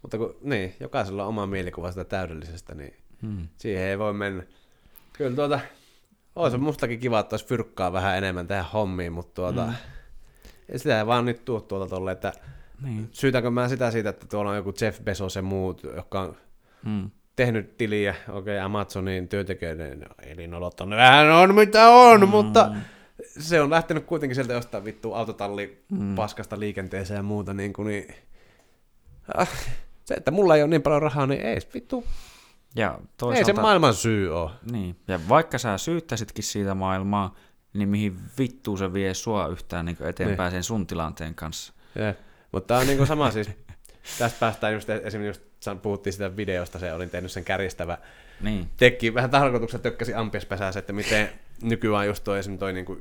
[0.03, 3.49] Mutta kun, niin, jokaisella on oma mielikuva sitä täydellisestä, niin Hmm.
[3.59, 4.43] siihen ei voi mennä.
[5.13, 5.61] Kyllä tuota,
[6.37, 9.75] olisi mustakin kiva, että olisi fyrkkaa vähän enemmän tähän hommiin, mutta tuota, mm.
[10.77, 12.33] sitä ei vaan nyt tuu tuolta tolle, että
[12.83, 13.09] Niin.
[13.13, 16.37] syytänkö mä sitä siitä, että tuolla on joku Jeff Bezos ja muut, jotka on
[16.85, 17.11] Hmm.
[17.37, 22.29] tehnyt tiliä, okei, okay, Amazonin työntekijöiden elinolot on vähän on mitä on, mm.
[22.29, 22.75] mutta
[23.39, 26.15] se on lähtenyt kuitenkin sieltä jostain vittu autotalli mm.
[26.15, 28.15] paskasta liikenteeseen ja muuta, niin kuin, niin
[29.37, 29.51] ah,
[30.05, 32.05] se, että mulla ei ole niin paljon rahaa, niin ei vittu,
[32.77, 34.51] Ja ei toisaalta, se maailman syy ole.
[34.73, 34.97] niin.
[35.09, 37.35] ja vaikka sä syyttäisitkin siitä maailmaa,
[37.73, 41.73] niin mihin vittuun se vie sua yhtään niin eteenpäin sen sun tilanteen kanssa.
[41.97, 42.15] Yeah.
[42.53, 43.51] Mutta tämä on niinku sama siis,
[44.19, 47.99] tästä päästään just esimerkiksi just san- puhuttiin sitä videosta, se olin tehnyt sen kärjistävä
[48.41, 48.69] Niin.
[48.77, 51.29] teki vähän tarkoituksella tökkäsi ampiaspesäänsä, että miten
[51.63, 53.01] nykyään just toi, esimerkiksi toi niinku,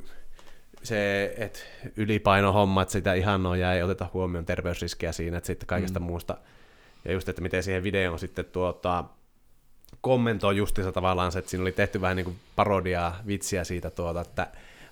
[0.83, 1.59] se, että
[1.97, 6.05] ylipainohommat, sitä ihan ja ei oteta huomioon terveysriskejä siinä, että sitten kaikesta mm.
[6.05, 6.37] muusta.
[7.05, 9.03] Ja just, että miten siihen videoon sitten tuota,
[10.01, 14.21] kommentoi justiinsa tavallaan se, että siinä oli tehty vähän niin kuin parodiaa, vitsiä siitä, tuota,
[14.21, 14.47] että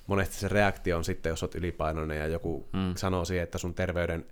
[0.08, 2.96] monesti se reaktio on sitten, jos olet ylipainoinen ja joku mm.
[2.96, 4.26] sanoo siihen, että sun terveyden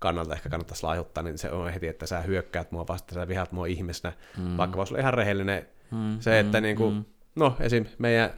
[0.00, 3.52] kannalta ehkä kannattaisi laihuttaa, niin se on heti, että sä hyökkäät mua vastaan, sä vihaat
[3.52, 4.56] mua ihmisenä, mm.
[4.56, 7.04] vaikka voisi olla ihan rehellinen Mm, se, että mm, niin kuin, mm.
[7.36, 7.86] no esim.
[7.98, 8.30] meidän,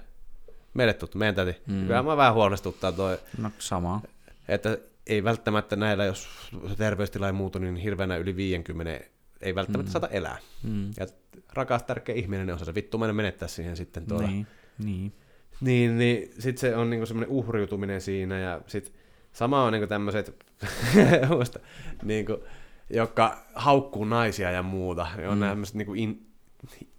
[0.75, 1.81] meille tuttu, meidän täti, mm.
[1.81, 4.01] kyllä mä vähän huolestuttaa toi, No sama.
[4.49, 6.29] että ei välttämättä näillä, jos
[6.77, 9.05] terveystila ei muutu, niin hirveänä yli 50
[9.41, 9.93] ei välttämättä mm.
[9.93, 10.39] saata elää.
[10.63, 10.91] Mm.
[11.01, 11.07] Ja
[11.53, 14.29] rakas, tärkeä ihminen, niin osaa se vittu mennä menettää siihen sitten tuolla.
[14.29, 14.47] Niin,
[14.79, 15.13] niin.
[15.61, 18.93] Niin, niin sit se on niinku semmoinen uhriutuminen siinä ja sit
[19.33, 20.47] sama on niinku tämmöiset,
[21.29, 21.59] muista,
[22.03, 22.45] niinku,
[22.91, 25.07] jotka haukkuu naisia ja muuta.
[25.17, 25.45] Ne on mm.
[25.45, 26.27] tämmöiset niinku in,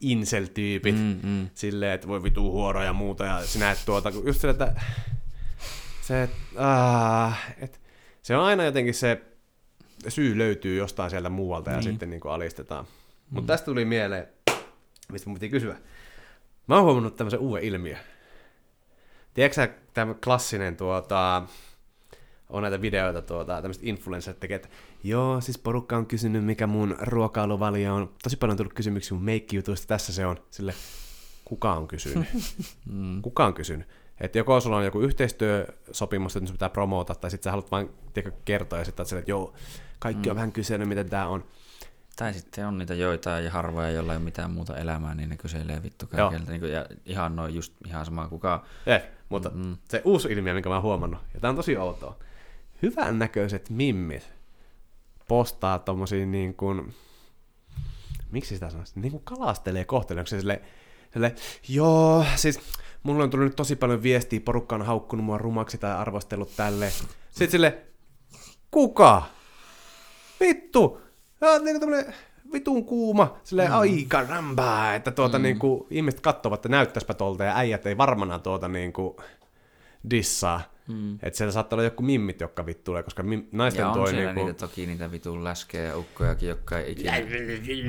[0.01, 4.25] incel-tyypit, mm, Mm, silleen, että voi vituu huoroa ja muuta ja sinä et tuota, kun
[4.27, 4.75] just se, että
[6.01, 7.81] se, että, ah, et,
[8.21, 9.21] se on aina jotenkin se
[10.07, 11.83] syy löytyy jostain sieltä muualta ja Niin.
[11.83, 12.85] sitten niinku alistetaan.
[12.85, 12.89] Mm.
[13.29, 14.27] Mutta tästä tuli mieleen,
[15.11, 15.77] mistä mun piti kysyä.
[16.67, 17.99] Mä oon huomannut tämmöisen uuden ilmiön.
[19.33, 21.43] Tiedätkö tämä klassinen tuota,
[22.53, 24.69] on näitä videoita, tuota, tämmöiset influencerit tekee, että
[25.03, 28.13] joo, siis porukka on kysynyt, mikä mun ruokailuvalio on.
[28.23, 30.37] Tosi paljon on tullut kysymyksiä mun meikkijutuista, tässä se on.
[30.51, 30.73] Sille,
[31.45, 32.27] kuka on kysynyt?
[33.21, 33.87] kuka on kysynyt?
[34.19, 37.89] Että joko sulla on joku yhteistyösopimus, että sun pitää promota, tai sitten sä haluat vain
[38.45, 39.53] kertoa ja sitten että joo,
[39.99, 41.43] kaikki on vähän kysynyt, miten tää on.
[42.15, 45.37] Tai sitten on niitä joitain ja harvoja, joilla ei ole mitään muuta elämää, niin ne
[45.37, 46.51] kyselee vittu kaikilta.
[46.51, 48.65] Niin ja ihan noin just ihan sama kuka.
[48.85, 49.77] Eh, mutta mm.
[49.89, 52.17] se uusi ilmiö, minkä mä oon huomannut, ja tää on tosi outoa.
[52.83, 54.33] Hyvän näköiset mimmit
[55.27, 56.93] postaa tommosia niin kuin,
[58.31, 60.61] miksi sitä sanoisi, niin kuin kalastelee kohtelee, onko se sille,
[61.13, 61.35] sille,
[61.67, 62.59] joo, siis
[63.03, 66.89] mulla on tullut nyt tosi paljon viestiä, porukka on haukkunut mua rumaksi tai arvostellut tälle.
[67.29, 67.77] Sitten sille,
[68.71, 69.23] kuka?
[70.39, 71.01] Vittu!
[71.41, 72.13] Ja on niinku tämmönen
[72.53, 73.77] vitun kuuma, silleen mm.
[73.77, 75.43] ai karamba, että tuota mm.
[75.43, 79.21] niinku, ihmiset katsovat, että näyttäispä tuolta ja äijät ei varmana tuota niinku
[80.09, 80.72] dissaa.
[80.87, 81.13] Mm.
[81.23, 84.33] Että siellä saattaa olla joku mimmit, jotka vittuilee, koska mim, naisten Ja on toi siellä
[84.33, 87.17] niinku, niitä toki niitä vitun läskejä ja ukkojakin, jotka ei ikinä...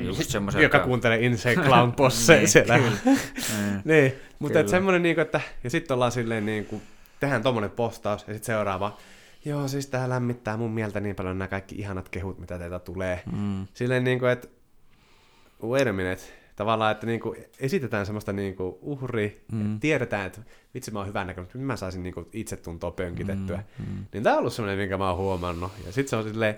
[0.02, 2.78] Just semmoisia, joka kuuntelee Insane Clown Posse Niin, siellä.
[2.78, 2.96] kyllä.
[3.84, 4.76] niin, mutta et Kyllä.
[4.76, 6.82] semmoinen niinku, että, ja sitten ollaan silleen niinku,
[7.20, 8.96] tehdään tommonen postaus, ja sitten seuraava,
[9.44, 13.22] joo siis tää lämmittää mun mieltä niin paljon nämä kaikki ihanat kehut, mitä teiltä tulee.
[13.32, 13.66] Mm.
[13.74, 14.48] Silleen niinku, että
[15.62, 16.22] wait a minute,
[16.56, 19.80] tavallaan, että niinku esitetään semmoista niinku uhri, mm.
[19.80, 20.40] tiedetään, että
[20.74, 23.64] vitsi mä oon hyvän näköinen, nyt mä saisin niinku itsetuntoa pönkitettyä.
[23.78, 23.84] Mm.
[23.84, 24.04] Mm.
[24.12, 25.72] Niin tää on ollut semmoinen, minkä mä oon huomannut.
[25.86, 26.56] Ja sit se on silleen,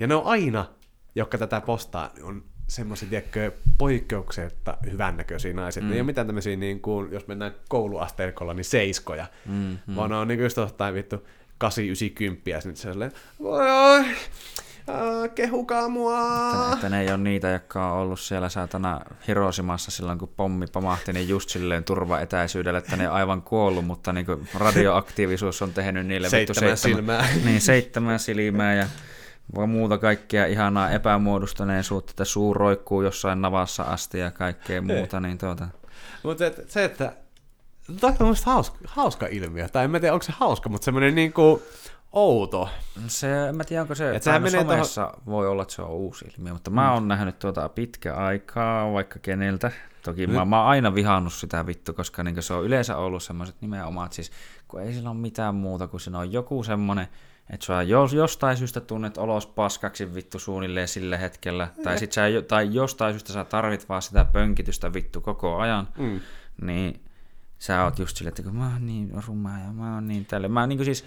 [0.00, 0.66] ja ne on aina,
[1.14, 5.82] jotka tätä postaa, on semmoisia, tiedätkö, poikkeuksetta hyvännäköisiä naisia.
[5.82, 5.88] Mm.
[5.88, 9.26] Ne ei ole mitään tämmöisiä, niin kuin, jos mennään kouluasteikolla, niin seiskoja.
[9.46, 9.96] Mm, Mm.
[9.96, 11.26] Vaan ne on niin just jostain vittu
[11.58, 14.04] 890 ja sitten se on silleen, voi
[15.34, 16.20] kehukaa mua.
[16.52, 20.66] Että, että ne ei ole niitä, jotka on ollut siellä saatana Hiroshimassa silloin, kun pommi
[20.66, 26.06] pamahti, niin just silleen turvaetäisyydellä, että ne on aivan kuollut, mutta niin radioaktiivisuus on tehnyt
[26.06, 27.26] niille vittu Seitsemän silmää.
[27.44, 28.86] Niin, seitsemän silmää ja
[29.54, 35.38] vaan muuta kaikkea ihanaa epämuodostuneisuutta, että suu roikkuu jossain navassa asti ja kaikkea muuta, niin
[35.38, 35.68] tuota...
[36.22, 37.12] Mutta et, se, että
[38.00, 39.68] toi on musta hauska, hauska ilmiö.
[39.68, 41.62] Tai en mä tiedä, onko se hauska, mutta semmoinen niinku
[42.18, 42.68] outo.
[43.06, 45.90] Se, en mä tiedä, onko se, Et sehän menee somessa voi olla, että se on
[45.90, 49.70] uusi ilmiö, mutta mä oon nähnyt tuota pitkä aikaa, vaikka keneltä
[50.02, 53.56] Toki mä, mä oon aina vihannut sitä vittu, koska niin se on yleensä ollut semmoiset
[53.60, 54.30] nimenomaan, siis
[54.68, 57.08] kun ei sillä ole mitään muuta, kun siinä on joku semmoinen,
[57.50, 62.22] että sä jos, jostain syystä tunnet olos paskaksi vittu suunnilleen sillä hetkellä, tai, sit sä,
[62.48, 66.20] tai jostain syystä sä tarvit vaan sitä pönkitystä vittu koko ajan, mm.
[66.62, 67.02] niin
[67.58, 70.48] sä oot just silleen, että kun mä oon niin rumaa ja mä oon niin tälle.
[70.48, 71.04] Mä niin siis,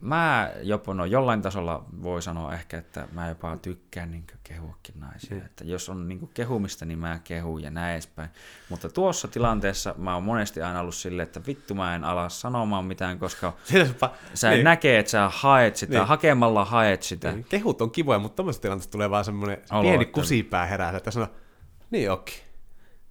[0.00, 5.36] mä jopa, no jollain tasolla voi sanoa ehkä, että mä jopa tykkään niin kehuakin naisia.
[5.36, 5.46] Mm.
[5.46, 8.30] Että jos on niin kehumista, niin mä kehun ja näin edespäin.
[8.68, 12.84] Mutta tuossa tilanteessa mä oon monesti aina ollut silleen, että vittu mä en ala sanomaan
[12.84, 13.52] mitään, koska
[14.34, 14.64] sä niin.
[14.64, 16.06] näkee, että sä haet sitä, niin.
[16.06, 17.32] hakemalla haet sitä.
[17.32, 17.46] Niin.
[17.48, 21.28] Kehut on kivoja, mutta tuommoisessa tilanteessa tulee vaan semmoinen pieni kusipää herää, että sanoo,
[21.90, 22.42] niin okei.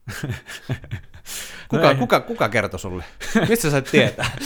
[1.68, 3.04] Kuka, no kuka, kuka kertoi sulle?
[3.50, 4.32] Mistä sä tietää?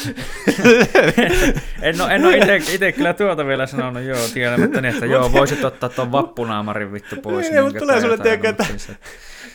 [1.82, 5.64] en, ole, en ole itse kyllä tuota vielä sanonut, joo, tiedämättä niin, että joo, voisit
[5.64, 7.52] ottaa tuon vappunaamarin vittu pois.
[7.52, 8.66] Niin, mutta tulee sulle tiedä, että,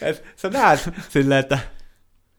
[0.03, 1.59] että, sä näet silleen, että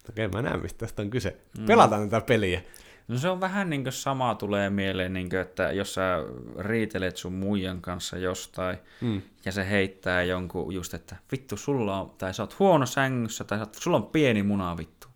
[0.09, 1.35] okei, okay, mä näen, mistä tästä on kyse.
[1.57, 1.65] Mm.
[1.65, 2.61] Pelataan tätä peliä.
[3.07, 6.17] No se on vähän niin kuin sama tulee mieleen, niin kuin, että jos sä
[6.59, 9.21] riitelet sun muijan kanssa jostain, mm.
[9.45, 13.57] ja se heittää jonkun just, että vittu sulla on, tai sä oot huono sängyssä, tai
[13.57, 15.07] sä oot, sulla on pieni muna vittu.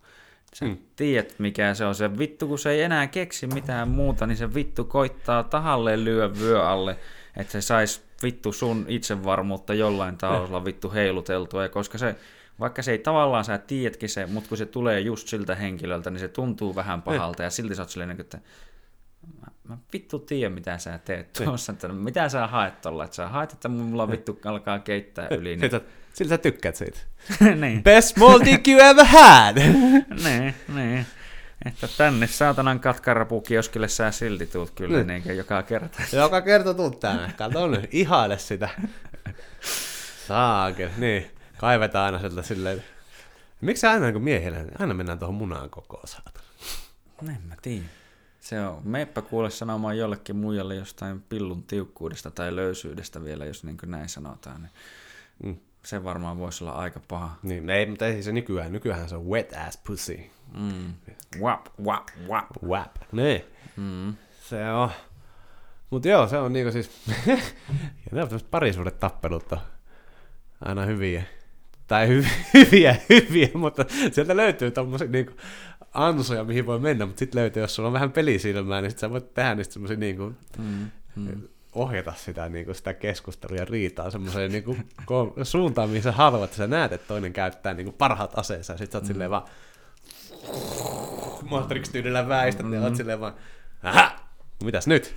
[0.53, 0.77] Sä mm.
[0.95, 1.95] tiedät, mikä se on.
[1.95, 6.33] Se vittu, kun se ei enää keksi mitään muuta, niin se vittu koittaa tahalleen lyö
[6.39, 6.97] vyö alle,
[7.37, 11.63] että se saisi vittu sun itsevarmuutta jollain tasolla vittu heiluteltua.
[11.63, 12.15] Ja koska se,
[12.59, 16.19] vaikka se ei tavallaan, sä tiedätkin se, mutta kun se tulee just siltä henkilöltä, niin
[16.19, 17.43] se tuntuu vähän pahalta.
[17.43, 18.39] Ja silti sä oot silleen, että
[19.41, 21.71] mä, mä vittu tiedän, mitä sä teet tuossa.
[21.71, 23.03] Että mitä sä haet tuolla?
[23.03, 25.55] Että sä haet, että mulla vittu alkaa keittää yli.
[25.55, 25.71] Niin...
[26.13, 26.99] Sillä sä tykkäät siitä.
[27.61, 27.83] niin.
[27.83, 29.57] Best small dick you ever had!
[30.23, 31.05] niin, niin.
[31.65, 35.23] Että tänne saatanan katkarapukioskille sä silti tuut kyllä niin.
[35.25, 36.01] niin joka kerta.
[36.17, 37.33] Joka kerta tuut tänne.
[37.37, 38.69] Kato nyt, ihaile sitä.
[40.27, 41.31] Saakel, niin.
[41.61, 42.83] Kaivetaan aina sieltä silleen.
[43.61, 46.45] Miksi aina niin miehillä, aina mennään tuohon munaan kokoon saatana?
[47.29, 47.85] En mä tiedä.
[48.39, 53.77] Se on, meppä kuule sanomaan jollekin muijalle jostain pillun tiukkuudesta tai löysyydestä vielä, jos niin
[53.85, 54.61] näin sanotaan.
[54.61, 54.71] Niin
[55.43, 57.35] mm se varmaan voisi olla aika paha.
[57.43, 58.71] Niin, ei, mutta ei se nykyään.
[58.71, 60.19] Nykyään se on wet ass pussy.
[60.53, 60.93] Mm.
[61.41, 62.47] Wap, wap, wap.
[62.63, 62.95] Wap.
[63.11, 63.45] Niin.
[63.77, 64.13] Mm.
[64.41, 64.89] Se on.
[65.89, 66.91] Mutta joo, se on niinku siis...
[67.27, 69.59] ja ne on parisuudet tappelut on
[70.65, 71.23] aina hyviä.
[71.91, 75.33] Tai hy- hyviä, hyviä, mutta sieltä löytyy tommosia niinku
[75.93, 79.09] ansoja, mihin voi mennä, mutta sitten löytyy, jos sulla on vähän pelisilmää, niin sit sä
[79.09, 80.33] voit tehdä niistä semmosia niinku...
[80.57, 80.89] Mm.
[81.15, 81.41] Mm
[81.75, 84.89] ohjata sitä, niin kuin sitä keskustelua ja riitaa semmoiseen niin kuin,
[85.43, 88.77] suuntaan, mihin sä haluat, että sä näet, että toinen käyttää niin kuin parhaat aseensa, ja
[88.77, 89.07] sit sä oot mm.
[89.07, 89.43] silleen vaan
[91.49, 92.73] Matrix-tyylillä väistät, mm.
[92.73, 93.33] ja oot silleen vaan,
[93.85, 94.19] Ähä!
[94.63, 95.15] mitäs nyt?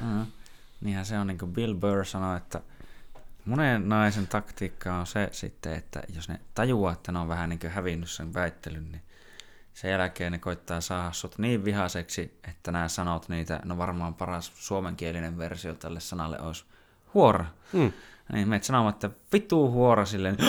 [0.00, 0.26] Mm.
[0.80, 2.60] Niinhän se on, niin kuin Bill Burr sanoi, että
[3.46, 7.58] monen naisen taktiikka on se sitten, että jos ne tajuaa, että ne on vähän niin
[7.58, 9.02] kuin hävinnyt sen väittelyn, niin
[9.74, 14.52] sen jälkeen ne koittaa saada sut niin vihaseksi, että nämä sanot niitä, no varmaan paras
[14.54, 16.64] suomenkielinen versio tälle sanalle olisi
[17.14, 17.44] huora.
[17.72, 17.92] Mm.
[18.32, 20.36] Niin menet sanomaan, että vittu huora silleen.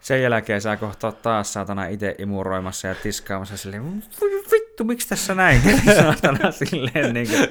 [0.00, 4.02] Sen jälkeen sä kohtaa taas saatana itse imuroimassa ja tiskaamassa silleen,
[4.78, 5.62] vittu, miksi tässä näin?
[6.02, 7.48] saatana silleen niin kuin.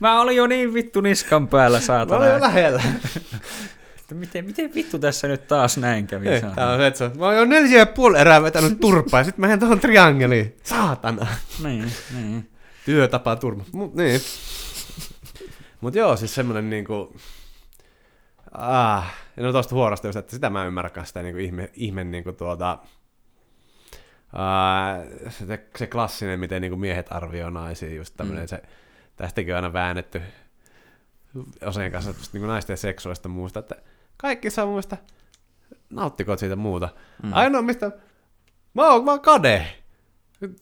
[0.00, 2.20] Mä olin jo niin vittu niskan päällä saatana.
[2.20, 2.82] Mä olin jo lähellä
[4.14, 6.28] miten, miten vittu tässä nyt taas näin kävi?
[6.28, 9.38] Ei, tää on se, mä oon jo neljä ja puoli erää vetänyt turpaa, ja sit
[9.38, 10.56] mä menen tuohon triangeliin.
[10.62, 11.26] Saatana.
[11.62, 12.50] Niin, niin.
[12.84, 13.64] Työtapa turma.
[13.72, 14.20] Mut niin.
[15.80, 17.16] Mut joo, siis semmonen niinku...
[18.52, 22.78] Ah, no tosta huorosta just, että sitä mä ymmärrän sitä niinku ihme, ihme niinku tuota...
[24.32, 28.48] Uh, se, se klassinen, miten niinku miehet arvioi naisia, just tämmönen, mm.
[28.48, 28.62] se,
[29.16, 30.22] tästäkin on aina väännetty
[31.62, 33.76] osien kanssa niin naisten seksuaalista muusta, että
[34.16, 34.96] kaikki saa mun mielestä,
[35.90, 36.88] nauttiko siitä muuta.
[37.22, 37.32] Mm.
[37.32, 37.90] Ainoa mistä,
[38.74, 39.66] mä oon, oon kade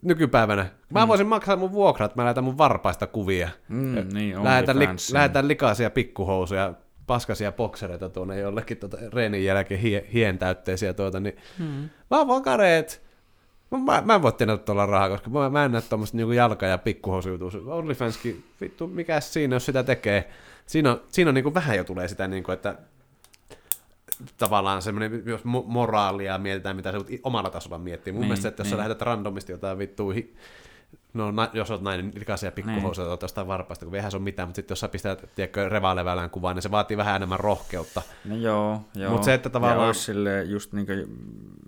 [0.02, 0.66] nykypäivänä.
[0.90, 1.08] Mä mm.
[1.08, 3.48] voisin maksaa mun vuokrat, mä lähetän mun varpaista kuvia.
[3.68, 6.74] Mm, niin, lähetän, li, lähetän likaisia pikkuhousuja,
[7.06, 11.88] paskasia boksereita tuonne jollekin tuota, reenin jälkeen hie, hien täytteisiä tuota, niin mm.
[12.10, 13.03] mä oon vaan kadeet.
[13.78, 16.66] Mä, mä en voi tehdä tuolla rahaa, koska mä, mä en näe tuommoista niinku jalka-
[16.66, 17.54] ja pikkuhousujutus.
[17.66, 20.30] OnlyFanskin, vittu, mikä siinä, jos sitä tekee.
[20.66, 22.78] Siinä on, siinä on niinku vähän jo tulee sitä, niinku, että
[24.38, 28.12] tavallaan semmoinen, jos moraalia mietitään, mitä se omalla tasolla miettii.
[28.12, 28.70] Mun niin, mielestä, että jos niin.
[28.70, 30.12] sä lähetät randomisti jotain vittua,
[31.14, 33.18] no na, jos olet nainen, likaisia pikkuhousuja niin.
[33.22, 36.56] jostain varpaista, kun eihän se ole mitään, mutta sitten jos sä pistät, tiedätkö, revaalevällään kuvaan,
[36.56, 38.02] niin se vaatii vähän enemmän rohkeutta.
[38.24, 39.12] No joo, joo.
[39.12, 39.94] Mutta se, että tavallaan...
[39.94, 41.04] Sille just niin kuin,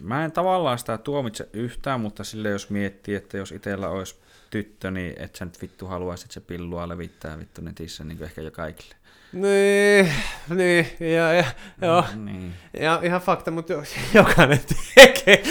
[0.01, 4.15] mä en tavallaan sitä tuomitse yhtään, mutta sille jos miettii, että jos itsellä olisi
[4.51, 8.41] tyttö, niin et sä nyt vittu haluaisit, että se pillua levittää vittu netissä niin ehkä
[8.41, 8.95] jo kaikille.
[9.33, 10.13] Niin,
[10.55, 11.45] niin, ja, ja,
[11.83, 12.05] joo.
[12.17, 12.53] Niin.
[12.81, 13.83] Ja ihan fakta, mutta jo,
[14.15, 14.61] jokainen
[14.95, 15.43] tekee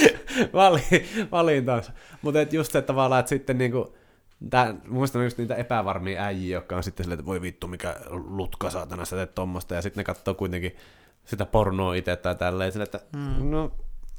[0.53, 0.83] vali,
[1.31, 1.91] valintansa.
[2.21, 3.95] Mutta et just se tavallaan, että sitten niinku,
[4.49, 8.69] tää, muistan just niitä epävarmia äijiä, jotka on sitten silleen, että voi vittu, mikä lutka
[8.69, 10.75] saatana, sä teet tommosta, ja sitten ne katsoo kuitenkin
[11.25, 13.49] sitä pornoa itse tai tälleen, silleen, että mm.
[13.49, 13.71] no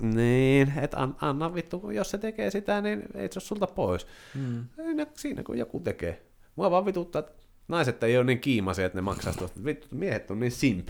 [0.03, 3.67] niin, että an, anna vittu, kun jos se tekee sitä, niin ei se ole sulta
[3.67, 4.07] pois.
[4.35, 4.65] Mm.
[4.79, 6.23] Ei ne, siinä kun joku tekee.
[6.57, 7.33] Mua vaan vituttaa, että
[7.69, 9.65] naiset ei ole niin kiimaisia, että ne maksaa tuosta.
[9.65, 10.89] Vittu, miehet on niin simp.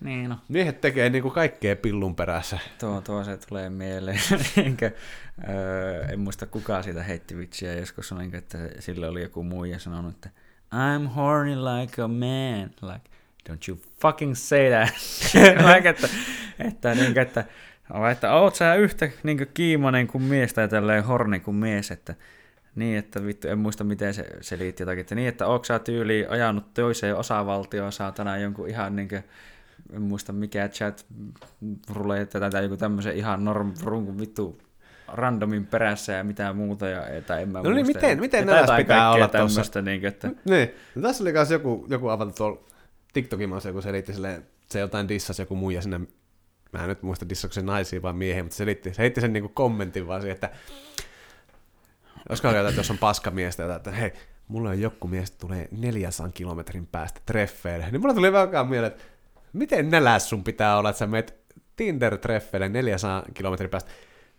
[0.00, 0.36] Niin no.
[0.48, 2.58] Miehet tekee niinku kaikkea pillun perässä.
[2.78, 4.20] Tuo, tuo se tulee mieleen.
[4.66, 4.90] Enkä,
[5.48, 7.74] öö, en muista kuka siitä heitti vitsiä.
[7.74, 10.30] Joskus on, että sillä oli joku muija sanonut, että
[10.74, 12.70] I'm horny like a man.
[12.82, 13.10] Like,
[13.48, 14.88] don't you fucking say that.
[15.74, 16.08] like, että,
[16.58, 17.44] että, niin, että,
[18.12, 22.14] että oot sä yhtä niin kiimainen kuin mies tai tälleen horni kuin mies, että
[22.80, 26.30] niin, että vittu, en muista miten se selitti jotakin, että niin, että onko sä tyyliin
[26.30, 29.24] ajanut toiseen osavaltioon saatana jonkun ihan niin kuin,
[29.92, 31.06] en muista mikä chat
[31.94, 34.58] ruleita tai joku tämmöisen ihan norm runkun vittu
[35.08, 37.98] randomin perässä ja mitään muuta, ja, tai en mä No niin, muista.
[37.98, 40.70] miten- miten Jotain näläs pitää olla tämmöistä, niin, että, Niin.
[40.94, 42.60] No tässä oli myös joku, joku avata tuolla
[43.12, 46.00] TikTokin maassa, joku selitti silleen, se jotain dissas joku muija sinne,
[46.72, 49.32] mä en nyt muista dissako se naisia vai miehiä, mutta se selitti, se heitti sen
[49.32, 50.50] niinku kommentin vaan siihen, että
[52.28, 54.12] olisiko jotain, että jos on paskamiestä, että hei,
[54.48, 59.04] mulla on joku mies, tulee 400 kilometrin päästä treffeille, niin mulla tuli vähän mieleen, että
[59.52, 61.40] miten näläs sun pitää olla, että sä meet
[61.76, 63.90] Tinder-treffeille 400 kilometrin päästä.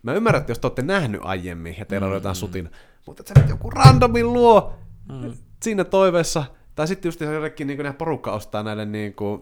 [0.02, 2.70] Mä ymmärrän, että jos te olette nähnyt aiemmin ja teillä on jotain sutin,
[3.06, 4.74] mutta että sä nyt joku randomin luo
[5.12, 5.32] mm.
[5.62, 6.44] siinä toiveessa.
[6.74, 9.40] Tai sitten just jollekin niin nämä porukka ostaa näille niin kuin,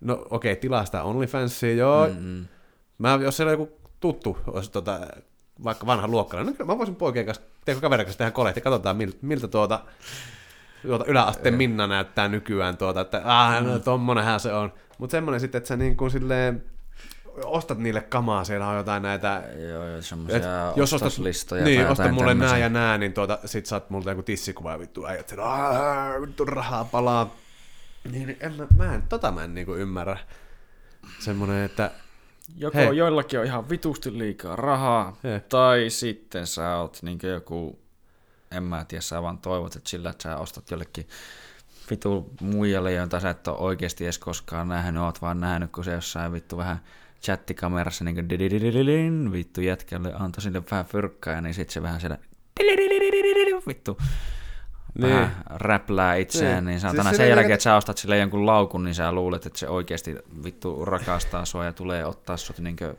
[0.00, 2.08] no okei, okay, tilaa sitä OnlyFansia, joo.
[2.20, 2.46] mm,
[2.98, 3.68] Mä, jos siellä joku
[4.00, 5.00] tuttu olisi tota,
[5.64, 8.96] vaikka vanha luokkalainen, no kyllä mä voisin poikien kanssa, teikö kaverin kanssa tehdä kolehti, katsotaan
[8.96, 9.80] miltä, miltä tuota,
[10.82, 14.72] tuota yläasteen Minna näyttää nykyään, tuota, että ah, no, tommonenhän se on.
[14.98, 16.64] Mutta semmoinen sitten, että sä niin kuin silleen,
[17.44, 20.38] ostat niille kamaa, siellä on jotain näitä joo, joo, semmoisia
[20.76, 23.90] jos ostat, ostoslistoja niin, tai osta jotain mulle nää ja nää, niin tuota, sit saat
[23.90, 27.34] multa joku tissikuva ja vittu äijät siellä, "Aa, vittu rahaa palaa.
[28.12, 30.16] Niin, en mä, mä en, tota mä en niinku ymmärrä.
[31.18, 31.90] Semmonen, että
[32.54, 32.96] Joko Hei.
[32.96, 35.40] joillakin on ihan vitusti liikaa rahaa, Hei.
[35.40, 37.78] tai sitten sä oot niin joku,
[38.50, 41.08] en mä tiedä, sä vaan toivot, että sillä että sä ostat jollekin
[41.90, 45.92] vitu muijalle, joita sä et ole oikeasti edes koskaan nähnyt, oot vaan nähnyt, kun se
[45.92, 46.80] jossain vittu vähän
[47.22, 52.18] chattikamerassa niin vittu jätkälle antoi sille vähän fyrkkää, niin sitten se vähän siellä
[53.66, 53.98] vittu
[54.98, 55.28] niin.
[55.46, 56.80] räplää itseään, Niin.
[56.82, 59.58] niin, niin Siis sen jälkeen, että sä ostat sille jonkun laukun, niin sä luulet, että
[59.58, 62.94] se oikeasti vittu rakastaa sua ja tulee ottaa sut niinkö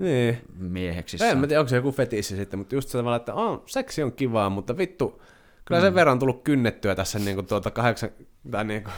[0.00, 0.38] niin.
[0.58, 1.16] mieheksi.
[1.24, 4.02] En mä tiedä, onko se joku fetissi sitten, mutta just se tavalla, että on, seksi
[4.02, 5.22] on kivaa, mutta vittu,
[5.64, 5.84] kyllä Mm.
[5.84, 8.10] sen verran on tullut kynnettyä tässä niinku tuota kahdeksan,
[8.50, 8.90] tai niinku,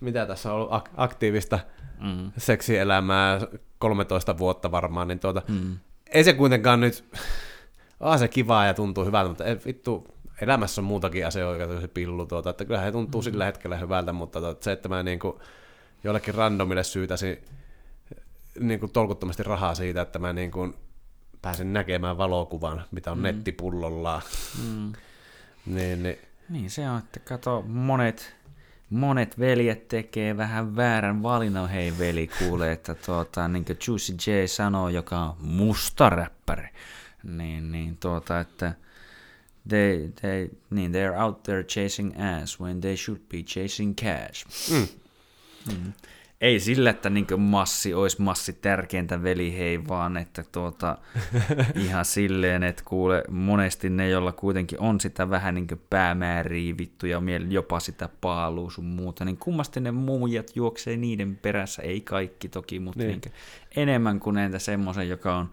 [0.00, 1.58] mitä tässä on ollut ak- aktiivista
[2.00, 2.32] Mm.
[2.38, 3.40] seksielämää
[3.78, 5.76] 13 vuotta varmaan, niin tuota, Mm.
[6.12, 7.04] ei se kuitenkaan nyt,
[8.00, 10.06] on se kivaa ja tuntuu hyvältä, mutta ei, vittu,
[10.42, 13.24] elämässä on muutakin asioita kuin se pillu, tuota, että kyllähän se tuntuu mm.
[13.24, 15.40] sillä hetkellä hyvältä, mutta tuota, se, että mä niinku
[16.04, 17.38] jollekin randomille syytäisin
[18.60, 20.74] niinku tolkuttomasti rahaa siitä, että mä niinku
[21.42, 23.22] pääsen näkemään valokuvan, mitä on mm.
[23.22, 24.22] nettipullollaan,
[24.68, 24.92] Mm.
[25.66, 28.36] niin, niin Niin se on, että kato, monet,
[28.90, 31.68] monet veljet tekee vähän väärän valinnan.
[31.68, 36.68] Hei veli, kuule, että tuota, niin kuin Juicy J sanoo, joka on musta räppäri,
[37.24, 38.74] niin, niin tuota, että
[39.68, 44.46] they, they, niin, they're out there chasing ass when they should be chasing cash.
[44.72, 44.86] Mm.
[45.72, 45.92] Mm.
[46.40, 50.98] Ei sillä, että niin massi olisi massi tärkeintä veli, hei, vaan että tuota,
[51.86, 57.22] ihan silleen, että kuule, monesti ne, joilla kuitenkin on sitä vähän niin päämääriä vittu ja
[57.48, 62.78] jopa sitä paaluu sun muuta, niin kummasti ne muujat juoksee niiden perässä, ei kaikki toki,
[62.78, 63.08] mutta Niin.
[63.10, 63.20] niin.
[63.24, 63.32] Niin
[63.76, 65.50] enemmän kuin entä semmoisen, joka on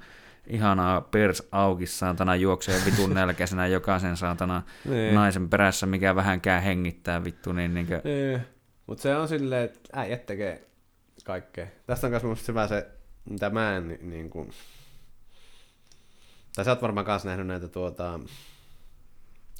[0.50, 5.16] ihanaa pers auki saatana juoksee vitun nälkäisenä jokaisen saatana Niin.
[5.16, 8.02] naisen perässä, mikä vähänkään hengittää vittu, niin, niin kuin,
[8.88, 10.68] Mutta se on silleen, että äijät tekee
[11.24, 11.68] kaikkea.
[11.86, 12.88] Tästä on myös mielestä hyvä se,
[13.30, 14.50] mitä mä en ni- niin kuin...
[16.56, 18.20] Tai sä oot varmaan kanssa nähnyt näitä tuota...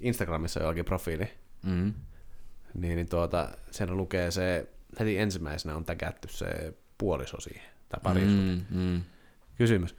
[0.02, 1.30] Instagramissa jollakin profiili.
[1.66, 1.94] mm,
[2.74, 4.70] Niin, niin tuota, siellä lukee se,
[5.00, 8.42] heti ensimmäisenä on täkätty se puoliso siihen, tai parisuhde.
[8.42, 9.02] mm, mm.
[9.58, 9.96] Kysymys.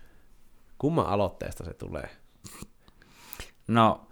[0.81, 2.10] Kumman aloitteesta se tulee?
[3.68, 4.09] No,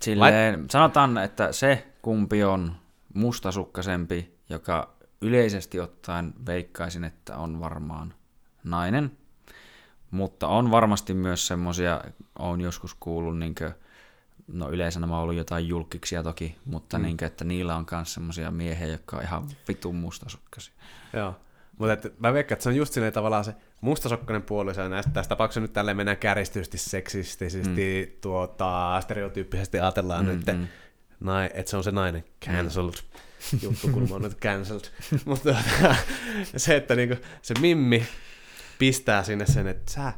[0.00, 2.76] silleen, sanotaan, että se kumpi on
[3.14, 8.14] mustasukkaisempi, joka yleisesti ottaen veikkaisin, että on varmaan
[8.64, 9.18] nainen,
[10.10, 12.00] mutta on varmasti myös semmosia,
[12.38, 13.72] on joskus kuullut niinkö
[14.48, 17.04] no yleensä nämä on ollut jotain julkiksia toki, mutta mm.
[17.04, 20.74] niin, että niillä on myös semmoisia miehiä, jotka on ihan vitun mustasukkaisia.
[21.12, 21.34] Joo.
[21.78, 25.28] Mutta mä veikkaan, että se on just silleen tavallaan se mustasokkainen puoli, se näistä tässä
[25.28, 28.20] tapauksessa nyt tälleen mennään kärjistysti, seksistisesti, mm.
[28.20, 30.66] tuota, stereotyyppisesti ajatellaan mm, nyt, mm.
[31.20, 32.94] Nai, että se on se nainen cancelled
[33.52, 33.58] mm.
[33.62, 34.84] juttu, kun mä oon nyt cancelled.
[35.24, 35.94] Mutta tuota,
[36.56, 38.06] se, että niinku, se Mimmi
[38.78, 40.12] pistää sinne sen, että sä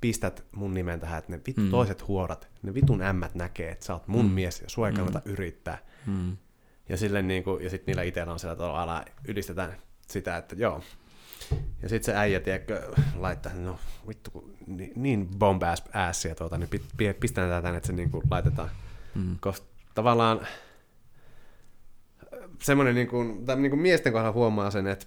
[0.00, 1.70] pistät mun nimen tähän, että ne vittu mm.
[1.70, 4.32] toiset huorat, ne vitun ämmät näkee, että sä oot mun mm.
[4.32, 5.32] mies ja sua ei kannata mm.
[5.32, 5.78] yrittää.
[6.06, 6.36] Mm.
[6.88, 9.76] Ja, sille niinku, ja sitten niillä itsellä on sillä tavalla ylistetään
[10.08, 10.82] sitä, että joo.
[11.82, 13.78] Ja sitten se äijä, tiedätkö, laittaa, no
[14.08, 16.68] vittu, niin, niin bomb ass, tuota, niin
[17.20, 18.70] pistetään tänne, että se niinku laitetaan.
[19.14, 19.36] Mm.
[19.40, 20.46] Koska tavallaan
[22.62, 25.06] semmoinen, niin kuin, tai niin kuin miesten kohdalla huomaa sen, että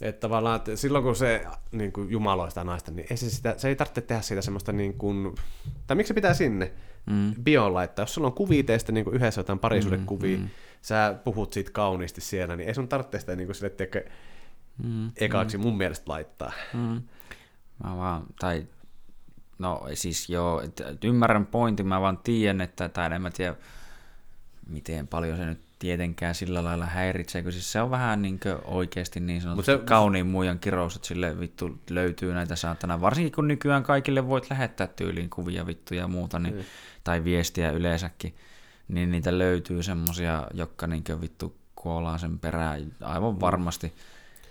[0.00, 3.68] että tavallaan, että silloin kun se niin kuin jumaloista naista, niin ei se, sitä, se
[3.68, 5.34] ei tarvitse tehdä siitä semmoista niin kuin,
[5.86, 6.72] tai miksi se pitää sinne
[7.06, 7.34] mm.
[7.42, 8.02] bioon laittaa.
[8.02, 10.50] Jos sulla on kuvia teistä niin yhdessä jotain parisuudekuvia, mm, mm.
[10.82, 14.04] sä puhut siitä kauniisti siellä, niin ei sun tarvitse sitä niin kuin sille, tiedäkö,
[14.84, 15.62] mm, ekaaksi mm.
[15.62, 16.52] mun mielestä laittaa.
[16.74, 17.02] Mm.
[17.84, 18.66] Mä vaan, tai
[19.58, 20.62] no siis joo,
[21.04, 23.54] ymmärrän pointin, mä vaan tiedän, että, tai en mä tiedä,
[24.66, 29.20] miten paljon se nyt tietenkään sillä lailla häiritsee, kun siis se on vähän niin oikeasti
[29.20, 29.78] niin sanotusti se...
[29.78, 34.86] kauniin muijan kirous, että sille vittu löytyy näitä saatana, varsinkin kun nykyään kaikille voit lähettää
[34.86, 36.64] tyyliin kuvia vittuja ja muuta, niin, mm.
[37.04, 38.34] tai viestiä yleensäkin,
[38.88, 43.40] niin niitä löytyy semmosia, jotka niin vittu kuollaan sen perään aivan mm.
[43.40, 43.92] varmasti.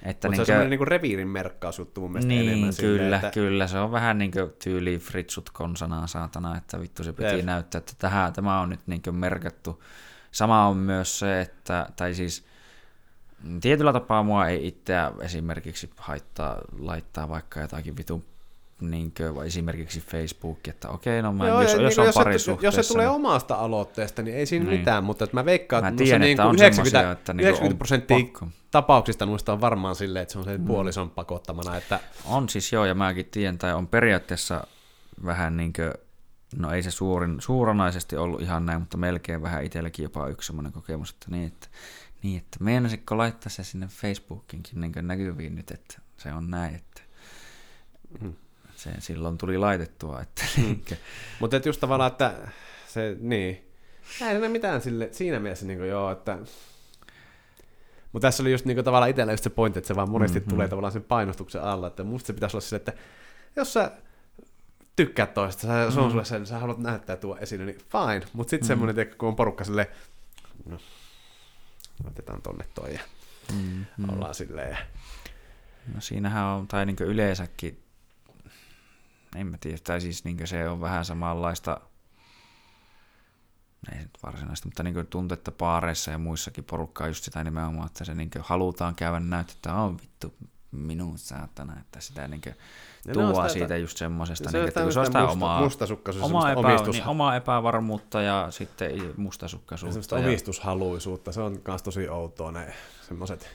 [0.03, 2.73] Että Mutta niin se on semmoinen niin reviirin merkkausjuttu mun mielestä niin, enemmän.
[2.79, 3.31] Kyllä, sille, että...
[3.31, 7.45] kyllä, se on vähän niin kuin tyyli fritsut konsanaa saatana, että vittu se piti Jep.
[7.45, 9.83] näyttää, että tähän, tämä on nyt niin merkattu
[10.35, 12.45] Sama on myös se, että, tai siis
[13.61, 18.25] tietyllä tapaa mua ei itseä esimerkiksi haittaa laittaa vaikka jotakin vitun
[18.81, 22.47] niin kuin, esimerkiksi Facebook, että okei, no mä, Joo, jos, jos, niin, on pari jos,
[22.61, 24.79] jos se tulee omasta aloitteesta, niin ei siinä niin.
[24.79, 28.17] mitään, mutta mä veikkaan, mä että tiedän, että niin on 90, että niin 90 prosenttia
[28.19, 28.47] pakko.
[28.71, 30.67] tapauksista noista on varmaan silleen, että se on sen mm.
[30.67, 31.77] puolison pakottamana.
[31.77, 31.99] Että...
[32.25, 34.67] On siis joo, ja mäkin tiedän, tai on periaatteessa
[35.25, 35.93] vähän niin kuin
[36.57, 40.71] no ei se suurin, suuranaisesti ollut ihan näin, mutta melkein vähän itselläkin jopa yksi semmoinen
[40.71, 41.67] kokemus, että niin, että,
[42.23, 47.01] niin, että meinasitko laittaa se sinne Facebookinkin niin näkyviin nyt, että se on näin, että
[48.21, 48.33] mm.
[48.75, 50.21] se silloin tuli laitettua.
[50.21, 50.79] Että mm.
[51.39, 52.33] mutta just tavallaan, että
[52.87, 53.71] se, niin,
[54.21, 56.37] ei se mitään sille, siinä mielessä niin kuin, joo, että
[58.15, 60.39] mutta tässä oli just niin kuin, tavallaan itsellä just se pointti, että se vaan monesti
[60.39, 60.49] mm-hmm.
[60.49, 62.93] tulee tavallaan sen painostuksen alla, että musta se pitäisi olla sille, että
[63.55, 63.91] jos sä
[64.95, 66.11] tykkää toista, sä, se on mm.
[66.11, 68.27] sulle sen, sä haluat näyttää tuo esille, niin fine.
[68.33, 68.67] Mutta sitten mm.
[68.67, 69.91] semmoinen, tiedä, kun on porukka sille,
[70.65, 70.77] no,
[72.07, 72.99] otetaan tonne toi ja
[73.53, 74.09] mm, mm.
[74.09, 74.71] ollaan silleen.
[74.71, 74.77] Ja...
[75.93, 77.83] No siinähän on, tai niin yleensäkin,
[79.35, 81.81] en mä tiedä, tai siis niin se on vähän samanlaista,
[83.91, 88.15] ei nyt varsinaista, mutta niin tuntetta paareissa ja muissakin porukkaa just sitä nimenomaan, että se
[88.15, 90.35] niin halutaan käydä näyttää, että on vittu
[90.71, 92.41] minun saatana, että sitä niin
[93.13, 95.61] tuo siitä just semmoisesta, se, niin, että kun se on sitä musta, omaa,
[96.21, 96.95] omaa, epä, omistus...
[96.95, 99.93] niin, omaa epävarmuutta ja sitten mustasukkaisuutta.
[99.93, 100.27] Semmoista ja...
[100.27, 102.73] omistushaluisuutta, se on myös tosi outoa ne
[103.07, 103.49] semmoiset,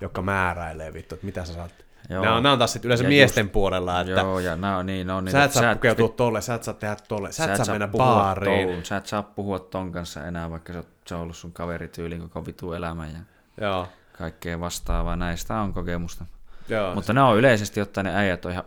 [0.00, 1.72] jotka määräilee vittu, että mitä sä saat
[2.08, 2.22] Joo.
[2.22, 4.76] Nämä on, nämä on taas sitten yleensä ja miesten just, puolella, että joo, ja nämä
[4.76, 6.14] on, niin, on, niin, sä et saa pukeutua vi...
[6.14, 8.68] tolle, sä et saa tehdä tolle, sä, sä et saa mennä baariin.
[8.68, 10.72] Toun, sä et saa puhua ton kanssa enää, vaikka
[11.06, 13.18] se on ollut sun kaverityyli koko vitu elämä ja
[13.60, 13.88] joo.
[14.18, 15.16] kaikkea vastaavaa.
[15.16, 16.24] Näistä on kokemusta.
[16.72, 16.94] Joo.
[16.94, 18.64] Mutta ne on yleisesti ottaen ne äijät on ihan...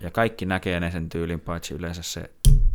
[0.00, 2.30] Ja kaikki näkee ne sen tyylin, paitsi yleensä se...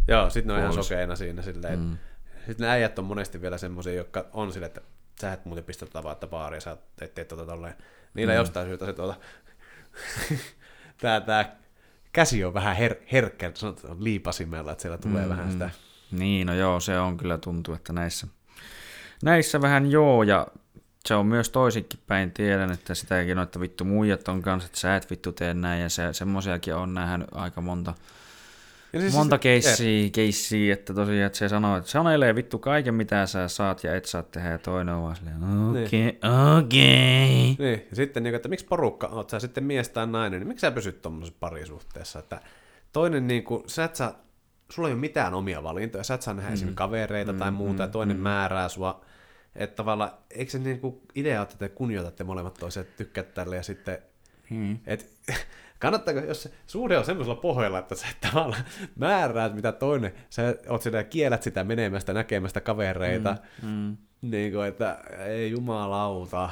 [0.08, 1.80] Joo, sitten ne on ihan sokeina siinä silleen.
[1.80, 1.98] Mm.
[2.38, 4.82] Sitten ne äijät on monesti vielä semmoisia, jotka on silleen, että
[5.22, 7.76] sä et muuten pistä tota vaan baaria, sä et tee tota tolleen.
[8.14, 8.38] Niillä mm.
[8.38, 9.16] jostain syystä se tuota...
[11.02, 11.56] tää, tää
[12.14, 15.30] käsi on vähän her- herkkä, sanotaan liipasimella, että siellä tulee mm.
[15.30, 15.70] vähän sitä...
[16.12, 18.28] Niin, no joo, se on kyllä tuntuu, että näissä,
[19.24, 20.48] näissä vähän joo, ja
[21.06, 24.80] se on myös toisinkin päin, tiedän, että sitäkin on, että vittu muijat on kanssa, että
[24.80, 27.94] sä et vittu tee näin, ja se, semmoisiakin on nähnyt aika monta,
[28.96, 33.26] ja siis, monta keissiä, keissiä, että tosiaan, että se sanoo, että sanelee vittu kaiken, mitä
[33.26, 35.38] sä saat ja et saa tehdä, ja toinen on vaan silleen,
[35.70, 36.18] okei, okay, niin.
[36.58, 37.52] okei.
[37.52, 37.66] Okay.
[37.66, 40.62] Niin, ja sitten, niin, että miksi porukka, oot sä sitten mies tai nainen, niin miksi
[40.62, 42.42] sä pysyt tuommoisessa parisuhteessa, että
[42.94, 44.14] toinen, niin kuin, sä et saa,
[44.72, 46.54] sulla ei ole mitään omia valintoja, sä et saa nähdä mm.
[46.54, 48.24] esimerkiksi kavereita mm, tai muuta, mm, ja toinen mm.
[48.24, 49.06] määrää sua,
[49.56, 53.64] että tavallaan, eikö se niin kuin idea että te kunnioitatte molemmat toiset, tykkät tälle ja
[53.64, 53.98] sitten,
[54.50, 54.80] hmm.
[54.88, 55.10] et,
[55.80, 60.82] kannattaako, jos se suhde on semmoisella pohjalla, että sä tavallaan määräät, mitä toinen, sä oot
[60.82, 63.70] sitä kielät sitä menemästä, näkemästä kavereita, hmm.
[63.70, 63.98] Hmm.
[64.22, 66.50] niin kuin, että ei jumalauta,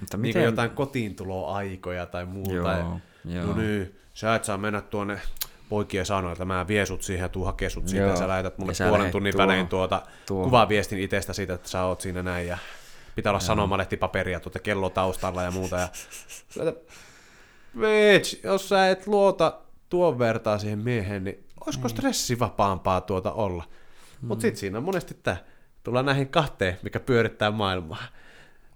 [0.00, 0.44] mutta niin miten...
[0.44, 2.52] jotain kotiintuloaikoja tai muuta.
[2.52, 3.46] Joo, ja, joo.
[3.46, 5.20] No niin, sä et saa mennä tuonne
[5.68, 8.10] poikien sanoa, että mä vien sut siihen ja tuu hakee sut siitä, Joo.
[8.10, 9.48] ja sä lähetät mulle Ja puolen tunnin tuohon.
[9.48, 10.44] välein tuota Tuohon.
[10.44, 12.58] kuvaviestin itsestä siitä, että sä oot siinä näin, ja
[13.14, 15.88] pitää olla sanomalehtipaperia tuota kello taustalla ja muuta, ja
[17.80, 23.64] Bitch, jos sä et luota tuon vertaa siihen mieheen, niin olisiko stressivapaampaa tuota olla?
[24.22, 25.36] Mutta sitten siinä on monesti tämä,
[25.82, 28.02] tullaan näihin kahteen, mikä pyörittää maailmaa.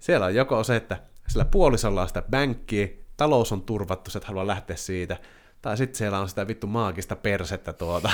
[0.01, 0.99] Siellä on joko se, että
[1.29, 5.17] sillä puolisolla on sitä bänkkiä, talous on turvattu, sä et halua lähteä siitä,
[5.62, 8.10] tai sitten siellä on sitä vittu maagista persettä tuota,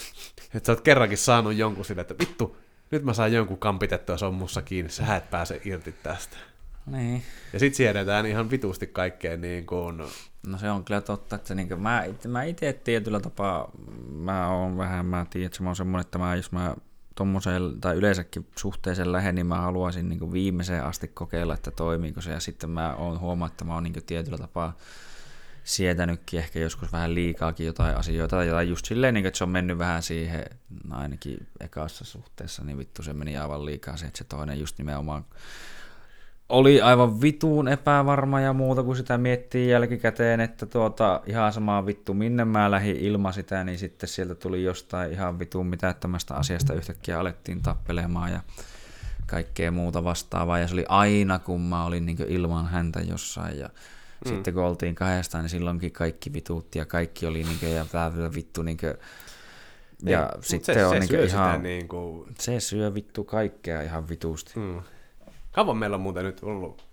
[0.54, 2.56] että sä oot kerrankin saanut jonkun sille, että vittu,
[2.90, 6.36] nyt mä saan jonkun kampitettua, se on mussa kiinni, sä et pääse irti tästä.
[6.86, 7.22] Niin.
[7.52, 10.02] Ja sit siedetään ihan vitusti kaikkeen niin kuin,
[10.46, 13.70] No se on kyllä totta, että niin mä, it- mä itse tietyllä tapaa,
[14.12, 16.76] mä oon vähän, mä tiedän, että mä oon semmoinen, että mä, jos mä
[17.14, 22.30] tommoseen, tai yleensäkin suhteeseen lähden, niin mä haluaisin niin viimeiseen asti kokeilla, että toimiiko se,
[22.30, 24.76] ja sitten mä oon huomaa, että mä oon niin tietyllä tapaa
[25.66, 29.78] sietänytkin ehkä joskus vähän liikaakin jotain asioita, tai just silleen, niin että se on mennyt
[29.78, 30.44] vähän siihen,
[30.84, 34.78] no ainakin ekassa suhteessa, niin vittu se meni aivan liikaa se, että se toinen just
[34.78, 35.24] nimenomaan
[36.48, 42.14] oli aivan vituun epävarma ja muuta, kun sitä miettii jälkikäteen, että tuota, ihan samaa vittu
[42.14, 47.20] minne mä lähdin ilman sitä, niin sitten sieltä tuli jostain ihan vitun mitättömästä asiasta yhtäkkiä
[47.20, 48.40] alettiin tappelemaan ja
[49.26, 50.58] kaikkea muuta vastaavaa.
[50.58, 53.70] Ja se oli aina, kun mä olin niin ilman häntä jossain ja
[54.24, 54.28] mm.
[54.28, 58.12] sitten kun oltiin kahdestaan, niin silloinkin kaikki vituutti ja kaikki oli niin kuin, ja tää
[58.34, 58.94] vittu niin kuin,
[60.04, 63.24] ja Niin, sitten se, on se niin syö ihan, sitä niin kuin, se syö vittu
[63.24, 64.52] kaikkea ihan vitusti.
[64.56, 64.82] mm.
[65.52, 66.86] Kauan meillä on muuten nyt ollut,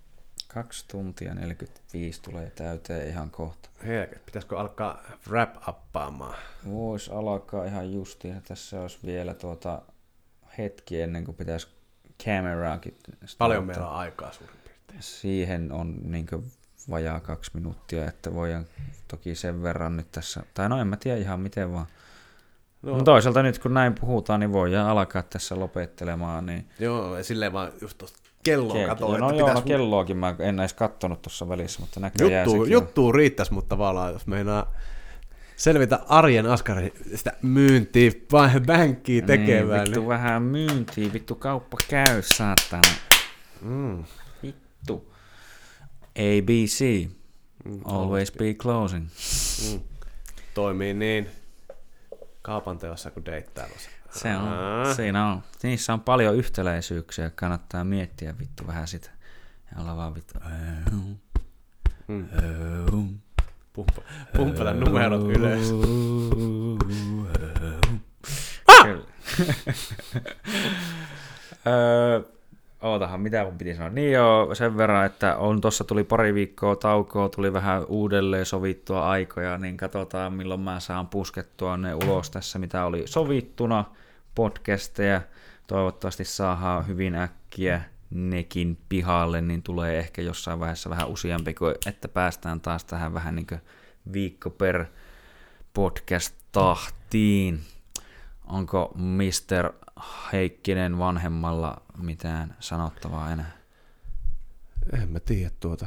[0.48, 3.68] 2 tuntia 45 tulee täyteen ihan kohta.
[3.86, 6.36] Helket, pitäisikö alkaa wrap-uppaamaan?
[6.70, 8.42] Voisi alkaa ihan justiin.
[8.48, 9.82] Tässä olisi vielä tuota
[10.58, 11.68] hetki ennen kuin pitäisi
[12.24, 12.98] kameraakin.
[13.38, 15.02] Paljon meillä on aikaa suurin piirtein.
[15.02, 16.26] Siihen on niin
[16.90, 18.66] vajaa kaksi minuuttia, että voidaan
[19.08, 21.86] toki sen verran nyt tässä, tai no en mä tiedä ihan miten vaan.
[22.82, 26.46] No, no toisaalta nyt kun näin puhutaan, niin voidaan alkaa tässä lopettelemaan.
[26.46, 30.34] Niin Joo, silleen vaan just tuosta kelloa Ke- katoin, no että joo, no kelloakin mä
[30.38, 34.72] en edes kattonut tuossa välissä, mutta näköjään juttu, juttu riittäisi, mutta tavallaan jos meinaa
[35.56, 41.76] selvitä arjen askari sitä myyntiä, vai bänkkiä tekevää, Niin, vittu niin, vähän myyntiä, vittu kauppa
[41.88, 42.82] käy, saatana.
[43.62, 44.04] mm,
[44.42, 45.13] Vittu.
[46.18, 47.08] ABC.
[47.84, 49.08] Always be closing.
[49.72, 49.80] mm,
[50.54, 51.28] toimii niin
[52.42, 53.90] kaupan teossa kuin deittailussa.
[54.10, 54.94] Se on, Aa.
[54.94, 55.42] siinä on.
[55.62, 59.10] Niissä on paljon yhtäläisyyksiä, kannattaa miettiä vittu vähän sitä.
[59.74, 60.34] Ja olla vaan vittu.
[62.08, 62.28] Mm.
[63.72, 64.02] Pumppa,
[64.36, 65.68] pumppata numerot ylös.
[68.82, 69.04] Kyllä.
[71.66, 72.20] Öö,
[72.84, 73.90] ootahan, mitä mun piti sanoa.
[73.90, 79.10] Niin joo, sen verran, että on tuossa tuli pari viikkoa taukoa, tuli vähän uudelleen sovittua
[79.10, 83.84] aikoja, niin katsotaan milloin mä saan puskettua ne ulos tässä, mitä oli sovittuna,
[84.34, 85.20] podcasteja.
[85.66, 92.08] Toivottavasti saadaan hyvin äkkiä nekin pihalle, niin tulee ehkä jossain vaiheessa vähän useampi, kuin että
[92.08, 93.60] päästään taas tähän vähän niin kuin
[94.12, 94.84] viikko per
[95.74, 97.60] podcast-tahtiin.
[98.44, 99.72] Onko Mr.
[100.32, 103.52] Heikkinen vanhemmalla mitään sanottavaa enää?
[105.02, 105.86] En mä tiedä tuota.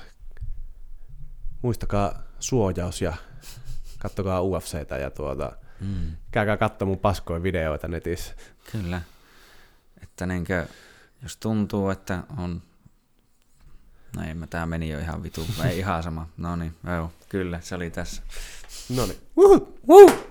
[1.62, 3.14] Muistakaa suojaus ja
[4.00, 8.36] kattokaa UFCtä ja tuota, Mm, käykää katsomaan mun paskoja videoita netissä.
[8.72, 9.02] kyllä.
[10.04, 10.68] Että niinkö,
[11.24, 12.62] jos tuntuu, että on...
[14.16, 15.46] No ei, mä- tää meni jo ihan vitu.
[15.66, 16.30] Ei ihan sama.
[16.38, 16.76] No niin,
[17.30, 18.22] kyllä, se oli tässä.
[18.96, 19.18] No niin.
[19.88, 20.27] Woo!